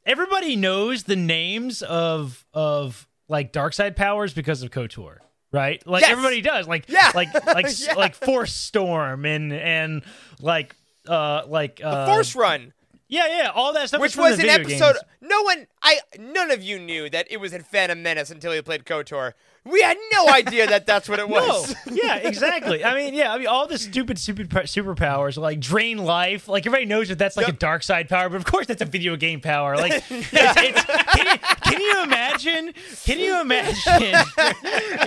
everybody 0.04 0.56
knows 0.56 1.04
the 1.04 1.16
names 1.16 1.82
of 1.82 2.44
of 2.52 3.06
like 3.28 3.52
dark 3.52 3.72
side 3.74 3.96
powers 3.96 4.32
because 4.34 4.62
of 4.62 4.70
KOTOR. 4.70 5.18
Right, 5.52 5.84
like 5.86 6.02
Yes. 6.02 6.10
everybody 6.10 6.40
does, 6.40 6.66
like 6.66 6.86
Yeah. 6.88 7.12
like 7.14 7.32
like 7.46 7.66
Yeah. 7.78 7.94
like 7.94 8.14
Force 8.16 8.52
Storm 8.52 9.24
and 9.24 9.52
and 9.52 10.02
like 10.40 10.74
uh 11.08 11.42
like 11.46 11.76
The 11.76 11.86
uh, 11.86 12.06
Force 12.06 12.34
Run, 12.34 12.72
yeah 13.08 13.26
yeah 13.28 13.50
all 13.54 13.72
that 13.72 13.88
stuff 13.88 14.00
which 14.00 14.16
was 14.16 14.36
the 14.38 14.44
an 14.44 14.60
episode. 14.60 14.94
games. 14.94 15.04
No 15.22 15.42
one, 15.42 15.66
I, 15.82 15.98
none 16.20 16.50
of 16.52 16.62
you 16.62 16.78
knew 16.78 17.10
that 17.10 17.26
it 17.30 17.38
was 17.38 17.52
in 17.52 17.62
Phantom 17.64 18.00
Menace 18.00 18.30
until 18.30 18.54
you 18.54 18.62
played 18.62 18.84
KOTOR. 18.84 19.32
We 19.64 19.82
had 19.82 19.96
no 20.12 20.28
idea 20.32 20.68
that 20.68 20.86
that's 20.86 21.08
what 21.08 21.18
it 21.18 21.28
No, 21.28 21.34
was. 21.34 21.74
yeah, 21.90 22.16
exactly. 22.16 22.84
I 22.84 22.94
mean, 22.94 23.12
yeah, 23.14 23.32
I 23.32 23.38
mean, 23.38 23.48
all 23.48 23.66
the 23.66 23.76
stupid, 23.78 24.18
stupid 24.20 24.48
per- 24.50 24.62
superpowers 24.62 25.36
like 25.36 25.58
drain 25.58 25.98
life. 25.98 26.46
Like 26.46 26.64
everybody 26.64 26.86
knows 26.86 27.08
that 27.08 27.18
that's 27.18 27.36
like 27.36 27.48
Yep. 27.48 27.56
a 27.56 27.58
dark 27.58 27.82
side 27.82 28.08
power, 28.08 28.28
but 28.28 28.36
of 28.36 28.44
course 28.44 28.66
that's 28.66 28.82
a 28.82 28.86
video 28.86 29.16
game 29.16 29.40
power. 29.40 29.76
Like, 29.76 29.94
it's, 30.10 30.32
it's, 30.32 30.84
can, 30.84 31.26
you, 31.26 31.38
can 31.62 31.80
you 31.80 32.02
imagine? 32.04 32.72
Can 33.04 33.18
you 33.18 33.40
imagine 33.40 34.14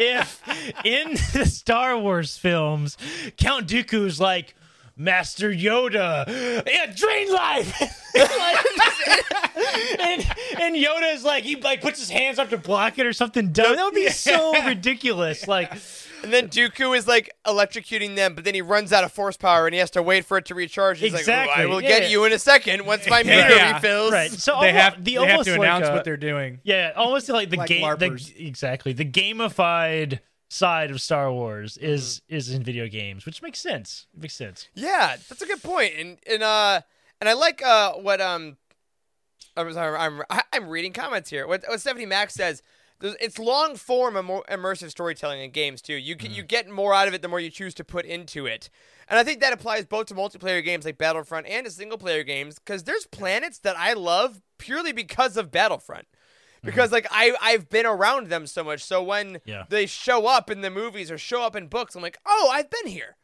if 0.02 0.42
in 0.84 1.12
the 1.34 1.46
Star 1.46 1.98
Wars 1.98 2.38
films, 2.38 2.98
Count 3.38 3.68
Dooku's 3.68 4.20
like. 4.20 4.56
Master 5.02 5.50
Yoda, 5.50 6.28
yeah, 6.68 6.88
drain 6.94 7.32
life, 7.34 7.74
and 10.00 10.26
and 10.60 10.76
Yoda 10.76 11.14
is 11.16 11.24
like 11.24 11.44
he 11.46 11.56
like 11.56 11.82
puts 11.82 12.00
his 12.00 12.10
hands 12.10 12.38
up 12.38 12.50
to 12.50 12.58
block 12.58 13.00
it 13.00 13.06
or 13.06 13.14
something 13.14 13.52
dumb. 13.54 13.76
That 13.78 13.86
would 13.86 13.94
be 13.96 14.10
so 14.10 14.62
ridiculous. 14.66 15.48
Like, 15.48 15.72
And 16.22 16.34
then 16.34 16.50
Dooku 16.50 16.98
is 16.98 17.08
like 17.08 17.32
electrocuting 17.48 18.18
them, 18.18 18.36
but 18.36 18.44
then 18.44 18.54
he 18.54 18.62
runs 18.62 18.92
out 18.92 19.06
of 19.06 19.12
force 19.14 19.38
power 19.38 19.68
and 19.68 19.74
he 19.74 19.80
has 19.80 19.92
to 19.92 20.04
wait 20.04 20.26
for 20.26 20.38
it 20.38 20.46
to 20.48 20.54
recharge. 20.56 21.00
He's 21.00 21.14
Exactly, 21.14 21.50
like, 21.56 21.60
"Ooh, 21.60 21.62
I 21.62 21.66
will 21.74 21.82
yeah. 21.82 22.00
get 22.00 22.12
you 22.12 22.26
in 22.26 22.34
a 22.34 22.40
second 22.40 22.86
once 22.86 23.10
my 23.10 23.24
meter 23.24 23.38
Yeah. 23.56 23.76
refills. 23.76 24.12
right? 24.12 24.30
So 24.30 24.60
They 24.60 24.68
almo- 24.68 24.80
have 24.82 24.96
the 25.06 25.16
they 25.16 25.22
have 25.22 25.30
almost 25.32 25.46
to 25.48 25.52
like 25.54 25.60
announce 25.62 25.88
a- 25.88 25.94
what 25.94 26.04
they're 26.04 26.18
doing. 26.18 26.60
Yeah, 26.64 26.92
almost 26.98 27.30
like 27.30 27.50
the 27.50 27.56
Like 27.58 27.70
game. 27.70 27.98
The, 27.98 28.34
exactly, 28.38 28.92
the 28.92 29.06
gamified 29.06 30.20
side 30.50 30.92
of 30.92 31.00
Star 31.00 31.32
Wars 31.32 31.78
Mm-hmm. 31.78 31.94
is 31.94 32.22
is 32.28 32.50
in 32.50 32.64
video 32.64 32.88
games, 32.88 33.26
which 33.26 33.42
makes 33.42 33.60
sense. 33.60 34.08
It 34.14 34.22
makes 34.22 34.36
sense. 34.36 34.68
Yeah, 34.74 35.16
that's 35.30 35.42
a 35.42 35.46
good 35.46 35.64
point. 35.64 35.94
And 35.98 36.18
and 36.30 36.44
uh 36.44 36.82
and 37.22 37.30
I 37.30 37.34
like 37.34 37.62
uh 37.64 37.94
what 37.94 38.20
um 38.20 38.58
I'm 39.56 39.72
sorry, 39.74 39.98
I'm 39.98 40.22
I'm 40.54 40.68
reading 40.70 40.92
comments 40.94 41.30
here. 41.30 41.48
What 41.48 41.64
what 41.68 41.80
Stephanie 41.80 42.06
Max 42.06 42.34
says. 42.34 42.62
It's 43.02 43.40
long 43.40 43.78
form 43.78 44.16
immersive 44.16 44.90
storytelling 44.90 45.40
in 45.42 45.52
games 45.52 45.82
too. 45.82 45.94
You 45.94 46.18
can, 46.18 46.34
you 46.34 46.44
get 46.44 46.70
more 46.70 46.94
out 46.94 47.08
of 47.08 47.14
it 47.14 47.22
the 47.22 47.30
more 47.30 47.40
you 47.40 47.50
choose 47.50 47.74
to 47.76 47.86
put 47.86 48.04
into 48.06 48.46
it, 48.46 48.70
and 49.08 49.18
I 49.18 49.24
think 49.24 49.40
that 49.40 49.54
applies 49.54 49.86
both 49.86 50.08
to 50.08 50.16
multiplayer 50.16 50.62
games 50.62 50.84
like 50.84 50.98
Battlefront 50.98 51.48
and 51.48 51.66
to 51.66 51.72
single 51.72 51.98
player 51.98 52.24
games. 52.26 52.60
Because 52.60 52.84
there's 52.84 53.06
planets 53.06 53.58
that 53.60 53.78
I 53.78 53.94
love 53.94 54.42
purely 54.58 54.92
because 54.92 55.38
of 55.38 55.50
Battlefront, 55.50 56.08
because 56.64 56.92
like 56.92 57.08
I 57.12 57.36
I've 57.42 57.70
been 57.70 57.86
around 57.86 58.28
them 58.28 58.48
so 58.48 58.64
much. 58.64 58.84
So 58.84 59.02
when 59.04 59.40
Yeah. 59.46 59.64
they 59.70 59.86
show 59.86 60.28
up 60.28 60.50
in 60.50 60.62
the 60.62 60.70
movies 60.70 61.10
or 61.12 61.18
show 61.18 61.42
up 61.44 61.56
in 61.56 61.68
books, 61.68 61.96
I'm 61.96 62.02
like, 62.02 62.18
oh, 62.26 62.50
I've 62.52 62.70
been 62.70 62.88
here. 62.92 63.16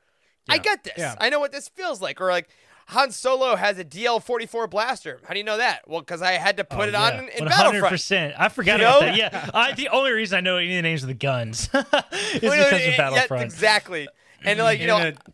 I 0.48 0.58
get 0.60 0.84
this. 0.84 0.94
Yeah. 0.98 1.16
I 1.20 1.30
know 1.30 1.40
what 1.40 1.52
this 1.52 1.68
feels 1.70 2.02
like. 2.02 2.22
Or 2.22 2.30
like 2.30 2.48
Han 2.90 3.10
Solo 3.10 3.56
has 3.56 3.80
a 3.80 3.84
DL44 3.84 4.70
blaster. 4.70 5.20
How 5.28 5.34
do 5.34 5.40
you 5.40 5.44
know 5.44 5.58
that? 5.58 5.88
Well, 5.88 6.02
because 6.02 6.22
I 6.22 6.34
had 6.34 6.58
to 6.58 6.64
put 6.64 6.88
it 6.88 6.94
on 6.94 7.14
in, 7.16 7.30
in 7.30 7.46
Battlefront. 7.46 7.88
percent. 7.92 8.36
I 8.38 8.50
forgot 8.50 8.80
You 8.80 8.86
about 8.86 9.00
that. 9.02 9.18
Yeah, 9.18 9.50
I, 9.56 9.72
the 9.74 9.90
only 9.90 10.12
reason 10.12 10.38
I 10.38 10.42
know 10.42 10.58
any 10.58 10.68
of 10.68 10.76
the 10.78 10.82
names 10.84 11.02
of 11.02 11.08
the 11.08 11.16
guns 11.16 11.62
is 11.74 11.74
Well, 11.74 11.92
because 12.42 12.42
you 12.42 12.52
know, 12.52 12.60
of 12.60 12.80
yeah, 12.82 12.98
Battlefront. 12.98 13.44
exactly. 13.44 14.08
And 14.44 14.60
like 14.60 14.80
you 14.80 14.86
know, 14.86 14.98
And 14.98 15.18
the, 15.18 15.32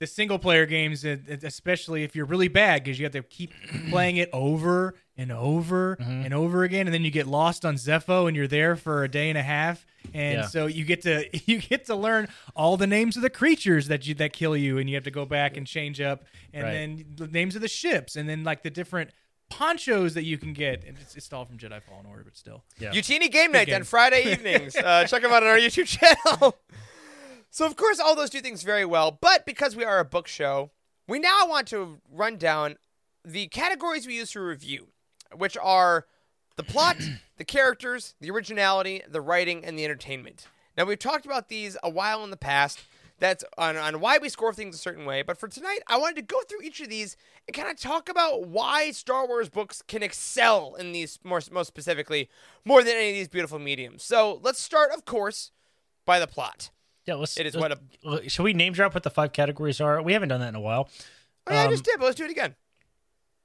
the 0.00 0.06
single 0.06 0.38
player 0.38 0.66
games, 0.66 1.06
uh, 1.06 1.16
especially 1.42 2.02
if 2.02 2.14
you're 2.14 2.26
really 2.26 2.48
bad, 2.48 2.84
because 2.84 2.98
you 2.98 3.06
have 3.06 3.12
to 3.14 3.22
keep 3.22 3.52
playing 3.88 4.18
it 4.18 4.28
over 4.34 4.94
and 5.16 5.30
over 5.30 5.96
Mm-hmm. 6.00 6.24
and 6.24 6.34
over 6.34 6.64
again, 6.64 6.86
and 6.86 6.94
then 6.94 7.04
you 7.04 7.10
get 7.10 7.26
lost 7.26 7.64
on 7.64 7.76
Zeffo, 7.76 8.26
and 8.26 8.36
you're 8.36 8.48
there 8.48 8.74
for 8.76 9.04
a 9.04 9.08
day 9.08 9.28
and 9.28 9.38
a 9.38 9.42
half, 9.42 9.86
and 10.12 10.38
Yeah. 10.40 10.46
so 10.46 10.66
you 10.66 10.84
get 10.84 11.02
to 11.02 11.24
you 11.50 11.58
get 11.60 11.86
to 11.86 11.94
learn 11.96 12.28
all 12.56 12.76
the 12.76 12.86
names 12.86 13.16
of 13.16 13.22
the 13.22 13.30
creatures 13.30 13.88
that 13.88 14.06
you 14.06 14.14
that 14.14 14.32
kill 14.32 14.56
you, 14.56 14.78
and 14.78 14.88
you 14.90 14.96
have 14.96 15.04
to 15.04 15.10
go 15.10 15.24
back 15.24 15.56
and 15.56 15.66
change 15.66 16.00
up, 16.00 16.24
and 16.52 16.64
Right. 16.64 16.72
then 16.72 17.04
the 17.16 17.26
names 17.28 17.54
of 17.54 17.62
the 17.62 17.68
ships, 17.68 18.16
and 18.16 18.28
then 18.28 18.44
like 18.44 18.62
the 18.62 18.70
different 18.70 19.10
ponchos 19.50 20.14
that 20.14 20.24
you 20.24 20.36
can 20.38 20.52
get. 20.52 20.82
And 20.84 20.96
it's, 21.00 21.14
it's 21.16 21.32
all 21.32 21.44
from 21.44 21.58
Jedi 21.58 21.80
Fallen 21.82 22.06
Order, 22.06 22.24
but 22.24 22.36
still. 22.36 22.64
Yeah. 22.80 22.90
Youtini 22.92 23.30
Game 23.30 23.52
Night 23.52 23.68
then 23.68 23.84
Friday 23.84 24.32
evenings. 24.32 24.74
uh, 24.74 25.04
check 25.06 25.22
them 25.22 25.32
out 25.32 25.42
on 25.42 25.48
our 25.50 25.58
YouTube 25.58 25.86
channel. 25.86 26.56
so, 27.50 27.66
of 27.66 27.76
course, 27.76 28.00
all 28.00 28.16
those 28.16 28.30
do 28.30 28.40
things 28.40 28.62
very 28.62 28.84
well. 28.86 29.16
But 29.20 29.46
because 29.46 29.76
we 29.76 29.84
are 29.84 30.00
a 30.00 30.04
book 30.04 30.26
show, 30.26 30.70
we 31.06 31.18
now 31.20 31.46
want 31.46 31.68
to 31.68 32.00
run 32.10 32.36
down 32.36 32.76
the 33.24 33.46
categories 33.48 34.06
we 34.06 34.16
use 34.16 34.32
for 34.32 34.44
review, 34.44 34.88
which 35.36 35.56
are 35.60 36.06
the 36.56 36.62
plot, 36.64 36.96
the 37.36 37.44
characters, 37.44 38.14
the 38.20 38.30
originality, 38.30 39.02
the 39.08 39.20
writing, 39.20 39.64
and 39.64 39.78
the 39.78 39.84
entertainment. 39.84 40.46
Now, 40.76 40.84
we've 40.84 40.98
talked 40.98 41.24
about 41.26 41.48
these 41.48 41.76
a 41.82 41.90
while 41.90 42.24
in 42.24 42.30
the 42.30 42.36
past. 42.36 42.80
That's 43.20 43.44
on, 43.56 43.76
on 43.76 44.00
why 44.00 44.18
we 44.18 44.28
score 44.28 44.52
things 44.52 44.74
a 44.74 44.78
certain 44.78 45.04
way. 45.04 45.22
But 45.22 45.38
for 45.38 45.46
tonight, 45.46 45.78
I 45.86 45.98
wanted 45.98 46.16
to 46.16 46.22
go 46.22 46.40
through 46.48 46.62
each 46.62 46.80
of 46.80 46.88
these 46.88 47.16
and 47.46 47.54
kind 47.56 47.70
of 47.70 47.78
talk 47.78 48.08
about 48.08 48.48
why 48.48 48.90
Star 48.90 49.26
Wars 49.28 49.48
books 49.48 49.82
can 49.86 50.02
excel 50.02 50.74
in 50.74 50.90
these 50.90 51.20
more 51.22 51.40
most 51.52 51.68
specifically 51.68 52.28
more 52.64 52.82
than 52.82 52.96
any 52.96 53.10
of 53.10 53.14
these 53.14 53.28
beautiful 53.28 53.60
mediums. 53.60 54.02
So 54.02 54.40
let's 54.42 54.60
start, 54.60 54.90
of 54.92 55.04
course, 55.04 55.52
by 56.04 56.18
the 56.18 56.26
plot. 56.26 56.70
yeah, 57.06 57.14
let's, 57.14 57.38
It 57.38 57.46
is 57.46 57.54
let's- 57.54 57.80
what 58.04 58.14
uh, 58.24 58.28
Shall 58.28 58.44
we 58.44 58.52
name 58.52 58.72
drop 58.72 58.94
what 58.94 59.04
the 59.04 59.10
five 59.10 59.32
categories 59.32 59.80
are? 59.80 60.02
We 60.02 60.12
haven't 60.12 60.30
done 60.30 60.40
that 60.40 60.48
in 60.48 60.56
a 60.56 60.60
while. 60.60 60.88
Oh, 61.46 61.52
yeah, 61.54 61.62
I 61.62 61.64
Um, 61.66 61.70
just 61.70 61.84
did, 61.84 61.98
but 62.00 62.06
let's 62.06 62.16
do 62.16 62.24
it 62.24 62.32
again. 62.32 62.56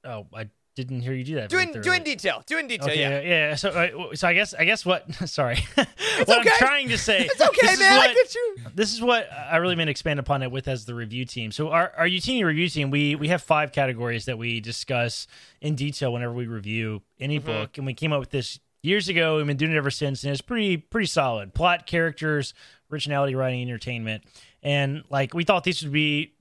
Oh, 0.04 0.26
I 0.34 0.48
didn't 0.84 1.02
hear 1.02 1.12
you 1.12 1.24
do 1.24 1.34
that. 1.36 1.48
Do 1.50 1.58
in, 1.58 1.72
do 1.80 1.92
in 1.92 2.02
detail. 2.02 2.42
Do 2.46 2.58
in 2.58 2.66
detail, 2.66 2.88
Okay, 2.88 3.00
yeah. 3.00 3.20
yeah, 3.20 3.48
yeah. 3.50 3.54
So, 3.54 3.70
uh, 3.70 4.14
so 4.14 4.28
I 4.28 4.34
guess, 4.34 4.54
I 4.54 4.64
guess 4.64 4.84
what? 4.86 5.12
Sorry, 5.28 5.56
what 5.74 5.88
okay. 6.28 6.50
I'm 6.50 6.58
trying 6.58 6.88
to 6.88 6.98
say. 6.98 7.24
It's 7.26 7.40
okay, 7.40 7.58
this 7.62 7.72
is 7.74 7.78
man. 7.80 7.92
I 7.92 7.96
what- 8.06 8.14
get 8.14 8.34
you. 8.34 8.56
This 8.74 8.92
is 8.92 9.00
what 9.02 9.28
I 9.32 9.56
really 9.56 9.76
meant 9.76 9.88
to 9.88 9.90
expand 9.92 10.20
upon 10.20 10.42
it 10.42 10.50
with 10.50 10.68
as 10.68 10.84
the 10.84 10.94
review 10.94 11.24
team. 11.24 11.52
So 11.52 11.70
our 11.70 11.92
our 11.96 12.06
Youtini 12.06 12.44
review 12.44 12.68
team, 12.68 12.90
we 12.90 13.14
we 13.14 13.28
have 13.28 13.42
five 13.42 13.72
categories 13.72 14.24
that 14.26 14.38
we 14.38 14.60
discuss 14.60 15.26
in 15.60 15.74
detail 15.74 16.12
whenever 16.12 16.32
we 16.32 16.46
review 16.46 17.02
any 17.18 17.38
Mm-hmm. 17.38 17.46
book, 17.46 17.78
and 17.78 17.86
we 17.86 17.94
came 17.94 18.12
up 18.12 18.20
with 18.20 18.30
this 18.30 18.58
years 18.82 19.08
ago. 19.08 19.36
We've 19.36 19.46
been 19.46 19.56
doing 19.56 19.72
it 19.72 19.76
ever 19.76 19.90
since, 19.90 20.22
and 20.24 20.32
it's 20.32 20.40
pretty 20.40 20.76
pretty 20.76 21.06
solid. 21.06 21.52
Plot, 21.54 21.86
characters, 21.86 22.54
originality, 22.92 23.34
writing, 23.34 23.62
entertainment, 23.62 24.24
and 24.62 25.04
like 25.10 25.34
we 25.34 25.44
thought 25.44 25.64
these 25.64 25.82
would 25.82 25.92
be 25.92 26.32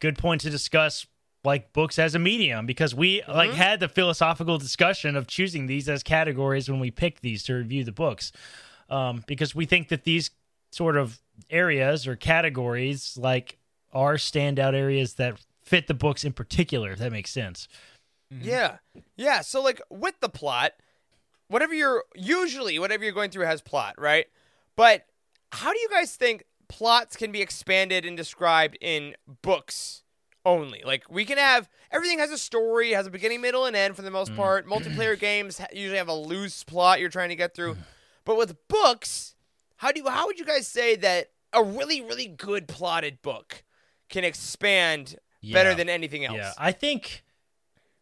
good 0.00 0.16
points 0.18 0.44
to 0.44 0.50
discuss 0.50 1.06
like 1.44 1.72
books 1.72 1.98
as 1.98 2.14
a 2.14 2.18
medium 2.18 2.66
because 2.66 2.94
we 2.94 3.20
Mm-hmm. 3.20 3.32
like 3.32 3.50
had 3.52 3.80
the 3.80 3.88
philosophical 3.88 4.58
discussion 4.58 5.16
of 5.16 5.26
choosing 5.26 5.66
these 5.66 5.88
as 5.88 6.02
categories 6.02 6.68
when 6.70 6.80
we 6.80 6.90
picked 6.90 7.22
these 7.22 7.42
to 7.44 7.54
review 7.54 7.84
the 7.84 7.92
books 7.92 8.32
um, 8.90 9.24
because 9.26 9.54
we 9.54 9.64
think 9.66 9.88
that 9.88 10.04
these 10.04 10.30
sort 10.72 10.96
of 10.96 11.20
areas 11.48 12.06
or 12.06 12.16
categories 12.16 13.16
like 13.20 13.58
are 13.92 14.14
standout 14.14 14.74
areas 14.74 15.14
that 15.14 15.38
fit 15.64 15.86
the 15.86 15.94
books 15.94 16.24
in 16.24 16.32
particular 16.32 16.90
if 16.92 16.98
that 16.98 17.10
makes 17.12 17.30
sense 17.30 17.68
Yeah. 18.30 18.76
Yeah. 19.16 19.40
So 19.40 19.60
like 19.62 19.80
with 19.90 20.20
the 20.20 20.28
plot, 20.28 20.72
whatever 21.48 21.74
you're 21.74 22.04
usually 22.14 22.78
whatever 22.78 23.02
you're 23.02 23.12
going 23.12 23.30
through 23.30 23.46
has 23.46 23.60
plot, 23.60 23.94
right? 23.98 24.26
But 24.76 25.06
how 25.52 25.72
do 25.72 25.78
you 25.80 25.88
guys 25.88 26.14
think 26.14 26.44
plots 26.68 27.16
can 27.16 27.32
be 27.32 27.40
expanded 27.42 28.04
and 28.04 28.16
described 28.16 28.78
in 28.80 29.14
books 29.42 30.02
only? 30.44 30.82
Like 30.84 31.04
we 31.10 31.24
can 31.24 31.38
have 31.38 31.68
everything 31.90 32.18
has 32.18 32.30
a 32.30 32.38
story, 32.38 32.90
has 32.92 33.06
a 33.06 33.10
beginning, 33.10 33.40
middle, 33.40 33.66
and 33.66 33.76
end 33.76 33.96
for 33.96 34.02
the 34.02 34.10
most 34.10 34.32
mm. 34.32 34.36
part. 34.36 34.66
Multiplayer 34.66 35.18
games 35.18 35.60
usually 35.72 35.98
have 35.98 36.08
a 36.08 36.14
loose 36.14 36.64
plot 36.64 37.00
you're 37.00 37.08
trying 37.08 37.30
to 37.30 37.36
get 37.36 37.54
through. 37.54 37.76
But 38.26 38.36
with 38.36 38.68
books, 38.68 39.34
how 39.76 39.92
do 39.92 40.00
you, 40.00 40.08
how 40.08 40.26
would 40.26 40.38
you 40.38 40.44
guys 40.44 40.68
say 40.68 40.94
that 40.96 41.30
a 41.54 41.64
really 41.64 42.02
really 42.02 42.26
good 42.26 42.68
plotted 42.68 43.22
book 43.22 43.64
can 44.10 44.24
expand 44.24 45.16
better 45.42 45.74
than 45.74 45.88
anything 45.88 46.26
else? 46.26 46.36
Yeah, 46.36 46.52
I 46.58 46.72
think, 46.72 47.24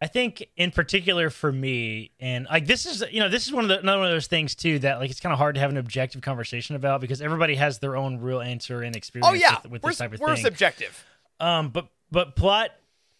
I 0.03 0.09
think 0.09 0.49
in 0.57 0.73
particular 0.73 1.31
for 1.31 1.53
me, 1.53 2.11
and 2.19 2.47
like 2.51 2.67
this 2.67 2.85
is, 2.85 3.05
you 3.13 3.21
know, 3.21 3.29
this 3.29 3.47
is 3.47 3.53
one 3.53 3.65
of 3.65 3.69
the 3.69 3.79
another 3.79 3.99
one 3.99 4.09
of 4.09 4.13
those 4.13 4.27
things 4.27 4.55
too 4.55 4.81
that 4.81 4.99
like 4.99 5.11
it's 5.11 5.21
kind 5.21 5.33
of 5.33 5.39
hard 5.39 5.55
to 5.55 5.61
have 5.61 5.71
an 5.71 5.77
objective 5.77 6.21
conversation 6.21 6.75
about 6.75 7.01
because 7.01 7.23
everybody 7.23 7.55
has 7.55 7.79
their 7.79 7.97
own 7.97 8.19
real 8.19 8.41
answer 8.41 8.83
and 8.83 8.97
experience 8.97 9.29
Oh 9.29 9.35
yeah, 9.35 9.57
with, 9.63 9.73
with 9.73 9.83
we're, 9.85 9.91
this 9.91 9.99
type 9.99 10.13
of 10.13 10.21
we're 10.21 10.35
thing. 10.35 10.45
subjective. 10.45 11.07
Um, 11.41 11.71
but 11.71 11.89
but 12.11 12.37
plot, 12.37 12.71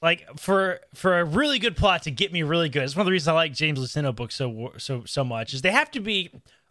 like 0.03 0.27
for 0.39 0.81
for 0.95 1.21
a 1.21 1.25
really 1.25 1.59
good 1.59 1.77
plot 1.77 2.05
to 2.05 2.11
get 2.11 2.33
me 2.33 2.43
really 2.43 2.69
good. 2.69 2.83
It's 2.83 2.97
one 2.97 3.03
of 3.03 3.07
the 3.07 3.13
reasons 3.13 3.29
I 3.29 3.33
like 3.33 3.53
James 3.53 3.79
Luceno 3.79 4.15
books 4.15 4.35
so 4.35 4.73
so 4.79 5.05
so 5.05 5.25
much 5.25 5.55
is 5.55 5.63
they 5.63 5.73
have 5.73 5.91
to 5.93 6.01
be 6.01 6.31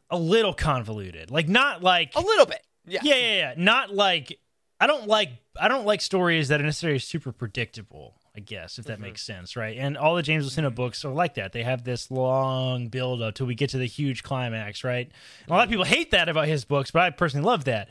a 0.10 0.18
little 0.18 0.54
convoluted, 0.54 1.32
like 1.32 1.48
not 1.48 1.84
like 1.84 2.14
A 2.16 2.22
little 2.22 2.46
bit. 2.46 2.62
Yeah. 2.86 3.02
yeah 3.04 3.16
yeah 3.16 3.34
yeah, 3.34 3.54
not 3.58 3.94
like 3.94 4.40
I 4.80 4.88
don't 4.88 5.08
like 5.08 5.30
I 5.60 5.68
don't 5.68 5.86
like 5.86 6.02
stories 6.02 6.48
that 6.50 6.62
are 6.62 6.64
necessarily 6.64 7.00
super 7.00 7.32
predictable. 7.32 8.16
I 8.36 8.40
guess 8.40 8.78
if 8.78 8.86
that 8.86 9.00
makes 9.00 9.24
sense, 9.24 9.56
right? 9.56 9.76
And 9.76 9.98
all 9.98 10.16
the 10.16 10.22
James 10.22 10.48
Luceno 10.48 10.74
books 10.74 11.04
are 11.04 11.12
like 11.12 11.34
that. 11.36 11.54
They 11.54 11.64
have 11.64 11.84
this 11.84 12.12
long 12.12 12.88
build 12.88 13.20
up 13.20 13.34
till 13.34 13.48
we 13.48 13.56
get 13.56 13.72
to 13.72 13.80
the 13.80 13.88
huge 13.88 14.22
climax, 14.22 14.84
right? 14.84 15.08
And 15.08 15.50
a 15.50 15.54
lot 15.54 15.64
of 15.64 15.72
people 15.72 15.86
hate 15.86 16.12
that 16.12 16.30
about 16.30 16.48
his 16.48 16.64
books, 16.64 16.92
but 16.92 17.02
I 17.02 17.10
personally 17.10 17.48
love 17.48 17.64
that. 17.66 17.90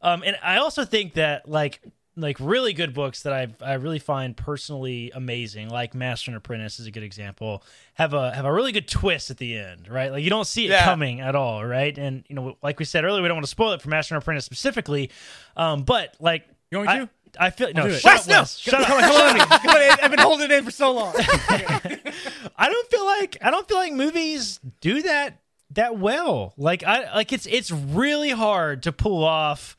Um, 0.00 0.22
and 0.24 0.36
I 0.40 0.58
also 0.58 0.84
think 0.84 1.14
that 1.14 1.48
like 1.48 1.80
like 2.20 2.36
really 2.40 2.72
good 2.72 2.92
books 2.94 3.22
that 3.22 3.32
I 3.32 3.46
I 3.60 3.74
really 3.74 3.98
find 3.98 4.36
personally 4.36 5.10
amazing, 5.14 5.68
like 5.68 5.94
Master 5.94 6.30
and 6.30 6.36
Apprentice 6.36 6.80
is 6.80 6.86
a 6.86 6.90
good 6.90 7.02
example. 7.02 7.62
Have 7.94 8.12
a 8.14 8.32
have 8.34 8.44
a 8.44 8.52
really 8.52 8.72
good 8.72 8.88
twist 8.88 9.30
at 9.30 9.36
the 9.38 9.56
end, 9.56 9.88
right? 9.88 10.10
Like 10.10 10.24
you 10.24 10.30
don't 10.30 10.46
see 10.46 10.66
it 10.66 10.70
Yeah. 10.70 10.84
coming 10.84 11.20
at 11.20 11.34
all, 11.34 11.64
right? 11.64 11.96
And 11.96 12.24
you 12.28 12.34
know, 12.34 12.56
like 12.62 12.78
we 12.78 12.84
said 12.84 13.04
earlier, 13.04 13.22
we 13.22 13.28
don't 13.28 13.36
want 13.36 13.44
to 13.46 13.50
spoil 13.50 13.72
it 13.72 13.80
for 13.82 13.88
Master 13.88 14.14
and 14.14 14.22
Apprentice 14.22 14.44
specifically, 14.44 15.10
um, 15.56 15.84
but 15.84 16.16
like 16.20 16.48
You 16.70 16.78
want 16.78 16.88
me 16.90 16.94
I, 16.94 16.98
to? 16.98 17.10
I 17.38 17.50
feel 17.50 17.72
no. 17.74 17.84
do 17.86 17.94
it. 17.94 18.00
Shut 18.00 18.12
Wes, 18.14 18.22
up, 18.22 18.28
no! 18.30 18.38
Wes. 18.40 18.58
Shut 18.58 18.74
up. 18.80 18.86
Come 18.86 18.96
on, 18.96 19.02
come 19.02 19.40
on, 19.40 19.48
come 19.60 19.70
on, 19.70 19.98
I've 20.02 20.10
been 20.10 20.18
holding 20.18 20.50
it 20.50 20.52
in 20.52 20.64
for 20.64 20.70
so 20.70 20.92
long. 20.92 21.14
I 21.18 22.68
don't 22.68 22.90
feel 22.90 23.04
like 23.06 23.36
I 23.42 23.50
don't 23.50 23.68
feel 23.68 23.76
like 23.76 23.92
movies 23.92 24.60
do 24.80 25.02
that 25.02 25.40
that 25.72 25.98
well. 25.98 26.54
Like 26.56 26.82
I 26.84 27.14
like 27.14 27.32
it's 27.32 27.46
it's 27.46 27.70
really 27.70 28.30
hard 28.30 28.82
to 28.84 28.92
pull 28.92 29.24
off 29.24 29.76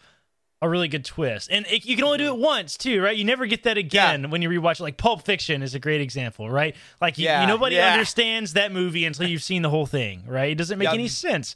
a 0.62 0.68
really 0.68 0.90
good 0.90 1.06
twist, 1.06 1.50
and 1.50 1.66
it, 1.68 1.86
you 1.86 1.96
can 1.96 2.04
only 2.04 2.18
do 2.18 2.26
it 2.28 2.38
once 2.38 2.76
too, 2.76 3.02
right? 3.02 3.16
You 3.16 3.24
never 3.24 3.46
get 3.46 3.64
that 3.64 3.78
again 3.78 4.30
when 4.30 4.42
you 4.42 4.50
rewatch 4.50 4.80
it. 4.80 4.84
Like 4.84 4.98
Pulp 4.98 5.24
Fiction 5.24 5.64
is 5.64 5.74
a 5.74 5.80
great 5.80 6.02
example, 6.02 6.50
right? 6.50 6.76
Like 7.00 7.18
you, 7.18 7.26
Yeah, 7.26 7.42
you- 7.42 7.48
nobody 7.48 7.78
yeah. 7.78 7.94
understands 7.94 8.52
that 8.54 8.72
movie 8.74 9.06
until 9.06 9.26
you've 9.28 9.42
seen 9.44 9.62
the 9.62 9.70
whole 9.70 9.86
thing, 9.86 10.24
right? 10.28 10.52
It 10.52 10.56
doesn't 10.58 10.78
make 10.78 10.88
Yeah. 10.90 10.94
any 10.96 11.08
sense. 11.08 11.56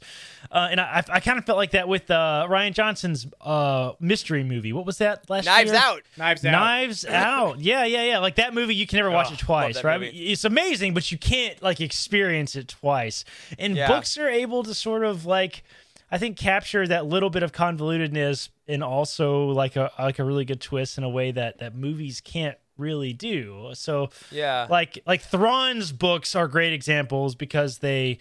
Uh, 0.50 0.68
and 0.70 0.80
I, 0.80 1.02
I 1.10 1.20
kind 1.20 1.38
of 1.38 1.44
felt 1.44 1.58
like 1.58 1.72
that 1.72 1.86
with 1.88 2.10
uh, 2.10 2.46
Rian 2.48 2.72
Johnson's 2.72 3.26
uh, 3.42 3.92
mystery 4.00 4.42
movie. 4.44 4.72
What 4.72 4.86
was 4.86 4.98
that 4.98 5.28
last 5.28 5.44
Knives 5.46 5.72
year? 5.72 5.80
Out. 5.82 6.02
Knives 6.16 6.44
out. 6.46 6.50
Knives 6.52 7.04
Out. 7.08 7.60
Yeah, 7.60 7.84
yeah, 7.84 8.04
yeah. 8.04 8.18
Like 8.20 8.36
that 8.36 8.54
movie, 8.54 8.74
you 8.74 8.86
can 8.86 8.96
never 8.98 9.10
watch 9.10 9.28
Oh, 9.30 9.34
it 9.34 9.38
twice, 9.38 9.84
right? 9.84 10.00
movie. 10.00 10.32
It's 10.32 10.44
amazing, 10.44 10.94
but 10.94 11.10
you 11.12 11.18
can't 11.18 11.60
like 11.62 11.80
experience 11.80 12.56
it 12.56 12.68
twice. 12.68 13.24
And 13.58 13.76
Yeah. 13.76 13.88
books 13.88 14.16
are 14.16 14.28
able 14.28 14.62
to 14.62 14.72
sort 14.74 15.04
of 15.04 15.26
like, 15.26 15.62
I 16.10 16.18
think, 16.18 16.36
capture 16.36 16.86
that 16.86 17.06
little 17.06 17.30
bit 17.30 17.42
of 17.42 17.52
convolutedness 17.52 18.48
and 18.68 18.84
also 18.84 19.46
like 19.46 19.76
a 19.76 19.90
like 19.98 20.18
a 20.18 20.24
really 20.24 20.44
good 20.44 20.60
twist 20.60 20.98
in 20.98 21.04
a 21.04 21.08
way 21.08 21.30
that 21.32 21.58
that 21.58 21.74
movies 21.74 22.20
can't 22.20 22.56
really 22.76 23.12
do. 23.12 23.70
So 23.74 24.10
Yeah. 24.30 24.66
like 24.68 24.98
like 25.06 25.22
Thrawn's 25.22 25.92
books 25.92 26.34
are 26.36 26.48
great 26.48 26.72
examples 26.72 27.34
because 27.34 27.78
they. 27.78 28.18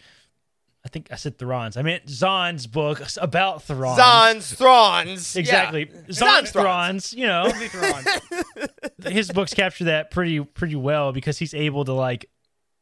I 0.86 0.90
think 0.90 1.08
I 1.12 1.16
said 1.16 1.38
Thrawn's. 1.38 1.78
I 1.78 1.82
meant 1.82 2.10
Zahn's 2.10 2.68
book 2.68 3.02
about 3.22 3.64
Thrawn. 3.64 3.96
Zahn's, 3.96 4.52
Thrawns. 4.54 5.34
Exactly. 5.38 5.90
Yeah. 5.90 6.02
Zahn's 6.12 6.52
Zons, 6.52 6.52
Thrawns. 6.52 6.52
Thrawn's, 6.52 7.14
you 7.14 7.26
know 7.26 7.50
his 9.10 9.32
books 9.32 9.54
capture 9.54 9.86
that 9.86 10.12
pretty 10.12 10.42
pretty 10.42 10.76
well 10.76 11.14
because 11.14 11.38
he's 11.38 11.54
able 11.54 11.86
to 11.86 11.94
like 11.94 12.30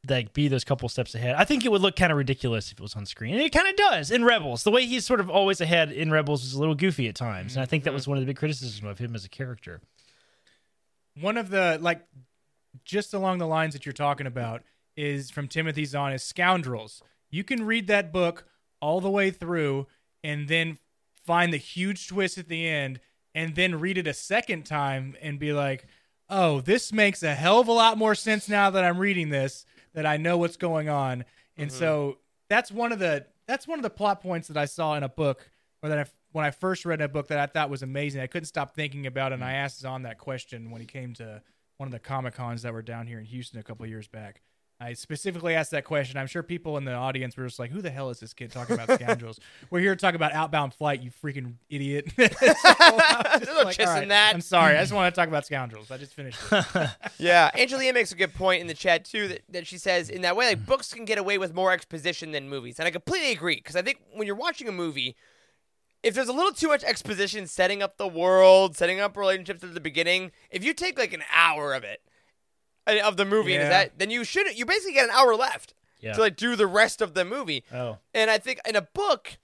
like 0.10 0.34
be 0.34 0.48
those 0.48 0.64
couple 0.64 0.90
steps 0.90 1.14
ahead. 1.14 1.36
I 1.36 1.46
think 1.46 1.64
it 1.64 1.72
would 1.72 1.82
look 1.82 1.96
kind 1.96 2.12
of 2.12 2.18
ridiculous 2.18 2.72
if 2.72 2.80
it 2.80 2.82
was 2.82 2.96
on 2.96 3.06
screen, 3.06 3.34
and 3.34 3.44
it 3.44 3.52
kind 3.52 3.68
of 3.68 3.76
does 3.76 4.12
in 4.12 4.24
Rebels. 4.26 4.64
The 4.64 4.72
way 4.72 4.86
he's 4.86 5.06
sort 5.06 5.20
of 5.20 5.30
always 5.30 5.62
ahead 5.62 5.92
in 5.92 6.12
Rebels 6.12 6.44
is 6.44 6.54
a 6.54 6.60
little 6.60 6.76
goofy 6.76 7.08
at 7.08 7.16
times, 7.16 7.56
and 7.56 7.62
I 7.62 7.66
think 7.66 7.84
that 7.84 7.94
was 7.94 8.04
mm-hmm. 8.04 8.12
one 8.12 8.18
of 8.18 8.24
the 8.24 8.28
big 8.28 8.38
criticisms 8.38 8.84
of 8.84 8.98
him 8.98 9.16
as 9.16 9.26
a 9.26 9.30
character. 9.30 9.82
one 11.20 11.38
of 11.38 11.50
the 11.50 11.78
like 11.82 12.02
just 12.86 13.14
along 13.14 13.38
the 13.38 13.48
lines 13.48 13.74
that 13.74 13.86
you're 13.86 13.94
talking 13.94 14.28
about 14.28 14.64
is 14.96 15.30
from 15.30 15.48
Timothy 15.48 15.86
Zahn 15.86 16.14
is 16.14 16.24
Scoundrels. 16.24 17.04
You 17.30 17.44
can 17.44 17.66
read 17.66 17.88
that 17.88 18.12
book 18.12 18.46
all 18.82 19.02
the 19.02 19.10
way 19.10 19.30
through 19.30 19.88
and 20.24 20.48
then 20.48 20.78
find 21.26 21.54
the 21.54 21.58
huge 21.58 22.08
twist 22.08 22.38
at 22.38 22.48
the 22.48 22.68
end 22.68 23.00
and 23.36 23.56
then 23.56 23.80
read 23.80 23.98
it 23.98 24.08
a 24.08 24.14
second 24.14 24.66
time 24.66 25.16
and 25.22 25.38
be 25.38 25.54
like, 25.54 25.86
"Oh, 26.30 26.60
this 26.62 26.92
makes 26.92 27.22
a 27.24 27.36
hell 27.36 27.60
of 27.60 27.68
a 27.68 27.74
lot 27.74 27.98
more 27.98 28.16
sense 28.16 28.50
now 28.50 28.70
that 28.72 28.84
I'm 28.84 28.98
reading 28.98 29.30
this 29.30 29.66
that 29.94 30.06
I 30.06 30.18
know 30.18 30.38
what's 30.38 30.58
going 30.58 30.90
on." 30.90 31.26
And 31.58 31.70
mm-hmm. 31.70 31.80
so 31.80 32.18
that's 32.50 32.72
one 32.72 32.92
of 32.92 33.00
the 33.00 33.26
that's 33.48 33.68
one 33.68 33.80
of 33.80 33.84
the 33.84 33.90
plot 33.90 34.22
points 34.22 34.48
that 34.48 34.58
I 34.58 34.66
saw 34.66 34.96
in 34.96 35.04
a 35.04 35.10
book 35.10 35.50
or 35.82 35.90
that 35.90 36.00
I 36.00 36.06
when 36.32 36.46
I 36.46 36.52
first 36.52 36.86
read 36.86 37.02
a 37.02 37.08
book 37.08 37.28
that 37.28 37.40
I 37.40 37.46
thought 37.46 37.70
was 37.70 37.84
amazing. 37.84 38.22
I 38.22 38.28
couldn't 38.28 38.48
stop 38.48 38.76
thinking 38.76 39.08
about 39.08 39.32
it 39.32 39.36
and 39.36 39.44
I 39.44 39.54
mm. 39.54 39.56
asked 39.56 39.80
Zahn 39.80 40.04
that 40.04 40.18
question 40.18 40.72
when 40.72 40.82
he 40.82 40.88
came 40.88 41.14
to 41.16 41.42
one 41.78 41.88
of 41.88 41.92
the 41.92 42.00
Comic 42.00 42.36
Cons 42.36 42.62
that 42.62 42.74
were 42.74 42.82
down 42.82 43.08
here 43.08 43.20
in 43.20 43.26
Houston 43.26 43.60
a 43.60 43.64
couple 43.64 43.86
years 43.86 44.08
back. 44.08 44.42
I 44.82 44.94
specifically 44.94 45.54
asked 45.54 45.70
that 45.72 45.86
question. 45.86 46.18
I'm 46.18 46.26
sure 46.26 46.42
people 46.42 46.76
in 46.78 46.86
the 46.86 46.94
audience 46.94 47.38
were 47.38 47.46
just 47.46 47.60
like, 47.60 47.70
"Who 47.70 47.82
the 47.84 47.92
hell 47.92 48.10
is 48.10 48.20
this 48.20 48.34
kid 48.34 48.52
talking 48.52 48.74
about 48.74 48.92
scoundrels?" 49.00 49.40
we're 49.70 49.80
here 49.80 49.94
to 49.94 50.02
talk 50.02 50.16
about 50.16 50.34
Outbound 50.34 50.74
Flight, 50.74 51.02
you 51.02 51.12
freaking 51.12 51.56
idiot. 51.70 52.12
So 52.22 52.28
I'm 52.78 53.66
like, 53.66 53.78
kissing 53.78 53.88
"All 53.88 53.94
right, 53.94 54.08
that." 54.10 54.34
I'm 54.34 54.42
sorry. 54.42 54.76
I 54.76 54.82
just 54.82 54.92
want 54.94 55.14
to 55.14 55.20
talk 55.20 55.28
about 55.28 55.46
scoundrels. 55.46 55.92
I 55.92 55.98
just 55.98 56.14
finished. 56.14 56.40
It. 56.52 56.90
Yeah, 57.20 57.52
Angelina 57.54 57.94
makes 57.94 58.12
a 58.12 58.16
good 58.16 58.34
point 58.34 58.62
in 58.62 58.68
the 58.68 58.74
chat 58.74 59.06
too 59.06 59.28
that, 59.28 59.42
that 59.50 59.68
she 59.68 59.78
says 59.78 60.10
in 60.10 60.22
that 60.24 60.36
way 60.36 60.48
like 60.48 60.66
books 60.66 60.94
can 60.94 61.06
get 61.06 61.18
away 61.20 61.38
with 61.38 61.54
more 61.54 61.72
exposition 61.72 62.32
than 62.32 62.50
movies, 62.50 62.80
and 62.80 62.88
I 62.88 62.92
completely 62.92 63.32
agree 63.32 63.58
because 63.58 63.76
I 63.76 63.84
think 63.84 64.00
when 64.14 64.26
you're 64.26 64.36
watching 64.36 64.68
a 64.68 64.72
movie, 64.72 65.16
if 66.02 66.16
there's 66.16 66.28
a 66.28 66.34
little 66.34 66.54
too 66.54 66.70
much 66.70 66.84
exposition 66.84 67.46
setting 67.46 67.84
up 67.84 67.98
the 67.98 68.08
world, 68.08 68.76
setting 68.76 69.00
up 69.00 69.16
relationships 69.16 69.64
at 69.64 69.74
the 69.76 69.80
beginning, 69.80 70.32
if 70.50 70.64
you 70.64 70.74
take 70.74 70.98
like 70.98 71.14
an 71.14 71.24
hour 71.32 71.74
of 71.74 71.84
it 71.84 72.02
of 72.88 73.18
the 73.18 73.26
movie, 73.26 73.54
and 73.54 73.64
is 73.64 73.70
that 73.70 73.98
then 74.00 74.10
you 74.10 74.24
should 74.24 74.58
you 74.58 74.66
basically 74.66 74.94
get 74.94 75.06
an 75.06 75.12
hour 75.16 75.36
left 75.36 75.74
Yeah. 76.00 76.14
to 76.14 76.22
like 76.22 76.36
do 76.36 76.56
the 76.56 76.68
rest 76.68 77.02
of 77.02 77.14
the 77.14 77.24
movie. 77.26 77.64
Oh, 77.74 77.98
And 78.14 78.30
I 78.32 78.38
think 78.38 78.60
in 78.68 78.76
a 78.76 78.82
book, 78.82 79.38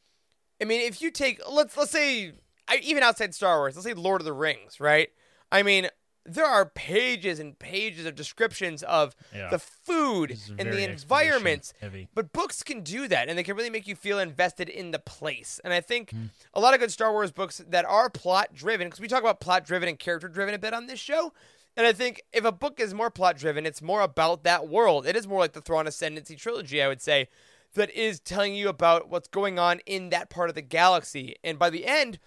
I 0.61 0.65
mean, 0.65 0.81
if 0.81 1.01
you 1.01 1.11
take 1.11 1.39
let's 1.49 1.77
let's 1.77 1.91
say 1.91 2.33
I, 2.67 2.77
even 2.83 3.03
outside 3.03 3.33
Star 3.35 3.59
Wars, 3.59 3.75
let's 3.75 3.85
say 3.85 3.93
Lord 3.93 4.21
of 4.21 4.25
the 4.25 4.33
Rings, 4.33 4.79
right? 4.79 5.09
I 5.51 5.63
mean, 5.63 5.87
there 6.25 6.45
are 6.45 6.65
pages 6.65 7.39
and 7.39 7.57
pages 7.57 8.05
of 8.05 8.13
descriptions 8.15 8.83
of 8.83 9.15
Yeah. 9.33 9.49
the 9.49 9.59
food 9.59 10.31
and 10.59 10.73
the 10.73 10.83
environments. 10.83 11.73
heavy. 11.79 12.09
But 12.13 12.33
books 12.33 12.63
can 12.63 12.81
do 12.81 13.07
that, 13.07 13.29
and 13.29 13.37
they 13.37 13.43
can 13.43 13.55
really 13.55 13.69
make 13.69 13.87
you 13.87 13.95
feel 13.95 14.19
invested 14.19 14.67
in 14.67 14.91
the 14.91 14.99
place. 14.99 15.61
And 15.63 15.71
I 15.73 15.79
think 15.79 16.09
Hmm. 16.11 16.25
a 16.53 16.59
lot 16.59 16.73
of 16.73 16.81
good 16.81 16.91
Star 16.91 17.13
Wars 17.13 17.31
books 17.31 17.61
that 17.69 17.85
are 17.85 18.09
plot 18.09 18.53
driven, 18.53 18.87
because 18.87 18.99
we 18.99 19.07
talk 19.07 19.21
about 19.21 19.39
plot 19.39 19.63
driven 19.63 19.87
and 19.87 19.97
character 19.97 20.27
driven 20.27 20.53
a 20.53 20.59
bit 20.59 20.73
on 20.73 20.87
this 20.87 20.99
show. 20.99 21.33
And 21.77 21.85
I 21.85 21.93
think 21.93 22.23
if 22.33 22.43
a 22.43 22.51
book 22.51 22.79
is 22.79 22.93
more 22.95 23.11
plot 23.11 23.37
driven, 23.37 23.67
it's 23.67 23.83
more 23.83 24.01
about 24.01 24.43
that 24.43 24.67
world. 24.67 25.05
It 25.05 25.15
is 25.15 25.27
more 25.27 25.39
like 25.39 25.53
the 25.53 25.61
Thrawn 25.61 25.85
Ascendancy 25.85 26.35
trilogy, 26.35 26.81
I 26.81 26.87
would 26.87 27.01
say, 27.01 27.29
that 27.75 27.91
is 27.91 28.19
telling 28.19 28.55
you 28.55 28.67
about 28.67 29.09
what's 29.09 29.27
going 29.27 29.59
on 29.59 29.79
in 29.85 30.09
that 30.09 30.31
part 30.31 30.49
of 30.49 30.55
the 30.55 30.63
galaxy. 30.63 31.35
And 31.43 31.59
by 31.59 31.69
the 31.69 31.85
end, 31.85 32.17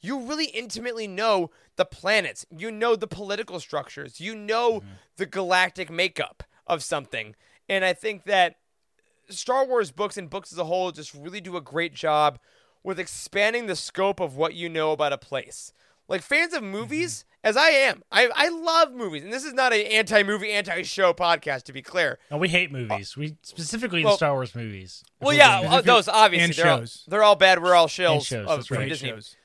you 0.00 0.20
really 0.20 0.46
intimately 0.46 1.06
know 1.06 1.50
the 1.76 1.84
planets. 1.84 2.46
You 2.50 2.70
know 2.70 2.96
the 2.96 3.06
political 3.06 3.60
structures. 3.60 4.20
You 4.20 4.34
know 4.34 4.80
mm-hmm. 4.80 4.88
the 5.18 5.26
galactic 5.26 5.90
makeup 5.90 6.42
of 6.66 6.82
something. 6.82 7.34
And 7.68 7.84
I 7.84 7.92
think 7.92 8.24
that 8.24 8.56
Star 9.28 9.66
Wars 9.66 9.90
books 9.90 10.16
and 10.16 10.30
books 10.30 10.50
as 10.50 10.58
a 10.58 10.64
whole 10.64 10.92
just 10.92 11.14
really 11.14 11.42
do 11.42 11.58
a 11.58 11.62
great 11.62 11.94
job 11.94 12.38
with 12.82 12.98
expanding 12.98 13.66
the 13.66 13.76
scope 13.76 14.20
of 14.20 14.36
what 14.36 14.54
you 14.54 14.70
know 14.70 14.92
about 14.92 15.12
a 15.12 15.18
place. 15.18 15.72
Like 16.08 16.22
fans 16.22 16.54
of 16.54 16.62
mm-hmm. 16.62 16.72
movies, 16.72 17.24
as 17.44 17.56
I 17.56 17.68
am, 17.68 18.02
I, 18.10 18.28
I 18.34 18.48
love 18.48 18.92
movies. 18.92 19.22
And 19.22 19.32
this 19.32 19.44
is 19.44 19.52
not 19.52 19.72
an 19.72 19.82
anti 19.82 20.22
movie, 20.22 20.50
anti 20.50 20.82
show 20.82 21.12
podcast, 21.12 21.64
to 21.64 21.72
be 21.72 21.82
clear. 21.82 22.18
no, 22.30 22.38
we 22.38 22.48
hate 22.48 22.72
movies. 22.72 23.16
We 23.16 23.36
specifically 23.42 24.02
well- 24.02 24.14
the 24.14 24.16
Star 24.16 24.32
Wars 24.32 24.54
movies. 24.54 25.04
Well, 25.20 25.34
yeah, 25.34 25.60
uh, 25.60 25.80
those 25.82 26.08
obviously. 26.08 26.44
And 26.44 26.54
they're, 26.54 26.72
all, 26.72 26.84
they're 27.06 27.22
all 27.22 27.36
bad. 27.36 27.62
We're 27.62 27.74
all 27.74 27.86
shills 27.86 28.26
shows, 28.26 28.48
of 28.48 28.66
from 28.66 28.78
right. 28.78 28.88
Disney. 28.88 29.10
shows. 29.10 29.36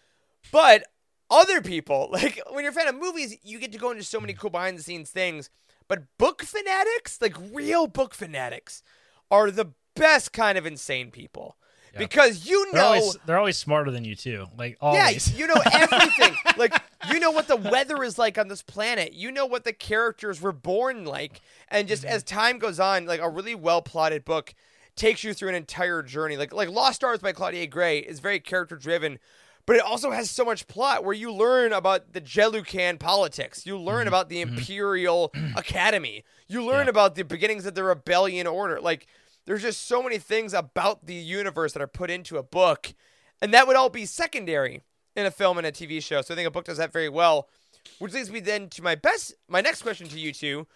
But 0.52 0.86
other 1.30 1.62
people, 1.62 2.10
like 2.12 2.41
when 2.50 2.64
you're 2.64 2.72
a 2.72 2.76
fan 2.76 2.88
of 2.88 2.95
movies, 2.95 3.38
you 3.43 3.60
get 3.60 3.72
to 3.74 3.78
go 3.78 3.91
into 3.91 4.04
so 4.04 4.20
many 4.20 4.34
cool 4.34 4.50
behind 4.50 4.78
the 4.78 4.84
scenes 4.84 5.12
things. 5.12 5.50
But 5.88 6.04
book 6.18 6.43
fanatics, 6.43 7.22
like 7.22 7.36
real 7.52 7.88
book 7.88 8.14
fanatics, 8.14 8.82
are 9.30 9.52
the 9.52 9.74
best 9.95 10.32
kind 10.32 10.58
of 10.58 10.66
insane 10.66 11.12
people. 11.12 11.58
Because 11.97 12.45
you 12.47 12.65
They're 12.71 12.81
know 12.81 12.87
always 12.87 13.17
they're 13.25 13.37
always 13.39 13.57
smarter 13.57 13.91
than 13.91 14.03
you 14.05 14.15
too. 14.15 14.45
Like 14.57 14.77
yeah, 14.81 14.87
always. 14.87 15.37
you 15.37 15.47
know 15.47 15.61
everything. 15.73 16.35
like 16.57 16.73
you 17.11 17.19
know 17.19 17.31
what 17.31 17.47
the 17.47 17.55
weather 17.55 18.03
is 18.03 18.17
like 18.17 18.37
on 18.37 18.47
this 18.47 18.61
planet. 18.61 19.13
You 19.13 19.31
know 19.31 19.45
what 19.45 19.63
the 19.63 19.73
characters 19.73 20.41
were 20.41 20.51
born 20.53 21.05
like. 21.05 21.41
And 21.69 21.87
just 21.87 22.03
Mm-hmm. 22.03 22.13
as 22.15 22.23
time 22.23 22.59
goes 22.59 22.79
on, 22.79 23.05
like 23.05 23.21
a 23.21 23.29
really 23.29 23.55
well 23.55 23.81
plotted 23.81 24.23
book 24.25 24.53
takes 24.95 25.23
you 25.23 25.33
through 25.33 25.49
an 25.49 25.55
entire 25.55 26.01
journey. 26.03 26.37
Like 26.37 26.53
like 26.53 26.69
Lost 26.69 26.95
Stars 26.97 27.19
by 27.19 27.31
Claudia 27.31 27.67
Gray 27.67 27.99
is 27.99 28.19
very 28.19 28.39
character 28.39 28.75
driven, 28.75 29.17
but 29.65 29.75
it 29.75 29.81
also 29.81 30.11
has 30.11 30.29
so 30.29 30.43
much 30.45 30.67
plot 30.67 31.03
where 31.03 31.13
you 31.15 31.31
learn 31.31 31.73
about 31.73 32.13
the 32.13 32.21
Jelucan 32.21 32.99
politics. 32.99 33.65
You 33.65 33.77
learn 33.79 33.99
Mm-hmm. 34.01 34.07
about 34.09 34.29
the 34.29 34.41
Imperial 34.41 35.31
Academy. 35.55 36.23
You 36.47 36.65
learn 36.65 36.87
about 36.89 37.15
the 37.15 37.23
beginnings 37.23 37.65
of 37.65 37.75
the 37.75 37.83
rebellion 37.83 38.47
order. 38.47 38.81
Like 38.81 39.07
there's 39.50 39.64
just 39.64 39.88
so 39.88 40.04
many 40.04 40.20
things 40.20 40.54
about 40.54 41.08
the 41.08 41.16
universe 41.16 41.74
that 41.74 41.82
are 41.82 41.88
put 41.88 42.12
into 42.12 42.38
a 42.38 42.43
book, 42.43 42.93
and 43.41 43.52
that 43.52 43.66
would 43.66 43.76
all 43.76 43.89
be 43.89 44.06
secondary 44.06 44.84
in 45.16 45.26
a 45.26 45.32
film 45.32 45.58
and 45.58 45.66
a 45.66 45.72
TV 45.72 46.04
show. 46.04 46.22
So 46.22 46.36
I 46.36 46.38
think 46.38 46.47
a 46.47 46.52
book 46.52 46.66
does 46.66 46.78
that 46.78 46.93
very 46.93 47.10
well. 47.10 47.50
Which 47.97 48.14
leads 48.14 48.30
me 48.30 48.41
then 48.41 48.70
to 48.70 48.84
my 48.84 48.93
best, 48.93 49.34
my 49.47 49.60
next 49.60 49.82
question 49.82 50.08
to 50.10 50.20
you 50.20 50.34
two, 50.34 50.68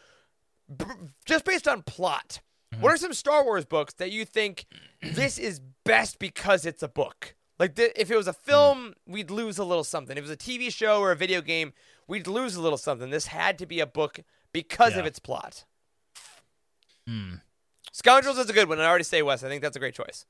b- 0.75 0.85
just 1.23 1.45
based 1.45 1.67
on 1.67 1.83
plot. 1.83 2.39
What 2.79 2.91
are 2.91 2.97
some 2.97 3.13
Star 3.13 3.43
Wars 3.43 3.63
books 3.63 3.93
that 3.99 4.09
you 4.09 4.25
think 4.25 4.65
this 5.03 5.37
is 5.37 5.61
best 5.85 6.17
because 6.17 6.65
it's 6.65 6.81
a 6.81 6.87
book? 6.87 7.35
Like 7.59 7.75
th- 7.75 7.91
if 7.95 8.09
it 8.09 8.17
was 8.17 8.27
a 8.27 8.33
film, 8.33 8.95
we'd 9.05 9.29
lose 9.29 9.59
a 9.59 9.63
little 9.63 9.83
something. 9.83 10.17
If 10.17 10.23
it 10.23 10.29
was 10.29 10.31
a 10.31 10.37
TV 10.37 10.73
show 10.73 10.99
or 10.99 11.11
a 11.11 11.15
video 11.15 11.41
game, 11.41 11.73
we'd 12.07 12.25
lose 12.25 12.55
a 12.55 12.61
little 12.61 12.79
something. 12.79 13.11
This 13.11 13.27
had 13.27 13.59
to 13.59 13.67
be 13.67 13.79
a 13.79 13.85
book 13.85 14.21
because 14.51 14.93
of 14.97 15.05
its 15.05 15.19
plot. 15.19 15.63
Hmm. 17.07 17.35
Scoundrels 17.93 18.39
is 18.39 18.49
a 18.49 18.53
good 18.53 18.67
one. 18.67 18.79
I 18.79 18.85
already 18.85 19.03
say 19.03 19.21
Wes. 19.21 19.43
I 19.43 19.47
think 19.49 19.61
that's 19.61 19.75
a 19.75 19.79
great 19.79 19.93
choice. 19.93 20.25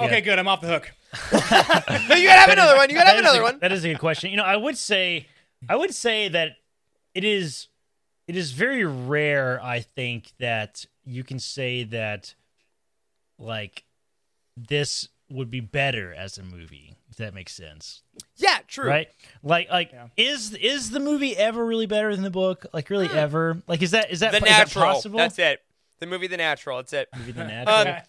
Okay, 0.00 0.14
Yeah. 0.14 0.20
good. 0.20 0.38
I'm 0.38 0.48
off 0.48 0.62
the 0.62 0.68
hook. 0.68 0.92
No, 2.08 2.16
you 2.16 2.26
gotta 2.26 2.40
have 2.40 2.50
another 2.50 2.76
one. 2.76 2.88
You 2.88 2.96
gotta 2.96 3.10
have 3.10 3.18
another 3.18 3.40
a- 3.40 3.44
one. 3.44 3.58
That 3.60 3.70
is 3.70 3.84
a 3.84 3.88
good 3.88 3.98
question. 3.98 4.30
You 4.30 4.38
know, 4.38 4.44
I 4.44 4.56
would 4.56 4.78
say 4.78 5.28
I 5.68 5.76
would 5.76 5.94
say 5.94 6.28
that 6.28 6.56
it 7.14 7.22
is 7.22 7.68
it 8.26 8.34
is 8.34 8.52
very 8.52 8.84
rare 8.84 9.60
I 9.62 9.80
think 9.80 10.32
that 10.40 10.86
you 11.04 11.22
can 11.22 11.38
say 11.38 11.84
that 11.84 12.34
like 13.38 13.84
this 14.56 15.08
would 15.30 15.50
be 15.50 15.60
better 15.60 16.14
as 16.14 16.38
a 16.38 16.42
movie 16.42 16.94
if 17.10 17.18
that 17.18 17.34
makes 17.34 17.52
sense. 17.54 18.02
Yeah, 18.36 18.58
true. 18.66 18.88
Right? 18.88 19.08
Like 19.42 19.70
like 19.70 19.92
is 20.16 20.54
is 20.54 20.90
the 20.90 21.00
movie 21.00 21.36
ever 21.36 21.62
really 21.62 21.86
better 21.86 22.14
than 22.14 22.24
the 22.24 22.30
book? 22.30 22.64
Like 22.72 22.88
really 22.88 23.08
hmm. 23.08 23.18
ever? 23.18 23.62
Like 23.66 23.82
is 23.82 23.90
that 23.90 24.10
is 24.10 24.20
that 24.20 24.32
The 24.32 24.38
is 24.38 24.44
that 24.44 24.72
possible? 24.72 25.18
That's 25.18 25.38
it. 25.38 25.60
The 26.02 26.06
movie 26.08 26.26
The 26.26 26.36
Natural. 26.36 26.78
That's 26.78 26.92
it. 26.92 27.08
Movie 27.16 27.32
The 27.32 27.44
Natural. 27.46 27.94
Um, 27.94 28.02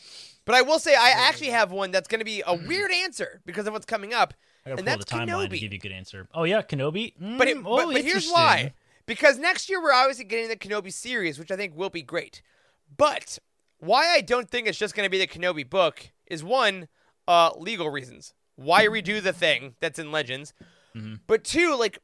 but 0.46 0.56
I 0.56 0.62
will 0.64 0.80
say, 0.80 0.96
I 0.96 1.12
actually 1.16 1.52
have 1.52 1.72
one 1.72 1.92
that's 1.92 2.08
going 2.08 2.20
to 2.20 2.26
be 2.26 2.42
a 2.46 2.54
weird 2.56 2.92
answer 2.92 3.40
because 3.46 3.68
of 3.68 3.74
what's 3.74 3.86
coming 3.86 4.14
up, 4.14 4.34
I 4.66 4.70
gotta 4.72 4.80
and 4.80 4.88
pull 4.88 4.98
that's 4.98 5.06
the 5.12 5.16
timeline 5.16 5.50
to 5.50 5.56
Kenobi. 5.56 5.60
give 5.62 5.74
you 5.74 5.78
a 5.78 5.80
good 5.80 5.92
answer. 5.92 6.28
Oh 6.34 6.44
yeah, 6.44 6.62
Kenobi. 6.64 7.14
Mm, 7.22 7.38
But, 7.38 7.48
it, 7.48 7.58
oh, 7.64 7.78
but, 7.86 7.94
but 7.94 8.04
here's 8.04 8.30
why. 8.30 8.74
Because 9.06 9.38
next 9.38 9.70
year 9.70 9.82
we're 9.82 9.94
obviously 9.94 10.26
getting 10.26 10.48
the 10.50 10.56
Kenobi 10.56 10.92
series, 10.92 11.38
which 11.38 11.52
I 11.52 11.56
think 11.56 11.76
will 11.78 11.90
be 11.90 12.02
great. 12.02 12.42
But 12.98 13.38
why 13.78 14.08
I 14.14 14.22
don't 14.22 14.50
think 14.50 14.68
it's 14.68 14.78
just 14.78 14.96
going 14.96 15.06
to 15.06 15.10
be 15.12 15.20
the 15.20 15.28
Kenobi 15.28 15.70
book 15.70 16.12
is 16.28 16.44
one, 16.44 16.88
uh, 17.28 17.52
legal 17.58 17.90
reasons. 17.90 18.34
Why 18.56 18.86
redo 18.86 19.22
the 19.22 19.34
thing 19.34 19.76
that's 19.82 20.00
in 20.00 20.12
Legends? 20.12 20.54
But 21.28 21.44
two, 21.44 21.76
like 21.78 22.00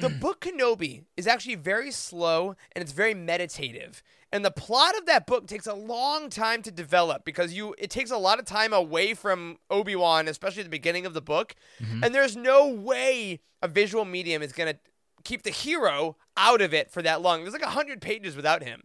the 0.00 0.08
book 0.08 0.40
Kenobi 0.40 1.04
is 1.16 1.26
actually 1.26 1.54
very 1.54 1.90
slow 1.90 2.54
and 2.72 2.82
it's 2.82 2.92
very 2.92 3.14
meditative. 3.14 4.02
And 4.32 4.44
the 4.44 4.50
plot 4.50 4.96
of 4.96 5.06
that 5.06 5.26
book 5.26 5.46
takes 5.46 5.66
a 5.66 5.74
long 5.74 6.30
time 6.30 6.62
to 6.62 6.70
develop 6.70 7.24
because 7.24 7.52
you 7.52 7.74
it 7.78 7.90
takes 7.90 8.10
a 8.10 8.16
lot 8.16 8.38
of 8.38 8.44
time 8.44 8.72
away 8.72 9.14
from 9.14 9.58
Obi-Wan, 9.70 10.28
especially 10.28 10.60
at 10.60 10.66
the 10.66 10.70
beginning 10.70 11.04
of 11.04 11.14
the 11.14 11.20
book. 11.20 11.54
Mm-hmm. 11.82 12.04
And 12.04 12.14
there's 12.14 12.36
no 12.36 12.68
way 12.68 13.40
a 13.60 13.68
visual 13.68 14.04
medium 14.04 14.42
is 14.42 14.52
going 14.52 14.72
to 14.72 14.78
keep 15.24 15.42
the 15.42 15.50
hero 15.50 16.16
out 16.36 16.60
of 16.60 16.72
it 16.72 16.90
for 16.90 17.02
that 17.02 17.22
long. 17.22 17.42
There's 17.42 17.52
like 17.52 17.62
100 17.62 18.00
pages 18.00 18.36
without 18.36 18.62
him. 18.62 18.84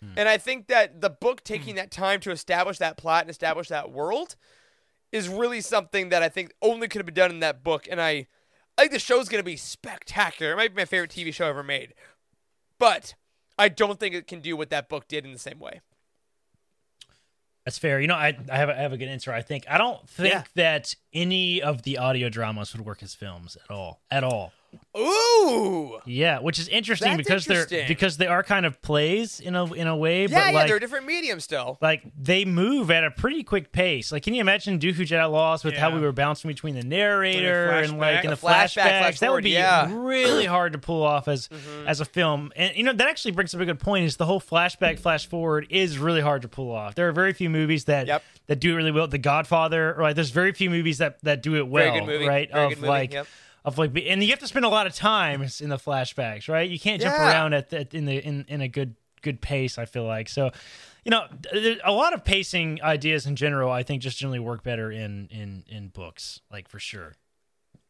Hmm. 0.00 0.12
And 0.16 0.28
I 0.28 0.38
think 0.38 0.68
that 0.68 1.00
the 1.00 1.10
book 1.10 1.44
taking 1.44 1.76
that 1.76 1.90
time 1.90 2.20
to 2.20 2.30
establish 2.30 2.78
that 2.78 2.96
plot 2.96 3.22
and 3.22 3.30
establish 3.30 3.68
that 3.68 3.92
world 3.92 4.36
is 5.10 5.28
really 5.28 5.60
something 5.60 6.08
that 6.08 6.22
I 6.22 6.28
think 6.28 6.54
only 6.62 6.88
could 6.88 6.98
have 6.98 7.06
been 7.06 7.14
done 7.14 7.30
in 7.30 7.40
that 7.40 7.62
book. 7.62 7.86
And 7.90 8.00
I, 8.00 8.26
I 8.78 8.82
think 8.82 8.92
the 8.92 8.98
show's 8.98 9.28
going 9.28 9.40
to 9.40 9.44
be 9.44 9.56
spectacular. 9.56 10.52
It 10.52 10.56
might 10.56 10.74
be 10.74 10.80
my 10.82 10.86
favorite 10.86 11.10
TV 11.10 11.32
show 11.32 11.46
ever 11.46 11.62
made. 11.62 11.94
But 12.78 13.14
I 13.58 13.68
don't 13.68 14.00
think 14.00 14.14
it 14.14 14.26
can 14.26 14.40
do 14.40 14.56
what 14.56 14.70
that 14.70 14.88
book 14.88 15.06
did 15.08 15.24
in 15.24 15.32
the 15.32 15.38
same 15.38 15.58
way. 15.58 15.80
That's 17.64 17.78
fair. 17.78 18.00
You 18.00 18.08
know, 18.08 18.14
I, 18.16 18.36
I 18.50 18.56
have 18.56 18.68
a, 18.68 18.72
I 18.72 18.82
have 18.82 18.92
a 18.92 18.96
good 18.96 19.08
answer. 19.08 19.32
I 19.32 19.40
think 19.42 19.64
I 19.70 19.78
don't 19.78 20.08
think 20.08 20.32
Yeah. 20.34 20.42
that 20.56 20.96
any 21.12 21.62
of 21.62 21.82
the 21.82 21.98
audio 21.98 22.28
dramas 22.28 22.72
would 22.74 22.84
work 22.84 23.02
as 23.04 23.14
films 23.14 23.56
at 23.62 23.70
all. 23.70 24.00
At 24.10 24.24
all. 24.24 24.52
Ooh. 24.96 25.98
Yeah, 26.04 26.40
which 26.40 26.58
is 26.58 26.68
interesting 26.68 27.16
That's 27.16 27.26
because 27.26 27.46
interesting. 27.46 27.78
they're 27.78 27.88
because 27.88 28.16
they 28.18 28.26
are 28.26 28.42
kind 28.42 28.66
of 28.66 28.80
plays 28.82 29.40
in 29.40 29.54
a 29.56 29.64
in 29.72 29.86
a 29.86 29.96
way, 29.96 30.22
Yeah, 30.22 30.26
but 30.28 30.34
yeah, 30.46 30.50
like 30.52 30.66
they're 30.66 30.76
a 30.76 30.80
different 30.80 31.06
medium 31.06 31.40
still. 31.40 31.78
like 31.80 32.02
they 32.20 32.44
move 32.44 32.90
at 32.90 33.02
a 33.04 33.10
pretty 33.10 33.42
quick 33.42 33.72
pace. 33.72 34.12
Like, 34.12 34.22
can 34.22 34.34
you 34.34 34.40
imagine 34.40 34.78
Dooku 34.78 34.96
Jedi 35.06 35.30
Lost 35.30 35.64
with 35.64 35.74
how 35.74 35.88
Yeah. 35.88 35.94
we 35.96 36.00
were 36.02 36.12
bouncing 36.12 36.48
between 36.48 36.74
the 36.74 36.82
narrator 36.82 37.70
and 37.70 37.98
like 37.98 38.24
in 38.24 38.30
the 38.30 38.36
The 38.36 38.42
flashback, 38.46 38.82
flashbacks? 38.82 38.98
flash 38.98 39.18
that 39.20 39.26
forward, 39.26 39.34
would 39.36 39.44
be 39.44 39.50
yeah. 39.50 39.86
Mm-hmm. 39.86 39.96
really 39.98 40.46
hard 40.46 40.72
to 40.74 40.78
pull 40.78 41.02
off 41.02 41.26
as 41.28 41.48
as 41.86 42.00
a 42.00 42.04
film. 42.04 42.52
And 42.56 42.76
you 42.76 42.82
know 42.82 42.92
that 42.92 43.08
actually 43.08 43.32
brings 43.32 43.54
up 43.54 43.60
a 43.60 43.64
good 43.64 43.80
point. 43.80 44.04
Is 44.04 44.16
the 44.16 44.26
whole 44.26 44.40
flashback 44.40 44.98
flash 44.98 45.26
forward 45.26 45.66
is 45.70 45.98
really 45.98 46.20
hard 46.20 46.42
to 46.42 46.48
pull 46.48 46.70
off. 46.70 46.94
There 46.94 47.08
are 47.08 47.12
very 47.12 47.32
few 47.32 47.48
movies 47.50 47.84
that 47.84 48.06
Yep. 48.06 48.22
that 48.48 48.60
do 48.60 48.72
it 48.72 48.76
really 48.76 48.92
well. 48.92 49.06
The 49.06 49.18
Godfather, 49.18 49.94
right? 49.98 50.14
There's 50.14 50.30
very 50.30 50.52
few 50.52 50.68
movies 50.70 50.98
that 50.98 51.18
that 51.22 51.42
do 51.42 51.56
it 51.56 51.66
well, 51.66 51.84
Very 51.84 52.00
good 52.00 52.06
movie. 52.06 52.26
right? 52.28 52.50
Very 52.52 52.64
of 52.64 52.70
good 52.70 52.78
movie, 52.80 52.88
like. 52.88 53.12
yep. 53.14 53.26
Of 53.64 53.78
like, 53.78 53.92
and 53.96 54.22
you 54.22 54.30
have 54.30 54.40
to 54.40 54.48
spend 54.48 54.64
a 54.64 54.68
lot 54.68 54.86
of 54.88 54.94
time 54.94 55.40
in 55.60 55.68
the 55.68 55.76
flashbacks, 55.76 56.48
right? 56.48 56.68
You 56.68 56.80
can't 56.80 57.00
jump 57.00 57.14
Yeah. 57.14 57.30
around 57.30 57.52
at 57.54 57.70
the, 57.70 57.86
in 57.96 58.06
the 58.06 58.16
in, 58.18 58.44
in 58.48 58.60
a 58.60 58.68
good 58.68 58.96
good 59.22 59.40
pace. 59.40 59.78
I 59.78 59.84
feel 59.84 60.04
like 60.04 60.28
so, 60.28 60.50
you 61.04 61.10
know, 61.10 61.26
a 61.84 61.92
lot 61.92 62.12
of 62.12 62.24
pacing 62.24 62.82
ideas 62.82 63.24
in 63.24 63.36
general, 63.36 63.70
I 63.70 63.84
think, 63.84 64.02
just 64.02 64.18
generally 64.18 64.40
work 64.40 64.64
better 64.64 64.90
in 64.90 65.28
in 65.30 65.64
in 65.68 65.88
books, 65.88 66.40
like 66.50 66.68
for 66.68 66.80
sure. 66.80 67.14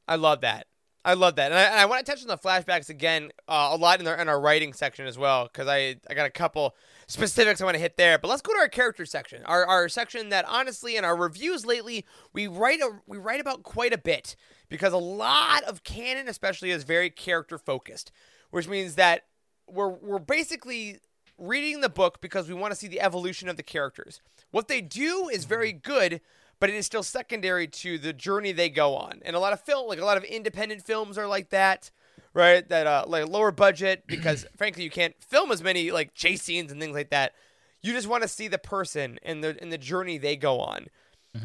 I 0.07 0.17
love 0.17 0.43
that. 0.43 0.67
I 1.05 1.15
love 1.15 1.35
that, 1.35 1.51
and 1.51 1.59
I, 1.59 1.63
and 1.65 1.81
I 1.81 1.87
want 1.87 2.05
to 2.07 2.13
touch 2.13 2.23
on 2.23 2.29
the 2.29 2.39
flashbacks 2.39 2.89
again 2.89 3.33
uh, 3.49 3.71
a 3.73 3.77
lot 3.77 3.99
in 4.01 4.07
our 4.07 4.15
in 4.17 4.29
our 4.29 4.41
writing 4.41 4.73
section 4.73 5.05
as 5.07 5.19
well 5.19 5.45
because 5.53 5.67
I 5.67 5.97
I 6.09 6.15
got 6.15 6.27
a 6.27 6.31
couple 6.31 6.77
specifics 7.09 7.61
I 7.61 7.65
want 7.65 7.75
to 7.75 7.81
hit 7.81 7.97
there. 7.97 8.19
But 8.19 8.29
let's 8.29 8.41
go 8.43 8.53
to 8.53 8.59
our 8.61 8.69
character 8.69 9.05
section, 9.05 9.43
our 9.45 9.67
our 9.67 9.89
section 9.89 10.29
that 10.29 10.45
honestly 10.47 10.97
in 10.97 11.05
our 11.05 11.17
reviews 11.17 11.67
lately 11.67 12.05
we 12.33 12.47
write 12.47 12.81
a, 12.81 12.91
we 13.09 13.19
write 13.19 13.41
about 13.41 13.65
quite 13.65 13.93
a 13.93 13.99
bit 13.99 14.37
because 14.73 14.95
a 14.95 14.99
lot 14.99 15.63
of 15.65 15.85
canon 15.85 16.29
especially 16.29 16.71
is 16.71 16.83
very 16.83 17.11
character 17.11 17.59
focused, 17.59 18.11
which 18.51 18.67
means 18.67 18.95
that 18.95 19.25
we're 19.69 19.91
we're 19.91 20.19
basically 20.19 20.99
reading 21.37 21.83
the 21.83 21.91
book 21.91 22.23
because 22.23 22.49
we 22.49 22.55
want 22.55 22.73
to 22.73 22.79
see 22.79 22.89
the 22.89 23.03
evolution 23.03 23.51
of 23.51 23.59
the 23.59 23.63
characters. 23.63 24.23
What 24.51 24.69
they 24.69 24.81
do 24.81 25.29
is 25.31 25.45
very 25.45 25.75
good, 25.75 26.23
but 26.59 26.71
it 26.71 26.75
is 26.75 26.87
still 26.87 27.03
secondary 27.03 27.67
to 27.69 27.99
the 27.99 28.15
journey 28.15 28.51
they 28.53 28.71
go 28.71 28.97
on. 28.97 29.21
And 29.27 29.37
a 29.37 29.41
lot 29.41 29.53
of 29.53 29.61
film, 29.61 29.89
like 29.89 30.01
a 30.01 30.07
lot 30.07 30.17
of 30.17 30.25
independent 30.25 30.83
films, 30.87 31.19
are 31.19 31.27
like 31.27 31.51
that, 31.51 31.91
right? 32.33 32.67
That 32.67 32.87
uh, 32.87 33.05
like 33.07 33.29
lower 33.29 33.53
budget 33.53 34.05
because 34.07 34.47
frankly 34.57 34.85
you 34.85 34.91
can't 34.91 35.15
film 35.23 35.53
as 35.53 35.63
many 35.63 35.91
like 35.91 36.15
chase 36.15 36.41
scenes 36.41 36.73
and 36.73 36.81
things 36.81 36.95
like 36.95 37.11
that. 37.11 37.35
You 37.83 37.93
just 37.93 38.09
want 38.09 38.23
to 38.23 38.29
see 38.29 38.49
the 38.49 38.57
person 38.57 39.19
and 39.23 39.45
the 39.45 39.55
and 39.61 39.71
the 39.71 39.77
journey 39.77 40.17
they 40.17 40.37
go 40.37 40.61
on. 40.61 40.87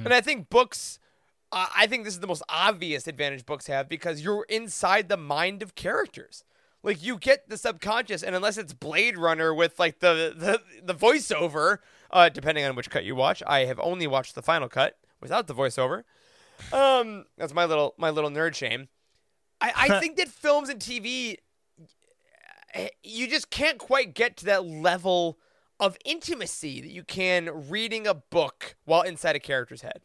And 0.05 0.13
I 0.13 0.21
think 0.21 0.49
books. 0.49 0.99
Uh, 1.51 1.67
I 1.75 1.87
think 1.87 2.03
this 2.03 2.13
is 2.13 2.19
the 2.19 2.27
most 2.27 2.43
obvious 2.49 3.07
advantage 3.07 3.45
books 3.45 3.67
have 3.67 3.87
because 3.87 4.21
you're 4.21 4.45
inside 4.49 5.07
the 5.07 5.17
mind 5.17 5.63
of 5.63 5.75
characters. 5.75 6.43
Like 6.83 7.03
you 7.03 7.17
get 7.17 7.49
the 7.49 7.57
subconscious, 7.57 8.21
and 8.23 8.35
unless 8.35 8.57
it's 8.57 8.73
Blade 8.73 9.17
Runner 9.17 9.53
with 9.53 9.79
like 9.79 9.99
the 9.99 10.33
the, 10.35 10.61
the 10.83 10.93
voiceover, 10.93 11.79
uh, 12.11 12.29
depending 12.29 12.65
on 12.65 12.75
which 12.75 12.89
cut 12.89 13.03
you 13.03 13.15
watch, 13.15 13.41
I 13.47 13.65
have 13.65 13.79
only 13.79 14.07
watched 14.07 14.35
the 14.35 14.41
final 14.41 14.69
cut 14.69 14.97
without 15.21 15.47
the 15.47 15.55
voiceover. 15.55 16.03
Um, 16.71 17.25
that's 17.37 17.53
my 17.53 17.65
little 17.65 17.95
my 17.97 18.09
little 18.09 18.29
nerd 18.29 18.55
shame. 18.55 18.89
I, 19.59 19.73
I 19.75 19.99
think 19.99 20.17
that 20.17 20.27
films 20.27 20.69
and 20.69 20.79
TV, 20.79 21.37
you 23.03 23.27
just 23.27 23.49
can't 23.49 23.77
quite 23.77 24.13
get 24.13 24.37
to 24.37 24.45
that 24.45 24.65
level 24.65 25.39
of 25.79 25.97
intimacy 26.05 26.81
that 26.81 26.91
you 26.91 27.03
can 27.03 27.69
reading 27.69 28.07
a 28.07 28.13
book 28.13 28.75
while 28.85 29.01
inside 29.01 29.35
a 29.35 29.39
character's 29.39 29.81
head. 29.81 30.01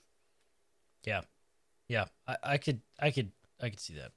Yeah, 1.05 1.23
yeah, 1.89 2.07
I, 2.27 2.37
I 2.43 2.57
could, 2.59 2.81
I 2.99 3.11
could, 3.11 3.33
I 3.61 3.69
could 3.71 3.81
see 3.81 3.95
that. 3.95 4.13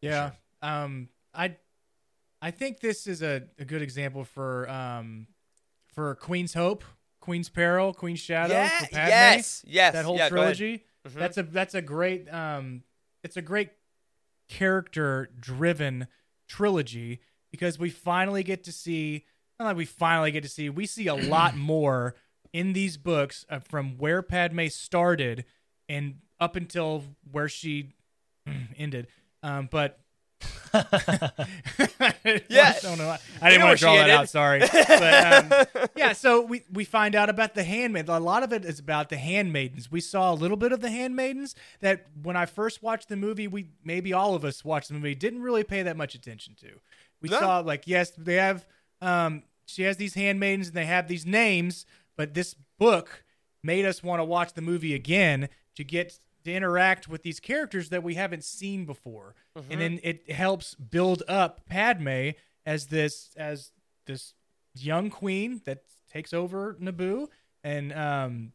Yeah. 0.00 0.30
Um 0.62 1.08
I 1.34 1.56
I 2.42 2.50
think 2.52 2.80
this 2.80 3.06
is 3.06 3.22
a, 3.22 3.42
a 3.58 3.64
good 3.64 3.82
example 3.82 4.24
for 4.24 4.68
um 4.68 5.26
for 5.94 6.14
Queen's 6.16 6.54
Hope, 6.54 6.84
Queen's 7.20 7.48
Peril, 7.48 7.92
Queen's 7.92 8.20
Shadow, 8.20 8.54
Yeah, 8.54 8.68
for 8.80 8.86
Padme, 8.86 9.08
yes, 9.08 9.64
yes, 9.66 9.92
that 9.94 10.04
whole 10.04 10.16
yeah, 10.16 10.28
go 10.30 10.36
ahead. 10.42 10.56
trilogy. 10.56 10.84
Mhm. 11.06 11.14
That's 11.14 11.36
a 11.38 11.42
that's 11.44 11.74
a 11.74 11.82
great 11.82 12.32
um 12.32 12.82
it's 13.24 13.36
a 13.36 13.42
great 13.42 13.70
character 14.48 15.30
driven 15.40 16.06
trilogy 16.48 17.20
because 17.50 17.78
we 17.78 17.90
finally 17.90 18.42
get 18.42 18.64
to 18.64 18.72
see 18.72 19.24
not 19.58 19.66
like 19.66 19.76
we 19.76 19.84
finally 19.84 20.30
get 20.30 20.42
to 20.42 20.48
see 20.48 20.68
we 20.70 20.86
see 20.86 21.06
a 21.06 21.14
lot 21.14 21.56
more 21.56 22.14
in 22.52 22.72
these 22.72 22.96
books 22.96 23.44
uh, 23.50 23.58
from 23.58 23.98
where 23.98 24.22
Padme 24.22 24.66
started 24.68 25.44
and 25.88 26.16
up 26.40 26.56
until 26.56 27.04
where 27.30 27.48
she 27.48 27.94
ended. 28.76 29.06
Um, 29.42 29.68
but 29.70 30.00
Yeah. 30.74 32.74
I 32.76 32.78
don't 32.82 32.98
know. 32.98 33.16
I 33.40 33.50
didn't 33.50 33.64
want 33.64 33.78
to 33.78 33.84
draw 33.84 33.94
that 33.96 34.10
out. 34.10 34.28
Sorry, 34.28 34.60
but 34.60 35.72
um, 35.82 35.88
yeah. 35.96 36.12
So 36.12 36.42
we 36.42 36.62
we 36.72 36.84
find 36.84 37.14
out 37.14 37.30
about 37.30 37.54
the 37.54 37.64
handmaid. 37.64 38.08
A 38.08 38.18
lot 38.18 38.42
of 38.42 38.52
it 38.52 38.64
is 38.64 38.78
about 38.78 39.08
the 39.08 39.16
handmaidens. 39.16 39.90
We 39.90 40.00
saw 40.00 40.32
a 40.32 40.34
little 40.34 40.56
bit 40.56 40.72
of 40.72 40.80
the 40.80 40.90
handmaidens 40.90 41.54
that 41.80 42.06
when 42.22 42.36
I 42.36 42.46
first 42.46 42.82
watched 42.82 43.08
the 43.08 43.16
movie, 43.16 43.48
we 43.48 43.68
maybe 43.84 44.12
all 44.12 44.34
of 44.34 44.44
us 44.44 44.64
watched 44.64 44.88
the 44.88 44.94
movie 44.94 45.14
didn't 45.14 45.42
really 45.42 45.64
pay 45.64 45.82
that 45.82 45.96
much 45.96 46.14
attention 46.14 46.54
to. 46.60 46.68
We 47.22 47.28
No. 47.30 47.40
saw 47.40 47.58
like 47.60 47.84
yes, 47.86 48.10
they 48.16 48.34
have 48.34 48.66
um 49.00 49.42
she 49.66 49.82
has 49.82 49.96
these 49.96 50.14
handmaidens 50.14 50.68
and 50.68 50.76
they 50.76 50.86
have 50.86 51.08
these 51.08 51.26
names, 51.26 51.86
but 52.16 52.34
this 52.34 52.54
book 52.78 53.24
made 53.62 53.84
us 53.84 54.02
want 54.02 54.20
to 54.20 54.24
watch 54.24 54.52
the 54.54 54.62
movie 54.62 54.94
again 54.94 55.48
to 55.78 55.84
get 55.84 56.18
to 56.44 56.52
interact 56.52 57.06
with 57.08 57.22
these 57.22 57.38
characters 57.38 57.88
that 57.90 58.02
we 58.02 58.14
haven't 58.14 58.42
seen 58.42 58.84
before. 58.84 59.34
And 59.70 59.80
then 59.80 60.00
it 60.02 60.28
helps 60.30 60.74
build 60.74 61.22
up 61.28 61.60
Padme 61.68 62.30
as 62.66 62.86
this 62.88 63.30
as 63.36 63.70
this 64.06 64.34
young 64.74 65.08
queen 65.08 65.60
that 65.66 65.84
takes 66.12 66.32
over 66.32 66.76
Naboo 66.80 67.28
and 67.62 67.92
um 67.92 68.52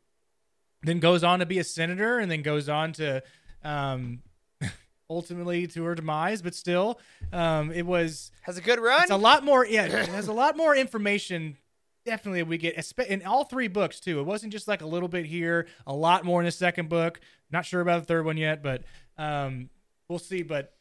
then 0.82 1.00
goes 1.00 1.24
on 1.24 1.40
to 1.40 1.46
be 1.46 1.60
a 1.60 1.64
senator 1.64 2.20
and 2.20 2.30
then 2.30 2.42
goes 2.42 2.68
on 2.68 2.92
to 2.94 3.24
um 3.64 4.22
ultimately 5.10 5.68
to 5.68 5.84
her 5.84 5.96
demise 5.96 6.42
but 6.42 6.54
still 6.54 7.00
um 7.32 7.72
it 7.72 7.86
was 7.86 8.32
Has 8.42 8.58
a 8.58 8.62
good 8.62 8.80
run. 8.80 9.04
it's 9.04 9.12
a 9.12 9.18
lot 9.18 9.44
more. 9.46 9.66
Yeah, 9.66 9.86
it 10.04 10.10
has 10.10 10.28
a 10.28 10.34
lot 10.34 10.58
more 10.58 10.76
information. 10.76 11.58
Definitely, 12.06 12.44
we 12.44 12.58
get 12.58 12.92
in 13.08 13.24
all 13.26 13.46
three 13.46 13.68
books 13.70 14.00
too. 14.02 14.20
It 14.20 14.24
wasn't 14.24 14.52
just 14.52 14.68
like 14.68 14.82
a 14.82 14.86
little 14.86 15.08
bit 15.08 15.26
here, 15.26 15.68
a 15.88 15.94
lot 15.94 16.26
more 16.26 16.42
in 16.42 16.46
the 16.46 16.52
second 16.52 16.90
book. 16.90 17.22
Not 17.52 17.66
sure 17.66 17.80
about 17.82 18.02
the 18.02 18.06
third 18.06 18.26
one 18.26 18.36
yet, 18.36 18.62
but 18.62 18.84
um, 19.18 19.70
we'll 20.10 20.20
see. 20.20 20.44
But 20.44 20.74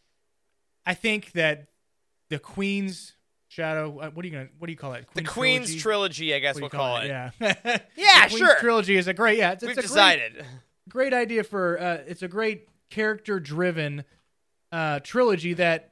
I 0.85 0.95
think 0.95 1.31
that 1.33 1.69
the 2.29 2.39
Queen's 2.41 3.13
Shadow. 3.47 3.99
uh, 4.01 4.11
What 4.11 4.25
are 4.25 4.29
you 4.29 4.33
gonna? 4.35 4.49
What 4.59 4.67
do 4.67 4.73
you 4.73 4.77
call 4.79 4.95
it? 4.95 5.07
The 5.15 5.23
Queen's 5.23 5.77
trilogy, 5.77 6.35
I 6.35 6.41
guess 6.41 6.57
we'll 6.57 6.65
you 6.65 6.71
call 6.71 6.97
it. 7.03 7.07
Yeah. 7.07 7.31
Yeah, 7.97 8.27
The 8.29 8.37
sure. 8.37 8.57
Trilogy 8.59 8.97
is 8.97 9.07
a 9.07 9.15
great. 9.15 9.39
Yeah, 9.39 9.53
it's, 9.53 9.63
We've 9.63 9.73
a 9.73 9.75
great- 9.75 9.83
decided. 9.83 10.45
great 10.89 11.15
idea 11.15 11.45
for 11.45 11.81
uh, 11.81 11.99
it's 12.07 12.23
a 12.23 12.29
great 12.29 12.69
character 12.91 13.39
driven 13.39 14.05
uh, 14.73 14.99
trilogy 15.05 15.53
that 15.55 15.92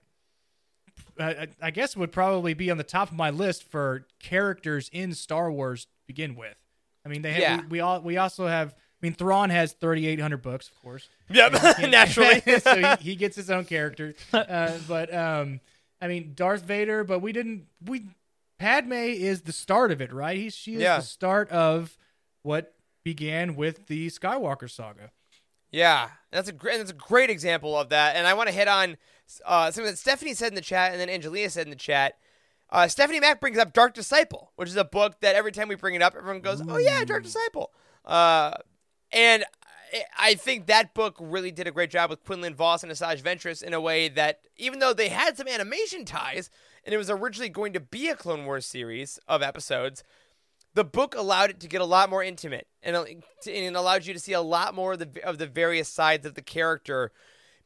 I- 1.21 1.49
I 1.61 1.71
guess 1.71 1.91
it 1.91 1.99
would 1.99 2.13
probably 2.13 2.55
be 2.55 2.71
on 2.71 2.77
the 2.79 2.85
top 2.85 3.11
of 3.11 3.17
my 3.17 3.31
list 3.31 3.63
for 3.65 4.07
characters 4.21 4.89
in 4.93 5.15
Star 5.15 5.51
Wars 5.53 5.85
to 5.85 5.91
begin 6.07 6.35
with. 6.37 6.57
I 7.05 7.09
mean, 7.09 7.23
they 7.23 7.33
have, 7.33 7.41
Yeah. 7.43 7.61
we, 7.63 7.67
we 7.69 7.81
all 7.81 8.01
we 8.01 8.17
also 8.17 8.47
have. 8.47 8.73
I 8.73 9.07
mean, 9.07 9.15
Thrawn 9.15 9.49
has 9.49 9.73
3,800 9.73 10.43
books, 10.43 10.69
of 10.69 10.81
course. 10.83 11.09
Yep, 11.31 11.53
naturally. 11.91 12.41
so 12.61 12.97
he, 12.99 13.11
he 13.11 13.17
gets 13.17 13.35
his 13.35 13.51
own 13.51 13.65
character. 13.65 14.15
Uh, 14.33 14.77
but 14.87 15.13
um, 15.15 15.61
I 16.03 16.09
mean, 16.09 16.33
Darth 16.35 16.63
Vader. 16.65 17.03
But 17.05 17.21
we 17.21 17.33
didn't. 17.33 17.67
We 17.85 18.05
Padme 18.59 18.93
is 18.93 19.41
the 19.43 19.53
start 19.53 19.91
of 19.91 20.03
it, 20.03 20.13
right? 20.13 20.37
He's 20.37 20.55
she 20.55 20.75
is 20.75 20.83
Yeah. 20.83 20.97
the 20.99 21.03
start 21.05 21.49
of 21.51 21.97
what 22.43 22.75
began 23.03 23.57
with 23.57 23.87
the 23.87 24.09
Skywalker 24.09 24.71
saga. 24.71 25.13
Yeah, 25.73 26.09
that's 26.31 26.49
a 26.49 26.53
great 26.53 26.77
that's 26.79 26.91
a 26.91 26.95
great 26.95 27.31
example 27.31 27.79
of 27.79 27.89
that, 27.91 28.17
and 28.17 28.27
I 28.27 28.35
want 28.35 28.49
to 28.51 28.55
hit 28.55 28.69
on 28.69 28.99
uh, 29.45 29.71
something 29.71 29.91
that 29.91 29.99
Stephanie 29.99 30.35
said 30.35 30.49
in 30.49 30.55
the 30.55 30.61
chat, 30.61 30.93
and 30.93 31.01
then 31.01 31.09
Angelina 31.11 31.51
said 31.51 31.67
in 31.67 31.71
the 31.71 31.77
chat. 31.77 32.19
Uh, 32.71 32.87
Stephanie 32.87 33.21
Mack 33.21 33.41
brings 33.41 33.59
up 33.59 33.73
Dark 33.73 33.95
Disciple, 33.95 34.53
which 34.57 34.69
is 34.69 34.77
a 34.77 34.85
book 34.85 35.21
that 35.21 35.35
every 35.35 35.51
time 35.53 35.69
we 35.69 35.75
bring 35.75 35.95
it 35.95 36.03
up, 36.03 36.15
everyone 36.17 36.41
goes, 36.41 36.63
"Oh 36.69 36.79
yeah, 36.79 37.05
Dark 37.05 37.25
Disciple," 37.25 37.73
uh, 38.05 38.53
and 39.13 39.45
I- 40.17 40.35
think 40.37 40.67
that 40.67 40.95
book 40.95 41.17
really 41.19 41.51
did 41.51 41.67
a 41.67 41.73
great 41.73 41.91
job 41.91 42.11
with 42.11 42.25
Quinlan 42.25 42.55
Vos 42.55 42.85
and 42.85 42.93
Asajj 42.93 43.23
Ventress 43.23 43.61
in 43.63 43.75
a 43.75 43.81
way 43.81 44.09
that, 44.09 44.43
even 44.57 44.79
though 44.79 44.93
they 44.93 45.09
had 45.09 45.37
some 45.37 45.49
animation 45.49 46.05
ties, 46.05 46.49
and 46.85 46.95
it 46.95 46.99
was 46.99 47.11
originally 47.11 47.49
going 47.49 47.73
to 47.73 47.81
be 47.81 48.09
a 48.09 48.15
Clone 48.15 48.47
Wars 48.47 48.67
series 48.67 49.19
of 49.27 49.43
episodes, 49.43 50.05
the 50.75 50.85
book 50.85 51.17
allowed 51.17 51.51
it 51.51 51.61
to 51.61 51.67
get 51.69 51.81
a 51.81 51.85
lot 51.85 52.09
more 52.09 52.23
intimate 52.23 52.69
and, 52.83 52.95
uh, 52.95 53.03
and 53.03 53.25
it 53.47 53.75
allowed 53.75 54.07
you 54.07 54.15
to 54.15 54.21
see 54.21 54.33
a 54.33 54.41
lot 54.41 54.75
more 54.75 54.93
of 54.93 55.01
the 55.01 55.25
of 55.25 55.39
the 55.39 55.47
various 55.49 55.89
sides 55.89 56.25
of 56.25 56.35
the 56.35 56.43
character 56.43 57.11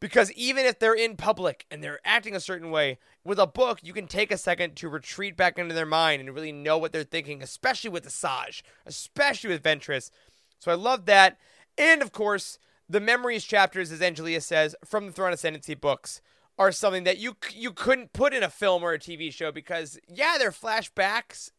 because 0.05 0.31
even 0.33 0.67
if 0.67 0.79
they're 0.79 0.93
in 0.93 1.17
public 1.17 1.65
and 1.71 1.83
they're 1.83 1.99
acting 2.05 2.37
a 2.37 2.41
certain 2.41 2.71
way 2.71 2.99
with 3.25 3.39
a 3.39 3.47
book 3.47 3.79
you 3.83 3.95
can 3.95 4.07
take 4.07 4.31
a 4.31 4.37
second 4.37 4.77
to 4.77 4.87
retreat 4.87 5.35
back 5.35 5.59
into 5.59 5.75
their 5.75 5.87
mind 5.87 6.21
and 6.21 6.35
really 6.35 6.53
know 6.53 6.77
what 6.77 6.93
they're 6.93 7.05
thinking 7.05 7.43
especially 7.43 7.89
with 7.89 8.07
Asajj 8.07 8.61
especially 8.85 9.49
with 9.49 9.63
Ventress. 9.63 10.11
So 10.59 10.71
I 10.71 10.75
love 10.75 11.07
that. 11.07 11.39
And 11.79 12.03
of 12.03 12.13
course 12.13 12.59
the 12.87 13.01
memories 13.01 13.45
chapters 13.45 13.91
as 13.91 14.01
Angelia 14.01 14.43
says 14.43 14.77
from 14.85 15.07
the 15.07 15.13
Thrawn 15.13 15.33
Ascendancy 15.33 15.75
books 15.75 16.21
are 16.59 16.71
something 16.71 17.05
that 17.05 17.17
you 17.17 17.35
you 17.55 17.73
couldn't 17.73 18.13
put 18.13 18.35
in 18.35 18.43
a 18.43 18.51
film 18.51 18.83
or 18.83 18.93
a 18.93 18.99
TV 18.99 19.33
show 19.33 19.51
because 19.51 19.99
yeah 20.07 20.37
they're 20.39 20.51
flashbacks 20.51 21.51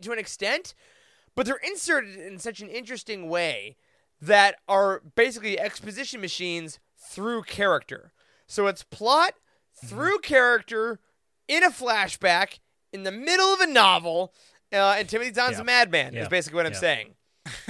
to 0.00 0.10
an 0.10 0.18
extent, 0.18 0.72
but 1.34 1.44
they're 1.44 1.60
inserted 1.62 2.16
in 2.16 2.38
such 2.38 2.62
an 2.62 2.70
interesting 2.70 3.28
way 3.28 3.76
that 4.22 4.56
are 4.66 5.02
basically 5.16 5.60
exposition 5.60 6.22
machines 6.22 6.78
through 7.10 7.42
character. 7.42 8.12
So 8.46 8.66
it's 8.66 8.82
plot 8.82 9.34
through 9.84 10.18
character 10.20 11.00
in 11.48 11.62
a 11.64 11.70
flashback 11.70 12.58
in 12.92 13.02
the 13.02 13.12
middle 13.12 13.52
of 13.52 13.60
a 13.60 13.66
novel, 13.66 14.32
uh, 14.72 14.94
and 14.98 15.08
Timothy 15.08 15.32
Zahn's 15.32 15.56
Yeah. 15.56 15.60
a 15.62 15.64
madman. 15.64 16.12
Yeah. 16.14 16.22
Is 16.22 16.28
basically 16.28 16.56
what 16.56 16.66
I'm 16.66 16.74
saying. 16.74 17.14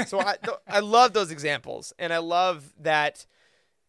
So 0.06 0.18
I 0.20 0.36
th- 0.42 0.58
I 0.66 0.80
love 0.80 1.12
those 1.14 1.30
examples, 1.30 1.92
and 1.98 2.12
I 2.12 2.18
love 2.18 2.72
that. 2.80 3.24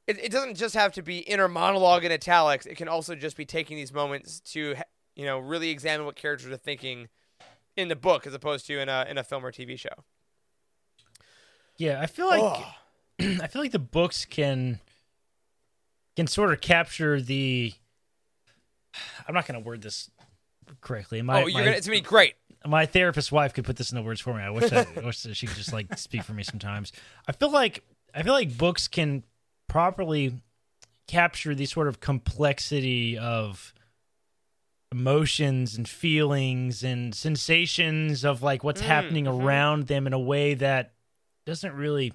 It, 0.08 0.20
it 0.26 0.32
doesn't 0.32 0.56
just 0.56 0.74
have 0.76 0.91
to 0.93 1.02
be 1.02 1.20
inner 1.20 1.47
monologue 1.47 2.06
in 2.06 2.12
italics. 2.12 2.66
It 2.66 2.76
can 2.76 2.88
also 2.88 3.16
just 3.16 3.36
be 3.36 3.45
taking 3.45 3.78
these 3.78 3.91
moments 3.93 4.39
to, 4.52 4.76
you 5.16 5.26
know, 5.26 5.39
really 5.39 5.70
examine 5.70 6.06
what 6.06 6.16
characters 6.16 6.52
are 6.52 6.58
thinking 6.58 7.08
in 7.76 7.88
the 7.88 7.95
book 7.95 8.26
as 8.28 8.34
opposed 8.34 8.68
to 8.68 8.80
in 8.80 8.89
a 8.89 9.06
in 9.10 9.18
a 9.18 9.24
film 9.24 9.45
or 9.45 9.52
TV 9.52 9.78
show. 9.78 10.04
Yeah, 11.78 11.99
I 11.99 12.06
feel 12.06 12.28
like 12.28 12.43
Ugh. 12.43 12.64
I 13.41 13.47
feel 13.47 13.62
like 13.62 13.72
the 13.72 13.80
books 13.80 14.26
can 14.26 14.80
can 16.16 16.28
sort 16.28 16.51
of 16.51 16.62
capture 16.62 17.22
the. 17.22 17.74
I'm 19.28 19.34
not 19.34 19.47
going 19.47 19.62
to 19.62 19.66
word 19.66 19.82
this 19.82 20.09
correctly. 20.82 21.22
My, 21.22 21.43
oh, 21.43 21.47
you're 21.47 21.59
my, 21.59 21.66
gonna 21.66 21.78
it's 21.78 21.88
gonna 21.88 21.97
be 21.97 22.01
great. 22.01 22.34
my 22.66 22.86
therapist 22.86 23.32
wife 23.32 23.53
could 23.53 23.64
put 23.66 23.78
this 23.78 23.91
into 23.91 24.03
words 24.03 24.20
for 24.22 24.34
me. 24.34 24.41
I 24.41 24.49
wish 24.49 24.72
I, 24.72 24.86
I 24.97 25.05
wish 25.05 25.22
that 25.24 25.36
she 25.36 25.47
could 25.47 25.57
just 25.57 25.74
like 25.74 25.97
speak 25.97 26.24
for 26.24 26.34
me 26.34 26.43
sometimes. 26.43 26.91
I 27.28 27.32
feel 27.32 27.51
like 27.51 27.84
I 28.14 28.24
feel 28.24 28.34
like 28.34 28.57
books 28.57 28.88
can 28.88 29.24
properly 29.68 30.41
capture 31.07 31.55
the 31.55 31.66
sort 31.66 31.88
of 31.88 31.99
complexity 31.99 33.18
of 33.18 33.74
emotions 34.91 35.78
and 35.78 35.88
feelings 35.88 36.84
and 36.84 37.16
sensations 37.16 38.26
of 38.26 38.43
like 38.43 38.64
what's 38.64 38.82
Mm, 38.82 38.86
happening 38.86 39.26
mhm. 39.26 39.41
around 39.43 39.88
them 39.88 40.05
in 40.05 40.12
a 40.14 40.20
way 40.20 40.53
that 40.55 40.91
doesn't 41.45 41.74
really 41.74 42.12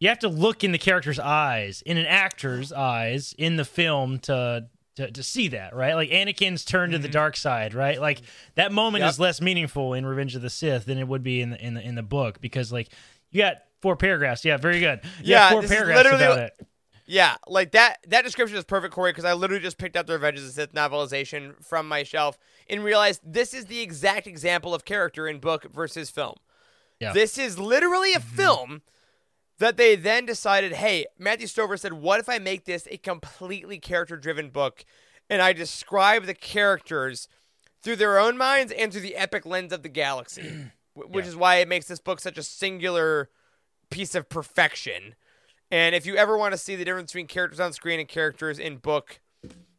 you 0.00 0.08
have 0.08 0.18
to 0.20 0.28
look 0.28 0.64
in 0.64 0.72
the 0.72 0.78
character's 0.78 1.18
eyes 1.18 1.82
in 1.82 1.96
an 1.96 2.06
actor's 2.06 2.72
eyes 2.72 3.34
in 3.38 3.56
the 3.56 3.64
film 3.64 4.18
to 4.20 4.66
to, 4.96 5.10
to 5.10 5.22
see 5.22 5.48
that 5.48 5.74
right? 5.74 5.94
Like 5.94 6.10
anakin's 6.10 6.64
turn 6.64 6.90
to 6.90 6.98
the 6.98 7.08
mm-hmm. 7.08 7.12
dark 7.12 7.36
side 7.36 7.74
right? 7.74 8.00
Like 8.00 8.20
that 8.56 8.72
moment 8.72 9.02
Yep. 9.02 9.10
is 9.10 9.20
less 9.20 9.40
meaningful 9.40 9.94
in 9.94 10.04
revenge 10.04 10.34
of 10.34 10.42
the 10.42 10.50
sith 10.50 10.86
than 10.86 10.98
it 10.98 11.06
would 11.06 11.22
be 11.22 11.40
in 11.40 11.50
the 11.50 11.64
in 11.64 11.74
the, 11.74 11.80
in 11.80 11.94
the 11.94 12.02
book 12.02 12.40
because 12.40 12.72
like 12.72 12.88
you 13.30 13.42
got 13.42 13.58
four 13.80 13.96
paragraphs. 13.96 14.44
Yeah 14.44 14.56
very 14.56 14.80
good. 14.80 15.00
You 15.22 15.34
Yeah, 15.34 15.50
four 15.50 15.62
paragraphs 15.62 16.04
literally 16.04 16.24
about 16.24 16.38
it. 16.38 16.66
Yeah, 17.10 17.36
like 17.46 17.70
that 17.70 17.98
that 18.08 18.22
description 18.22 18.58
is 18.58 18.64
perfect, 18.64 18.92
Corey, 18.92 19.12
because 19.12 19.24
I 19.24 19.32
literally 19.32 19.62
just 19.62 19.78
picked 19.78 19.96
up 19.96 20.06
the 20.06 20.12
Revenge 20.12 20.38
of 20.38 20.44
the 20.44 20.50
Sith 20.50 20.74
novelization 20.74 21.54
from 21.64 21.88
my 21.88 22.02
shelf 22.02 22.36
and 22.68 22.84
realized 22.84 23.22
this 23.24 23.54
is 23.54 23.64
the 23.64 23.80
exact 23.80 24.26
example 24.26 24.74
of 24.74 24.84
character 24.84 25.26
in 25.26 25.38
book 25.38 25.72
versus 25.72 26.10
film. 26.10 26.34
Yeah. 27.00 27.14
This 27.14 27.38
is 27.38 27.58
literally 27.58 28.12
a 28.12 28.18
mm-hmm. 28.18 28.36
film 28.36 28.82
that 29.58 29.76
they 29.76 29.96
then 29.96 30.26
decided, 30.26 30.72
hey, 30.72 31.06
Matthew 31.18 31.46
Stover 31.46 31.76
said, 31.76 31.94
what 31.94 32.20
if 32.20 32.28
I 32.28 32.38
make 32.38 32.64
this 32.64 32.86
a 32.90 32.96
completely 32.96 33.78
character 33.78 34.16
driven 34.16 34.50
book 34.50 34.84
and 35.28 35.42
I 35.42 35.52
describe 35.52 36.24
the 36.24 36.34
characters 36.34 37.28
through 37.82 37.96
their 37.96 38.18
own 38.18 38.36
minds 38.36 38.72
and 38.72 38.92
through 38.92 39.02
the 39.02 39.16
epic 39.16 39.44
lens 39.44 39.72
of 39.72 39.82
the 39.82 39.88
galaxy, 39.88 40.70
wh- 40.94 41.10
which 41.10 41.26
is 41.26 41.36
why 41.36 41.56
it 41.56 41.68
makes 41.68 41.86
this 41.86 42.00
book 42.00 42.20
such 42.20 42.38
a 42.38 42.42
singular 42.42 43.30
piece 43.90 44.14
of 44.14 44.28
perfection. 44.28 45.14
And 45.70 45.94
if 45.94 46.06
you 46.06 46.16
ever 46.16 46.36
want 46.36 46.52
to 46.52 46.58
see 46.58 46.76
the 46.76 46.84
difference 46.84 47.12
between 47.12 47.26
characters 47.26 47.60
on 47.60 47.72
screen 47.72 48.00
and 48.00 48.08
characters 48.08 48.58
in 48.58 48.76
book, 48.76 49.20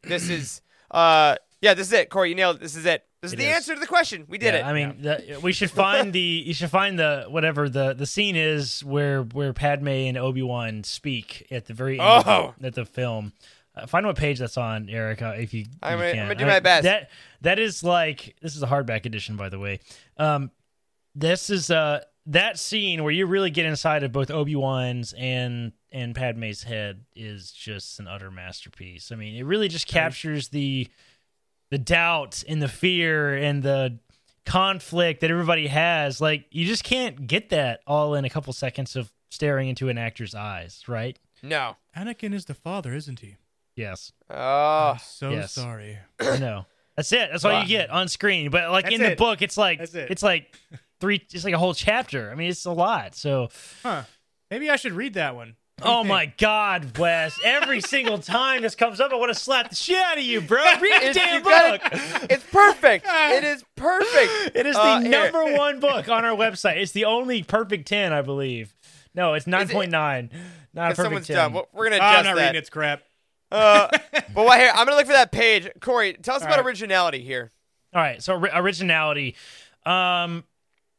this 0.02 0.28
is 0.28 0.62
uh 0.90 1.36
yeah, 1.60 1.74
this 1.74 1.88
is 1.88 1.92
it. 1.92 2.08
Corey, 2.08 2.30
you 2.30 2.34
nailed 2.34 2.56
it. 2.56 2.62
This 2.62 2.74
is 2.74 2.86
it. 2.86 3.04
This 3.22 3.30
is 3.30 3.32
It 3.34 3.36
the 3.36 3.50
is. 3.50 3.56
answer 3.56 3.74
to 3.74 3.80
the 3.80 3.86
question. 3.86 4.24
We 4.28 4.38
did 4.38 4.54
yeah, 4.54 4.60
it. 4.60 4.64
I 4.64 4.72
mean, 4.72 5.02
the, 5.02 5.38
we 5.42 5.52
should 5.52 5.70
find 5.70 6.10
the 6.12 6.18
you 6.20 6.54
should 6.54 6.70
find 6.70 6.98
the 6.98 7.26
whatever 7.28 7.68
the 7.68 7.92
the 7.92 8.06
scene 8.06 8.34
is 8.34 8.82
where 8.82 9.22
where 9.22 9.52
Padme 9.52 9.88
and 9.88 10.16
Obi 10.16 10.40
Wan 10.42 10.84
speak 10.84 11.46
at 11.50 11.66
the 11.66 11.74
very 11.74 12.00
end 12.00 12.08
of 12.08 12.24
the- 12.24 12.30
Oh. 12.30 12.54
at 12.62 12.74
the 12.74 12.86
film. 12.86 13.32
Uh, 13.76 13.86
find 13.86 14.06
what 14.06 14.16
page 14.16 14.38
that's 14.38 14.56
on, 14.56 14.88
Erica, 14.88 15.34
if 15.38 15.52
you. 15.52 15.66
I'm 15.82 15.98
you 15.98 16.04
gonna- 16.04 16.12
can. 16.12 16.20
I'm 16.22 16.26
gonna 16.28 16.38
do 16.38 16.44
I- 16.44 16.48
my 16.48 16.60
best. 16.60 16.84
That 16.84 17.10
that 17.42 17.58
is 17.58 17.84
like 17.84 18.36
this 18.40 18.56
is 18.56 18.62
a 18.62 18.66
hardback 18.66 19.04
edition, 19.04 19.36
by 19.36 19.50
the 19.50 19.58
way. 19.58 19.80
Um, 20.16 20.50
this 21.14 21.50
is 21.50 21.70
uh 21.70 22.00
that 22.26 22.58
scene 22.58 23.02
where 23.02 23.12
you 23.12 23.26
really 23.26 23.50
get 23.50 23.66
inside 23.66 24.02
of 24.02 24.12
both 24.12 24.30
Obi 24.30 24.56
Wan's 24.56 25.12
and 25.12 25.72
and 25.92 26.14
Padme's 26.14 26.62
head 26.62 27.04
is 27.14 27.50
just 27.52 28.00
an 28.00 28.08
utter 28.08 28.30
masterpiece. 28.30 29.12
I 29.12 29.16
mean, 29.16 29.34
it 29.36 29.42
really 29.44 29.68
just 29.68 29.86
captures 29.86 30.48
the 30.48 30.88
the 31.70 31.78
doubt 31.78 32.42
and 32.48 32.60
the 32.60 32.68
fear 32.68 33.34
and 33.36 33.62
the 33.62 33.98
conflict 34.44 35.20
that 35.20 35.30
everybody 35.30 35.66
has. 35.68 36.20
Like 36.20 36.46
you 36.50 36.66
just 36.66 36.84
can't 36.84 37.26
get 37.26 37.50
that 37.50 37.80
all 37.86 38.14
in 38.14 38.24
a 38.24 38.30
couple 38.30 38.52
seconds 38.52 38.96
of 38.96 39.12
staring 39.30 39.68
into 39.68 39.88
an 39.88 39.98
actor's 39.98 40.34
eyes, 40.34 40.82
right? 40.88 41.18
no. 41.42 41.76
Anakin 41.96 42.34
is 42.34 42.44
the 42.44 42.54
father, 42.54 42.94
isn't 42.94 43.20
he? 43.20 43.36
Yes, 43.74 44.12
Oh. 44.28 44.96
So 45.02 45.30
Yes. 45.30 45.52
sorry. 45.52 45.98
no. 46.20 46.66
That's 46.96 47.10
it. 47.12 47.30
That's 47.30 47.44
all 47.44 47.62
you 47.62 47.66
get 47.68 47.88
on 47.90 48.08
screen. 48.08 48.50
But 48.50 48.70
like 48.70 48.84
That's 48.84 48.96
in 48.96 49.00
the 49.00 49.12
it. 49.12 49.18
book, 49.18 49.40
it's 49.42 49.56
like 49.56 49.80
it. 49.80 49.94
it's 50.10 50.22
like 50.22 50.54
three. 51.00 51.24
It's 51.32 51.44
like 51.44 51.54
a 51.54 51.58
whole 51.58 51.72
chapter. 51.74 52.30
I 52.30 52.34
mean, 52.34 52.50
it's 52.50 52.64
a 52.66 52.72
lot. 52.72 53.14
So, 53.14 53.48
Huh. 53.82 54.02
Maybe 54.50 54.68
I 54.68 54.76
should 54.76 54.92
read 54.92 55.14
that 55.14 55.34
one. 55.36 55.54
What 55.80 55.86
do 55.86 55.90
you 55.92 55.98
oh 55.98 56.04
my 56.04 56.26
God, 56.38 56.96
Wes! 56.98 57.38
Every 57.44 57.80
single 57.80 58.18
time 58.18 58.62
this 58.62 58.74
comes 58.74 59.00
up, 59.00 59.12
I 59.12 59.16
want 59.16 59.32
to 59.32 59.38
slap 59.38 59.70
the 59.70 59.76
shit 59.76 59.96
out 59.96 60.18
of 60.18 60.24
you, 60.24 60.40
bro. 60.40 60.62
Read 60.80 60.80
the 61.02 61.06
It's, 61.08 61.18
damn 61.18 61.38
you 61.38 61.44
got 61.44 61.82
book. 61.82 61.92
it. 62.22 62.26
it's 62.32 62.44
perfect. 62.44 63.06
it 63.08 63.44
is 63.44 63.64
perfect. 63.76 64.56
It 64.56 64.66
is 64.66 64.74
the 64.76 64.80
Uh, 64.80 65.00
here. 65.00 65.10
number 65.10 65.54
one 65.56 65.80
book 65.80 66.08
on 66.08 66.24
our 66.24 66.36
website. 66.36 66.76
It's 66.76 66.92
the 66.92 67.04
only 67.06 67.42
perfect 67.42 67.88
ten, 67.88 68.12
I 68.12 68.22
believe. 68.22 68.74
No, 69.14 69.34
it's 69.34 69.46
nine 69.46 69.68
point 69.68 69.90
nine. 69.90 70.30
Not 70.72 70.88
a 70.88 70.90
If 70.90 70.96
perfect 70.96 71.04
someone's 71.06 71.26
10. 71.26 71.36
done, 71.52 71.62
we're 71.72 71.90
gonna 71.90 71.98
Ah, 72.00 72.18
I'm 72.18 72.24
not 72.24 72.36
that. 72.36 72.42
reading 72.42 72.56
its 72.58 72.70
crap. 72.70 73.02
Uh, 73.50 73.88
but 74.32 74.44
what 74.44 74.60
here? 74.60 74.70
I'm 74.72 74.84
gonna 74.86 74.96
look 74.96 75.06
for 75.06 75.12
that 75.14 75.32
page. 75.32 75.68
Corey, 75.80 76.12
tell 76.14 76.36
us 76.36 76.42
All 76.42 76.46
about 76.48 76.58
right. 76.58 76.66
originality 76.66 77.20
here. 77.24 77.50
All 77.92 78.00
right, 78.00 78.22
so 78.22 78.34
originality. 78.36 79.34
Um, 79.84 80.44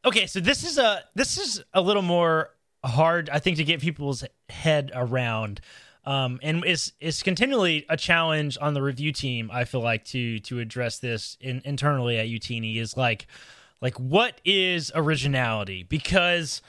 okay, 0.03 0.27
so 0.27 0.41
this 0.41 0.65
is 0.65 0.77
a 0.77 1.03
this 1.15 1.37
is 1.37 1.63
a 1.73 1.79
little 1.79 2.01
more 2.01 2.49
hard, 2.83 3.29
I 3.29 3.39
think, 3.39 3.57
to 3.57 3.63
get 3.63 3.79
people's 3.81 4.23
head 4.49 4.91
around. 4.93 5.61
Um, 6.03 6.39
and 6.41 6.63
it's 6.65 6.93
it's 6.99 7.21
continually 7.21 7.85
a 7.87 7.95
challenge 7.95 8.57
on 8.59 8.73
the 8.73 8.81
review 8.81 9.11
team. 9.11 9.51
I 9.53 9.65
feel 9.65 9.81
like 9.81 10.03
to 10.05 10.39
to 10.39 10.59
address 10.59 10.97
this 10.97 11.37
in, 11.39 11.61
internally 11.63 12.17
at 12.17 12.25
Youtini 12.25 12.77
is 12.77 12.97
like 12.97 13.27
like 13.81 13.99
what 13.99 14.41
is 14.43 14.91
originality 14.95 15.83
because 15.83 16.63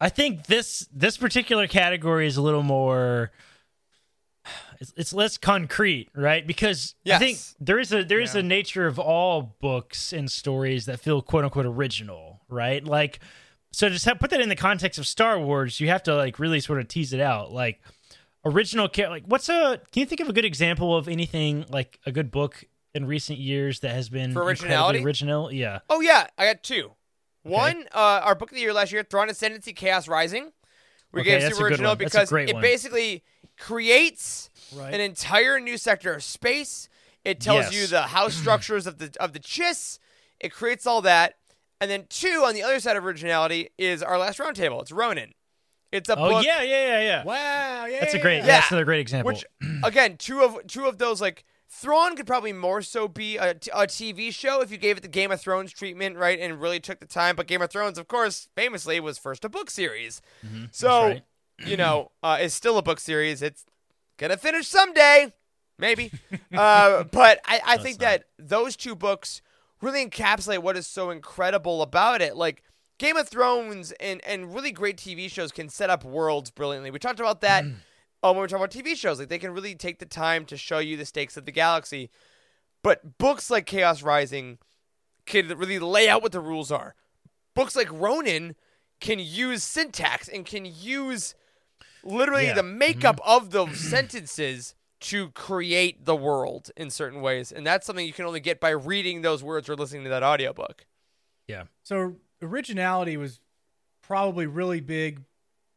I 0.00 0.08
think 0.08 0.46
this 0.46 0.88
this 0.90 1.18
particular 1.18 1.66
category 1.66 2.26
is 2.26 2.38
a 2.38 2.42
little 2.42 2.62
more 2.62 3.30
it's, 4.80 4.92
it's 4.96 5.12
less 5.12 5.38
concrete, 5.38 6.08
right? 6.14 6.44
Because 6.46 6.94
I 7.06 7.18
think 7.18 7.38
there 7.60 7.78
is 7.78 7.92
a 7.92 8.02
there 8.04 8.20
is 8.20 8.34
Yeah. 8.34 8.40
a 8.40 8.42
nature 8.42 8.86
of 8.86 8.98
all 8.98 9.54
books 9.60 10.12
and 10.14 10.30
stories 10.30 10.86
that 10.86 10.98
feel 10.98 11.22
quote 11.22 11.44
unquote 11.44 11.66
original, 11.66 12.40
right? 12.48 12.82
Like 12.82 13.20
so 13.72 13.88
just 13.88 14.04
have, 14.04 14.20
put 14.20 14.30
that 14.30 14.40
in 14.40 14.48
the 14.48 14.56
context 14.56 14.98
of 14.98 15.06
Star 15.06 15.38
Wars, 15.40 15.80
you 15.80 15.88
have 15.88 16.02
to 16.04 16.14
like 16.14 16.38
really 16.38 16.60
sort 16.60 16.78
of 16.80 16.88
tease 16.88 17.12
it 17.12 17.20
out. 17.20 17.50
Like 17.52 17.80
original 18.44 18.88
like 19.08 19.24
what's 19.26 19.48
a 19.48 19.80
can 19.92 20.00
you 20.00 20.06
think 20.06 20.20
of 20.20 20.28
a 20.28 20.32
good 20.32 20.44
example 20.44 20.96
of 20.96 21.08
anything 21.08 21.64
like 21.68 21.98
a 22.06 22.12
good 22.12 22.30
book 22.30 22.64
in 22.94 23.06
recent 23.06 23.38
years 23.38 23.80
that 23.80 23.92
has 23.94 24.08
been 24.08 24.32
For 24.32 24.42
originality? 24.44 25.02
original? 25.02 25.52
Yeah. 25.52 25.80
Oh 25.88 26.00
yeah, 26.00 26.26
I 26.36 26.46
got 26.46 26.62
two. 26.62 26.92
One, 27.44 27.86
uh, 27.92 28.20
our 28.22 28.36
book 28.36 28.50
of 28.50 28.54
the 28.54 28.60
year 28.60 28.72
last 28.72 28.92
year, 28.92 29.02
Thrawn 29.02 29.28
Ascendancy, 29.28 29.72
Chaos 29.72 30.06
Rising. 30.06 30.52
We 31.10 31.22
Okay, 31.22 31.40
gave 31.40 31.52
super 31.52 31.66
original 31.66 31.90
one. 31.90 31.98
That's 31.98 32.14
a 32.14 32.20
because 32.20 32.48
it 32.48 32.54
one. 32.54 32.62
basically 32.62 33.24
creates 33.58 34.50
Right. 34.74 34.94
an 34.94 35.00
entire 35.00 35.58
new 35.60 35.76
sector 35.76 36.12
of 36.14 36.22
space. 36.22 36.88
It 37.24 37.40
tells 37.40 37.66
Yes. 37.66 37.74
you 37.74 37.86
the 37.88 38.02
house 38.02 38.34
structures 38.34 38.86
of 38.86 38.98
the 38.98 39.14
of 39.20 39.32
the 39.32 39.40
Chiss. 39.40 39.98
It 40.40 40.52
creates 40.52 40.86
all 40.86 41.02
that. 41.02 41.36
And 41.82 41.90
then 41.90 42.04
two, 42.08 42.44
on 42.46 42.54
the 42.54 42.62
other 42.62 42.78
side 42.78 42.96
of 42.96 43.04
originality, 43.04 43.70
is 43.76 44.02
our 44.04 44.16
last 44.16 44.38
roundtable. 44.38 44.80
It's 44.82 44.92
Ronin. 44.92 45.32
It's 45.90 46.08
a 46.08 46.16
Oh 46.16 46.28
book. 46.30 46.44
yeah, 46.44 46.62
yeah, 46.62 46.86
yeah, 46.86 47.00
yeah. 47.02 47.24
Wow, 47.24 47.86
yeah, 47.86 48.00
That's 48.00 48.14
a 48.14 48.18
great 48.20 48.36
yeah. 48.36 48.40
Yeah. 48.40 48.46
that's 48.46 48.70
another 48.70 48.84
great 48.84 49.00
example. 49.00 49.32
Which 49.32 49.44
again, 49.84 50.16
two 50.16 50.42
of 50.42 50.66
two 50.68 50.86
of 50.86 50.98
those 50.98 51.20
like 51.20 51.44
Thrawn 51.68 52.14
could 52.16 52.26
probably 52.26 52.52
more 52.52 52.82
so 52.82 53.08
be 53.08 53.36
a, 53.36 53.54
t- 53.54 53.70
a 53.74 53.80
TV 53.86 54.32
show 54.32 54.60
if 54.60 54.70
you 54.70 54.76
gave 54.78 54.96
it 54.98 55.00
the 55.02 55.08
Game 55.08 55.32
of 55.32 55.40
Thrones 55.40 55.72
treatment, 55.72 56.16
right, 56.16 56.38
and 56.38 56.60
really 56.60 56.78
took 56.80 57.00
the 57.00 57.06
time. 57.06 57.34
But 57.34 57.46
Game 57.46 57.62
of 57.62 57.70
Thrones, 57.70 57.98
of 57.98 58.06
course, 58.08 58.48
famously 58.54 59.00
was 59.00 59.18
first 59.18 59.44
a 59.44 59.48
book 59.48 59.70
series, 59.70 60.22
so 60.70 60.88
Mm-hmm. 60.88 61.08
right. 61.08 61.22
you 61.66 61.76
know 61.76 62.10
uh, 62.22 62.38
it's 62.40 62.54
still 62.54 62.78
a 62.78 62.82
book 62.82 63.00
series. 63.00 63.42
It's 63.42 63.64
gonna 64.18 64.36
finish 64.36 64.68
someday, 64.68 65.32
maybe. 65.78 66.12
uh, 66.56 67.04
but 67.04 67.40
I, 67.44 67.60
I 67.66 67.76
think 67.78 67.98
that 67.98 68.24
those 68.38 68.76
two 68.76 68.94
books 68.94 69.42
really 69.82 70.06
encapsulate 70.06 70.60
what 70.60 70.76
is 70.78 70.86
so 70.86 71.10
incredible 71.10 71.82
about 71.82 72.22
it. 72.22 72.36
Like 72.36 72.62
Game 72.98 73.16
of 73.16 73.28
Thrones 73.28 73.92
and 74.00 74.24
and 74.24 74.54
really 74.54 74.72
great 74.72 74.96
TV 74.96 75.30
shows 75.30 75.52
can 75.52 75.68
set 75.68 75.90
up 75.90 76.04
worlds 76.04 76.50
brilliantly. 76.50 76.90
We 76.90 76.98
talked 76.98 77.20
about 77.20 77.42
that 77.42 77.64
uh, 78.22 78.32
when 78.32 78.40
we 78.42 78.48
talk 78.48 78.58
about 78.58 78.70
TV 78.70 78.96
shows. 78.96 79.18
Like 79.18 79.28
they 79.28 79.38
can 79.38 79.52
really 79.52 79.74
take 79.74 79.98
the 79.98 80.06
time 80.06 80.46
to 80.46 80.56
show 80.56 80.78
you 80.78 80.96
the 80.96 81.04
stakes 81.04 81.36
of 81.36 81.44
the 81.44 81.52
galaxy. 81.52 82.08
But 82.82 83.18
books 83.18 83.50
like 83.50 83.66
Chaos 83.66 84.02
Rising 84.02 84.58
can 85.26 85.48
really 85.58 85.78
lay 85.78 86.08
out 86.08 86.22
what 86.22 86.32
the 86.32 86.40
rules 86.40 86.72
are. 86.72 86.94
Books 87.54 87.76
like 87.76 87.92
Ronin 87.92 88.56
can 89.00 89.18
use 89.18 89.62
syntax 89.62 90.28
and 90.28 90.46
can 90.46 90.64
use 90.64 91.34
literally 92.04 92.46
Yeah. 92.46 92.54
the 92.54 92.62
makeup 92.62 93.20
of 93.24 93.50
those 93.50 93.78
sentences 93.78 94.74
to 95.02 95.30
create 95.30 96.04
the 96.04 96.16
world 96.16 96.70
in 96.76 96.90
certain 96.90 97.20
ways. 97.20 97.52
And 97.52 97.66
that's 97.66 97.86
something 97.86 98.06
you 98.06 98.12
can 98.12 98.24
only 98.24 98.40
get 98.40 98.60
by 98.60 98.70
reading 98.70 99.22
those 99.22 99.42
words 99.42 99.68
or 99.68 99.76
listening 99.76 100.04
to 100.04 100.10
that 100.10 100.22
audiobook. 100.22 100.86
yeah. 101.46 101.64
So 101.82 102.16
originality 102.40 103.16
was 103.16 103.40
probably 104.02 104.46
really 104.46 104.80
big 104.80 105.22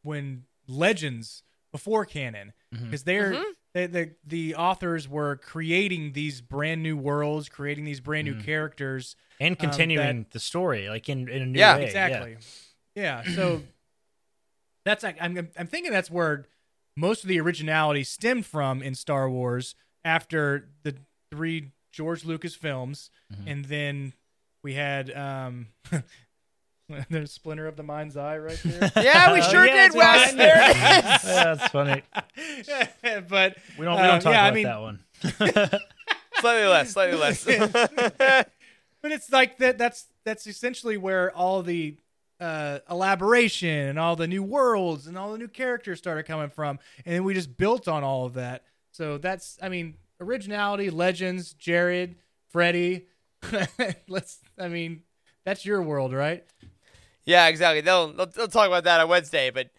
when 0.02 0.44
Legends 0.68 1.42
before 1.72 2.04
canon, 2.04 2.52
mm-hmm. 2.74 2.84
because 2.86 3.04
they're 3.04 3.32
Mm-hmm. 3.32 3.50
they, 3.74 3.86
the 3.86 4.10
the 4.26 4.54
authors 4.56 5.08
were 5.08 5.36
creating 5.36 6.12
these 6.12 6.40
brand 6.40 6.82
new 6.82 6.96
worlds, 6.96 7.48
creating 7.48 7.84
these 7.84 8.00
brand 8.00 8.26
new 8.26 8.34
mm-hmm. 8.34 8.44
characters. 8.44 9.16
And 9.38 9.52
um, 9.52 9.56
that- 9.60 9.60
continuing 9.60 10.26
the 10.30 10.40
story 10.40 10.88
like 10.88 11.08
in, 11.08 11.28
in 11.28 11.42
a 11.42 11.46
new 11.46 11.58
Yeah, 11.58 11.76
way. 11.76 11.84
Exactly. 11.84 12.36
Yeah. 12.94 13.22
So 13.34 13.62
that's 14.84 15.02
like 15.02 15.16
I'm 15.20 15.48
I'm 15.58 15.66
thinking 15.66 15.92
that's 15.92 16.10
where 16.10 16.46
most 16.96 17.22
of 17.22 17.28
the 17.28 17.38
originality 17.40 18.02
stemmed 18.04 18.46
from 18.46 18.82
in 18.82 18.94
Star 18.94 19.28
Wars 19.30 19.74
after 20.04 20.68
the 20.82 20.96
three 21.30 21.72
George 21.92 22.24
Lucas 22.24 22.54
films, 22.54 23.10
Mm-hmm. 23.32 23.48
and 23.48 23.64
then 23.66 24.12
we 24.62 24.74
had 24.74 25.10
um. 25.16 25.68
There's 27.10 27.32
Splinter 27.32 27.66
of 27.66 27.74
the 27.76 27.82
Mind's 27.82 28.16
Eye 28.16 28.38
right 28.38 28.60
there. 28.64 28.92
Yeah, 29.02 29.32
we 29.32 29.42
sure 29.42 29.66
yeah, 29.66 29.72
did, 29.74 29.86
it's 29.86 29.96
Wes. 29.96 30.26
fine. 30.28 30.36
There 30.36 30.54
it 30.56 30.76
is. 30.76 31.24
Yeah, 31.24 31.54
that's 31.54 31.68
funny. 31.72 32.02
but 33.28 33.56
We 33.76 33.84
don't 33.84 33.96
we 33.96 34.02
don't 34.02 34.04
uh, 34.04 34.20
talk 34.20 34.32
yeah, 34.32 34.44
I 34.44 34.48
about 34.48 34.54
mean, 34.54 34.64
that 34.66 34.80
one. 34.80 35.00
slightly 36.40 36.66
less, 36.68 36.90
slightly 36.92 37.18
less. 37.18 37.44
But 37.44 39.12
it's 39.12 39.30
like 39.32 39.58
that. 39.58 39.78
That's 39.78 40.06
that's 40.24 40.46
essentially 40.46 40.96
where 40.96 41.30
all 41.32 41.62
the 41.62 41.96
uh, 42.40 42.80
elaboration 42.90 43.88
and 43.88 43.98
all 43.98 44.16
the 44.16 44.26
new 44.26 44.42
worlds 44.42 45.06
and 45.06 45.16
all 45.16 45.32
the 45.32 45.38
new 45.38 45.48
characters 45.48 45.98
started 45.98 46.24
coming 46.24 46.50
from, 46.50 46.78
and 47.04 47.14
then 47.14 47.24
we 47.24 47.34
just 47.34 47.56
built 47.56 47.88
on 47.88 48.04
all 48.04 48.26
of 48.26 48.34
that. 48.34 48.64
So 48.92 49.18
that's, 49.18 49.58
I 49.62 49.68
mean, 49.68 49.94
originality, 50.20 50.90
legends, 50.90 51.52
Jared, 51.52 52.16
Freddie. 52.50 53.06
Let's, 54.08 54.38
I 54.58 54.68
mean, 54.68 55.02
that's 55.44 55.64
your 55.64 55.82
world, 55.82 56.12
right? 56.12 56.44
Yeah, 57.24 57.48
exactly. 57.48 57.80
They'll, 57.80 58.12
they'll 58.12 58.26
they'll 58.26 58.48
talk 58.48 58.68
about 58.68 58.84
that 58.84 59.00
on 59.00 59.08
Wednesday, 59.08 59.50
but 59.50 59.70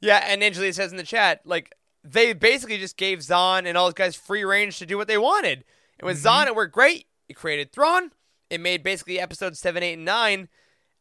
yeah. 0.00 0.24
And 0.26 0.42
Angela 0.42 0.72
says 0.72 0.92
in 0.92 0.96
the 0.96 1.02
chat, 1.02 1.40
like 1.44 1.74
they 2.04 2.32
basically 2.32 2.78
just 2.78 2.96
gave 2.96 3.22
Zahn 3.22 3.66
and 3.66 3.76
all 3.76 3.86
those 3.86 3.94
guys 3.94 4.14
free 4.14 4.44
range 4.44 4.78
to 4.78 4.86
do 4.86 4.96
what 4.96 5.08
they 5.08 5.18
wanted. 5.18 5.64
And 5.98 6.06
with 6.06 6.18
Zahn, 6.18 6.46
it 6.46 6.54
worked 6.54 6.74
great. 6.74 7.06
It 7.28 7.34
created 7.34 7.72
Thrawn. 7.72 8.12
It 8.50 8.60
made 8.60 8.82
basically 8.82 9.18
episodes 9.18 9.58
seven, 9.58 9.82
eight, 9.82 9.94
and 9.94 10.04
nine. 10.04 10.48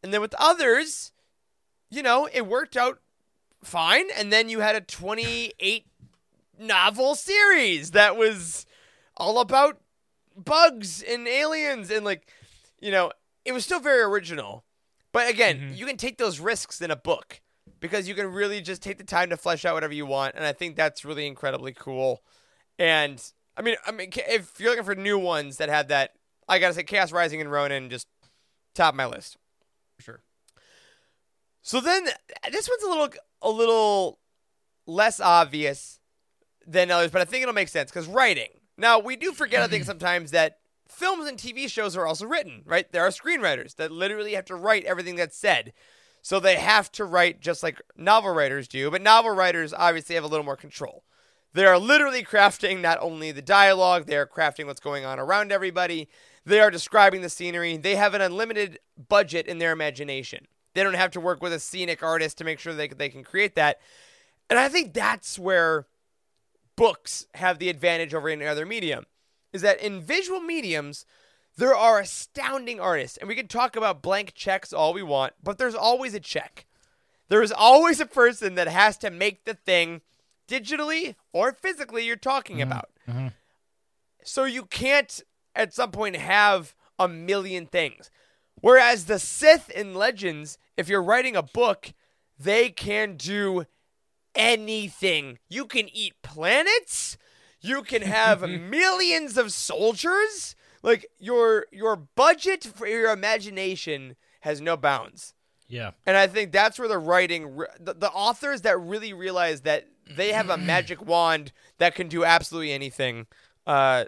And 0.03 0.13
then 0.13 0.21
with 0.21 0.35
others, 0.37 1.13
you 1.89 2.03
know, 2.03 2.29
it 2.31 2.45
worked 2.45 2.77
out 2.77 2.99
fine. 3.63 4.05
And 4.17 4.31
then 4.31 4.49
you 4.49 4.59
had 4.59 4.75
a 4.75 4.81
twenty-eight 4.81 5.85
novel 6.59 7.15
series 7.15 7.91
that 7.91 8.17
was 8.17 8.65
all 9.17 9.39
about 9.39 9.79
bugs 10.35 11.01
and 11.01 11.27
aliens 11.27 11.89
and 11.89 12.05
like, 12.05 12.29
you 12.79 12.91
know, 12.91 13.11
it 13.45 13.53
was 13.53 13.63
still 13.63 13.79
very 13.79 14.01
original. 14.01 14.63
But 15.11 15.29
again, 15.29 15.57
mm-hmm. 15.57 15.73
you 15.75 15.85
can 15.85 15.97
take 15.97 16.17
those 16.17 16.39
risks 16.39 16.81
in 16.81 16.91
a 16.91 16.95
book 16.95 17.39
because 17.79 18.07
you 18.07 18.15
can 18.15 18.27
really 18.27 18.61
just 18.61 18.81
take 18.81 18.97
the 18.97 19.03
time 19.03 19.29
to 19.29 19.37
flesh 19.37 19.63
out 19.65 19.73
whatever 19.73 19.93
you 19.93 20.05
want, 20.05 20.35
and 20.35 20.45
I 20.45 20.53
think 20.53 20.75
that's 20.75 21.05
really 21.05 21.27
incredibly 21.27 21.73
cool. 21.73 22.23
And 22.79 23.23
I 23.55 23.61
mean, 23.61 23.75
I 23.85 23.91
mean, 23.91 24.09
if 24.15 24.59
you're 24.59 24.71
looking 24.71 24.85
for 24.85 24.95
new 24.95 25.19
ones 25.19 25.57
that 25.57 25.69
have 25.69 25.89
that, 25.89 26.11
I 26.47 26.59
gotta 26.59 26.73
say, 26.73 26.83
Chaos 26.83 27.11
Rising 27.11 27.41
and 27.41 27.51
Ronin 27.51 27.89
just 27.89 28.07
top 28.73 28.95
my 28.95 29.05
list. 29.05 29.37
For 30.03 30.11
sure. 30.11 30.23
So 31.61 31.79
then, 31.79 32.05
this 32.51 32.69
one's 32.69 32.83
a 32.83 32.89
little, 32.89 33.09
a 33.41 33.49
little 33.49 34.19
less 34.85 35.19
obvious 35.19 35.99
than 36.67 36.91
others, 36.91 37.11
but 37.11 37.21
I 37.21 37.25
think 37.25 37.43
it'll 37.43 37.53
make 37.53 37.69
sense 37.69 37.89
because 37.89 38.07
writing. 38.07 38.49
Now 38.77 38.99
we 38.99 39.15
do 39.15 39.31
forget, 39.31 39.61
I 39.61 39.67
think, 39.67 39.83
sometimes 39.85 40.31
that 40.31 40.57
films 40.89 41.27
and 41.27 41.37
TV 41.37 41.69
shows 41.69 41.95
are 41.95 42.05
also 42.05 42.25
written, 42.25 42.63
right? 42.65 42.91
There 42.91 43.03
are 43.03 43.09
screenwriters 43.09 43.75
that 43.77 43.91
literally 43.91 44.33
have 44.33 44.45
to 44.45 44.55
write 44.55 44.83
everything 44.83 45.15
that's 45.15 45.37
said. 45.37 45.73
So 46.21 46.39
they 46.39 46.55
have 46.55 46.91
to 46.93 47.05
write 47.05 47.41
just 47.41 47.63
like 47.63 47.81
novel 47.97 48.31
writers 48.33 48.67
do, 48.67 48.89
but 48.91 49.01
novel 49.01 49.31
writers 49.31 49.73
obviously 49.73 50.15
have 50.15 50.23
a 50.23 50.27
little 50.27 50.45
more 50.45 50.55
control. 50.55 51.03
They 51.53 51.65
are 51.65 51.77
literally 51.77 52.23
crafting 52.23 52.81
not 52.81 52.97
only 53.01 53.31
the 53.31 53.41
dialogue, 53.41 54.05
they 54.05 54.17
are 54.17 54.25
crafting 54.25 54.65
what's 54.65 54.79
going 54.79 55.05
on 55.05 55.19
around 55.19 55.51
everybody. 55.51 56.09
They 56.45 56.59
are 56.59 56.71
describing 56.71 57.21
the 57.21 57.29
scenery. 57.29 57.77
They 57.77 57.95
have 57.95 58.13
an 58.13 58.21
unlimited 58.21 58.79
budget 59.09 59.47
in 59.47 59.59
their 59.59 59.71
imagination. 59.71 60.47
They 60.73 60.83
don't 60.83 60.95
have 60.95 61.11
to 61.11 61.19
work 61.19 61.41
with 61.41 61.53
a 61.53 61.59
scenic 61.59 62.03
artist 62.03 62.37
to 62.39 62.43
make 62.43 62.59
sure 62.59 62.73
they, 62.73 62.87
they 62.87 63.09
can 63.09 63.23
create 63.23 63.55
that. 63.55 63.79
And 64.49 64.59
I 64.59 64.69
think 64.69 64.93
that's 64.93 65.39
where 65.39 65.87
books 66.75 67.27
have 67.35 67.59
the 67.59 67.69
advantage 67.69 68.13
over 68.13 68.29
any 68.29 68.45
other 68.45 68.65
medium 68.65 69.05
is 69.51 69.61
that 69.61 69.79
in 69.79 70.01
visual 70.01 70.39
mediums 70.39 71.05
there 71.55 71.75
are 71.75 71.99
astounding 71.99 72.79
artists 72.79 73.17
and 73.17 73.27
we 73.27 73.35
can 73.35 73.47
talk 73.47 73.75
about 73.75 74.01
blank 74.01 74.33
checks 74.33 74.73
all 74.73 74.93
we 74.93 75.03
want 75.03 75.33
but 75.41 75.57
there's 75.57 75.75
always 75.75 76.13
a 76.13 76.19
check 76.19 76.65
there 77.29 77.43
is 77.43 77.51
always 77.51 77.99
a 77.99 78.05
person 78.05 78.55
that 78.55 78.67
has 78.67 78.97
to 78.97 79.11
make 79.11 79.45
the 79.45 79.53
thing 79.53 80.01
digitally 80.47 81.15
or 81.31 81.51
physically 81.51 82.05
you're 82.05 82.15
talking 82.15 82.57
mm-hmm. 82.57 82.71
about 82.71 82.89
mm-hmm. 83.07 83.27
so 84.23 84.45
you 84.45 84.65
can't 84.65 85.21
at 85.55 85.73
some 85.73 85.91
point 85.91 86.15
have 86.15 86.75
a 86.99 87.07
million 87.07 87.65
things 87.65 88.09
whereas 88.61 89.05
the 89.05 89.19
sith 89.19 89.69
in 89.69 89.93
legends 89.93 90.57
if 90.77 90.87
you're 90.87 91.03
writing 91.03 91.35
a 91.35 91.43
book 91.43 91.93
they 92.37 92.69
can 92.69 93.15
do 93.15 93.65
anything. 94.35 95.39
You 95.49 95.65
can 95.65 95.89
eat 95.93 96.21
planets. 96.21 97.17
You 97.61 97.83
can 97.83 98.01
have 98.01 98.41
millions 98.49 99.37
of 99.37 99.51
soldiers. 99.51 100.55
Like 100.81 101.05
your 101.19 101.67
your 101.71 101.95
budget 101.95 102.63
for 102.63 102.87
your 102.87 103.11
imagination 103.11 104.15
has 104.41 104.59
no 104.59 104.75
bounds. 104.75 105.33
Yeah. 105.67 105.91
And 106.05 106.17
I 106.17 106.27
think 106.27 106.51
that's 106.51 106.77
where 106.77 106.89
the 106.89 106.97
writing, 106.97 107.57
the, 107.79 107.93
the 107.93 108.11
authors 108.11 108.61
that 108.61 108.79
really 108.79 109.13
realize 109.13 109.61
that 109.61 109.87
they 110.09 110.33
have 110.33 110.49
a 110.49 110.57
magic 110.57 111.03
wand 111.03 111.53
that 111.77 111.95
can 111.95 112.09
do 112.09 112.25
absolutely 112.25 112.73
anything. 112.73 113.27
Uh, 113.65 114.05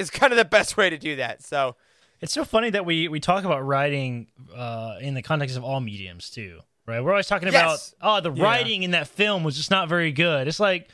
is 0.00 0.10
kind 0.10 0.32
of 0.32 0.36
the 0.36 0.44
best 0.44 0.76
way 0.76 0.90
to 0.90 0.98
do 0.98 1.16
that. 1.16 1.42
So 1.42 1.76
It's 2.20 2.32
so 2.32 2.44
funny 2.44 2.70
that 2.70 2.84
we 2.84 3.08
we 3.08 3.20
talk 3.20 3.44
about 3.44 3.64
writing 3.66 4.26
uh, 4.54 4.96
in 5.00 5.14
the 5.14 5.22
context 5.22 5.56
of 5.56 5.64
all 5.64 5.80
mediums 5.80 6.30
too, 6.30 6.60
right? 6.86 7.00
We're 7.02 7.12
always 7.12 7.26
talking 7.28 7.48
about 7.48 7.78
oh 8.02 8.20
the 8.20 8.30
writing 8.30 8.82
in 8.82 8.90
that 8.92 9.06
film 9.08 9.44
was 9.44 9.56
just 9.56 9.70
not 9.70 9.88
very 9.88 10.12
good. 10.12 10.48
It's 10.48 10.60
like, 10.60 10.88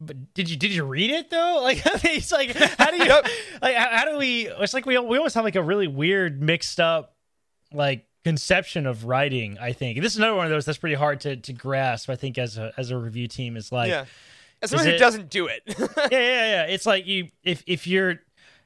but 0.00 0.34
did 0.34 0.48
you 0.50 0.56
did 0.56 0.72
you 0.72 0.84
read 0.84 1.10
it 1.10 1.30
though? 1.30 1.60
Like 1.62 1.82
I 1.86 1.90
mean, 2.04 2.16
it's 2.18 2.32
like 2.32 2.50
how 2.54 2.90
do 2.90 2.96
you 2.96 3.08
like 3.62 3.76
how, 3.76 3.88
how 3.98 4.04
do 4.06 4.18
we? 4.18 4.48
It's 4.48 4.74
like 4.74 4.86
we 4.86 4.98
we 4.98 5.18
always 5.18 5.34
have 5.34 5.44
like 5.44 5.56
a 5.56 5.62
really 5.62 5.86
weird 5.88 6.42
mixed 6.42 6.80
up 6.80 7.14
like 7.72 8.06
conception 8.24 8.86
of 8.86 9.04
writing. 9.04 9.58
I 9.60 9.72
think 9.72 10.00
this 10.00 10.12
is 10.12 10.18
another 10.18 10.34
one 10.34 10.46
of 10.46 10.50
those 10.50 10.64
that's 10.64 10.78
pretty 10.78 10.94
hard 10.96 11.20
to 11.20 11.36
to 11.36 11.52
grasp. 11.52 12.08
I 12.10 12.16
think 12.16 12.38
as 12.38 12.58
a 12.58 12.72
as 12.76 12.90
a 12.90 12.96
review 12.98 13.28
team 13.28 13.56
is 13.56 13.70
like 13.70 13.90
yeah, 13.90 14.04
as 14.62 14.70
someone 14.70 14.86
who 14.88 14.92
it- 14.94 14.98
doesn't 14.98 15.30
do 15.30 15.46
it. 15.46 15.62
yeah, 15.78 16.08
yeah, 16.10 16.10
yeah. 16.10 16.62
It's 16.64 16.86
like 16.86 17.06
you 17.06 17.28
if 17.42 17.62
if 17.66 17.86
you're 17.86 18.20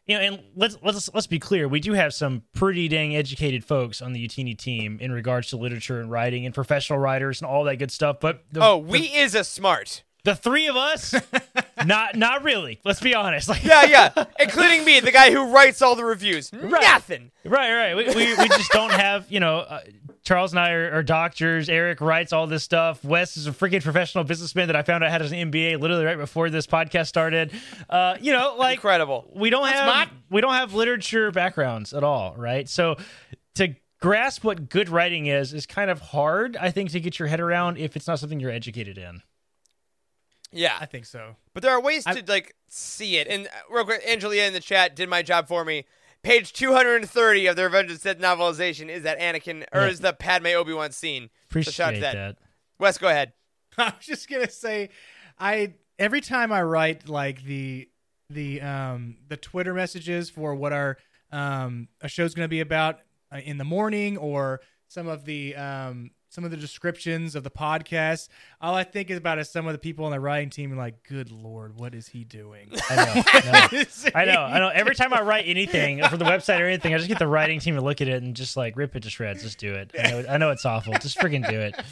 you 0.08 0.16
know, 0.16 0.22
and 0.22 0.42
let's 0.56 0.76
let's 0.82 1.10
let's 1.12 1.26
be 1.26 1.38
clear, 1.38 1.68
we 1.68 1.80
do 1.80 1.92
have 1.92 2.14
some 2.14 2.42
pretty 2.54 2.88
dang 2.88 3.14
educated 3.14 3.62
folks 3.62 4.00
on 4.00 4.14
the 4.14 4.26
Youtini 4.26 4.56
team 4.56 4.98
in 5.00 5.12
regards 5.12 5.48
to 5.50 5.58
literature 5.58 6.00
and 6.00 6.10
writing 6.10 6.46
and 6.46 6.54
professional 6.54 6.98
writers 6.98 7.42
and 7.42 7.48
all 7.48 7.64
that 7.64 7.76
good 7.76 7.92
stuff. 7.92 8.18
But 8.18 8.42
the, 8.50 8.64
oh, 8.64 8.78
we 8.78 9.00
is 9.00 9.34
a 9.34 9.44
smart. 9.44 10.02
The 10.28 10.36
three 10.36 10.68
of 10.68 10.76
us, 10.76 11.14
not 11.86 12.14
not 12.16 12.44
really. 12.44 12.80
Let's 12.84 13.00
be 13.00 13.14
honest. 13.14 13.48
Like, 13.48 13.64
Yeah, 13.64 13.84
yeah, 13.84 14.24
including 14.40 14.84
me, 14.84 15.00
the 15.00 15.12
guy 15.12 15.30
who 15.30 15.52
writes 15.52 15.80
all 15.80 15.96
the 15.96 16.04
reviews. 16.04 16.52
Nothing. 16.52 17.30
Right, 17.44 17.72
right. 17.72 17.96
We, 17.96 18.04
we, 18.14 18.34
we 18.36 18.48
just 18.48 18.70
don't 18.72 18.92
have, 18.92 19.24
you 19.30 19.40
know, 19.40 19.60
uh, 19.60 19.80
Charles 20.22 20.52
and 20.52 20.60
I 20.60 20.72
are, 20.72 20.92
are 20.96 21.02
doctors. 21.02 21.70
Eric 21.70 22.02
writes 22.02 22.34
all 22.34 22.46
this 22.46 22.62
stuff. 22.62 23.02
Wes 23.02 23.38
is 23.38 23.46
a 23.46 23.52
freaking 23.52 23.82
professional 23.82 24.24
businessman 24.24 24.66
that 24.66 24.76
I 24.76 24.82
found 24.82 25.02
out 25.02 25.10
had 25.10 25.22
an 25.22 25.50
MBA 25.50 25.80
literally 25.80 26.04
right 26.04 26.18
before 26.18 26.50
this 26.50 26.66
podcast 26.66 27.06
started. 27.06 27.50
Uh, 27.88 28.18
you 28.20 28.32
know, 28.32 28.54
like 28.58 28.74
Incredible. 28.74 29.30
we 29.34 29.48
don't 29.48 29.66
have 29.66 30.10
we 30.30 30.42
don't 30.42 30.52
have 30.52 30.74
literature 30.74 31.30
backgrounds 31.30 31.94
at 31.94 32.04
all, 32.04 32.34
right? 32.36 32.68
So 32.68 32.96
to 33.54 33.74
grasp 34.00 34.44
what 34.44 34.68
good 34.68 34.90
writing 34.90 35.26
is 35.26 35.54
is 35.54 35.64
kind 35.64 35.90
of 35.90 36.00
hard, 36.00 36.56
I 36.58 36.70
think, 36.70 36.90
to 36.90 37.00
get 37.00 37.18
your 37.18 37.28
head 37.28 37.40
around 37.40 37.78
if 37.78 37.96
it's 37.96 38.06
not 38.06 38.18
something 38.18 38.38
you're 38.38 38.50
educated 38.50 38.98
in. 38.98 39.22
Yeah, 40.52 40.76
I 40.80 40.86
think 40.86 41.04
so. 41.06 41.36
But 41.54 41.62
there 41.62 41.72
are 41.72 41.80
ways 41.80 42.04
I- 42.06 42.20
to 42.20 42.30
like 42.32 42.54
see 42.68 43.16
it. 43.16 43.26
And 43.28 43.46
uh, 43.46 43.50
real 43.70 43.84
quick, 43.84 44.04
Angelia 44.06 44.46
in 44.46 44.52
the 44.52 44.60
chat 44.60 44.96
did 44.96 45.08
my 45.08 45.22
job 45.22 45.48
for 45.48 45.64
me. 45.64 45.84
Page 46.22 46.52
230 46.52 47.46
of 47.46 47.56
the 47.56 47.64
Revenge 47.64 47.90
of 47.90 47.96
the 47.96 48.00
Sith 48.00 48.18
novelization 48.18 48.88
is 48.88 49.04
that 49.04 49.18
Anakin 49.20 49.64
or 49.72 49.82
Yeah. 49.82 49.86
is 49.88 50.00
the 50.00 50.12
Padme 50.12 50.46
Obi 50.48 50.72
Wan 50.72 50.90
scene. 50.90 51.30
Appreciate 51.48 51.74
shout 51.74 51.88
out 51.90 51.94
to 51.94 52.00
that. 52.00 52.14
that. 52.14 52.36
Wes, 52.80 52.98
go 52.98 53.08
ahead. 53.08 53.32
I 53.78 53.92
was 53.96 54.04
just 54.04 54.28
gonna 54.28 54.50
say, 54.50 54.90
I 55.38 55.74
every 55.98 56.20
time 56.20 56.52
I 56.52 56.62
write 56.62 57.08
like 57.08 57.44
the 57.44 57.88
the 58.30 58.60
um 58.60 59.16
the 59.28 59.36
Twitter 59.36 59.72
messages 59.74 60.28
for 60.28 60.54
what 60.54 60.72
our 60.72 60.96
um 61.30 61.88
a 62.00 62.08
show's 62.08 62.34
gonna 62.34 62.48
be 62.48 62.60
about 62.60 62.98
uh, 63.32 63.36
in 63.44 63.58
the 63.58 63.64
morning 63.64 64.16
or 64.16 64.60
some 64.88 65.06
of 65.06 65.24
the 65.24 65.54
um 65.54 66.10
some 66.30 66.44
of 66.44 66.50
the 66.50 66.56
descriptions 66.56 67.34
of 67.34 67.42
the 67.44 67.50
podcast, 67.50 68.28
all 68.60 68.74
I 68.74 68.84
think 68.84 69.10
is 69.10 69.16
about 69.18 69.38
is 69.38 69.48
some 69.48 69.66
of 69.66 69.72
the 69.72 69.78
people 69.78 70.04
on 70.04 70.10
the 70.10 70.20
writing 70.20 70.50
team 70.50 70.72
are 70.72 70.76
like, 70.76 71.02
"Good 71.02 71.30
lord, 71.30 71.78
what 71.78 71.94
is 71.94 72.08
he 72.08 72.24
doing?" 72.24 72.70
I 72.90 72.96
know. 72.96 73.22
I 73.26 73.68
know. 73.72 74.10
I 74.14 74.24
know. 74.24 74.40
I 74.42 74.58
know. 74.58 74.68
Every 74.68 74.94
time 74.94 75.12
I 75.14 75.22
write 75.22 75.44
anything 75.46 76.02
for 76.04 76.16
the 76.16 76.24
website 76.24 76.60
or 76.60 76.66
anything, 76.66 76.94
I 76.94 76.98
just 76.98 77.08
get 77.08 77.18
the 77.18 77.26
writing 77.26 77.60
team 77.60 77.74
to 77.76 77.80
look 77.80 78.00
at 78.00 78.08
it 78.08 78.22
and 78.22 78.34
just 78.36 78.56
like 78.56 78.76
rip 78.76 78.94
it 78.96 79.02
to 79.04 79.10
shreds. 79.10 79.42
Just 79.42 79.58
do 79.58 79.74
it. 79.74 79.92
I 79.98 80.10
know, 80.10 80.24
I 80.28 80.36
know 80.38 80.50
it's 80.50 80.64
awful. 80.66 80.92
Just 80.94 81.18
freaking 81.18 81.48
do 81.48 81.58
it. 81.58 81.74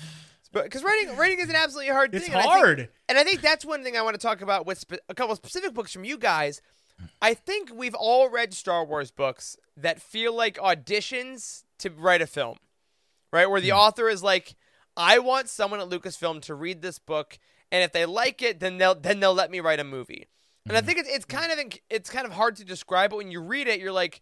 Because 0.52 0.82
writing 0.82 1.14
writing 1.16 1.40
is 1.40 1.50
an 1.50 1.56
absolutely 1.56 1.92
hard 1.92 2.14
It's 2.14 2.24
thing. 2.24 2.32
and 2.34 2.40
I 2.40 2.44
think- 2.44 2.54
hard. 2.64 2.88
and 3.10 3.18
I 3.18 3.24
think 3.24 3.42
that's 3.42 3.62
one 3.62 3.82
thing 3.84 3.94
I 3.94 4.00
want 4.00 4.14
to 4.14 4.18
talk 4.26 4.40
about 4.40 4.64
with 4.64 4.78
spe- 4.78 4.94
a 5.06 5.14
couple 5.14 5.32
of 5.32 5.36
specific 5.36 5.74
books 5.74 5.92
from 5.92 6.04
you 6.04 6.16
guys. 6.16 6.62
I 7.20 7.34
think 7.34 7.70
we've 7.74 7.94
all 7.96 8.30
read 8.30 8.54
Star 8.54 8.82
Wars 8.82 9.10
books 9.10 9.58
that 9.76 10.00
feel 10.00 10.34
like 10.34 10.56
auditions 10.56 11.64
to 11.80 11.90
write 11.90 12.22
a 12.22 12.26
film, 12.26 12.56
right? 13.32 13.48
Where 13.48 13.60
the 13.60 13.72
author 13.72 14.08
is 14.08 14.22
like, 14.22 14.56
"I 14.96 15.18
want 15.18 15.48
someone 15.48 15.80
at 15.80 15.88
Lucasfilm 15.88 16.42
to 16.42 16.54
read 16.54 16.82
this 16.82 16.98
book, 16.98 17.38
and 17.72 17.82
if 17.82 17.92
they 17.92 18.06
like 18.06 18.42
it, 18.42 18.60
then 18.60 18.78
they'll 18.78 18.94
then 18.94 19.20
they'll 19.20 19.34
let 19.34 19.50
me 19.50 19.60
write 19.60 19.80
a 19.80 19.84
movie." 19.84 20.28
And 20.68 20.76
I 20.76 20.80
think 20.80 20.98
it's, 20.98 21.08
it's 21.08 21.24
kind 21.24 21.52
of 21.52 21.58
it's 21.90 22.10
kind 22.10 22.26
of 22.26 22.32
hard 22.32 22.56
to 22.56 22.64
describe, 22.64 23.10
but 23.10 23.18
when 23.18 23.30
you 23.30 23.40
read 23.40 23.68
it, 23.68 23.78
you're 23.78 23.92
like, 23.92 24.20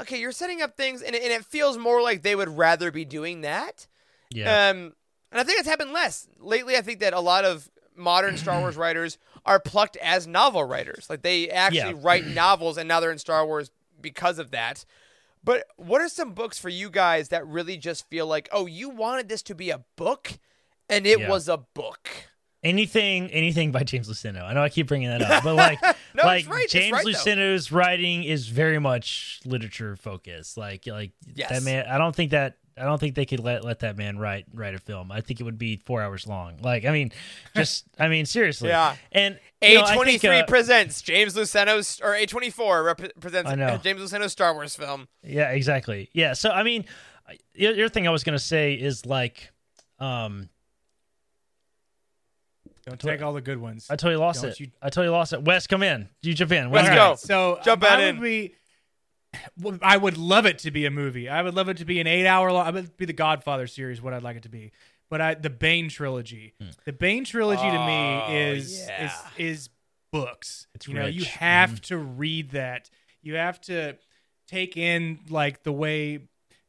"Okay, 0.00 0.20
you're 0.20 0.30
setting 0.32 0.62
up 0.62 0.76
things," 0.76 1.02
and 1.02 1.16
it, 1.16 1.22
and 1.22 1.32
it 1.32 1.44
feels 1.44 1.76
more 1.78 2.00
like 2.00 2.22
they 2.22 2.36
would 2.36 2.48
rather 2.56 2.90
be 2.92 3.04
doing 3.04 3.40
that. 3.40 3.86
Yeah. 4.30 4.68
Um, 4.70 4.94
and 5.32 5.40
I 5.40 5.42
think 5.42 5.58
it's 5.58 5.68
happened 5.68 5.92
less 5.92 6.28
lately. 6.38 6.76
I 6.76 6.80
think 6.80 7.00
that 7.00 7.12
a 7.12 7.18
lot 7.20 7.44
of 7.44 7.68
modern 7.96 8.36
Star 8.36 8.60
Wars 8.60 8.76
writers 8.84 9.18
are 9.44 9.58
plucked 9.58 9.96
as 9.96 10.28
novel 10.28 10.62
writers. 10.64 11.10
Like 11.10 11.22
they 11.22 11.50
actually 11.50 11.94
Yeah. 11.94 12.00
write 12.02 12.24
novels, 12.26 12.78
and 12.78 12.86
now 12.86 13.00
they're 13.00 13.10
in 13.10 13.18
Star 13.18 13.44
Wars 13.44 13.70
because 14.00 14.38
of 14.38 14.52
that. 14.52 14.84
But 15.44 15.64
what 15.76 16.00
are 16.00 16.08
some 16.08 16.32
books 16.32 16.58
for 16.58 16.68
you 16.70 16.88
guys 16.90 17.28
that 17.28 17.46
really 17.46 17.76
just 17.76 18.08
feel 18.08 18.26
like, 18.26 18.48
oh, 18.50 18.66
you 18.66 18.88
wanted 18.88 19.28
this 19.28 19.42
to 19.42 19.54
be 19.54 19.70
a 19.70 19.84
book, 19.96 20.32
and 20.88 21.06
it 21.06 21.20
Yeah. 21.20 21.28
was 21.28 21.48
a 21.48 21.58
book? 21.58 22.08
anything 22.62 23.30
anything 23.30 23.70
by 23.72 23.82
James 23.82 24.08
Luceno. 24.08 24.42
I 24.42 24.54
know 24.54 24.62
I 24.62 24.70
keep 24.70 24.86
bringing 24.86 25.08
that 25.10 25.20
up, 25.20 25.44
but 25.44 25.54
like 25.54 25.78
No, 26.14 26.22
like 26.24 26.48
right, 26.48 26.66
James 26.66 26.92
right. 26.94 27.04
Luceno's 27.04 27.70
writing 27.70 28.24
is 28.24 28.48
very 28.48 28.78
much 28.78 29.40
literature 29.44 29.96
focused. 29.96 30.56
Like 30.56 30.86
like 30.86 31.12
Yes. 31.34 31.50
that 31.50 31.62
man. 31.62 31.84
I 31.86 31.98
don't 31.98 32.16
think 32.16 32.30
that. 32.30 32.56
I 32.76 32.82
don't 32.84 32.98
think 32.98 33.14
they 33.14 33.24
could 33.26 33.40
let 33.40 33.64
let 33.64 33.80
that 33.80 33.96
man 33.96 34.18
write 34.18 34.46
write 34.52 34.74
a 34.74 34.78
film. 34.78 35.12
I 35.12 35.20
think 35.20 35.40
it 35.40 35.44
would 35.44 35.58
be 35.58 35.76
four 35.76 36.02
hours 36.02 36.26
long. 36.26 36.58
Like 36.60 36.84
I 36.84 36.90
mean, 36.90 37.12
just 37.56 37.84
I 37.98 38.08
mean 38.08 38.26
seriously. 38.26 38.68
Yeah. 38.70 38.96
And 39.12 39.38
A 39.62 39.72
you 39.72 39.78
know, 39.78 39.84
I 39.84 39.94
twenty 39.94 40.12
think, 40.12 40.22
three 40.22 40.40
uh, 40.40 40.46
presents 40.46 41.00
James 41.02 41.36
Luceno's 41.36 42.00
or 42.02 42.14
A 42.14 42.26
twenty 42.26 42.50
four 42.50 42.94
presents 43.20 43.50
I 43.50 43.54
know. 43.54 43.78
James 43.82 44.00
Luceno's 44.00 44.32
Star 44.32 44.52
Wars 44.54 44.74
film. 44.74 45.06
Yeah, 45.22 45.50
exactly. 45.50 46.10
Yeah. 46.12 46.32
So 46.32 46.50
I 46.50 46.62
mean, 46.64 46.84
I- 47.28 47.38
the 47.54 47.68
other 47.68 47.88
thing 47.88 48.06
I 48.08 48.10
was 48.10 48.24
gonna 48.24 48.38
say 48.38 48.74
is 48.74 49.06
like, 49.06 49.50
um, 50.00 50.48
Don't 52.86 53.00
take 53.00 53.22
all 53.22 53.32
the 53.32 53.40
good 53.40 53.58
ones. 53.58 53.86
I 53.88 53.96
totally 53.96 54.16
lost 54.16 54.42
Don't 54.42 54.50
it. 54.50 54.60
you- 54.60 54.70
I 54.82 54.90
totally 54.90 55.08
lost 55.08 55.32
it. 55.32 55.42
Wes, 55.42 55.66
come 55.66 55.82
in. 55.82 56.08
You 56.22 56.34
jump 56.34 56.52
in. 56.52 56.70
Let's 56.70 56.72
What 56.72 56.80
do 56.82 56.86
you 56.88 56.90
go. 56.92 57.10
got? 57.10 57.20
So 57.20 57.60
Jump 57.64 57.82
mine 57.82 57.92
on 57.92 57.98
would 58.00 58.08
in. 58.08 58.20
Be, 58.20 58.48
well, 58.48 58.58
I 59.82 59.96
would 59.96 60.16
love 60.18 60.46
it 60.46 60.58
to 60.60 60.70
be 60.70 60.86
a 60.86 60.90
movie. 60.90 61.28
I 61.28 61.42
would 61.42 61.54
love 61.54 61.68
it 61.68 61.78
to 61.78 61.84
be 61.84 62.00
an 62.00 62.06
eight-hour 62.06 62.52
long. 62.52 62.66
I 62.66 62.70
would 62.70 62.96
be 62.96 63.04
the 63.04 63.12
Godfather 63.12 63.66
series. 63.66 64.00
What 64.02 64.14
I'd 64.14 64.22
like 64.22 64.36
it 64.36 64.42
to 64.44 64.48
be, 64.48 64.72
but 65.10 65.20
I, 65.20 65.34
the 65.34 65.50
Bane 65.50 65.88
trilogy. 65.88 66.54
Hmm. 66.60 66.68
The 66.84 66.92
Bane 66.92 67.24
trilogy 67.24 67.62
to 67.62 67.76
Oh, 67.76 67.86
me 67.86 68.36
is 68.50 68.86
yeah. 68.86 69.06
is 69.06 69.12
is 69.36 69.68
books. 70.12 70.66
It's 70.74 70.88
you 70.88 70.94
know, 70.94 71.06
you 71.06 71.20
rich. 71.20 71.28
have 71.30 71.70
mm-hmm. 71.70 71.82
to 71.82 71.98
read 71.98 72.50
that. 72.50 72.90
You 73.22 73.34
have 73.34 73.60
to 73.62 73.96
take 74.46 74.76
in 74.76 75.20
like 75.28 75.62
the 75.62 75.72
way 75.72 76.28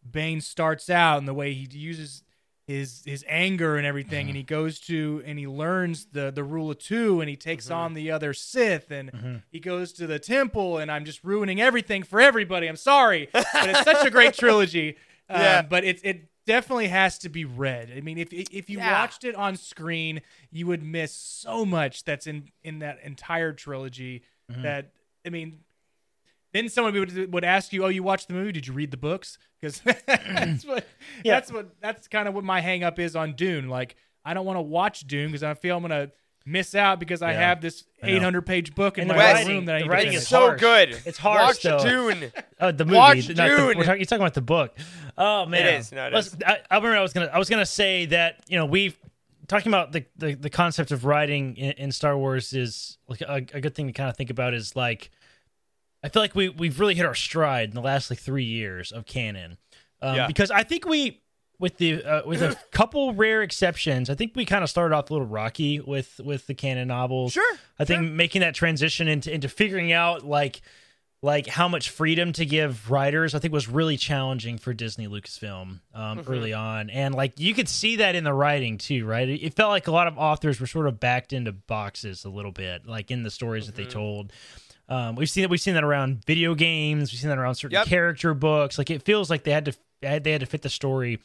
Bane 0.09 0.41
starts 0.41 0.89
out 0.89 1.17
and 1.19 1.27
the 1.27 1.33
way 1.33 1.53
he 1.53 1.67
uses 1.71 2.23
his 2.67 3.03
his 3.05 3.23
anger 3.27 3.77
and 3.77 3.85
everything 3.85 4.27
and 4.27 4.35
he 4.35 4.41
mm-hmm. 4.41 4.55
goes 4.55 4.79
to 4.79 5.21
and 5.25 5.37
he 5.37 5.47
learns 5.47 6.07
the 6.13 6.31
the 6.31 6.43
rule 6.43 6.71
of 6.71 6.79
two 6.79 7.21
and 7.21 7.29
he 7.29 7.35
takes 7.35 7.65
mm-hmm. 7.65 7.75
on 7.75 7.93
the 7.93 8.09
other 8.09 8.33
Sith 8.33 8.89
and 8.89 9.11
mm-hmm. 9.11 9.35
he 9.51 9.59
goes 9.59 9.93
to 9.93 10.07
the 10.07 10.17
temple 10.17 10.79
and 10.79 10.91
I'm 10.91 11.05
just 11.05 11.23
ruining 11.23 11.61
everything 11.61 12.01
for 12.01 12.19
everybody. 12.19 12.67
I'm 12.67 12.75
sorry, 12.75 13.29
but 13.31 13.45
it's 13.53 13.83
such 13.83 14.05
a 14.05 14.09
great 14.09 14.33
trilogy. 14.37 14.97
Um, 15.29 15.41
Yeah. 15.41 15.61
but 15.61 15.83
it 15.83 15.99
it 16.03 16.29
definitely 16.47 16.87
has 16.87 17.19
to 17.19 17.29
be 17.29 17.45
read. 17.45 17.91
I 17.95 18.01
mean, 18.01 18.17
if 18.17 18.33
if 18.33 18.69
you 18.69 18.79
Yeah. 18.79 18.99
watched 18.99 19.23
it 19.23 19.35
on 19.35 19.57
screen, 19.57 20.21
you 20.51 20.65
would 20.65 20.81
miss 20.81 21.11
so 21.13 21.65
much 21.65 22.03
that's 22.03 22.25
in 22.25 22.49
in 22.63 22.79
that 22.79 22.99
entire 23.03 23.53
trilogy. 23.53 24.23
That 24.47 24.91
I 25.25 25.29
mean, 25.29 25.61
then 26.55 26.69
someone 26.69 26.93
would 26.93 27.33
would 27.33 27.43
ask 27.43 27.73
you, 27.73 27.83
"Oh, 27.85 27.89
you 27.89 28.03
watched 28.03 28.27
the 28.27 28.33
movie? 28.33 28.51
Did 28.51 28.67
you 28.67 28.73
read 28.73 28.91
the 28.91 28.97
books?" 28.97 29.37
Because 29.61 29.79
that's 30.07 30.65
what 30.65 30.85
Yeah. 31.23 31.35
that's 31.35 31.51
what 31.51 31.69
that's 31.81 32.07
kind 32.07 32.27
of 32.27 32.33
what 32.33 32.43
my 32.43 32.61
hang 32.61 32.83
up 32.83 32.99
is 32.99 33.15
on 33.15 33.33
Dune. 33.33 33.69
Like, 33.69 33.95
I 34.23 34.33
don't 34.33 34.45
want 34.45 34.57
to 34.57 34.61
watch 34.61 35.01
Dune 35.07 35.27
because 35.27 35.43
I 35.43 35.53
feel 35.53 35.75
I'm 35.77 35.81
gonna 35.83 36.11
miss 36.47 36.75
out 36.75 36.99
because 36.99 37.21
I 37.23 37.31
Yeah. 37.31 37.39
have 37.39 37.61
this 37.61 37.85
800 38.03 38.43
page 38.43 38.75
book 38.75 38.97
in 38.99 39.09
And 39.09 39.09
my 39.09 39.15
the 39.17 39.33
writing- 39.33 39.47
room 39.55 39.65
that 39.65 39.75
I 39.75 39.79
the 39.79 39.83
need 39.85 39.89
writing 39.91 40.11
to 40.11 40.17
is. 40.19 40.27
So 40.27 40.39
harsh. 40.41 40.59
good. 40.61 41.01
It's 41.05 41.17
harsh, 41.17 41.41
Watch 41.41 41.61
though. 41.63 41.83
Dune. 41.83 42.31
Oh, 42.59 42.71
the 42.71 42.85
movie. 42.85 42.95
Watch 42.97 43.27
not 43.29 43.35
the- 43.49 43.55
Dune. 43.57 43.77
we're 43.77 43.83
talking, 43.83 43.99
you're 43.99 44.05
talking 44.05 44.21
about 44.21 44.33
the 44.35 44.41
book. 44.41 44.77
Oh 45.17 45.45
man, 45.47 45.75
is. 45.79 45.91
No, 45.91 46.07
it 46.07 46.33
I, 46.45 46.59
I 46.71 46.75
remember 46.77 46.97
I 46.97 47.01
was 47.01 47.13
gonna 47.13 47.29
I 47.33 47.39
was 47.39 47.49
gonna 47.49 47.65
say 47.65 48.05
that 48.07 48.43
you 48.47 48.57
know 48.57 48.65
we've 48.65 48.97
talking 49.47 49.69
about 49.71 49.91
the 49.91 50.05
the, 50.17 50.35
the 50.35 50.49
concept 50.49 50.91
of 50.91 51.03
writing 51.05 51.57
in, 51.57 51.71
in 51.73 51.91
Star 51.91 52.17
Wars 52.17 52.53
is 52.53 52.97
like 53.07 53.21
a, 53.21 53.45
a 53.53 53.61
good 53.61 53.75
thing 53.75 53.87
to 53.87 53.93
kind 53.93 54.09
of 54.09 54.15
think 54.15 54.29
about 54.29 54.53
is 54.53 54.75
like 54.75 55.09
I 56.05 56.09
feel 56.09 56.21
like 56.21 56.35
we 56.35 56.49
we've 56.49 56.79
really 56.79 56.95
hit 56.95 57.05
our 57.05 57.15
stride 57.15 57.69
in 57.69 57.75
the 57.75 57.81
last 57.81 58.09
like 58.09 58.19
three 58.19 58.43
years 58.43 58.91
of 58.91 59.05
canon 59.05 59.57
um, 60.01 60.15
Yeah. 60.15 60.27
because 60.27 60.51
I 60.51 60.63
think 60.63 60.85
we. 60.85 61.21
With 61.57 61.77
the 61.77 62.03
uh, 62.03 62.21
with 62.27 62.41
a 62.41 62.57
couple 62.71 63.13
rare 63.13 63.41
exceptions, 63.41 64.09
I 64.09 64.13
think 64.15 64.33
we 64.35 64.43
kind 64.43 64.61
of 64.61 64.69
started 64.69 64.93
off 64.93 65.09
a 65.09 65.13
little 65.13 65.25
rocky 65.25 65.79
with 65.79 66.19
with 66.21 66.47
the 66.47 66.53
canon 66.53 66.89
novels. 66.89 67.31
Sure, 67.31 67.55
I 67.79 67.85
think 67.85 68.11
making 68.11 68.41
that 68.41 68.55
transition 68.55 69.07
into 69.07 69.33
into 69.33 69.47
figuring 69.47 69.93
out 69.93 70.25
like 70.25 70.59
like 71.21 71.47
how 71.47 71.69
much 71.69 71.89
freedom 71.91 72.33
to 72.33 72.45
give 72.45 72.91
writers 72.91 73.33
I 73.33 73.39
think 73.39 73.53
was 73.53 73.69
really 73.69 73.95
challenging 73.95 74.57
for 74.57 74.73
Disney 74.73 75.07
Lucasfilm 75.07 75.79
um, 75.93 76.17
Mm-hmm. 76.19 76.29
early 76.29 76.51
on, 76.53 76.89
and 76.89 77.15
like 77.15 77.39
you 77.39 77.53
could 77.53 77.69
see 77.69 77.95
that 77.95 78.15
in 78.15 78.25
the 78.25 78.33
writing 78.33 78.77
too, 78.77 79.05
right? 79.05 79.29
It, 79.29 79.41
it 79.41 79.53
felt 79.53 79.69
like 79.69 79.87
a 79.87 79.91
lot 79.93 80.07
of 80.07 80.17
authors 80.17 80.59
were 80.59 80.67
sort 80.67 80.87
of 80.87 80.99
backed 80.99 81.31
into 81.31 81.53
boxes 81.53 82.25
a 82.25 82.29
little 82.29 82.51
bit, 82.51 82.85
like 82.85 83.11
in 83.11 83.23
the 83.23 83.31
stories 83.31 83.65
that 83.67 83.75
they 83.77 83.83
Mm-hmm. 83.83 83.91
told. 83.91 84.33
Um, 84.87 85.15
we've 85.15 85.29
seen 85.29 85.41
that. 85.43 85.49
We've 85.49 85.59
seen 85.61 85.73
that 85.73 85.83
around 85.83 86.23
video 86.25 86.53
games. 86.55 87.11
We've 87.11 87.19
seen 87.19 87.29
that 87.29 87.37
around 87.39 87.55
certain 87.55 87.73
Yep. 87.75 87.87
character 87.87 88.33
books. 88.33 88.77
Like 88.77 88.89
it 88.91 89.01
feels 89.03 89.29
like 89.29 89.43
they 89.43 89.51
had 89.51 89.65
to 89.65 89.73
they 90.01 90.31
had, 90.31 90.41
to 90.41 90.45
fit 90.45 90.61
the 90.61 90.69
story, 90.69 91.19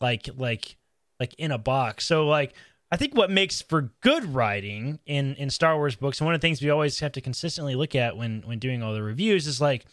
like 0.00 0.28
like 0.36 0.76
like 1.20 1.34
in 1.34 1.52
a 1.52 1.58
box. 1.58 2.04
So 2.06 2.26
like 2.26 2.54
I 2.90 2.96
think 2.96 3.14
what 3.14 3.30
makes 3.30 3.62
for 3.62 3.92
good 4.00 4.24
writing 4.34 4.98
in 5.06 5.34
in 5.36 5.50
Star 5.50 5.76
Wars 5.76 5.94
books, 5.96 6.20
and 6.20 6.26
one 6.26 6.34
of 6.34 6.40
the 6.40 6.46
things 6.46 6.60
we 6.60 6.70
always 6.70 6.98
have 7.00 7.12
to 7.12 7.20
consistently 7.20 7.74
look 7.76 7.94
at 7.94 8.16
when 8.16 8.42
when 8.44 8.58
doing 8.58 8.82
all 8.82 8.92
the 8.94 9.02
reviews 9.02 9.46
is 9.46 9.60
like, 9.60 9.84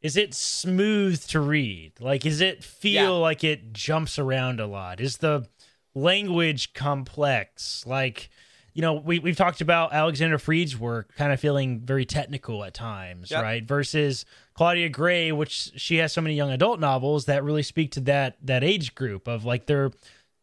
is 0.00 0.16
it 0.16 0.32
smooth 0.34 1.22
to 1.26 1.40
read? 1.40 1.92
Like, 2.00 2.24
is 2.24 2.40
it 2.40 2.64
feel 2.64 2.92
Yeah. 2.92 3.08
like 3.10 3.44
it 3.44 3.72
jumps 3.74 4.18
around 4.18 4.60
a 4.60 4.66
lot? 4.66 5.00
Is 5.00 5.18
the 5.18 5.46
language 5.94 6.72
complex? 6.74 7.84
Like, 7.86 8.30
you 8.74 8.82
know, 8.82 8.94
we 8.94 9.18
we've 9.20 9.36
talked 9.36 9.60
about 9.60 9.92
Alexander 9.92 10.36
Freed's 10.38 10.76
work 10.76 11.14
kind 11.16 11.32
of 11.32 11.40
feeling 11.40 11.80
very 11.80 12.04
technical 12.04 12.64
at 12.64 12.74
times, 12.74 13.30
Yep. 13.30 13.42
right? 13.42 13.64
Versus 13.64 14.24
Claudia 14.54 14.88
Gray, 14.88 15.30
which 15.32 15.70
she 15.76 15.96
has 15.98 16.12
so 16.12 16.20
many 16.20 16.34
young 16.34 16.50
adult 16.50 16.80
novels 16.80 17.26
that 17.26 17.44
really 17.44 17.62
speak 17.62 17.92
to 17.92 18.00
that 18.00 18.36
that 18.42 18.62
age 18.64 18.94
group 18.94 19.28
of 19.28 19.44
like 19.44 19.66
they're 19.66 19.90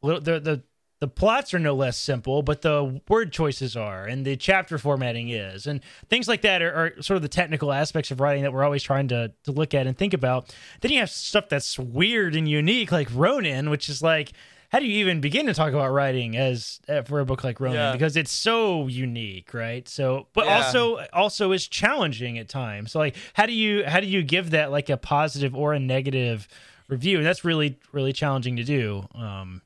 the 0.02 0.20
the 0.40 0.64
the 1.02 1.08
plots 1.08 1.52
are 1.56 1.58
no 1.60 1.74
less 1.74 1.98
simple, 1.98 2.44
but 2.44 2.62
the 2.62 3.02
word 3.10 3.32
choices 3.34 3.76
are, 3.76 4.06
and 4.06 4.24
the 4.24 4.36
chapter 4.38 4.78
formatting 4.78 5.30
is, 5.30 5.66
and 5.66 5.82
things 6.10 6.28
like 6.28 6.41
that 6.44 6.62
are, 6.62 6.72
are 6.98 7.02
sort 7.02 7.16
of 7.16 7.24
the 7.24 7.28
technical 7.28 7.74
aspects 7.74 8.12
of 8.12 8.20
writing 8.20 8.44
that 8.44 8.53
we're 8.53 8.64
always 8.64 8.84
trying 8.84 9.08
to 9.08 9.32
to 9.45 9.52
look 9.52 9.74
at 9.74 9.88
and 9.88 9.98
think 9.98 10.14
about. 10.14 10.56
Then 10.82 10.91
you 10.91 10.99
have 10.99 11.10
stuff 11.10 11.49
that's 11.49 11.78
weird 11.80 12.36
and 12.36 12.48
unique, 12.48 12.91
like 12.91 13.10
Ronin, 13.14 13.72
which 13.72 13.90
is 13.90 14.03
like, 14.03 14.32
how 14.72 14.80
do 14.80 14.85
you 14.85 14.99
even 14.99 15.19
begin 15.22 15.45
to 15.48 15.53
talk 15.53 15.73
about 15.73 15.91
writing 15.91 16.38
as 16.38 16.80
uh, 16.88 17.02
for 17.02 17.19
a 17.19 17.26
book 17.26 17.43
like 17.43 17.60
Ronin 17.60 17.76
Yeah. 17.80 17.91
because 17.91 18.15
it's 18.15 18.31
so 18.31 18.88
unique, 18.88 19.53
right? 19.53 19.88
So, 19.88 20.27
but 20.34 20.45
Yeah. 20.45 20.56
also 20.57 21.06
also 21.14 21.52
is 21.52 21.68
challenging 21.68 22.38
at 22.38 22.48
times. 22.48 22.91
So, 22.93 22.99
like, 22.99 23.15
how 23.34 23.45
do 23.45 23.53
you 23.53 23.84
how 23.85 23.99
do 23.99 24.07
you 24.07 24.23
give 24.23 24.52
that 24.52 24.72
like 24.72 24.89
a 24.89 24.98
positive 24.98 25.53
or 25.56 25.73
a 25.73 25.80
negative 25.80 26.48
review? 26.88 27.18
And 27.18 27.26
that's 27.26 27.43
really 27.43 27.77
really 27.91 28.14
challenging 28.14 28.56
to 28.56 28.64
do. 28.64 29.07
Um, 29.14 29.61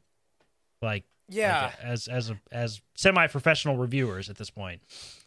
like 0.81 1.03
Yeah. 1.29 1.65
like, 1.65 1.79
as 1.83 2.07
as 2.07 2.29
a, 2.31 2.39
as 2.51 2.81
semi 2.95 3.27
professional 3.27 3.77
reviewers 3.77 4.29
at 4.29 4.37
this 4.37 4.49
point. 4.49 4.81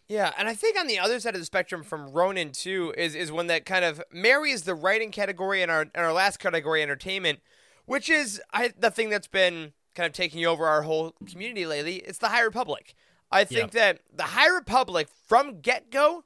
Yeah, 0.08 0.32
and 0.38 0.48
I 0.48 0.54
think 0.54 0.78
on 0.78 0.86
the 0.86 0.98
other 0.98 1.20
side 1.20 1.34
of 1.34 1.40
the 1.40 1.44
spectrum 1.44 1.82
from 1.82 2.10
Ronin 2.12 2.50
too 2.52 2.94
is 2.96 3.14
is 3.14 3.30
one 3.30 3.46
that 3.48 3.66
kind 3.66 3.84
of 3.84 4.02
marries 4.10 4.62
the 4.62 4.74
writing 4.74 5.10
category 5.10 5.62
and 5.62 5.70
our 5.70 5.82
and 5.82 5.90
our 5.96 6.12
last 6.12 6.38
category, 6.38 6.82
entertainment, 6.82 7.40
which 7.88 8.08
is 8.08 8.40
I 8.52 8.72
the 8.78 8.90
thing 8.90 9.10
that's 9.10 9.26
been 9.26 9.72
kind 9.94 10.06
of 10.06 10.12
taking 10.12 10.44
over 10.46 10.66
our 10.66 10.82
whole 10.82 11.14
community 11.26 11.66
lately. 11.66 11.96
It's 11.96 12.18
the 12.18 12.28
High 12.28 12.42
Republic. 12.42 12.94
I 13.30 13.44
think 13.44 13.72
that 13.72 14.00
the 14.14 14.22
High 14.22 14.48
Republic 14.48 15.08
from 15.26 15.60
get 15.60 15.90
go 15.90 16.24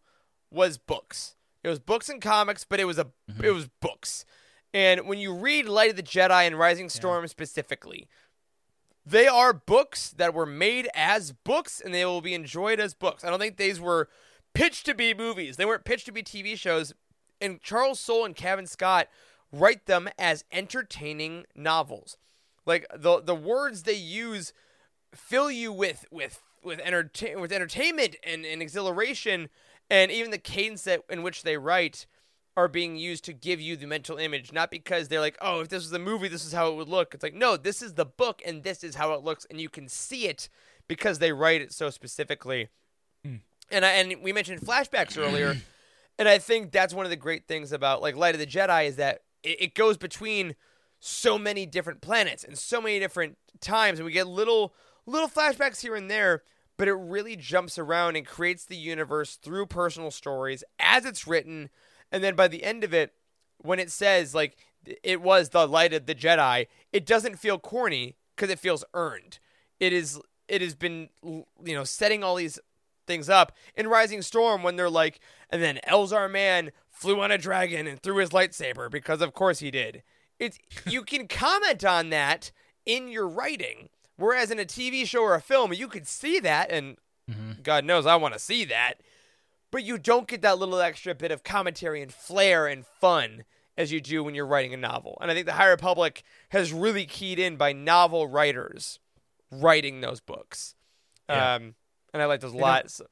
was 0.50 0.78
books. 0.78 1.36
It 1.64 1.68
was 1.68 1.78
books 1.78 2.08
and 2.08 2.20
comics, 2.20 2.64
but 2.64 2.80
it 2.80 2.84
was 2.84 2.98
a 2.98 3.04
mm-hmm. 3.04 3.44
it 3.44 3.54
was 3.54 3.68
books. 3.80 4.24
And 4.74 5.06
when 5.06 5.18
you 5.18 5.34
read 5.34 5.66
Light 5.66 5.90
of 5.90 5.96
the 5.96 6.02
Jedi 6.02 6.46
and 6.46 6.58
Rising 6.58 6.88
Storm 6.88 7.26
specifically, 7.28 8.08
they 9.04 9.26
are 9.26 9.52
books 9.52 10.10
that 10.10 10.34
were 10.34 10.46
made 10.46 10.88
as 10.94 11.32
books 11.32 11.80
and 11.80 11.92
they 11.92 12.04
will 12.04 12.22
be 12.22 12.34
enjoyed 12.34 12.80
as 12.80 12.94
books. 12.94 13.24
I 13.24 13.30
don't 13.30 13.38
think 13.38 13.56
these 13.56 13.80
were 13.80 14.08
pitched 14.54 14.86
to 14.86 14.94
be 14.94 15.12
movies. 15.14 15.56
They 15.56 15.66
weren't 15.66 15.84
pitched 15.84 16.06
to 16.06 16.12
be 16.12 16.22
TV 16.22 16.56
shows. 16.56 16.94
And 17.40 17.60
Charles 17.60 18.00
Soule 18.00 18.24
and 18.24 18.36
Cavan 18.36 18.66
Scott 18.66 19.08
write 19.52 19.86
them 19.86 20.08
as 20.18 20.44
entertaining 20.50 21.44
novels. 21.54 22.16
Like 22.66 22.86
the 22.94 23.20
the 23.20 23.34
words 23.34 23.82
they 23.82 23.94
use 23.94 24.52
fill 25.14 25.50
you 25.50 25.72
with 25.72 26.04
with 26.10 26.42
with 26.62 26.80
entertain 26.80 27.40
with 27.40 27.52
entertainment 27.52 28.16
and, 28.24 28.44
and 28.44 28.62
exhilaration 28.62 29.48
and 29.90 30.10
even 30.10 30.30
the 30.30 30.38
cadence 30.38 30.82
that 30.84 31.02
in 31.10 31.22
which 31.22 31.42
they 31.42 31.56
write 31.56 32.06
are 32.56 32.68
being 32.68 32.96
used 32.96 33.24
to 33.24 33.32
give 33.32 33.60
you 33.60 33.76
the 33.76 33.86
mental 33.86 34.18
image, 34.18 34.52
not 34.52 34.70
because 34.70 35.08
they're 35.08 35.20
like, 35.20 35.38
oh, 35.40 35.60
if 35.60 35.68
this 35.68 35.82
was 35.82 35.92
a 35.92 35.98
movie, 35.98 36.28
this 36.28 36.44
is 36.44 36.52
how 36.52 36.70
it 36.70 36.76
would 36.76 36.88
look. 36.88 37.14
It's 37.14 37.22
like, 37.22 37.34
no, 37.34 37.56
this 37.56 37.80
is 37.80 37.94
the 37.94 38.04
book 38.04 38.42
and 38.44 38.62
this 38.62 38.84
is 38.84 38.94
how 38.94 39.14
it 39.14 39.22
looks, 39.22 39.46
and 39.48 39.60
you 39.60 39.68
can 39.68 39.88
see 39.88 40.26
it 40.26 40.48
because 40.86 41.18
they 41.18 41.32
write 41.32 41.62
it 41.62 41.72
so 41.72 41.88
specifically. 41.88 42.68
Mm. 43.26 43.40
And 43.70 43.84
I, 43.84 43.92
and 43.92 44.22
we 44.22 44.32
mentioned 44.32 44.60
flashbacks 44.60 45.16
earlier, 45.16 45.56
and 46.18 46.28
I 46.28 46.38
think 46.38 46.72
that's 46.72 46.92
one 46.92 47.06
of 47.06 47.10
the 47.10 47.16
great 47.16 47.46
things 47.46 47.72
about 47.72 48.02
like 48.02 48.16
Light 48.16 48.34
of 48.34 48.38
the 48.38 48.46
Jedi 48.46 48.86
is 48.86 48.96
that 48.96 49.22
it, 49.42 49.74
goes 49.74 49.96
between 49.96 50.54
so 51.00 51.38
many 51.38 51.66
different 51.66 52.00
planets 52.00 52.44
and 52.44 52.56
so 52.58 52.80
many 52.80 52.98
different 52.98 53.36
times, 53.60 53.98
and 53.98 54.06
we 54.06 54.12
get 54.12 54.26
little 54.26 54.74
little 55.06 55.28
flashbacks 55.28 55.80
here 55.80 55.96
and 55.96 56.10
there, 56.10 56.42
but 56.76 56.88
it 56.88 56.94
really 56.94 57.36
jumps 57.36 57.76
around 57.78 58.16
and 58.16 58.26
creates 58.26 58.64
the 58.64 58.76
universe 58.76 59.36
through 59.36 59.66
personal 59.66 60.10
stories 60.10 60.62
as 60.78 61.04
it's 61.04 61.26
written, 61.26 61.70
and 62.10 62.22
then 62.22 62.34
by 62.34 62.48
the 62.48 62.62
end 62.62 62.84
of 62.84 62.94
it, 62.94 63.14
when 63.58 63.78
it 63.78 63.90
says 63.90 64.34
like 64.34 64.56
it 65.02 65.20
was 65.20 65.50
the 65.50 65.66
light 65.66 65.92
of 65.92 66.06
the 66.06 66.14
Jedi, 66.14 66.66
it 66.92 67.06
doesn't 67.06 67.38
feel 67.38 67.58
corny 67.58 68.16
because 68.36 68.50
it 68.50 68.58
feels 68.58 68.84
earned. 68.94 69.38
It 69.80 69.92
is 69.92 70.20
it 70.48 70.62
has 70.62 70.74
been 70.74 71.08
you 71.22 71.44
know 71.74 71.84
setting 71.84 72.22
all 72.22 72.36
these 72.36 72.58
things 73.06 73.28
up 73.28 73.52
in 73.74 73.88
Rising 73.88 74.22
Storm 74.22 74.62
when 74.62 74.76
they're 74.76 74.90
like, 74.90 75.20
and 75.50 75.62
then 75.62 75.80
Elzar 75.88 76.30
Mann 76.30 76.70
flew 77.02 77.20
on 77.20 77.30
a 77.30 77.38
dragon 77.38 77.86
and 77.86 78.00
threw 78.02 78.16
his 78.16 78.30
lightsaber 78.30 78.90
because 78.90 79.20
of 79.20 79.34
course 79.34 79.58
he 79.58 79.70
did. 79.70 80.02
It's 80.38 80.58
you 80.86 81.02
can 81.02 81.28
comment 81.28 81.84
on 81.84 82.10
that 82.10 82.50
in 82.86 83.08
your 83.08 83.28
writing, 83.28 83.88
whereas 84.16 84.50
in 84.50 84.58
a 84.58 84.64
TV 84.64 85.06
show 85.06 85.22
or 85.22 85.34
a 85.34 85.40
film 85.40 85.72
you 85.72 85.86
could 85.88 86.06
see 86.08 86.40
that, 86.40 86.70
and 86.70 86.96
God 87.62 87.84
knows 87.84 88.06
I 88.06 88.16
want 88.16 88.34
to 88.34 88.40
see 88.40 88.64
that, 88.66 88.94
but 89.70 89.84
you 89.84 89.98
don't 89.98 90.26
get 90.26 90.42
that 90.42 90.58
little 90.58 90.80
extra 90.80 91.14
bit 91.14 91.30
of 91.30 91.44
commentary 91.44 92.02
and 92.02 92.12
flair 92.12 92.66
and 92.66 92.84
fun 92.84 93.44
as 93.78 93.90
you 93.92 94.00
do 94.00 94.22
when 94.24 94.34
you're 94.34 94.46
writing 94.46 94.74
a 94.74 94.76
novel. 94.76 95.16
And 95.20 95.30
I 95.30 95.34
think 95.34 95.46
the 95.46 95.52
High 95.54 95.68
Republic 95.70 96.24
has 96.50 96.72
really 96.72 97.06
keyed 97.06 97.38
in 97.38 97.56
by 97.56 97.72
novel 97.72 98.26
writers 98.26 98.98
writing 99.50 100.00
those 100.02 100.20
books. 100.20 100.74
Yeah. 101.28 101.54
Um, 101.54 101.74
and 102.12 102.20
I 102.22 102.26
like 102.26 102.40
those 102.40 102.52
lots. 102.52 102.62
lot. 102.62 102.90
So- 102.90 103.06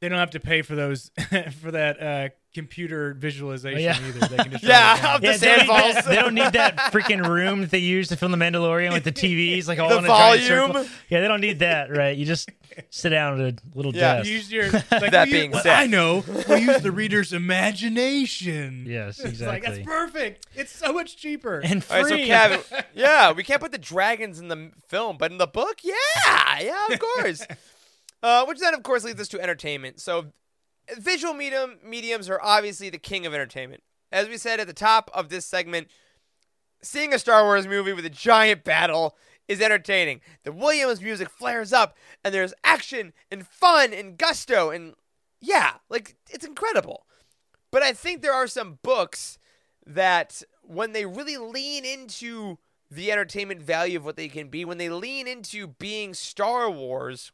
They 0.00 0.08
don't 0.08 0.18
have 0.18 0.30
to 0.30 0.40
pay 0.40 0.62
for 0.62 0.74
those 0.74 1.10
for 1.60 1.70
that 1.72 2.00
uh, 2.02 2.28
computer 2.52 3.14
visualization 3.14 3.78
Oh, 3.78 3.80
yeah. 3.80 4.08
either. 4.08 4.26
They 4.28 4.36
can 4.38 4.50
just 4.52 4.64
Yeah, 4.64 4.92
write 5.04 5.16
it 5.16 5.20
the 5.20 5.26
Yeah, 5.26 5.36
they, 5.36 5.46
don't 5.56 5.64
need 5.64 5.64
sand 5.68 5.96
that, 5.96 6.04
they 6.06 6.14
don't 6.16 6.34
need 6.34 6.52
that 6.54 6.76
freaking 6.92 7.26
room 7.28 7.60
that 7.60 7.70
they 7.70 7.78
use 7.78 8.08
to 8.08 8.16
film 8.16 8.32
the 8.32 8.38
Mandalorian 8.38 8.92
with 8.92 9.04
the 9.04 9.12
TVs 9.12 9.68
like 9.68 9.78
all 9.80 9.88
The 9.88 9.98
in 9.98 10.04
a 10.04 10.08
giant 10.08 10.42
volume. 10.42 10.72
circle. 10.84 10.94
Yeah, 11.08 11.20
they 11.20 11.28
don't 11.28 11.40
need 11.40 11.60
that, 11.60 11.94
right? 11.96 12.16
You 12.16 12.24
just 12.26 12.50
sit 12.90 13.10
down 13.10 13.40
at 13.40 13.54
a 13.54 13.56
little 13.74 13.94
Yeah. 13.94 14.16
desk. 14.16 14.28
Use 14.30 14.50
your 14.52 14.70
like, 14.90 15.10
That 15.12 15.30
being 15.30 15.52
use, 15.52 15.62
said. 15.62 15.74
I 15.74 15.86
know 15.86 16.24
we 16.48 16.56
use 16.60 16.82
the 16.82 16.90
reader's 16.92 17.32
imagination. 17.32 18.84
Yes, 18.88 19.18
It's 19.20 19.40
like 19.40 19.58
exactly. 19.58 19.70
that's 19.76 19.86
perfect. 19.86 20.46
It's 20.54 20.72
so 20.72 20.92
much 20.92 21.16
cheaper. 21.16 21.60
and 21.60 21.82
free. 21.84 21.96
All 21.96 22.02
right, 22.04 22.10
so 22.10 22.26
Cavan, 22.26 22.60
yeah, 22.94 23.32
we 23.32 23.42
can't 23.44 23.60
put 23.60 23.72
the 23.72 23.78
dragons 23.78 24.38
in 24.38 24.48
the 24.48 24.70
film, 24.88 25.16
but 25.18 25.30
in 25.30 25.38
the 25.38 25.46
book, 25.46 25.78
yeah, 25.82 25.94
yeah, 26.60 26.86
of 26.90 26.98
course. 26.98 27.46
uh, 28.22 28.44
which 28.46 28.58
then, 28.58 28.74
of 28.74 28.82
course, 28.82 29.04
leads 29.04 29.20
us 29.20 29.28
to 29.28 29.40
entertainment. 29.40 30.00
So, 30.00 30.26
visual 30.98 31.34
medium 31.34 31.78
mediums 31.84 32.28
are 32.28 32.40
obviously 32.42 32.90
the 32.90 32.98
king 32.98 33.26
of 33.26 33.34
entertainment. 33.34 33.82
As 34.12 34.28
we 34.28 34.36
said 34.36 34.60
at 34.60 34.66
the 34.66 34.72
top 34.72 35.10
of 35.14 35.28
this 35.28 35.46
segment, 35.46 35.88
seeing 36.82 37.12
a 37.12 37.18
Star 37.18 37.44
Wars 37.44 37.66
movie 37.66 37.92
with 37.92 38.04
a 38.04 38.10
giant 38.10 38.64
battle 38.64 39.16
is 39.48 39.60
entertaining. 39.60 40.20
The 40.44 40.52
Williams 40.52 41.00
music 41.00 41.28
flares 41.28 41.72
up, 41.72 41.96
and 42.24 42.32
there's 42.32 42.54
action 42.64 43.12
and 43.30 43.46
fun 43.46 43.92
and 43.92 44.16
gusto, 44.16 44.70
and 44.70 44.94
yeah, 45.40 45.74
like 45.88 46.16
it's 46.30 46.46
incredible. 46.46 47.06
But 47.70 47.82
I 47.82 47.92
think 47.92 48.22
there 48.22 48.32
are 48.32 48.46
some 48.46 48.78
books 48.82 49.38
that 49.86 50.42
when 50.62 50.92
they 50.92 51.06
really 51.06 51.36
lean 51.36 51.84
into 51.84 52.58
the 52.90 53.12
entertainment 53.12 53.62
value 53.62 53.98
of 53.98 54.04
what 54.04 54.16
they 54.16 54.28
can 54.28 54.48
be, 54.48 54.64
when 54.64 54.78
they 54.78 54.88
lean 54.88 55.26
into 55.28 55.66
being 55.66 56.14
Star 56.14 56.70
Wars, 56.70 57.32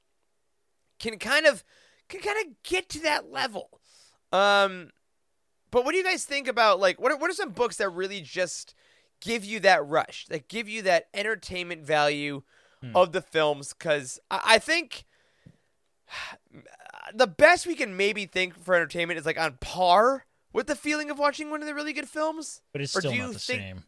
can 0.99 1.19
kind 1.19 1.47
of 1.47 1.65
can 2.09 2.20
kind 2.20 2.37
of 2.47 2.62
get 2.62 2.89
to 2.91 3.01
that 3.01 3.31
level. 3.31 3.81
Um, 4.33 4.91
but 5.70 5.85
what 5.85 5.93
do 5.93 5.99
you 5.99 6.05
guys 6.05 6.24
think 6.24 6.49
about 6.49 6.81
like 6.81 7.01
what 7.01 7.12
are, 7.12 7.16
what 7.19 7.31
are 7.31 7.35
some 7.35 7.51
books 7.51 7.77
that 7.77 7.89
really 7.91 8.20
just 8.20 8.74
give 9.20 9.45
you 9.45 9.61
that 9.61 9.87
rush, 9.87 10.27
that 10.28 10.49
give 10.49 10.69
you 10.69 10.83
that 10.83 11.09
entertainment 11.15 11.83
value 11.85 12.43
of 12.95 13.12
the 13.12 13.20
films? 13.23 13.73
Because 13.73 14.19
I, 14.31 14.41
I 14.45 14.59
think 14.59 15.05
the 17.15 17.27
best 17.27 17.66
we 17.66 17.74
can 17.74 17.97
maybe 17.97 18.27
think 18.27 18.59
for 18.59 18.74
entertainment 18.74 19.19
is 19.19 19.27
like 19.27 19.39
on 19.41 19.59
par 19.61 20.24
with 20.53 20.66
the 20.66 20.77
feeling 20.77 21.11
of 21.11 21.19
watching 21.19 21.51
one 21.51 21.61
of 21.61 21.66
the 21.66 21.74
really 21.74 21.93
good 21.93 22.09
films. 22.09 22.62
but 22.73 22.81
it's 22.81 22.97
Or 22.97 23.01
still 23.01 23.12
do 23.12 23.19
not 23.19 23.33
the 23.35 23.39
think- 23.39 23.61
same. 23.61 23.85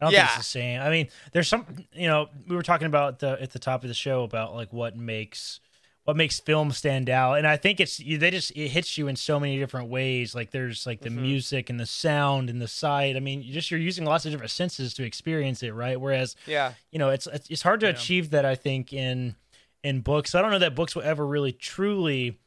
I 0.00 0.06
don't 0.06 0.12
Yeah. 0.14 0.26
think 0.26 0.38
it's 0.38 0.46
the 0.48 0.50
same. 0.50 0.80
I 0.80 0.90
mean, 0.90 1.08
there's 1.32 1.46
some, 1.46 1.64
you 1.92 2.08
know, 2.08 2.28
we 2.48 2.56
were 2.56 2.64
talking 2.64 2.88
about 2.88 3.20
the 3.20 3.40
at 3.40 3.52
the 3.52 3.60
top 3.60 3.84
of 3.84 3.88
the 3.88 3.94
show 3.94 4.24
about 4.24 4.52
like 4.52 4.72
what 4.72 4.96
makes 4.96 5.60
what 6.04 6.16
makes 6.16 6.40
film 6.40 6.72
stand 6.72 7.08
out. 7.08 7.34
And 7.38 7.46
I 7.46 7.56
think 7.56 7.78
it's 7.78 8.00
you- 8.00 8.18
they 8.18 8.30
just 8.30 8.50
it 8.56 8.68
hits 8.68 8.98
you 8.98 9.06
in 9.08 9.14
so 9.16 9.38
many 9.38 9.58
different 9.58 9.88
ways. 9.88 10.34
Like 10.34 10.50
there's 10.50 10.84
like 10.86 11.00
the 11.00 11.10
Mm-hmm. 11.10 11.22
music 11.22 11.70
and 11.70 11.78
the 11.78 11.86
sound 11.86 12.50
and 12.50 12.60
the 12.60 12.66
sight. 12.68 13.16
I 13.16 13.20
mean, 13.20 13.42
you 13.42 13.52
just 13.52 13.70
you're 13.70 13.78
using 13.78 14.04
lots 14.04 14.24
of 14.26 14.32
different 14.32 14.50
senses 14.50 14.94
to 14.94 15.04
experience 15.04 15.62
it, 15.62 15.72
right? 15.74 16.00
Whereas 16.00 16.34
Yeah. 16.46 16.72
you 16.90 16.98
know 16.98 17.10
it's 17.10 17.26
it's 17.48 17.62
hard 17.62 17.80
to 17.80 17.86
achieve 17.86 18.30
that 18.30 18.44
i 18.44 18.54
think 18.54 18.92
in 18.92 19.36
in 19.84 20.00
books 20.00 20.34
i 20.34 20.40
don't 20.42 20.50
know 20.52 20.58
that 20.60 20.74
books 20.76 20.94
will 20.94 21.02
ever 21.02 21.26
really 21.26 21.52
truly 21.52 22.38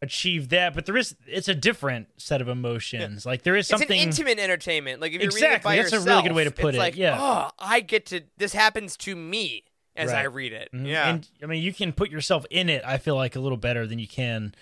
achieve 0.00 0.48
that 0.48 0.74
but 0.74 0.84
there 0.84 0.96
is 0.96 1.14
it's 1.28 1.46
a 1.46 1.54
different 1.54 2.08
set 2.16 2.40
of 2.40 2.48
emotions 2.48 3.24
like 3.24 3.42
there 3.42 3.54
is 3.54 3.68
something 3.68 3.88
It's 4.00 4.18
an 4.18 4.24
intimate 4.26 4.42
entertainment. 4.42 5.00
Like 5.00 5.12
if 5.12 5.22
you're 5.22 5.30
reading 5.30 5.44
it 5.50 5.56
Exactly, 5.56 5.70
by 5.70 5.76
that's 5.76 5.92
a 5.92 6.00
really 6.00 6.22
good 6.22 6.32
way 6.32 6.44
to 6.44 6.50
put 6.50 6.74
it, 6.74 6.78
Like, 6.78 6.96
yeah. 6.96 7.16
oh, 7.20 7.50
I 7.58 7.80
get 7.80 8.06
to. 8.06 8.22
This 8.36 8.52
happens 8.52 8.96
to 8.98 9.14
me 9.14 9.62
as 9.96 10.12
I 10.12 10.22
read 10.24 10.52
it. 10.52 10.70
Mhm. 10.72 10.86
Yeah. 10.86 11.08
and 11.10 11.28
i 11.42 11.46
mean 11.46 11.62
you 11.62 11.72
can 11.72 11.92
put 11.92 12.10
yourself 12.10 12.46
in 12.50 12.68
it 12.68 12.82
i 12.84 12.96
feel 12.98 13.14
like 13.14 13.36
a 13.36 13.40
little 13.40 13.58
better 13.58 13.86
than 13.86 13.98
you 13.98 14.08
can 14.08 14.54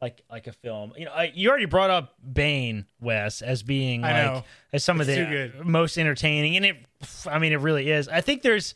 like 0.00 0.22
like 0.30 0.46
a 0.46 0.52
film 0.52 0.92
you 0.96 1.04
know 1.04 1.12
I, 1.12 1.30
you 1.34 1.50
already 1.50 1.66
brought 1.66 1.90
up 1.90 2.14
bane 2.32 2.86
wes 3.00 3.42
as 3.42 3.62
being 3.62 4.04
I 4.04 4.12
like 4.12 4.24
know. 4.34 4.44
as 4.72 4.82
some 4.82 5.00
of 5.00 5.06
the 5.06 5.52
most 5.62 5.98
entertaining 5.98 6.56
and 6.56 6.64
it 6.64 6.76
i 7.26 7.38
mean 7.38 7.52
it 7.52 7.60
really 7.60 7.90
is 7.90 8.08
i 8.08 8.20
think 8.22 8.40
there's 8.42 8.74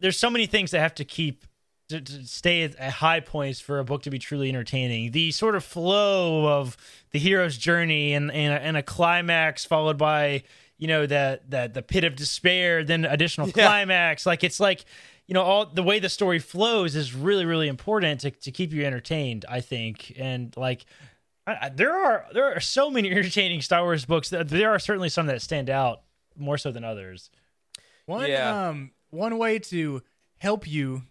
there's 0.00 0.18
so 0.18 0.28
many 0.30 0.44
things 0.46 0.72
that 0.72 0.80
have 0.80 0.94
to 0.96 1.04
keep 1.04 1.44
to, 1.88 2.02
to 2.02 2.26
stay 2.26 2.64
at, 2.64 2.76
at 2.76 2.92
high 2.92 3.20
points 3.20 3.60
for 3.60 3.78
a 3.78 3.84
book 3.84 4.02
to 4.02 4.10
be 4.10 4.18
truly 4.18 4.50
entertaining. 4.50 5.10
The 5.12 5.30
sort 5.32 5.54
of 5.56 5.64
flow 5.64 6.46
of 6.46 6.76
the 7.12 7.18
hero's 7.18 7.56
journey 7.56 8.12
and 8.12 8.30
and 8.30 8.52
a, 8.52 8.60
and 8.60 8.76
a 8.76 8.82
climax 8.82 9.64
followed 9.64 9.96
by 9.96 10.42
you 10.78 10.86
know 10.88 11.06
the 11.06 11.40
the 11.48 11.70
the 11.72 11.82
pit 11.82 12.04
of 12.04 12.16
despair, 12.16 12.82
then 12.84 13.04
additional 13.04 13.46
Yeah. 13.48 13.52
climax. 13.54 14.24
Like 14.26 14.42
it's 14.44 14.60
like 14.60 14.84
you 15.26 15.34
know 15.34 15.42
all 15.42 15.66
the 15.66 15.82
way 15.82 15.98
the 15.98 16.08
story 16.08 16.38
flows 16.38 16.96
is 16.96 17.14
really 17.14 17.44
really 17.44 17.68
important 17.68 18.20
to 18.20 18.30
to 18.30 18.50
keep 18.50 18.72
you 18.72 18.84
entertained. 18.84 19.44
I 19.48 19.60
think 19.60 20.14
and 20.18 20.56
like. 20.56 20.84
I, 21.46 21.56
I- 21.62 21.68
there 21.70 21.94
are 21.96 22.26
there 22.34 22.54
are 22.54 22.60
so 22.60 22.90
many 22.90 23.10
entertaining 23.12 23.62
Star 23.62 23.82
Wars 23.82 24.04
books. 24.04 24.28
That 24.30 24.48
there 24.48 24.70
are 24.70 24.78
certainly 24.78 25.08
some 25.08 25.26
that 25.26 25.40
stand 25.42 25.70
out 25.70 26.02
more 26.36 26.58
so 26.58 26.70
than 26.70 26.84
others. 26.84 27.30
One 28.06 28.28
Yeah. 28.28 28.68
um 28.68 28.92
one 29.10 29.38
way 29.38 29.58
to 29.58 30.02
help 30.36 30.66
you 30.68 31.02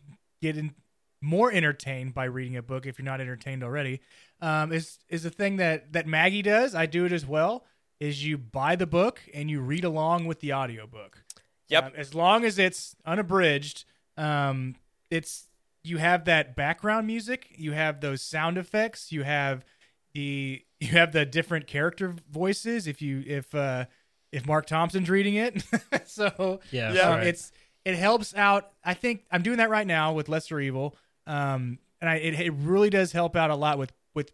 get 0.41 0.55
in, 0.55 0.75
more 1.21 1.51
entertained 1.51 2.13
by 2.13 2.25
reading 2.25 2.55
a 2.55 2.61
book 2.61 2.85
if 2.85 2.99
you're 2.99 3.05
not 3.05 3.19
entertained 3.19 3.63
already 3.63 3.99
um, 4.39 4.71
is 4.71 4.99
is 5.09 5.25
a 5.25 5.31
thing 5.31 5.57
that 5.57 5.91
that 5.93 6.05
Maggie 6.05 6.43
does. 6.43 6.75
I 6.75 6.85
do 6.85 7.05
it 7.05 7.11
as 7.11 7.25
well. 7.25 7.65
Is 7.99 8.23
you 8.23 8.37
buy 8.37 8.75
the 8.75 8.85
book 8.87 9.21
and 9.33 9.49
you 9.49 9.59
read 9.61 9.83
along 9.83 10.25
with 10.25 10.39
the 10.39 10.53
audiobook. 10.53 11.23
Yep. 11.69 11.83
Um, 11.83 11.91
as 11.97 12.13
long 12.13 12.45
as 12.45 12.59
it's 12.59 12.95
unabridged, 13.05 13.85
um, 14.17 14.75
it's 15.09 15.49
you 15.83 15.97
have 15.97 16.25
that 16.25 16.55
background 16.55 17.07
music, 17.07 17.47
you 17.55 17.71
have 17.71 18.01
those 18.01 18.21
sound 18.21 18.57
effects, 18.57 19.11
you 19.11 19.23
have 19.23 19.65
the 20.13 20.63
you 20.79 20.89
have 20.89 21.11
the 21.11 21.25
different 21.25 21.67
character 21.67 22.13
voices. 22.31 22.87
If 22.87 23.01
you 23.01 23.23
if 23.25 23.53
uh, 23.55 23.85
if 24.31 24.45
Marc 24.45 24.65
Thompson's 24.67 25.09
reading 25.09 25.35
it, 25.35 25.63
so 26.05 26.59
Yeah, 26.71 26.89
um, 26.89 27.17
right. 27.17 27.27
it's 27.27 27.51
it 27.83 27.95
helps 27.95 28.35
out. 28.35 28.71
I 28.83 28.93
think 28.93 29.25
I'm 29.31 29.41
doing 29.41 29.57
that 29.57 29.69
right 29.69 29.87
now 29.87 30.13
with 30.13 30.29
Lesser 30.29 30.59
Evil, 30.59 30.95
um, 31.25 31.79
and 31.99 32.09
I, 32.09 32.15
it 32.15 32.39
it 32.39 32.51
really 32.51 32.89
does 32.89 33.11
help 33.11 33.35
out 33.35 33.49
a 33.49 33.55
lot 33.55 33.77
with 33.77 33.91
with 34.13 34.31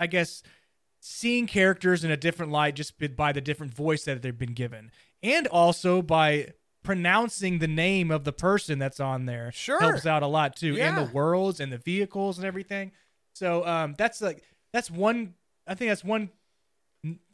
I 0.00 0.06
guess 0.06 0.42
seeing 1.08 1.46
characters 1.46 2.02
in 2.02 2.10
a 2.10 2.16
different 2.16 2.50
light 2.50 2.74
just 2.74 2.94
by 3.16 3.32
the 3.32 3.40
different 3.40 3.72
voice 3.72 4.04
that 4.04 4.22
they've 4.22 4.36
been 4.36 4.54
given, 4.54 4.90
and 5.22 5.46
also 5.46 6.02
by 6.02 6.52
pronouncing 6.82 7.58
the 7.58 7.68
name 7.68 8.10
of 8.10 8.24
the 8.24 8.32
person 8.32 8.78
that's 8.78 9.00
on 9.00 9.26
there. 9.26 9.50
Sure. 9.52 9.80
helps 9.80 10.04
out 10.06 10.22
a 10.22 10.26
lot 10.26 10.56
too, 10.56 10.76
and 10.78 10.96
the 10.96 11.12
worlds 11.12 11.60
and 11.60 11.72
the 11.72 11.78
vehicles 11.78 12.38
and 12.38 12.46
everything. 12.46 12.92
So 13.34 13.66
um, 13.66 13.94
that's 13.96 14.20
like 14.20 14.42
that's 14.72 14.90
one. 14.90 15.34
I 15.66 15.74
think 15.74 15.90
that's 15.90 16.04
one 16.04 16.30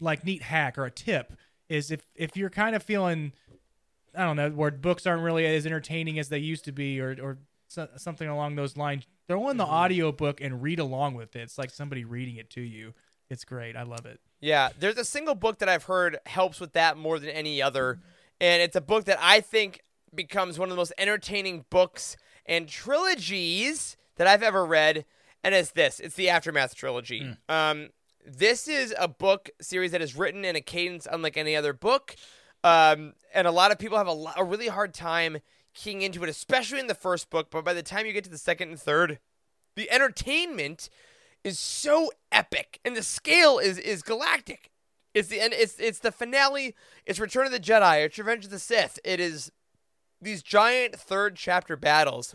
like 0.01 0.25
neat 0.25 0.43
hack 0.43 0.77
or 0.77 0.85
a 0.85 0.91
tip 0.91 1.33
is 1.69 1.91
if 1.91 2.03
if 2.15 2.37
you're 2.37 2.51
kind 2.51 2.77
of 2.77 2.83
feeling 2.83 3.33
I 4.15 4.25
don't 4.25 4.37
know 4.37 4.51
where 4.51 4.71
books 4.71 5.07
aren't 5.07 5.23
really 5.23 5.47
as 5.47 5.65
entertaining 5.65 6.19
as 6.19 6.29
they 6.29 6.39
used 6.39 6.65
to 6.67 6.73
be 6.73 7.01
or 7.01 7.17
or 7.23 7.39
so, 7.69 7.89
something 7.97 8.29
along 8.29 8.57
those 8.57 8.77
lines 8.77 9.07
throw 9.29 9.49
in 9.49 9.57
the 9.57 9.65
Mm-hmm. 9.65 9.73
audio 9.73 10.13
book 10.13 10.43
and 10.43 10.63
read 10.63 10.79
along 10.79 11.15
with 11.15 11.35
it 11.37 11.41
it's 11.41 11.57
like 11.57 11.71
somebody 11.71 12.05
reading 12.05 12.37
it 12.37 12.51
to 12.51 12.61
you 12.61 12.93
it's 13.33 13.45
great 13.45 13.75
I 13.77 13.83
love 13.83 14.07
it 14.07 14.21
Yeah, 14.41 14.69
there's 14.79 14.99
a 14.99 15.05
single 15.05 15.35
book 15.35 15.59
that 15.59 15.69
I've 15.69 15.85
heard 15.85 16.19
helps 16.27 16.61
with 16.61 16.73
that 16.75 16.97
more 16.97 17.19
than 17.19 17.31
any 17.31 17.63
other, 17.63 18.01
and 18.41 18.61
it's 18.63 18.77
a 18.77 18.81
book 18.81 19.05
that 19.05 19.19
I 19.21 19.41
think 19.41 19.81
becomes 20.15 20.59
one 20.59 20.69
of 20.69 20.71
the 20.71 20.77
most 20.77 20.93
entertaining 20.99 21.65
books 21.71 22.17
and 22.45 22.69
trilogies 22.69 23.97
that 24.17 24.27
I've 24.27 24.43
ever 24.43 24.67
read, 24.67 25.05
and 25.45 25.55
it's 25.55 25.71
this. 25.71 26.01
It's 26.01 26.17
the 26.17 26.29
Aftermath 26.29 26.75
trilogy. 26.75 27.37
Um, 27.49 27.91
this 28.27 28.69
is 28.69 28.95
a 28.99 29.09
book 29.09 29.51
series 29.61 29.93
that 29.93 30.03
is 30.03 30.17
written 30.17 30.45
in 30.45 30.57
a 30.57 30.61
cadence 30.61 31.07
unlike 31.11 31.37
any 31.37 31.57
other 31.57 31.73
book, 31.73 32.17
um, 32.65 33.15
and 33.33 33.47
a 33.47 33.53
lot 33.53 33.71
of 33.73 33.79
people 33.79 33.97
have 33.99 34.07
a, 34.09 34.13
lo- 34.13 34.33
a 34.37 34.45
really 34.45 34.69
hard 34.69 34.93
time 34.93 35.39
keying 35.75 36.03
into 36.03 36.23
it, 36.23 36.29
especially 36.29 36.81
in 36.81 36.87
the 36.89 36.95
first 36.95 37.31
book. 37.31 37.49
But 37.51 37.65
by 37.65 37.75
the 37.75 37.83
time 37.83 38.07
you 38.07 38.13
get 38.13 38.25
to 38.25 38.31
the 38.31 38.39
second 38.39 38.71
and 38.71 38.79
third, 38.81 39.19
the 39.77 39.91
entertainment 39.91 40.89
is 41.45 41.59
so 41.59 42.11
epic 42.31 42.81
and 42.85 42.97
the 42.97 43.03
scale 43.03 43.59
is 43.59 43.79
is 43.79 44.03
galactic. 44.03 44.71
It's 45.15 45.29
the 45.29 45.41
and 45.41 45.53
it's 45.53 45.79
it's 45.79 45.99
the 45.99 46.13
finale. 46.13 46.75
It's 47.07 47.21
Return 47.21 47.47
of 47.47 47.53
the 47.53 47.61
Jedi. 47.61 48.05
It's 48.07 48.19
Revenge 48.19 48.47
of 48.47 48.51
the 48.51 48.59
Sith. 48.59 48.99
It 49.05 49.21
is 49.21 49.53
these 50.21 50.43
giant 50.43 50.97
third 50.97 51.37
chapter 51.37 51.77
battles, 51.77 52.35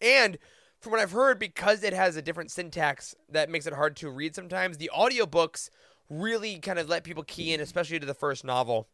and 0.00 0.38
from 0.82 0.90
what 0.90 1.00
I've 1.00 1.12
heard, 1.12 1.38
because 1.38 1.84
it 1.84 1.92
has 1.92 2.16
a 2.16 2.22
different 2.22 2.50
syntax 2.50 3.14
that 3.28 3.48
makes 3.48 3.66
it 3.66 3.72
hard 3.72 3.96
to 3.96 4.10
read 4.10 4.34
sometimes, 4.34 4.76
the 4.76 4.90
audiobooks 4.94 5.70
really 6.10 6.58
kind 6.58 6.78
of 6.78 6.88
let 6.88 7.04
people 7.04 7.22
key 7.22 7.54
in, 7.54 7.60
especially 7.60 8.00
to 8.00 8.06
the 8.06 8.14
first 8.14 8.44
novel. 8.44 8.88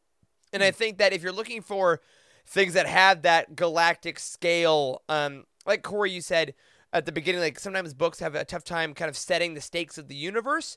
And 0.52 0.62
I 0.62 0.70
think 0.70 0.98
that 0.98 1.14
if 1.14 1.22
you're 1.22 1.32
looking 1.32 1.62
for 1.62 2.00
things 2.46 2.74
that 2.74 2.86
have 2.86 3.22
that 3.22 3.56
galactic 3.56 4.18
scale, 4.18 5.02
um, 5.08 5.44
like 5.66 5.82
Corey, 5.82 6.10
you 6.10 6.20
said 6.20 6.54
at 6.92 7.06
the 7.06 7.12
beginning, 7.12 7.40
like 7.40 7.58
sometimes 7.58 7.94
books 7.94 8.20
have 8.20 8.34
a 8.34 8.44
tough 8.44 8.64
time 8.64 8.94
kind 8.94 9.08
of 9.08 9.16
setting 9.16 9.54
the 9.54 9.60
stakes 9.60 9.98
of 9.98 10.08
the 10.08 10.14
universe. 10.14 10.76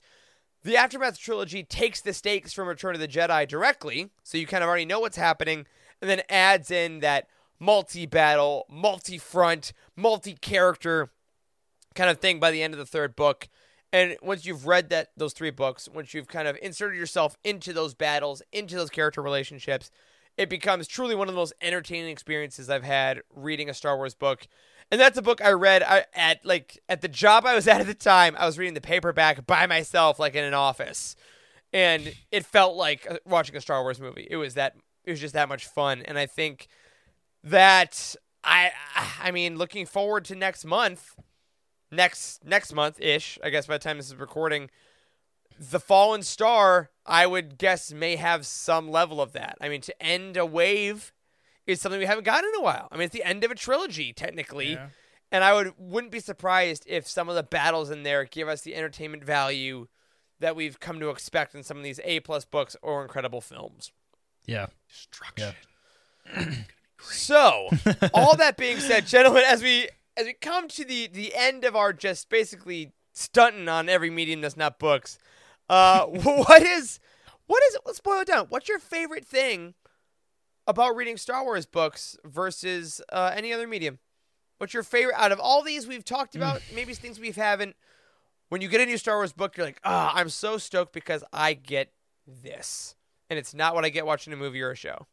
The 0.64 0.78
Aftermath 0.78 1.18
trilogy 1.18 1.64
takes 1.64 2.02
the 2.02 2.14
stakes 2.14 2.54
from 2.54 2.68
Return 2.68 2.94
of 2.94 3.02
the 3.02 3.08
Jedi 3.08 3.48
directly, 3.48 4.10
so 4.24 4.38
you 4.38 4.46
kind 4.46 4.64
of 4.64 4.68
already 4.68 4.86
know 4.86 5.00
what's 5.00 5.18
happening, 5.18 5.66
and 6.02 6.10
then 6.10 6.22
adds 6.30 6.70
in 6.70 7.00
that 7.00 7.28
multi 7.60 8.06
battle, 8.06 8.66
multi 8.70 9.18
front, 9.18 9.74
multi 9.96 10.34
character 10.34 11.10
kind 11.96 12.10
of 12.10 12.20
thing 12.20 12.40
by 12.40 12.52
the 12.52 12.62
end 12.62 12.74
of 12.74 12.78
the 12.78 12.86
third 12.86 13.16
book. 13.16 13.48
And 13.94 14.16
once 14.22 14.46
you've 14.46 14.68
read 14.68 14.90
that 14.90 15.10
those 15.18 15.34
three 15.34 15.50
books, 15.50 15.90
once 15.94 16.14
you've 16.14 16.28
kind 16.28 16.48
of 16.48 16.58
inserted 16.62 16.98
yourself 16.98 17.36
into 17.44 17.74
those 17.74 17.94
battles, 17.94 18.42
into 18.52 18.76
those 18.76 18.90
character 18.90 19.22
relationships, 19.22 19.92
it 20.38 20.50
becomes 20.50 20.88
truly 20.88 21.14
one 21.14 21.28
of 21.28 21.34
the 21.34 21.40
most 21.40 21.54
entertaining 21.62 22.10
experiences 22.10 22.70
I've 22.70 22.84
had 22.84 23.22
reading 23.34 23.70
a 23.70 23.74
Star 23.74 23.98
Wars 23.98 24.14
book. 24.14 24.48
And 24.92 25.00
that's 25.00 25.18
a 25.18 25.22
book 25.22 25.42
I 25.44 25.52
read 25.52 25.84
at 26.14 26.46
like 26.46 26.80
at 26.90 27.02
the 27.02 27.08
job 27.08 27.46
I 27.46 27.56
was 27.56 27.68
at 27.70 27.82
at 27.82 27.88
the 27.88 27.94
time. 27.94 28.36
I 28.38 28.46
was 28.46 28.58
reading 28.58 28.74
the 28.74 28.82
paperback 28.82 29.48
by 29.48 29.66
myself, 29.66 30.20
like 30.20 30.36
in 30.36 30.44
an 30.44 30.54
office, 30.54 31.16
and 31.72 32.14
it 32.32 32.46
felt 32.46 32.76
like 32.76 33.10
uh, 33.10 33.18
watching 33.26 33.56
a 33.56 33.62
Star 33.62 33.82
Wars 33.82 34.00
movie. 34.00 34.28
It 34.30 34.38
was 34.38 34.56
that 34.56 34.76
it 35.06 35.12
was 35.12 35.20
just 35.20 35.34
that 35.34 35.50
much 35.50 35.66
fun, 35.66 36.02
and 36.04 36.20
I 36.20 36.26
think 36.26 36.68
that 37.44 38.16
I 38.44 38.72
I 39.22 39.32
mean 39.32 39.58
looking 39.58 39.86
forward 39.86 40.26
to 40.26 40.36
next 40.36 40.66
month 40.66 41.16
next 41.92 42.46
next 42.46 42.74
month 42.74 43.00
ish 43.02 43.38
i 43.44 43.50
guess 43.50 43.68
by 43.68 43.76
the 43.76 43.84
time 43.84 43.98
this 43.98 44.08
is 44.08 44.16
recording 44.16 44.70
the 45.60 45.80
fallen 45.80 46.24
star 46.24 46.90
i 47.06 47.28
would 47.28 47.58
guess 47.58 47.92
may 47.92 48.16
have 48.16 48.46
some 48.46 48.90
level 48.90 49.22
of 49.22 49.34
that 49.34 49.58
i 49.60 49.68
mean 49.68 49.82
to 49.82 50.02
end 50.02 50.38
a 50.38 50.46
wave 50.46 51.12
is 51.72 51.82
something 51.82 52.00
we 52.00 52.06
haven't 52.06 52.24
gotten 52.26 52.50
in 52.54 52.60
a 52.60 52.64
while 52.64 52.88
i 52.92 52.96
mean 52.96 53.06
it's 53.06 53.14
the 53.14 53.24
end 53.24 53.44
of 53.44 53.52
a 53.52 53.56
trilogy 53.56 54.14
technically 54.14 54.74
Yeah. 54.74 54.88
and 55.32 55.44
i 55.44 55.54
would 55.54 55.74
wouldn't 55.78 56.12
be 56.12 56.20
surprised 56.20 56.84
if 56.88 57.08
some 57.08 57.30
of 57.30 57.36
the 57.36 57.44
battles 57.44 57.90
in 57.92 58.04
there 58.04 58.26
give 58.26 58.48
us 58.48 58.62
the 58.62 58.76
entertainment 58.76 59.24
value 59.24 59.88
that 60.40 60.56
we've 60.56 60.80
come 60.80 61.00
to 61.00 61.10
expect 61.10 61.54
in 61.56 61.64
some 61.64 61.78
of 61.78 61.84
these 61.84 62.00
a 62.04 62.20
plus 62.22 62.46
books 62.46 62.76
or 62.82 63.02
incredible 63.04 63.42
films 63.42 63.92
Yeah. 64.46 64.68
Destruction. 64.90 65.54
So, 67.04 67.68
all 68.14 68.36
that 68.38 68.58
being 68.58 68.80
said, 68.80 69.08
gentlemen, 69.08 69.44
as 69.46 69.64
we 69.64 69.90
as 70.18 70.26
we 70.26 70.34
come 70.34 70.68
to 70.70 70.86
the 70.86 71.08
the 71.08 71.34
end 71.36 71.64
of 71.66 71.76
our 71.76 71.94
just 71.94 72.30
basically 72.30 72.92
stunting 73.14 73.68
on 73.68 73.90
every 73.90 74.10
medium 74.10 74.42
that's 74.42 74.56
not 74.58 74.78
books, 74.80 75.18
uh, 75.70 76.06
what 76.06 76.62
is 76.62 77.00
what 77.48 77.62
is 77.70 77.78
let's 77.86 78.00
boil 78.00 78.22
it 78.22 78.28
down. 78.28 78.46
What's 78.50 78.70
your 78.70 78.80
favorite 78.80 79.26
thing 79.26 79.74
about 80.68 80.96
reading 80.96 81.18
Star 81.18 81.44
Wars 81.44 81.66
books 81.66 82.18
versus 82.24 83.02
uh, 83.12 83.32
any 83.36 83.54
other 83.54 83.68
medium? 83.68 84.00
What's 84.58 84.74
your 84.74 84.84
favorite 84.84 85.16
out 85.18 85.32
of 85.32 85.40
all 85.40 85.64
these 85.64 85.88
we've 85.88 86.06
talked 86.06 86.36
about? 86.36 86.62
maybe 86.76 86.94
things 86.94 87.20
we 87.20 87.32
haven't. 87.32 87.76
When 88.50 88.62
you 88.62 88.68
get 88.68 88.82
a 88.82 88.86
new 88.86 88.98
Star 88.98 89.18
Wars 89.18 89.32
book, 89.34 89.56
you're 89.58 89.66
like, 89.66 89.80
ah, 89.84 90.12
I'm 90.14 90.30
so 90.30 90.58
stoked 90.58 90.94
because 90.94 91.24
I 91.32 91.54
get 91.54 91.92
this, 92.28 92.96
and 93.30 93.40
it's 93.40 93.54
not 93.54 93.76
what 93.76 93.86
I 93.86 93.90
get 93.90 94.06
watching 94.06 94.34
a 94.34 94.36
movie 94.36 94.62
or 94.62 94.72
a 94.72 94.76
show. 94.76 95.08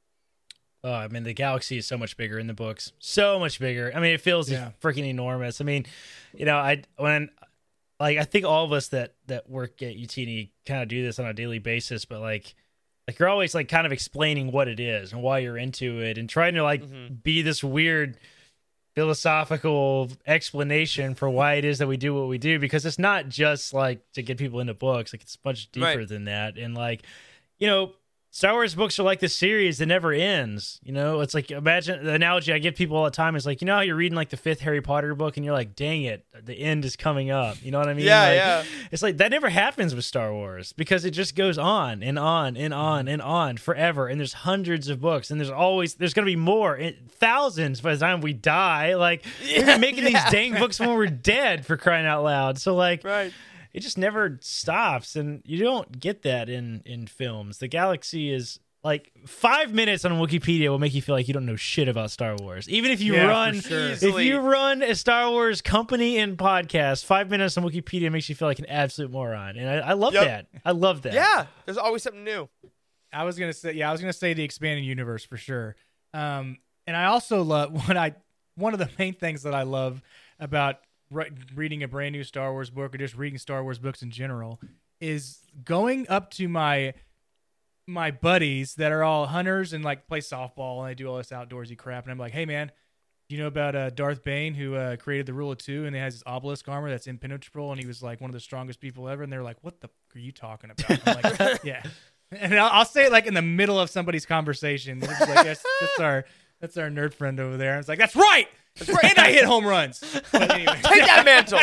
Oh, 0.85 0.93
I 0.93 1.09
mean, 1.09 1.25
the 1.25 1.35
galaxy 1.35 1.79
is 1.79 1.87
so 1.87 1.97
much 1.99 2.17
bigger 2.17 2.39
in 2.39 2.47
the 2.47 2.55
books. 2.55 2.93
So 2.99 3.39
much 3.39 3.59
bigger. 3.59 3.91
I 3.95 4.01
mean, 4.01 4.13
it 4.13 4.21
feels 4.21 4.51
Yeah. 4.51 4.71
freaking 4.81 5.07
enormous. 5.09 5.61
I 5.61 5.65
mean, 5.65 5.87
you 6.35 6.45
know, 6.45 6.57
I 6.57 6.83
when 6.97 7.31
like 7.99 8.19
I 8.19 8.25
think 8.25 8.45
all 8.45 8.65
of 8.65 8.73
us 8.73 8.89
that 8.89 9.15
that 9.27 9.49
work 9.51 9.83
at 9.83 9.97
UTD 9.97 10.51
kind 10.67 10.83
of 10.83 10.89
do 10.89 11.03
this 11.03 11.19
on 11.19 11.27
a 11.27 11.33
daily 11.35 11.59
basis, 11.59 12.05
but 12.05 12.21
like 12.21 12.55
like 13.09 13.19
you're 13.19 13.29
always 13.29 13.55
like 13.55 13.69
kind 13.69 13.87
of 13.87 13.93
explaining 13.93 14.53
what 14.53 14.69
it 14.69 14.79
is 14.79 15.13
and 15.13 15.23
why 15.23 15.39
you're 15.39 15.57
into 15.57 16.01
it 16.01 16.19
and 16.19 16.29
trying 16.29 16.55
to 16.55 16.63
like 16.63 16.85
mm-hmm. 16.85 17.15
be 17.15 17.41
this 17.43 17.65
weird 17.65 18.19
philosophical 18.95 20.11
explanation 20.27 21.15
for 21.15 21.31
why 21.31 21.55
it 21.55 21.65
is 21.65 21.79
that 21.79 21.87
we 21.89 21.97
do 21.97 22.15
what 22.15 22.29
we 22.29 22.37
do 22.37 22.59
because 22.59 22.85
it's 22.85 22.99
not 22.99 23.29
just 23.29 23.73
like 23.73 24.01
to 24.13 24.23
get 24.23 24.37
people 24.37 24.61
into 24.61 24.75
books 24.75 25.13
like 25.13 25.23
it's 25.23 25.39
much 25.45 25.73
deeper 25.73 25.87
Right. 25.87 26.09
than 26.09 26.25
that 26.27 26.59
and 26.59 26.75
like 26.75 27.03
you 27.59 27.67
know 27.67 27.93
Star 28.39 28.53
Wars 28.53 28.77
books 28.77 28.97
are 29.01 29.03
like 29.03 29.19
this 29.19 29.35
series 29.35 29.79
that 29.79 29.87
never 29.87 30.13
ends. 30.13 30.79
You 30.85 30.93
know, 30.93 31.23
it's 31.23 31.35
like 31.35 31.51
imagine 31.51 32.05
the 32.05 32.13
analogy 32.13 32.53
I 32.53 32.61
give 32.61 32.77
people 32.77 32.97
all 32.97 33.05
the 33.05 33.11
time 33.11 33.35
is 33.35 33.45
like, 33.45 33.61
you 33.61 33.67
know 33.67 33.75
how 33.75 33.81
you're 33.81 33.97
reading 33.97 34.15
like 34.15 34.29
the 34.29 34.37
fifth 34.37 34.61
Harry 34.61 34.81
Potter 34.81 35.17
book 35.17 35.37
and 35.37 35.45
you're 35.45 35.53
like, 35.53 35.75
dang 35.75 36.03
it, 36.03 36.25
the 36.45 36.55
end 36.55 36.85
is 36.85 36.95
coming 36.95 37.33
up. 37.33 37.57
You 37.65 37.73
know 37.73 37.81
what 37.81 37.89
I 37.89 37.95
mean? 37.95 38.07
Yeah, 38.07 38.23
Like, 38.23 38.37
yeah. 38.37 38.65
It's 38.93 39.03
like 39.03 39.17
that 39.17 39.33
never 39.33 39.49
happens 39.49 39.93
with 39.93 40.05
Star 40.05 40.33
Wars 40.33 40.73
because 40.73 41.05
it 41.05 41.11
just 41.11 41.35
goes 41.35 41.59
on 41.59 42.01
and 42.01 42.17
on 42.17 42.57
and 42.57 42.73
on 42.73 43.09
and 43.09 43.21
on 43.21 43.57
forever. 43.57 44.07
And 44.07 44.21
there's 44.21 44.35
hundreds 44.35 44.89
of 44.89 45.01
books 45.01 45.33
and 45.33 45.41
there's 45.41 45.51
always 45.51 45.95
there's 45.95 46.15
gonna 46.15 46.25
be 46.25 46.37
more, 46.37 46.79
eh, 46.79 46.93
thousands 47.09 47.81
by 47.81 47.95
the 47.95 47.99
time 47.99 48.21
we 48.21 48.35
die. 48.35 48.95
Like 48.95 49.25
we've 49.43 49.67
been 49.67 49.81
making 49.89 50.05
yeah. 50.05 50.11
these 50.11 50.31
dang 50.31 50.55
books 50.55 50.79
when 50.79 50.91
we're 50.91 51.09
dead 51.09 51.67
for 51.67 51.77
crying 51.77 52.07
out 52.07 52.23
loud. 52.23 52.59
So 52.61 52.77
like 52.77 53.03
Right. 53.03 53.33
It 53.73 53.81
just 53.81 53.99
never 53.99 54.39
stops 54.41 55.17
and 55.17 55.43
you 55.45 55.59
don't 55.63 56.01
get 56.01 56.23
that 56.23 56.49
in 56.49 56.83
in 56.85 57.07
films 57.07 57.59
the 57.59 57.69
galaxy 57.69 58.31
is 58.33 58.59
like 58.85 59.11
five 59.27 59.73
minutes 59.75 60.05
on 60.05 60.13
wikipedia 60.13 60.69
will 60.69 60.79
make 60.79 60.95
you 60.95 61.03
feel 61.03 61.15
like 61.15 61.27
you 61.29 61.35
don't 61.35 61.47
know 61.47 61.57
shit 61.57 61.89
about 61.89 62.11
star 62.11 62.37
wars 62.41 62.69
even 62.69 62.91
if 62.91 63.01
you 63.01 63.15
Yeah, 63.15 63.27
run 63.27 63.61
sure. 63.61 63.91
if 63.93 64.03
you 64.21 64.39
run 64.39 64.83
a 64.83 64.95
star 64.95 65.31
wars 65.31 65.61
company 65.61 66.19
and 66.19 66.37
podcast 66.39 67.05
five 67.05 67.29
minutes 67.31 67.57
on 67.59 67.65
wikipedia 67.65 68.11
makes 68.13 68.29
you 68.29 68.35
feel 68.35 68.49
like 68.49 68.59
an 68.61 68.67
absolute 68.67 69.11
moron 69.11 69.57
and 69.57 69.69
i, 69.69 69.91
I 69.91 69.93
love 69.95 70.15
Yep. 70.15 70.25
that 70.25 70.47
i 70.65 70.71
love 70.71 71.03
that 71.03 71.13
Yeah, 71.15 71.47
there's 71.65 71.79
always 71.79 72.03
something 72.03 72.25
new. 72.25 72.49
I 73.13 73.25
was 73.25 73.39
gonna 73.39 73.55
say, 73.55 73.73
yeah, 73.73 73.89
I 73.89 73.93
was 73.93 74.01
gonna 74.03 74.13
say 74.13 74.35
the 74.35 74.43
expanded 74.45 74.85
universe 74.85 75.25
for 75.25 75.39
sure. 75.39 75.77
Um, 76.13 76.59
and 76.87 76.95
I 76.95 77.07
also 77.07 77.43
love 77.43 77.73
what 77.89 77.97
I 77.97 78.15
one 78.55 78.75
of 78.75 78.79
the 78.79 78.91
main 78.99 79.15
things 79.15 79.45
that 79.45 79.55
I 79.55 79.63
love 79.63 80.03
about 80.39 80.77
re- 81.11 81.31
reading 81.55 81.83
a 81.83 81.89
brand 81.89 82.13
new 82.13 82.25
Star 82.25 82.53
Wars 82.53 82.71
book 82.71 82.95
or 82.95 82.99
just 82.99 83.17
reading 83.17 83.39
Star 83.39 83.63
Wars 83.63 83.79
books 83.79 84.03
in 84.03 84.11
general 84.11 84.61
is 85.01 85.39
going 85.65 86.09
up 86.09 86.31
to 86.33 86.49
my 86.49 86.95
my 87.87 88.11
buddies 88.11 88.75
that 88.75 88.93
are 88.93 89.03
all 89.03 89.27
hunters 89.27 89.73
and 89.73 89.83
like 89.85 90.07
play 90.07 90.21
softball 90.21 90.81
and 90.81 90.91
they 90.91 90.95
do 90.95 91.09
all 91.09 91.17
this 91.17 91.31
outdoorsy 91.31 91.77
crap, 91.77 92.05
and 92.05 92.13
I'm 92.13 92.19
like, 92.19 92.33
hey 92.33 92.45
man. 92.47 92.71
Do 93.29 93.37
you 93.37 93.43
know 93.43 93.49
about 93.49 93.77
uh, 93.77 93.91
Darth 93.91 94.25
Bane, 94.25 94.55
who 94.55 94.75
uh, 94.75 94.97
created 94.97 95.27
the 95.27 95.35
Rule 95.35 95.53
of 95.53 95.59
Two, 95.59 95.85
and 95.85 95.95
he 95.95 96.01
has 96.01 96.15
his 96.15 96.23
obelisk 96.25 96.67
armor 96.67 96.89
that's 96.89 97.07
impenetrable, 97.07 97.71
and 97.71 97.79
he 97.79 97.87
was 97.87 98.03
like 98.03 98.23
one 98.23 98.31
of 98.31 98.33
the 98.33 98.41
strongest 98.41 98.81
people 98.81 99.07
ever? 99.07 99.23
And 99.23 99.31
they're 99.31 99.43
like, 99.43 99.59
"What 99.61 99.83
the 99.83 99.89
f- 99.89 100.17
are 100.17 100.19
you 100.19 100.33
talking 100.33 100.71
about?" 100.71 101.07
I'm 101.07 101.37
like, 101.39 101.61
"Yeah." 101.63 101.83
And 102.33 102.59
I'll, 102.59 102.71
I'll 102.73 102.85
say 102.87 103.05
it 103.05 103.13
like 103.13 103.27
in 103.27 103.35
the 103.35 103.43
middle 103.43 103.79
of 103.79 103.91
somebody's 103.91 104.25
conversation. 104.25 105.01
Like, 105.01 105.19
that's, 105.19 105.63
that's 105.79 106.01
our 106.01 106.25
that's 106.59 106.79
our 106.79 106.89
nerd 106.89 107.13
friend 107.13 107.39
over 107.39 107.59
there. 107.59 107.75
I 107.75 107.77
was 107.77 107.87
like, 107.87 107.99
that's 107.99 108.17
right." 108.17 108.49
And 108.81 109.19
I 109.19 109.33
hit 109.33 109.45
home 109.45 109.67
runs. 109.67 110.03
Anyway, 110.33 110.67
Take 110.83 111.07
that 111.07 111.23
mantle. 111.25 111.61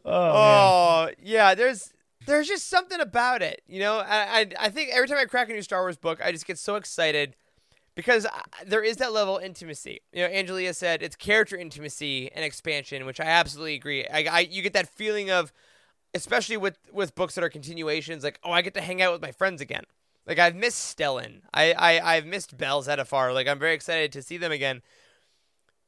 oh. 0.04 0.10
Oh 0.12 1.10
yeah, 1.22 1.54
there's 1.54 1.92
there's 2.26 2.48
just 2.48 2.68
something 2.68 3.00
about 3.00 3.42
it, 3.42 3.62
you 3.66 3.80
know. 3.80 3.98
I, 3.98 4.40
I 4.40 4.46
I 4.58 4.68
think 4.68 4.90
every 4.92 5.08
time 5.08 5.18
I 5.18 5.24
crack 5.24 5.48
a 5.50 5.52
new 5.52 5.62
Star 5.62 5.82
Wars 5.82 5.96
book, 5.96 6.20
I 6.24 6.32
just 6.32 6.46
get 6.46 6.58
so 6.58 6.76
excited 6.76 7.36
because 7.94 8.26
I, 8.26 8.42
there 8.66 8.82
is 8.82 8.96
that 8.98 9.12
level 9.12 9.38
of 9.38 9.44
intimacy. 9.44 10.00
You 10.12 10.26
know, 10.26 10.32
Angelia 10.32 10.74
said 10.74 11.02
it's 11.02 11.16
character 11.16 11.56
intimacy 11.56 12.30
and 12.32 12.44
expansion, 12.44 13.04
which 13.06 13.20
I 13.20 13.24
absolutely 13.24 13.74
agree. 13.74 14.06
I, 14.06 14.24
I 14.24 14.40
you 14.40 14.62
get 14.62 14.72
that 14.74 14.88
feeling 14.88 15.30
of, 15.30 15.52
especially 16.14 16.56
with 16.56 16.78
with 16.92 17.14
books 17.14 17.34
that 17.34 17.44
are 17.44 17.50
continuations, 17.50 18.24
like 18.24 18.38
oh, 18.44 18.52
I 18.52 18.62
get 18.62 18.74
to 18.74 18.80
hang 18.80 19.02
out 19.02 19.12
with 19.12 19.22
my 19.22 19.32
friends 19.32 19.60
again. 19.60 19.84
Like 20.26 20.38
I've 20.38 20.54
missed 20.54 20.96
Stellan, 20.96 21.40
I, 21.52 21.72
I 21.72 22.16
I've 22.16 22.26
missed 22.26 22.56
Bell 22.56 22.82
Zettifar. 22.82 23.34
Like 23.34 23.48
I'm 23.48 23.58
very 23.58 23.74
excited 23.74 24.12
to 24.12 24.22
see 24.22 24.36
them 24.36 24.52
again. 24.52 24.82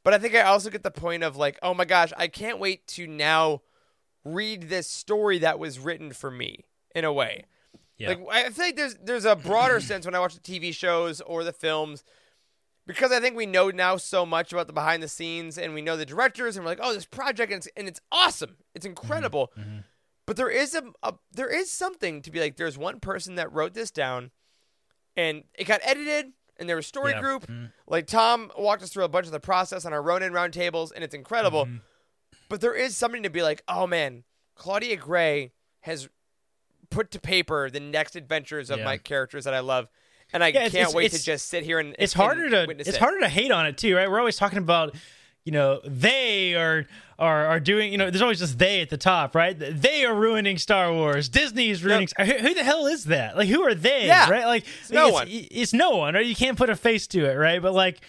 But 0.04 0.14
I 0.14 0.18
think 0.18 0.34
I 0.34 0.42
also 0.42 0.70
get 0.70 0.82
the 0.82 0.90
point 0.90 1.22
of 1.22 1.36
like, 1.36 1.58
oh 1.62 1.74
my 1.74 1.84
gosh, 1.84 2.12
I 2.16 2.28
can't 2.28 2.58
wait 2.58 2.86
to 2.88 3.06
now 3.06 3.62
read 4.24 4.68
this 4.68 4.88
story 4.88 5.38
that 5.38 5.58
was 5.58 5.78
written 5.78 6.12
for 6.12 6.30
me 6.30 6.64
in 6.94 7.04
a 7.04 7.12
way. 7.12 7.44
Yeah. 7.98 8.08
Like 8.10 8.26
I 8.30 8.50
feel 8.50 8.64
like 8.66 8.76
there's 8.76 8.96
there's 9.02 9.24
a 9.24 9.36
broader 9.36 9.80
sense 9.80 10.04
when 10.04 10.14
I 10.14 10.20
watch 10.20 10.34
the 10.34 10.40
TV 10.40 10.74
shows 10.74 11.20
or 11.20 11.44
the 11.44 11.52
films 11.52 12.04
because 12.86 13.12
I 13.12 13.20
think 13.20 13.36
we 13.36 13.46
know 13.46 13.70
now 13.70 13.96
so 13.96 14.26
much 14.26 14.52
about 14.52 14.66
the 14.66 14.72
behind 14.72 15.02
the 15.02 15.08
scenes 15.08 15.56
and 15.56 15.72
we 15.74 15.82
know 15.82 15.96
the 15.96 16.06
directors 16.06 16.56
and 16.56 16.64
we're 16.64 16.72
like, 16.72 16.80
oh, 16.82 16.92
this 16.92 17.06
project 17.06 17.52
and 17.52 17.58
it's, 17.58 17.68
and 17.76 17.86
it's 17.86 18.00
awesome, 18.10 18.56
it's 18.74 18.84
mm-hmm. 18.84 18.90
incredible. 18.90 19.52
Mm-hmm. 19.58 19.78
But 20.26 20.36
there 20.36 20.50
is 20.50 20.74
a, 20.74 20.84
a 21.02 21.14
there 21.32 21.48
is 21.48 21.70
something 21.70 22.22
to 22.22 22.30
be 22.30 22.40
like. 22.40 22.56
There's 22.56 22.78
one 22.78 23.00
person 23.00 23.34
that 23.36 23.52
wrote 23.52 23.74
this 23.74 23.90
down, 23.90 24.30
and 25.16 25.42
it 25.54 25.64
got 25.64 25.80
edited, 25.82 26.32
and 26.58 26.68
there 26.68 26.76
was 26.76 26.86
story 26.86 27.12
Yeah. 27.12 27.20
group. 27.20 27.46
Mm-hmm. 27.46 27.66
Like 27.86 28.06
Tom 28.06 28.50
walked 28.58 28.82
us 28.82 28.90
through 28.90 29.04
a 29.04 29.08
bunch 29.08 29.26
of 29.26 29.32
the 29.32 29.40
process 29.40 29.84
on 29.84 29.92
our 29.92 30.02
Ronin 30.02 30.32
roundtables, 30.32 30.92
and 30.94 31.02
it's 31.04 31.14
incredible. 31.14 31.66
Mm-hmm. 31.66 31.76
But 32.48 32.60
there 32.60 32.74
is 32.74 32.96
something 32.96 33.22
to 33.22 33.30
be 33.30 33.42
like, 33.42 33.62
oh 33.68 33.86
man, 33.86 34.24
Claudia 34.54 34.96
Gray 34.96 35.52
has 35.80 36.08
put 36.90 37.10
to 37.12 37.18
paper 37.20 37.70
the 37.70 37.80
next 37.80 38.16
adventures 38.16 38.70
of 38.70 38.78
Yeah. 38.78 38.84
my 38.84 38.98
characters 38.98 39.44
that 39.44 39.54
I 39.54 39.60
love, 39.60 39.88
and 40.32 40.44
I 40.44 40.48
Yeah, 40.48 40.56
it's- 40.66 40.72
can't 40.72 40.80
it's- 40.82 40.94
wait 40.94 41.06
it's- 41.06 41.20
to 41.20 41.26
just 41.26 41.48
sit 41.48 41.64
here 41.64 41.78
and 41.78 41.96
it's 41.98 42.12
and 42.14 42.22
harder 42.22 42.50
to 42.50 42.70
it's 42.78 42.88
it. 42.90 42.96
harder 42.98 43.20
to 43.20 43.28
hate 43.28 43.50
on 43.50 43.66
it 43.66 43.78
too, 43.78 43.96
right? 43.96 44.10
We're 44.10 44.18
always 44.18 44.36
talking 44.36 44.58
about 44.58 44.94
you 45.44 45.52
know 45.52 45.81
they 45.85 46.55
are 46.55 46.86
are 47.19 47.47
are 47.47 47.60
doing 47.60 47.93
you 47.93 47.98
know 47.98 48.10
there's 48.10 48.23
always 48.23 48.39
just 48.39 48.59
they 48.59 48.81
at 48.81 48.90
the 48.90 48.97
top, 48.97 49.35
right? 49.35 49.56
They 49.59 50.05
are 50.05 50.14
ruining 50.14 50.59
Star 50.59 50.93
Wars. 50.93 51.28
Disney 51.28 51.70
is 51.70 51.85
ruining. 51.85 52.09
Who, 52.19 52.24
who 52.24 52.55
the 52.55 52.64
hell 52.64 52.86
is 52.86 53.05
that? 53.05 53.36
Like 53.36 53.48
who 53.48 53.62
are 53.62 53.74
they? 53.74 54.06
Yeah. 54.06 54.28
right? 54.31 54.47
Like 54.47 54.64
no 54.90 55.06
it's, 55.09 55.14
one. 55.14 55.27
It's 55.31 55.73
no 55.73 55.90
one, 55.97 56.14
right? 56.14 56.27
You 56.27 56.35
can't 56.36 56.56
put 56.59 56.70
a 56.70 56.77
face 56.77 57.06
to 57.09 57.24
it, 57.31 57.35
right? 57.35 57.60
But 57.62 57.73
like. 57.74 58.01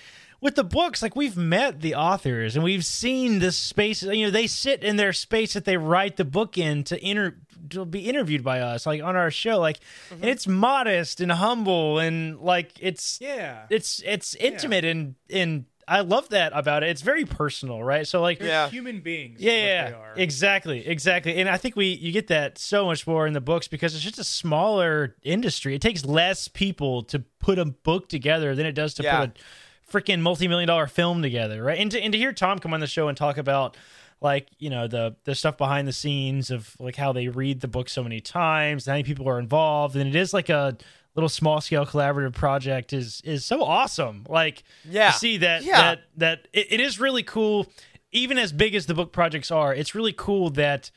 With 0.41 0.55
the 0.55 0.63
books, 0.65 1.01
like 1.01 1.15
we've 1.15 1.37
met 1.37 1.79
the 1.79 1.95
authors 1.95 2.55
and 2.57 2.65
we've 2.65 2.83
seen 2.83 3.39
the 3.39 3.49
space. 3.53 4.03
You 4.03 4.25
know, 4.25 4.29
they 4.29 4.47
sit 4.47 4.83
in 4.83 4.97
their 4.97 5.13
space 5.13 5.53
that 5.53 5.63
they 5.63 5.77
write 5.77 6.17
the 6.17 6.25
book 6.25 6.57
in 6.57 6.83
to 6.83 7.01
inter 7.01 7.37
to 7.69 7.85
be 7.85 8.09
interviewed 8.09 8.43
by 8.43 8.59
us, 8.59 8.85
like 8.85 9.01
on 9.01 9.15
our 9.15 9.31
show. 9.31 9.57
Like, 9.57 9.79
Mm-hmm. 10.09 10.15
and 10.15 10.25
it's 10.25 10.45
modest 10.45 11.21
and 11.21 11.31
humble 11.31 11.97
and 11.97 12.41
like 12.41 12.73
it's 12.81 13.19
yeah, 13.21 13.67
it's 13.69 14.01
it's 14.05 14.35
intimate 14.35 14.83
and 14.83 15.15
and 15.29 15.63
I 15.87 16.01
love 16.01 16.29
that 16.29 16.51
about 16.55 16.83
it. 16.83 16.89
It's 16.89 17.01
very 17.01 17.25
personal, 17.25 17.83
right? 17.83 18.07
So 18.07 18.21
like 18.21 18.39
Yeah. 18.41 18.69
human 18.69 19.01
beings. 19.01 19.39
is 19.39 19.45
yeah, 19.45 19.53
yeah, 19.65 19.89
they 19.89 19.95
are. 19.95 20.13
exactly, 20.15 20.87
exactly. 20.87 21.35
And 21.37 21.49
I 21.49 21.57
think 21.57 21.75
we 21.75 21.87
you 21.87 22.11
get 22.11 22.27
that 22.27 22.57
so 22.57 22.85
much 22.85 23.05
more 23.07 23.27
in 23.27 23.33
the 23.33 23.41
books 23.41 23.67
because 23.67 23.93
it's 23.95 24.03
just 24.03 24.19
a 24.19 24.23
smaller 24.23 25.15
industry. 25.23 25.75
It 25.75 25.81
takes 25.81 26.05
less 26.05 26.47
people 26.47 27.03
to 27.03 27.19
put 27.39 27.59
a 27.59 27.65
book 27.65 28.09
together 28.09 28.55
than 28.55 28.65
it 28.65 28.73
does 28.73 28.93
to 28.95 29.03
Yeah. 29.03 29.19
put 29.21 29.37
a 29.37 29.91
freaking 29.91 30.21
multi-million 30.21 30.67
dollar 30.67 30.87
film 30.87 31.21
together, 31.21 31.61
right? 31.63 31.79
And 31.79 31.91
to, 31.91 32.01
and 32.01 32.11
to 32.13 32.17
hear 32.17 32.33
Tom 32.33 32.59
come 32.59 32.73
on 32.73 32.79
the 32.79 32.87
show 32.87 33.07
and 33.07 33.17
talk 33.17 33.37
about 33.37 33.75
like 34.21 34.47
you 34.57 34.69
know 34.69 34.87
the 34.87 35.15
the 35.25 35.35
stuff 35.35 35.57
behind 35.57 35.85
the 35.87 35.91
scenes 35.93 36.49
of 36.49 36.75
like 36.79 36.95
how 36.95 37.11
they 37.11 37.27
read 37.27 37.59
the 37.59 37.67
book 37.67 37.89
so 37.89 38.01
many 38.03 38.21
times, 38.21 38.85
how 38.85 38.93
many 38.93 39.03
people 39.03 39.27
are 39.27 39.37
involved, 39.39 39.95
and 39.97 40.07
it 40.07 40.15
is 40.15 40.33
like 40.33 40.47
a 40.49 40.77
little 41.15 41.29
small 41.29 41.61
scale 41.61 41.85
collaborative 41.85 42.33
project 42.33 42.93
is 42.93 43.21
is 43.23 43.45
so 43.45 43.63
awesome. 43.63 44.25
Like 44.29 44.63
Yeah. 44.89 45.11
to 45.11 45.17
see 45.17 45.37
that 45.37 45.63
Yeah. 45.63 45.81
that 45.81 45.99
that 46.17 46.47
it, 46.53 46.67
it 46.73 46.79
is 46.79 46.99
really 46.99 47.23
cool. 47.23 47.67
Even 48.11 48.37
as 48.37 48.51
big 48.51 48.75
as 48.75 48.85
the 48.85 48.93
book 48.93 49.11
projects 49.11 49.49
are, 49.51 49.73
it's 49.73 49.95
really 49.95 50.13
cool 50.13 50.49
that 50.51 50.91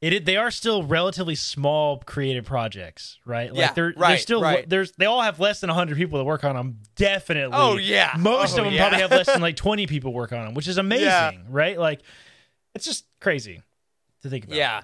it 0.00 0.24
they 0.24 0.36
are 0.36 0.50
still 0.50 0.82
relatively 0.82 1.34
small 1.34 1.98
creative 1.98 2.44
projects, 2.44 3.18
right? 3.24 3.50
Like 3.50 3.58
Yeah, 3.58 3.72
they're 3.72 3.92
they're 3.92 4.00
right, 4.00 4.18
still 4.20 4.42
right. 4.42 4.68
there's 4.68 4.92
they 4.92 5.06
all 5.06 5.22
have 5.22 5.38
less 5.38 5.60
than 5.60 5.68
100 5.68 5.96
people 5.96 6.18
that 6.18 6.24
work 6.24 6.44
on 6.44 6.56
them 6.56 6.78
definitely. 6.96 7.56
Oh, 7.56 7.76
yeah. 7.76 8.12
Most 8.18 8.54
Oh, 8.54 8.58
of 8.58 8.64
them 8.64 8.74
yeah. 8.74 8.80
probably 8.88 8.98
have 9.00 9.10
less 9.12 9.26
than 9.26 9.40
like 9.48 9.56
20 9.56 9.86
people 9.86 10.12
work 10.12 10.32
on 10.32 10.44
them, 10.46 10.54
which 10.54 10.66
is 10.66 10.76
amazing, 10.78 11.46
right? 11.50 11.78
Like 11.78 12.00
it's 12.74 12.84
just 12.84 13.04
crazy 13.20 13.62
to 14.22 14.28
think 14.28 14.44
about. 14.46 14.56
Yeah. 14.56 14.82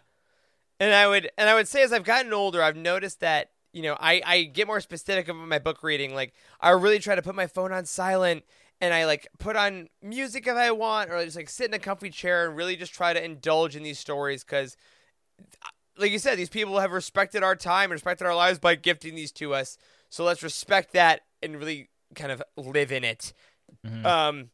And 0.80 0.94
I 0.94 1.08
would 1.08 1.30
and 1.36 1.48
I 1.50 1.54
would 1.54 1.66
say 1.68 1.82
as 1.82 1.92
I've 1.92 2.04
gotten 2.04 2.32
older, 2.32 2.62
I've 2.62 2.76
noticed 2.76 3.20
that, 3.20 3.50
you 3.72 3.82
know, 3.82 3.96
I, 4.00 4.22
I 4.24 4.42
get 4.44 4.66
more 4.66 4.80
specific 4.80 5.28
about 5.28 5.46
my 5.46 5.58
book 5.58 5.82
reading. 5.82 6.14
Like 6.14 6.32
I 6.60 6.70
really 6.70 6.98
try 6.98 7.14
to 7.14 7.22
put 7.22 7.34
my 7.34 7.46
phone 7.46 7.72
on 7.72 7.84
silent 7.84 8.44
and 8.80 8.94
I 8.94 9.04
like 9.06 9.28
put 9.38 9.56
on 9.56 9.88
music 10.02 10.46
if 10.46 10.56
I 10.56 10.70
want 10.70 11.10
or 11.10 11.16
I 11.16 11.24
just 11.24 11.36
like 11.36 11.50
sit 11.50 11.68
in 11.68 11.74
a 11.74 11.78
comfy 11.78 12.10
chair 12.10 12.46
and 12.46 12.56
really 12.56 12.76
just 12.76 12.94
try 12.94 13.12
to 13.12 13.22
indulge 13.24 13.76
in 13.76 13.82
these 13.82 13.98
stories 13.98 14.42
because 14.44 14.76
like 15.98 16.10
you 16.12 16.18
said, 16.18 16.38
these 16.38 16.48
people 16.48 16.78
have 16.78 16.92
respected 16.92 17.42
our 17.42 17.56
time 17.56 17.84
and 17.84 17.92
respected 17.92 18.26
our 18.26 18.34
lives 18.34 18.58
by 18.58 18.74
gifting 18.76 19.14
these 19.16 19.32
to 19.32 19.52
us. 19.54 19.76
So 20.10 20.24
let's 20.24 20.42
respect 20.42 20.92
that 20.92 21.22
and 21.42 21.56
really 21.56 21.88
kind 22.14 22.32
of 22.32 22.42
live 22.56 22.92
in 22.92 23.04
it. 23.04 23.32
Um 24.04 24.50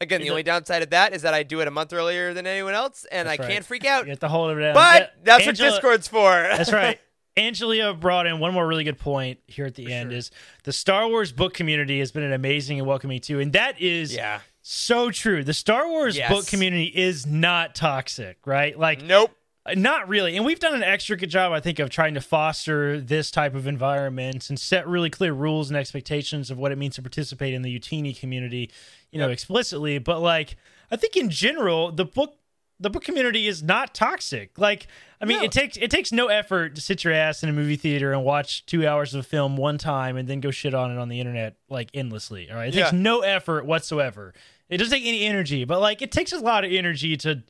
again, 0.00 0.20
the 0.20 0.30
only 0.30 0.42
downside 0.42 0.82
of 0.82 0.90
that 0.90 1.14
is 1.14 1.22
that 1.22 1.32
I 1.34 1.42
do 1.42 1.60
it 1.60 1.68
a 1.68 1.70
month 1.70 1.92
earlier 1.92 2.34
than 2.34 2.46
anyone 2.46 2.74
else 2.74 3.06
and 3.10 3.26
That's 3.28 3.40
I 3.40 3.42
right. 3.42 3.52
can't 3.52 3.64
freak 3.64 3.84
out. 3.86 4.04
You 4.04 4.10
have 4.10 4.20
to 4.20 4.28
hold 4.28 4.56
it 4.56 4.60
down. 4.60 4.74
But 4.74 5.00
Yeah, 5.02 5.06
that's 5.24 5.46
Angela- 5.48 5.68
what 5.70 5.74
Discord's 5.76 6.08
for. 6.08 6.30
That's 6.30 6.72
right. 6.72 7.00
Angelia 7.36 7.98
brought 7.98 8.26
in 8.26 8.38
one 8.38 8.54
more 8.54 8.66
really 8.66 8.84
good 8.84 8.98
point 8.98 9.40
here 9.46 9.66
at 9.66 9.74
the 9.74 9.92
end 9.92 10.12
is 10.12 10.30
the 10.62 10.72
Star 10.72 11.08
Wars 11.08 11.32
book 11.32 11.52
community 11.54 11.98
has 11.98 12.12
been 12.12 12.22
an 12.22 12.32
amazing 12.32 12.78
and 12.78 12.86
welcoming 12.86 13.20
too, 13.20 13.40
and 13.40 13.52
that 13.54 13.80
is 13.80 14.14
Yeah. 14.14 14.40
so 14.62 15.10
true. 15.10 15.42
The 15.42 15.52
Star 15.54 15.88
Wars 15.88 16.16
Yes. 16.16 16.30
book 16.30 16.46
community 16.46 16.84
is 16.94 17.26
not 17.26 17.74
toxic, 17.74 18.38
right? 18.46 18.78
Like 18.78 19.02
Nope. 19.02 19.36
not 19.74 20.08
really. 20.08 20.36
And 20.36 20.44
we've 20.44 20.60
done 20.60 20.74
an 20.74 20.84
extra 20.84 21.16
good 21.16 21.30
job, 21.30 21.50
I 21.52 21.58
think, 21.58 21.80
of 21.80 21.90
trying 21.90 22.14
to 22.14 22.20
foster 22.20 23.00
this 23.00 23.32
type 23.32 23.54
of 23.56 23.66
environment 23.66 24.48
and 24.48 24.58
set 24.60 24.86
really 24.86 25.10
clear 25.10 25.32
rules 25.32 25.70
and 25.70 25.76
expectations 25.76 26.50
of 26.52 26.58
what 26.58 26.70
it 26.70 26.78
means 26.78 26.94
to 26.96 27.02
participate 27.02 27.52
in 27.52 27.62
the 27.62 27.76
Youtini 27.80 28.16
community, 28.18 28.70
you 29.10 29.18
know, 29.18 29.30
explicitly. 29.30 29.98
But 29.98 30.20
like, 30.20 30.56
I 30.90 30.96
think 30.96 31.16
in 31.16 31.30
general, 31.30 31.90
the 31.90 32.04
book 32.04 32.36
the 32.80 32.90
book 32.90 33.04
community 33.04 33.46
is 33.46 33.62
not 33.62 33.94
toxic. 33.94 34.58
Like, 34.58 34.86
I 35.20 35.24
mean, 35.24 35.38
No. 35.38 35.44
it 35.44 35.52
takes 35.52 35.76
it 35.76 35.90
takes 35.90 36.12
no 36.12 36.26
effort 36.26 36.74
to 36.74 36.80
sit 36.80 37.04
your 37.04 37.12
ass 37.12 37.42
in 37.42 37.48
a 37.48 37.52
movie 37.52 37.76
theater 37.76 38.12
and 38.12 38.24
watch 38.24 38.66
two 38.66 38.86
hours 38.86 39.14
of 39.14 39.20
a 39.20 39.22
film 39.22 39.56
one 39.56 39.78
time 39.78 40.16
and 40.16 40.28
then 40.28 40.40
go 40.40 40.50
shit 40.50 40.74
on 40.74 40.90
it 40.90 40.98
on 40.98 41.08
the 41.08 41.20
internet 41.20 41.56
like 41.68 41.88
endlessly. 41.94 42.50
All 42.50 42.56
right, 42.56 42.68
it 42.68 42.78
takes 42.78 42.92
no 42.92 43.20
effort 43.20 43.64
whatsoever. 43.64 44.34
It 44.68 44.78
doesn't 44.78 44.92
take 44.92 45.06
any 45.06 45.24
energy, 45.24 45.64
but 45.64 45.80
like, 45.80 46.02
it 46.02 46.10
takes 46.10 46.32
a 46.32 46.38
lot 46.38 46.64
of 46.64 46.72
energy 46.72 47.16
to 47.18 47.42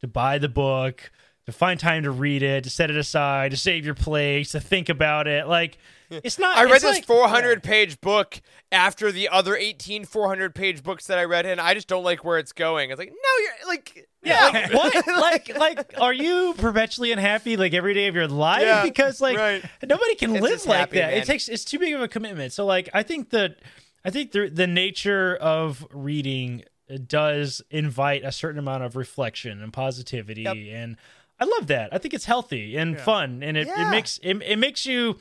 to 0.00 0.06
buy 0.06 0.38
the 0.38 0.48
book, 0.48 1.10
to 1.46 1.52
find 1.52 1.80
time 1.80 2.04
to 2.04 2.10
read 2.10 2.42
it, 2.42 2.62
to 2.64 2.70
set 2.70 2.88
it 2.90 2.96
aside, 2.96 3.50
to 3.50 3.56
save 3.56 3.84
your 3.84 3.94
place, 3.96 4.52
to 4.52 4.60
think 4.60 4.88
about 4.88 5.26
it. 5.26 5.48
Like, 5.48 5.76
it's 6.10 6.38
not. 6.38 6.56
I 6.56 6.64
read 6.64 6.74
this 6.80 6.84
like- 6.84 7.04
400 7.04 7.62
page 7.62 8.00
book 8.00 8.40
after 8.70 9.10
the 9.10 9.28
other 9.28 9.56
18 9.56 10.04
400 10.04 10.54
page 10.54 10.82
books 10.82 11.06
that 11.08 11.18
I 11.18 11.24
read, 11.24 11.46
and 11.46 11.60
I 11.60 11.74
just 11.74 11.88
don't 11.88 12.04
like 12.04 12.24
where 12.24 12.38
it's 12.38 12.52
going. 12.52 12.90
It's 12.90 12.98
like, 12.98 13.10
no, 13.10 13.42
you're 13.42 13.68
like, 13.68 14.07
Yeah, 14.22 14.50
yeah, 14.52 14.60
like, 14.60 14.72
what? 14.74 15.06
like, 15.06 15.58
like, 15.58 16.00
are 16.00 16.12
you 16.12 16.54
perpetually 16.58 17.12
unhappy 17.12 17.56
like 17.56 17.72
every 17.72 17.94
day 17.94 18.08
of 18.08 18.14
your 18.14 18.26
life? 18.28 18.62
Yeah, 18.62 18.82
because 18.82 19.20
like 19.20 19.36
right. 19.38 19.64
nobody 19.86 20.14
can 20.16 20.34
It's 20.34 20.42
live 20.42 20.66
like 20.66 20.78
happy, 20.78 20.98
that. 20.98 21.10
man. 21.12 21.18
It 21.22 21.24
takes 21.24 21.48
it's 21.48 21.64
too 21.64 21.78
big 21.78 21.94
of 21.94 22.00
a 22.02 22.08
commitment. 22.08 22.52
So 22.52 22.66
like, 22.66 22.88
I 22.92 23.02
think 23.04 23.30
that 23.30 23.56
I 24.04 24.10
think 24.10 24.32
the 24.32 24.48
the 24.48 24.66
nature 24.66 25.36
of 25.36 25.86
reading 25.92 26.64
does 27.06 27.62
invite 27.70 28.24
a 28.24 28.32
certain 28.32 28.58
amount 28.58 28.82
of 28.82 28.96
reflection 28.96 29.62
and 29.62 29.72
positivity, 29.72 30.42
Yep. 30.42 30.56
and 30.72 30.96
I 31.38 31.44
love 31.44 31.68
that. 31.68 31.90
I 31.92 31.98
think 31.98 32.14
it's 32.14 32.24
healthy 32.24 32.76
and 32.76 32.98
fun, 32.98 33.42
and 33.42 33.56
it, 33.56 33.66
Yeah. 33.68 33.86
it 33.86 33.90
makes 33.90 34.18
it, 34.22 34.36
it 34.42 34.58
makes 34.58 34.84
you 34.86 35.18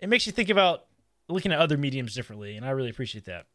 it 0.00 0.08
makes 0.08 0.26
you 0.26 0.32
think 0.32 0.48
about 0.48 0.86
looking 1.28 1.52
at 1.52 1.60
other 1.60 1.76
mediums 1.78 2.14
differently, 2.14 2.56
and 2.56 2.66
I 2.66 2.70
really 2.70 2.90
appreciate 2.90 3.26
that. 3.26 3.46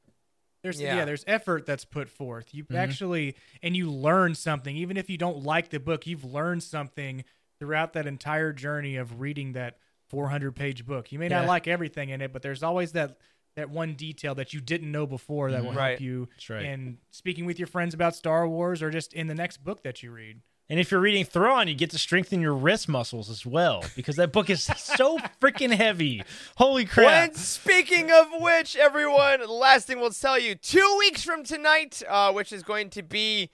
There's 0.66 0.82
Yeah. 0.82 0.96
yeah. 0.98 1.06
there's 1.06 1.24
effort 1.28 1.68
that's 1.68 1.86
put 1.86 2.10
forth. 2.10 2.54
You 2.56 2.64
Mm-hmm. 2.64 2.76
actually 2.76 3.36
and 3.62 3.78
you 3.78 3.92
learn 3.92 4.34
something 4.34 4.76
even 4.76 4.98
if 4.98 5.12
you 5.12 5.18
don't 5.18 5.44
like 5.44 5.70
the 5.70 5.80
book, 5.80 6.08
you've 6.08 6.26
learned 6.26 6.64
something 6.64 7.24
throughout 7.60 7.94
that 7.94 8.08
entire 8.08 8.52
journey 8.52 8.96
of 8.96 9.20
reading 9.22 9.54
that 9.54 9.78
400 10.10 10.56
page 10.56 10.84
book. 10.86 11.12
You 11.12 11.20
may 11.20 11.30
Yeah. 11.30 11.42
not 11.42 11.48
like 11.48 11.68
everything 11.68 12.10
in 12.10 12.20
it, 12.22 12.34
but 12.34 12.42
there's 12.42 12.64
always 12.64 12.94
that 12.94 13.18
that 13.56 13.70
one 13.70 13.94
detail 13.94 14.34
that 14.36 14.54
you 14.54 14.60
didn't 14.60 14.92
know 14.92 15.06
before 15.08 15.52
that 15.52 15.64
will 15.64 15.72
Right. 15.74 15.92
help 15.92 16.02
you 16.02 16.28
right. 16.50 16.66
in 16.66 16.98
speaking 17.12 17.46
with 17.46 17.58
your 17.60 17.68
friends 17.68 17.94
about 17.94 18.14
Star 18.16 18.46
Wars 18.50 18.82
or 18.82 18.90
just 18.90 19.14
in 19.14 19.28
the 19.28 19.36
next 19.36 19.64
book 19.64 19.84
that 19.84 20.02
you 20.04 20.12
read. 20.12 20.42
And 20.68 20.80
if 20.80 20.90
you're 20.90 21.00
reading 21.00 21.26
Thrawn, 21.26 21.68
you 21.68 21.76
get 21.76 21.92
to 21.92 22.00
strengthen 22.00 22.42
your 22.42 22.56
wrist 22.56 22.90
muscles 22.90 23.30
as 23.30 23.46
well 23.46 23.84
because 23.96 24.16
that 24.16 24.32
book 24.32 24.50
is 24.50 24.64
so 24.64 25.20
freaking 25.42 25.72
heavy. 25.72 26.24
Holy 26.56 26.86
crap! 26.86 27.30
When 27.30 27.36
speaking 27.36 28.10
of 28.12 28.28
which, 28.40 28.76
everyone, 28.76 29.42
the 29.42 29.48
last 29.48 29.86
thing 29.86 30.00
we'll 30.00 30.10
tell 30.10 30.40
you: 30.40 30.56
two 30.56 30.96
weeks 30.98 31.24
from 31.24 31.44
tonight, 31.44 32.02
uh, 32.10 32.32
which 32.32 32.52
is 32.52 32.64
going 32.64 32.90
to 32.92 33.04
be 33.04 33.52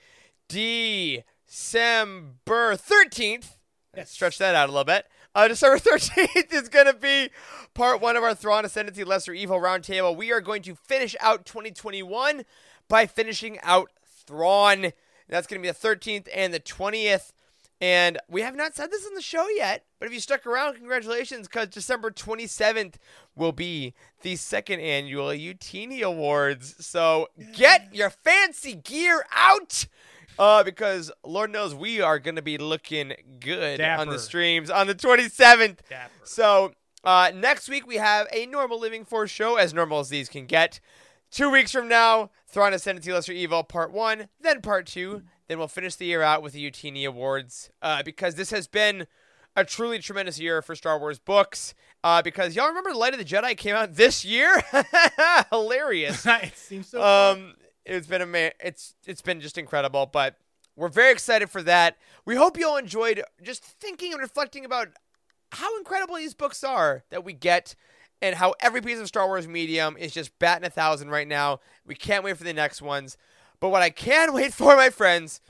December 0.47 1.25
thirteenth. 2.77 3.57
Let's 3.95 4.11
stretch 4.11 4.37
that 4.37 4.55
out 4.55 4.69
a 4.69 4.71
little 4.71 4.85
bit. 4.85 5.05
Uh, 5.35 5.49
December 5.49 5.79
thirteenth 5.83 6.53
is 6.53 6.69
going 6.69 6.85
to 6.85 6.93
be 6.93 7.29
part 7.73 7.99
one 7.99 8.15
of 8.15 8.23
our 8.23 8.33
Thrawn 8.33 8.63
Ascendancy 8.63 9.03
Lesser 9.03 9.33
Evil 9.33 9.59
Roundtable. 9.59 10.15
We 10.15 10.31
are 10.31 10.39
going 10.39 10.61
to 10.61 10.75
finish 10.75 11.17
out 11.19 11.45
2021 11.45 12.45
by 12.87 13.05
finishing 13.05 13.59
out 13.63 13.91
Thrawn. 14.25 14.93
That's 15.31 15.47
going 15.47 15.59
to 15.59 15.67
be 15.67 15.71
the 15.71 15.87
13th 15.87 16.27
and 16.35 16.53
the 16.53 16.59
20th. 16.59 17.31
And 17.79 18.19
we 18.29 18.41
have 18.41 18.55
not 18.55 18.75
said 18.75 18.91
this 18.91 19.07
on 19.07 19.15
the 19.15 19.23
show 19.23 19.47
yet, 19.49 19.85
but 19.97 20.05
if 20.05 20.13
you 20.13 20.19
stuck 20.19 20.45
around, 20.45 20.75
congratulations, 20.75 21.47
because 21.47 21.69
December 21.69 22.11
27th 22.11 22.95
will 23.35 23.53
be 23.53 23.95
the 24.21 24.35
second 24.35 24.81
annual 24.81 25.29
Youtini 25.29 26.01
Awards. 26.03 26.85
So 26.85 27.29
get 27.55 27.95
your 27.95 28.11
fancy 28.11 28.75
gear 28.75 29.25
out, 29.31 29.87
uh, 30.37 30.63
because 30.63 31.11
Lord 31.25 31.49
knows 31.49 31.73
we 31.73 32.01
are 32.01 32.19
going 32.19 32.35
to 32.35 32.43
be 32.43 32.59
looking 32.59 33.13
good 33.39 33.81
on 33.81 34.09
the 34.09 34.19
streams 34.19 34.69
on 34.69 34.85
the 34.85 34.93
27th. 34.93 35.77
Dapper. 35.89 36.11
So 36.23 36.73
uh, 37.03 37.31
next 37.33 37.67
week 37.67 37.87
we 37.87 37.95
have 37.95 38.27
a 38.31 38.45
normal 38.45 38.79
Living 38.79 39.05
Force 39.05 39.31
show, 39.31 39.55
as 39.55 39.73
normal 39.73 39.99
as 40.01 40.09
these 40.09 40.29
can 40.29 40.45
get. 40.45 40.79
Two 41.31 41.49
weeks 41.49 41.71
from 41.71 41.87
now, 41.87 42.29
Thrawn 42.47 42.73
Ascendancy 42.73 43.13
Lesser 43.13 43.31
Evil 43.31 43.63
Part 43.63 43.93
1, 43.93 44.27
then 44.41 44.61
Part 44.61 44.85
2. 44.85 45.21
Then 45.47 45.57
we'll 45.57 45.69
finish 45.69 45.95
the 45.95 46.05
year 46.05 46.21
out 46.21 46.41
with 46.43 46.51
the 46.53 46.69
Youtini 46.69 47.07
Awards 47.07 47.69
uh, 47.81 48.03
because 48.03 48.35
this 48.35 48.51
has 48.51 48.67
been 48.67 49.07
a 49.55 49.63
truly 49.63 49.99
tremendous 49.99 50.39
year 50.39 50.61
for 50.61 50.75
Star 50.75 50.99
Wars 50.99 51.19
books. 51.19 51.73
Uh, 52.03 52.21
because 52.21 52.55
y'all 52.55 52.67
remember 52.67 52.93
Light 52.93 53.13
of 53.13 53.19
the 53.19 53.25
Jedi 53.25 53.55
came 53.55 53.75
out 53.75 53.95
this 53.95 54.25
year? 54.25 54.61
Hilarious. 55.51 56.25
it 56.29 56.57
seems 56.57 56.87
so 56.87 57.01
Um, 57.01 57.55
it's 57.85 58.07
been 58.07 58.21
ama- 58.21 58.51
it's 58.59 58.95
it's 59.05 59.21
been 59.21 59.39
just 59.39 59.57
incredible, 59.57 60.05
but 60.05 60.35
we're 60.75 60.89
very 60.89 61.11
excited 61.11 61.49
for 61.49 61.61
that. 61.63 61.97
We 62.25 62.35
hope 62.35 62.57
you 62.57 62.67
all 62.67 62.77
enjoyed 62.77 63.23
just 63.41 63.63
thinking 63.63 64.11
and 64.13 64.21
reflecting 64.21 64.65
about 64.65 64.89
how 65.53 65.77
incredible 65.77 66.15
these 66.15 66.33
books 66.33 66.63
are 66.63 67.03
that 67.09 67.23
we 67.23 67.33
get 67.33 67.75
and 68.21 68.35
how 68.35 68.53
every 68.59 68.81
piece 68.81 68.99
of 68.99 69.07
Star 69.07 69.27
Wars 69.27 69.47
medium 69.47 69.97
is 69.97 70.11
just 70.11 70.37
batting 70.39 70.65
a 70.65 70.69
thousand 70.69 71.09
right 71.09 71.27
now. 71.27 71.59
We 71.85 71.95
can't 71.95 72.23
wait 72.23 72.37
for 72.37 72.43
the 72.43 72.53
next 72.53 72.81
ones. 72.81 73.17
But 73.59 73.69
what 73.69 73.81
I 73.81 73.89
can 73.89 74.33
wait 74.33 74.53
for, 74.53 74.75
my 74.75 74.89
friends, 74.89 75.41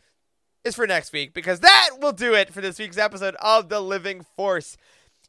is 0.63 0.75
for 0.75 0.87
next 0.87 1.11
week 1.11 1.33
because 1.33 1.59
that 1.61 1.89
will 1.99 2.11
do 2.11 2.33
it 2.33 2.53
for 2.53 2.61
this 2.61 2.79
week's 2.79 2.97
episode 2.97 3.35
of 3.35 3.69
The 3.69 3.81
Living 3.81 4.25
Force. 4.35 4.77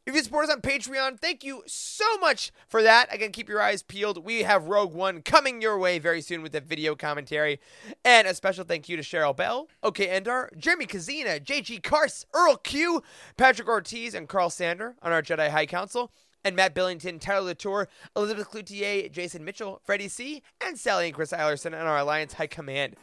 If 0.04 0.16
you 0.16 0.22
support 0.24 0.48
us 0.48 0.52
on 0.52 0.60
Patreon, 0.60 1.20
thank 1.20 1.44
you 1.44 1.62
so 1.68 2.18
much 2.18 2.50
for 2.66 2.82
that. 2.82 3.14
Again, 3.14 3.30
keep 3.30 3.48
your 3.48 3.62
eyes 3.62 3.84
peeled. 3.84 4.24
We 4.24 4.42
have 4.42 4.66
Rogue 4.66 4.92
One 4.92 5.22
coming 5.22 5.62
your 5.62 5.78
way 5.78 6.00
very 6.00 6.20
soon 6.20 6.42
with 6.42 6.56
a 6.56 6.60
video 6.60 6.96
commentary. 6.96 7.60
And 8.04 8.26
a 8.26 8.34
special 8.34 8.64
thank 8.64 8.88
you 8.88 8.96
to 8.96 9.02
Cheryl 9.04 9.36
Bell, 9.36 9.68
OK 9.80 10.08
Endar, 10.08 10.48
Jeremy 10.56 10.86
Kazina, 10.86 11.40
JG 11.40 11.84
Kars, 11.84 12.26
Earl 12.34 12.56
Q, 12.56 13.00
Patrick 13.36 13.68
Ortiz, 13.68 14.12
and 14.12 14.28
Carl 14.28 14.50
Sander 14.50 14.96
on 15.02 15.12
our 15.12 15.22
Jedi 15.22 15.48
High 15.48 15.66
Council. 15.66 16.10
And 16.44 16.56
Matt 16.56 16.74
Billington, 16.74 17.18
Tyler 17.18 17.46
Latour, 17.46 17.88
Elizabeth 18.16 18.50
Cloutier, 18.50 19.10
Jason 19.10 19.44
Mitchell, 19.44 19.80
Freddie 19.84 20.08
C., 20.08 20.42
and 20.64 20.78
Sally 20.78 21.06
and 21.06 21.14
Chris 21.14 21.32
Eilerson 21.32 21.78
on 21.78 21.86
our 21.86 21.98
Alliance 21.98 22.34
High 22.34 22.48
Command. 22.48 22.96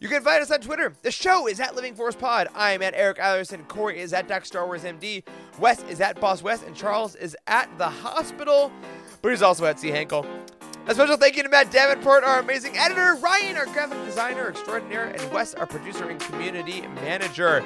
You 0.00 0.08
can 0.08 0.22
find 0.22 0.40
us 0.40 0.50
on 0.52 0.60
Twitter. 0.60 0.94
The 1.02 1.10
show 1.10 1.48
is 1.48 1.58
at 1.58 1.74
Living 1.74 1.94
Force 1.94 2.14
Pod. 2.14 2.46
I 2.54 2.70
am 2.70 2.82
at 2.82 2.94
Eric 2.94 3.18
Eilerson. 3.18 3.66
Corey 3.66 3.98
is 3.98 4.12
at 4.12 4.28
Doc 4.28 4.44
Star 4.44 4.64
Wars 4.64 4.84
MD. 4.84 5.24
Wes 5.58 5.82
is 5.84 6.00
at 6.00 6.20
Boss 6.20 6.40
Wes. 6.40 6.62
And 6.62 6.76
Charles 6.76 7.16
is 7.16 7.36
at 7.48 7.68
the 7.78 7.88
hospital. 7.88 8.70
But 9.22 9.30
he's 9.30 9.42
also 9.42 9.66
at 9.66 9.80
C. 9.80 9.88
Henkel. 9.88 10.24
A 10.88 10.94
special 10.94 11.18
thank 11.18 11.36
you 11.36 11.42
to 11.42 11.50
Matt 11.50 11.70
Davenport, 11.70 12.24
our 12.24 12.38
amazing 12.38 12.78
editor, 12.78 13.14
Ryan, 13.16 13.58
our 13.58 13.66
graphic 13.66 14.02
designer 14.06 14.48
extraordinaire, 14.48 15.04
and 15.04 15.30
Wes, 15.30 15.52
our 15.52 15.66
producer 15.66 16.08
and 16.08 16.18
community 16.18 16.80
manager. 16.80 17.62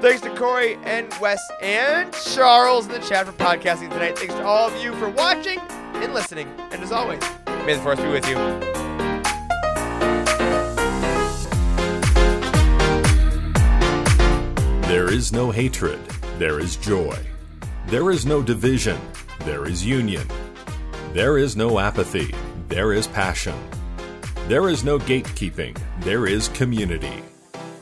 Thanks 0.00 0.22
to 0.22 0.34
Corey 0.34 0.76
and 0.82 1.06
Wes 1.20 1.40
and 1.62 2.12
Charles 2.12 2.86
in 2.86 2.90
the 2.90 2.98
chat 2.98 3.26
for 3.26 3.32
podcasting 3.34 3.90
tonight. 3.90 4.18
Thanks 4.18 4.34
to 4.34 4.44
all 4.44 4.66
of 4.66 4.82
you 4.82 4.92
for 4.96 5.08
watching 5.08 5.60
and 5.60 6.12
listening. 6.12 6.48
And 6.72 6.82
as 6.82 6.90
always, 6.90 7.20
may 7.64 7.76
the 7.76 7.80
force 7.80 8.00
be 8.00 8.08
with 8.08 8.28
you. 8.28 8.34
There 14.88 15.12
is 15.12 15.32
no 15.32 15.52
hatred, 15.52 16.00
there 16.38 16.58
is 16.58 16.74
joy. 16.74 17.16
There 17.86 18.10
is 18.10 18.26
no 18.26 18.42
division, 18.42 18.98
there 19.44 19.64
is 19.64 19.86
union. 19.86 20.26
There 21.12 21.38
is 21.38 21.54
no 21.54 21.78
apathy, 21.78 22.34
there 22.68 22.92
is 22.92 23.06
passion. 23.06 23.54
There 24.48 24.68
is 24.68 24.84
no 24.84 24.98
gatekeeping, 24.98 25.78
there 26.00 26.26
is 26.26 26.48
community. 26.48 27.22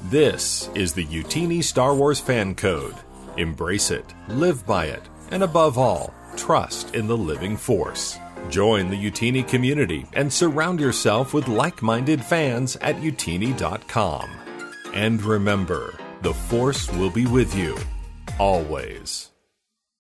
This 0.05 0.71
is 0.75 0.93
the 0.93 1.05
Youtini 1.07 1.63
Star 1.63 1.95
Wars 1.95 2.21
Fan 2.21 2.55
Code. 2.55 2.95
Embrace 3.37 3.91
it, 3.91 4.05
live 4.29 4.67
by 4.67 4.87
it, 4.87 5.03
and 5.31 5.43
above 5.43 5.79
all, 5.79 6.13
trust 6.37 6.95
in 6.95 7.07
the 7.07 7.17
living 7.17 7.57
force. 7.57 8.19
Join 8.51 8.91
the 8.91 8.97
Youtini 8.97 9.47
community 9.47 10.07
and 10.13 10.33
surround 10.33 10.81
yourself 10.81 11.33
with 11.33 11.49
like 11.49 11.83
minded 11.83 12.23
fans 12.25 12.77
at 12.77 12.97
youtini.com. 12.97 14.31
And 14.93 15.23
remember, 15.23 15.95
the 16.23 16.35
Force 16.35 16.91
will 16.93 17.11
be 17.11 17.27
with 17.27 17.55
you, 17.57 17.77
always. 18.39 19.32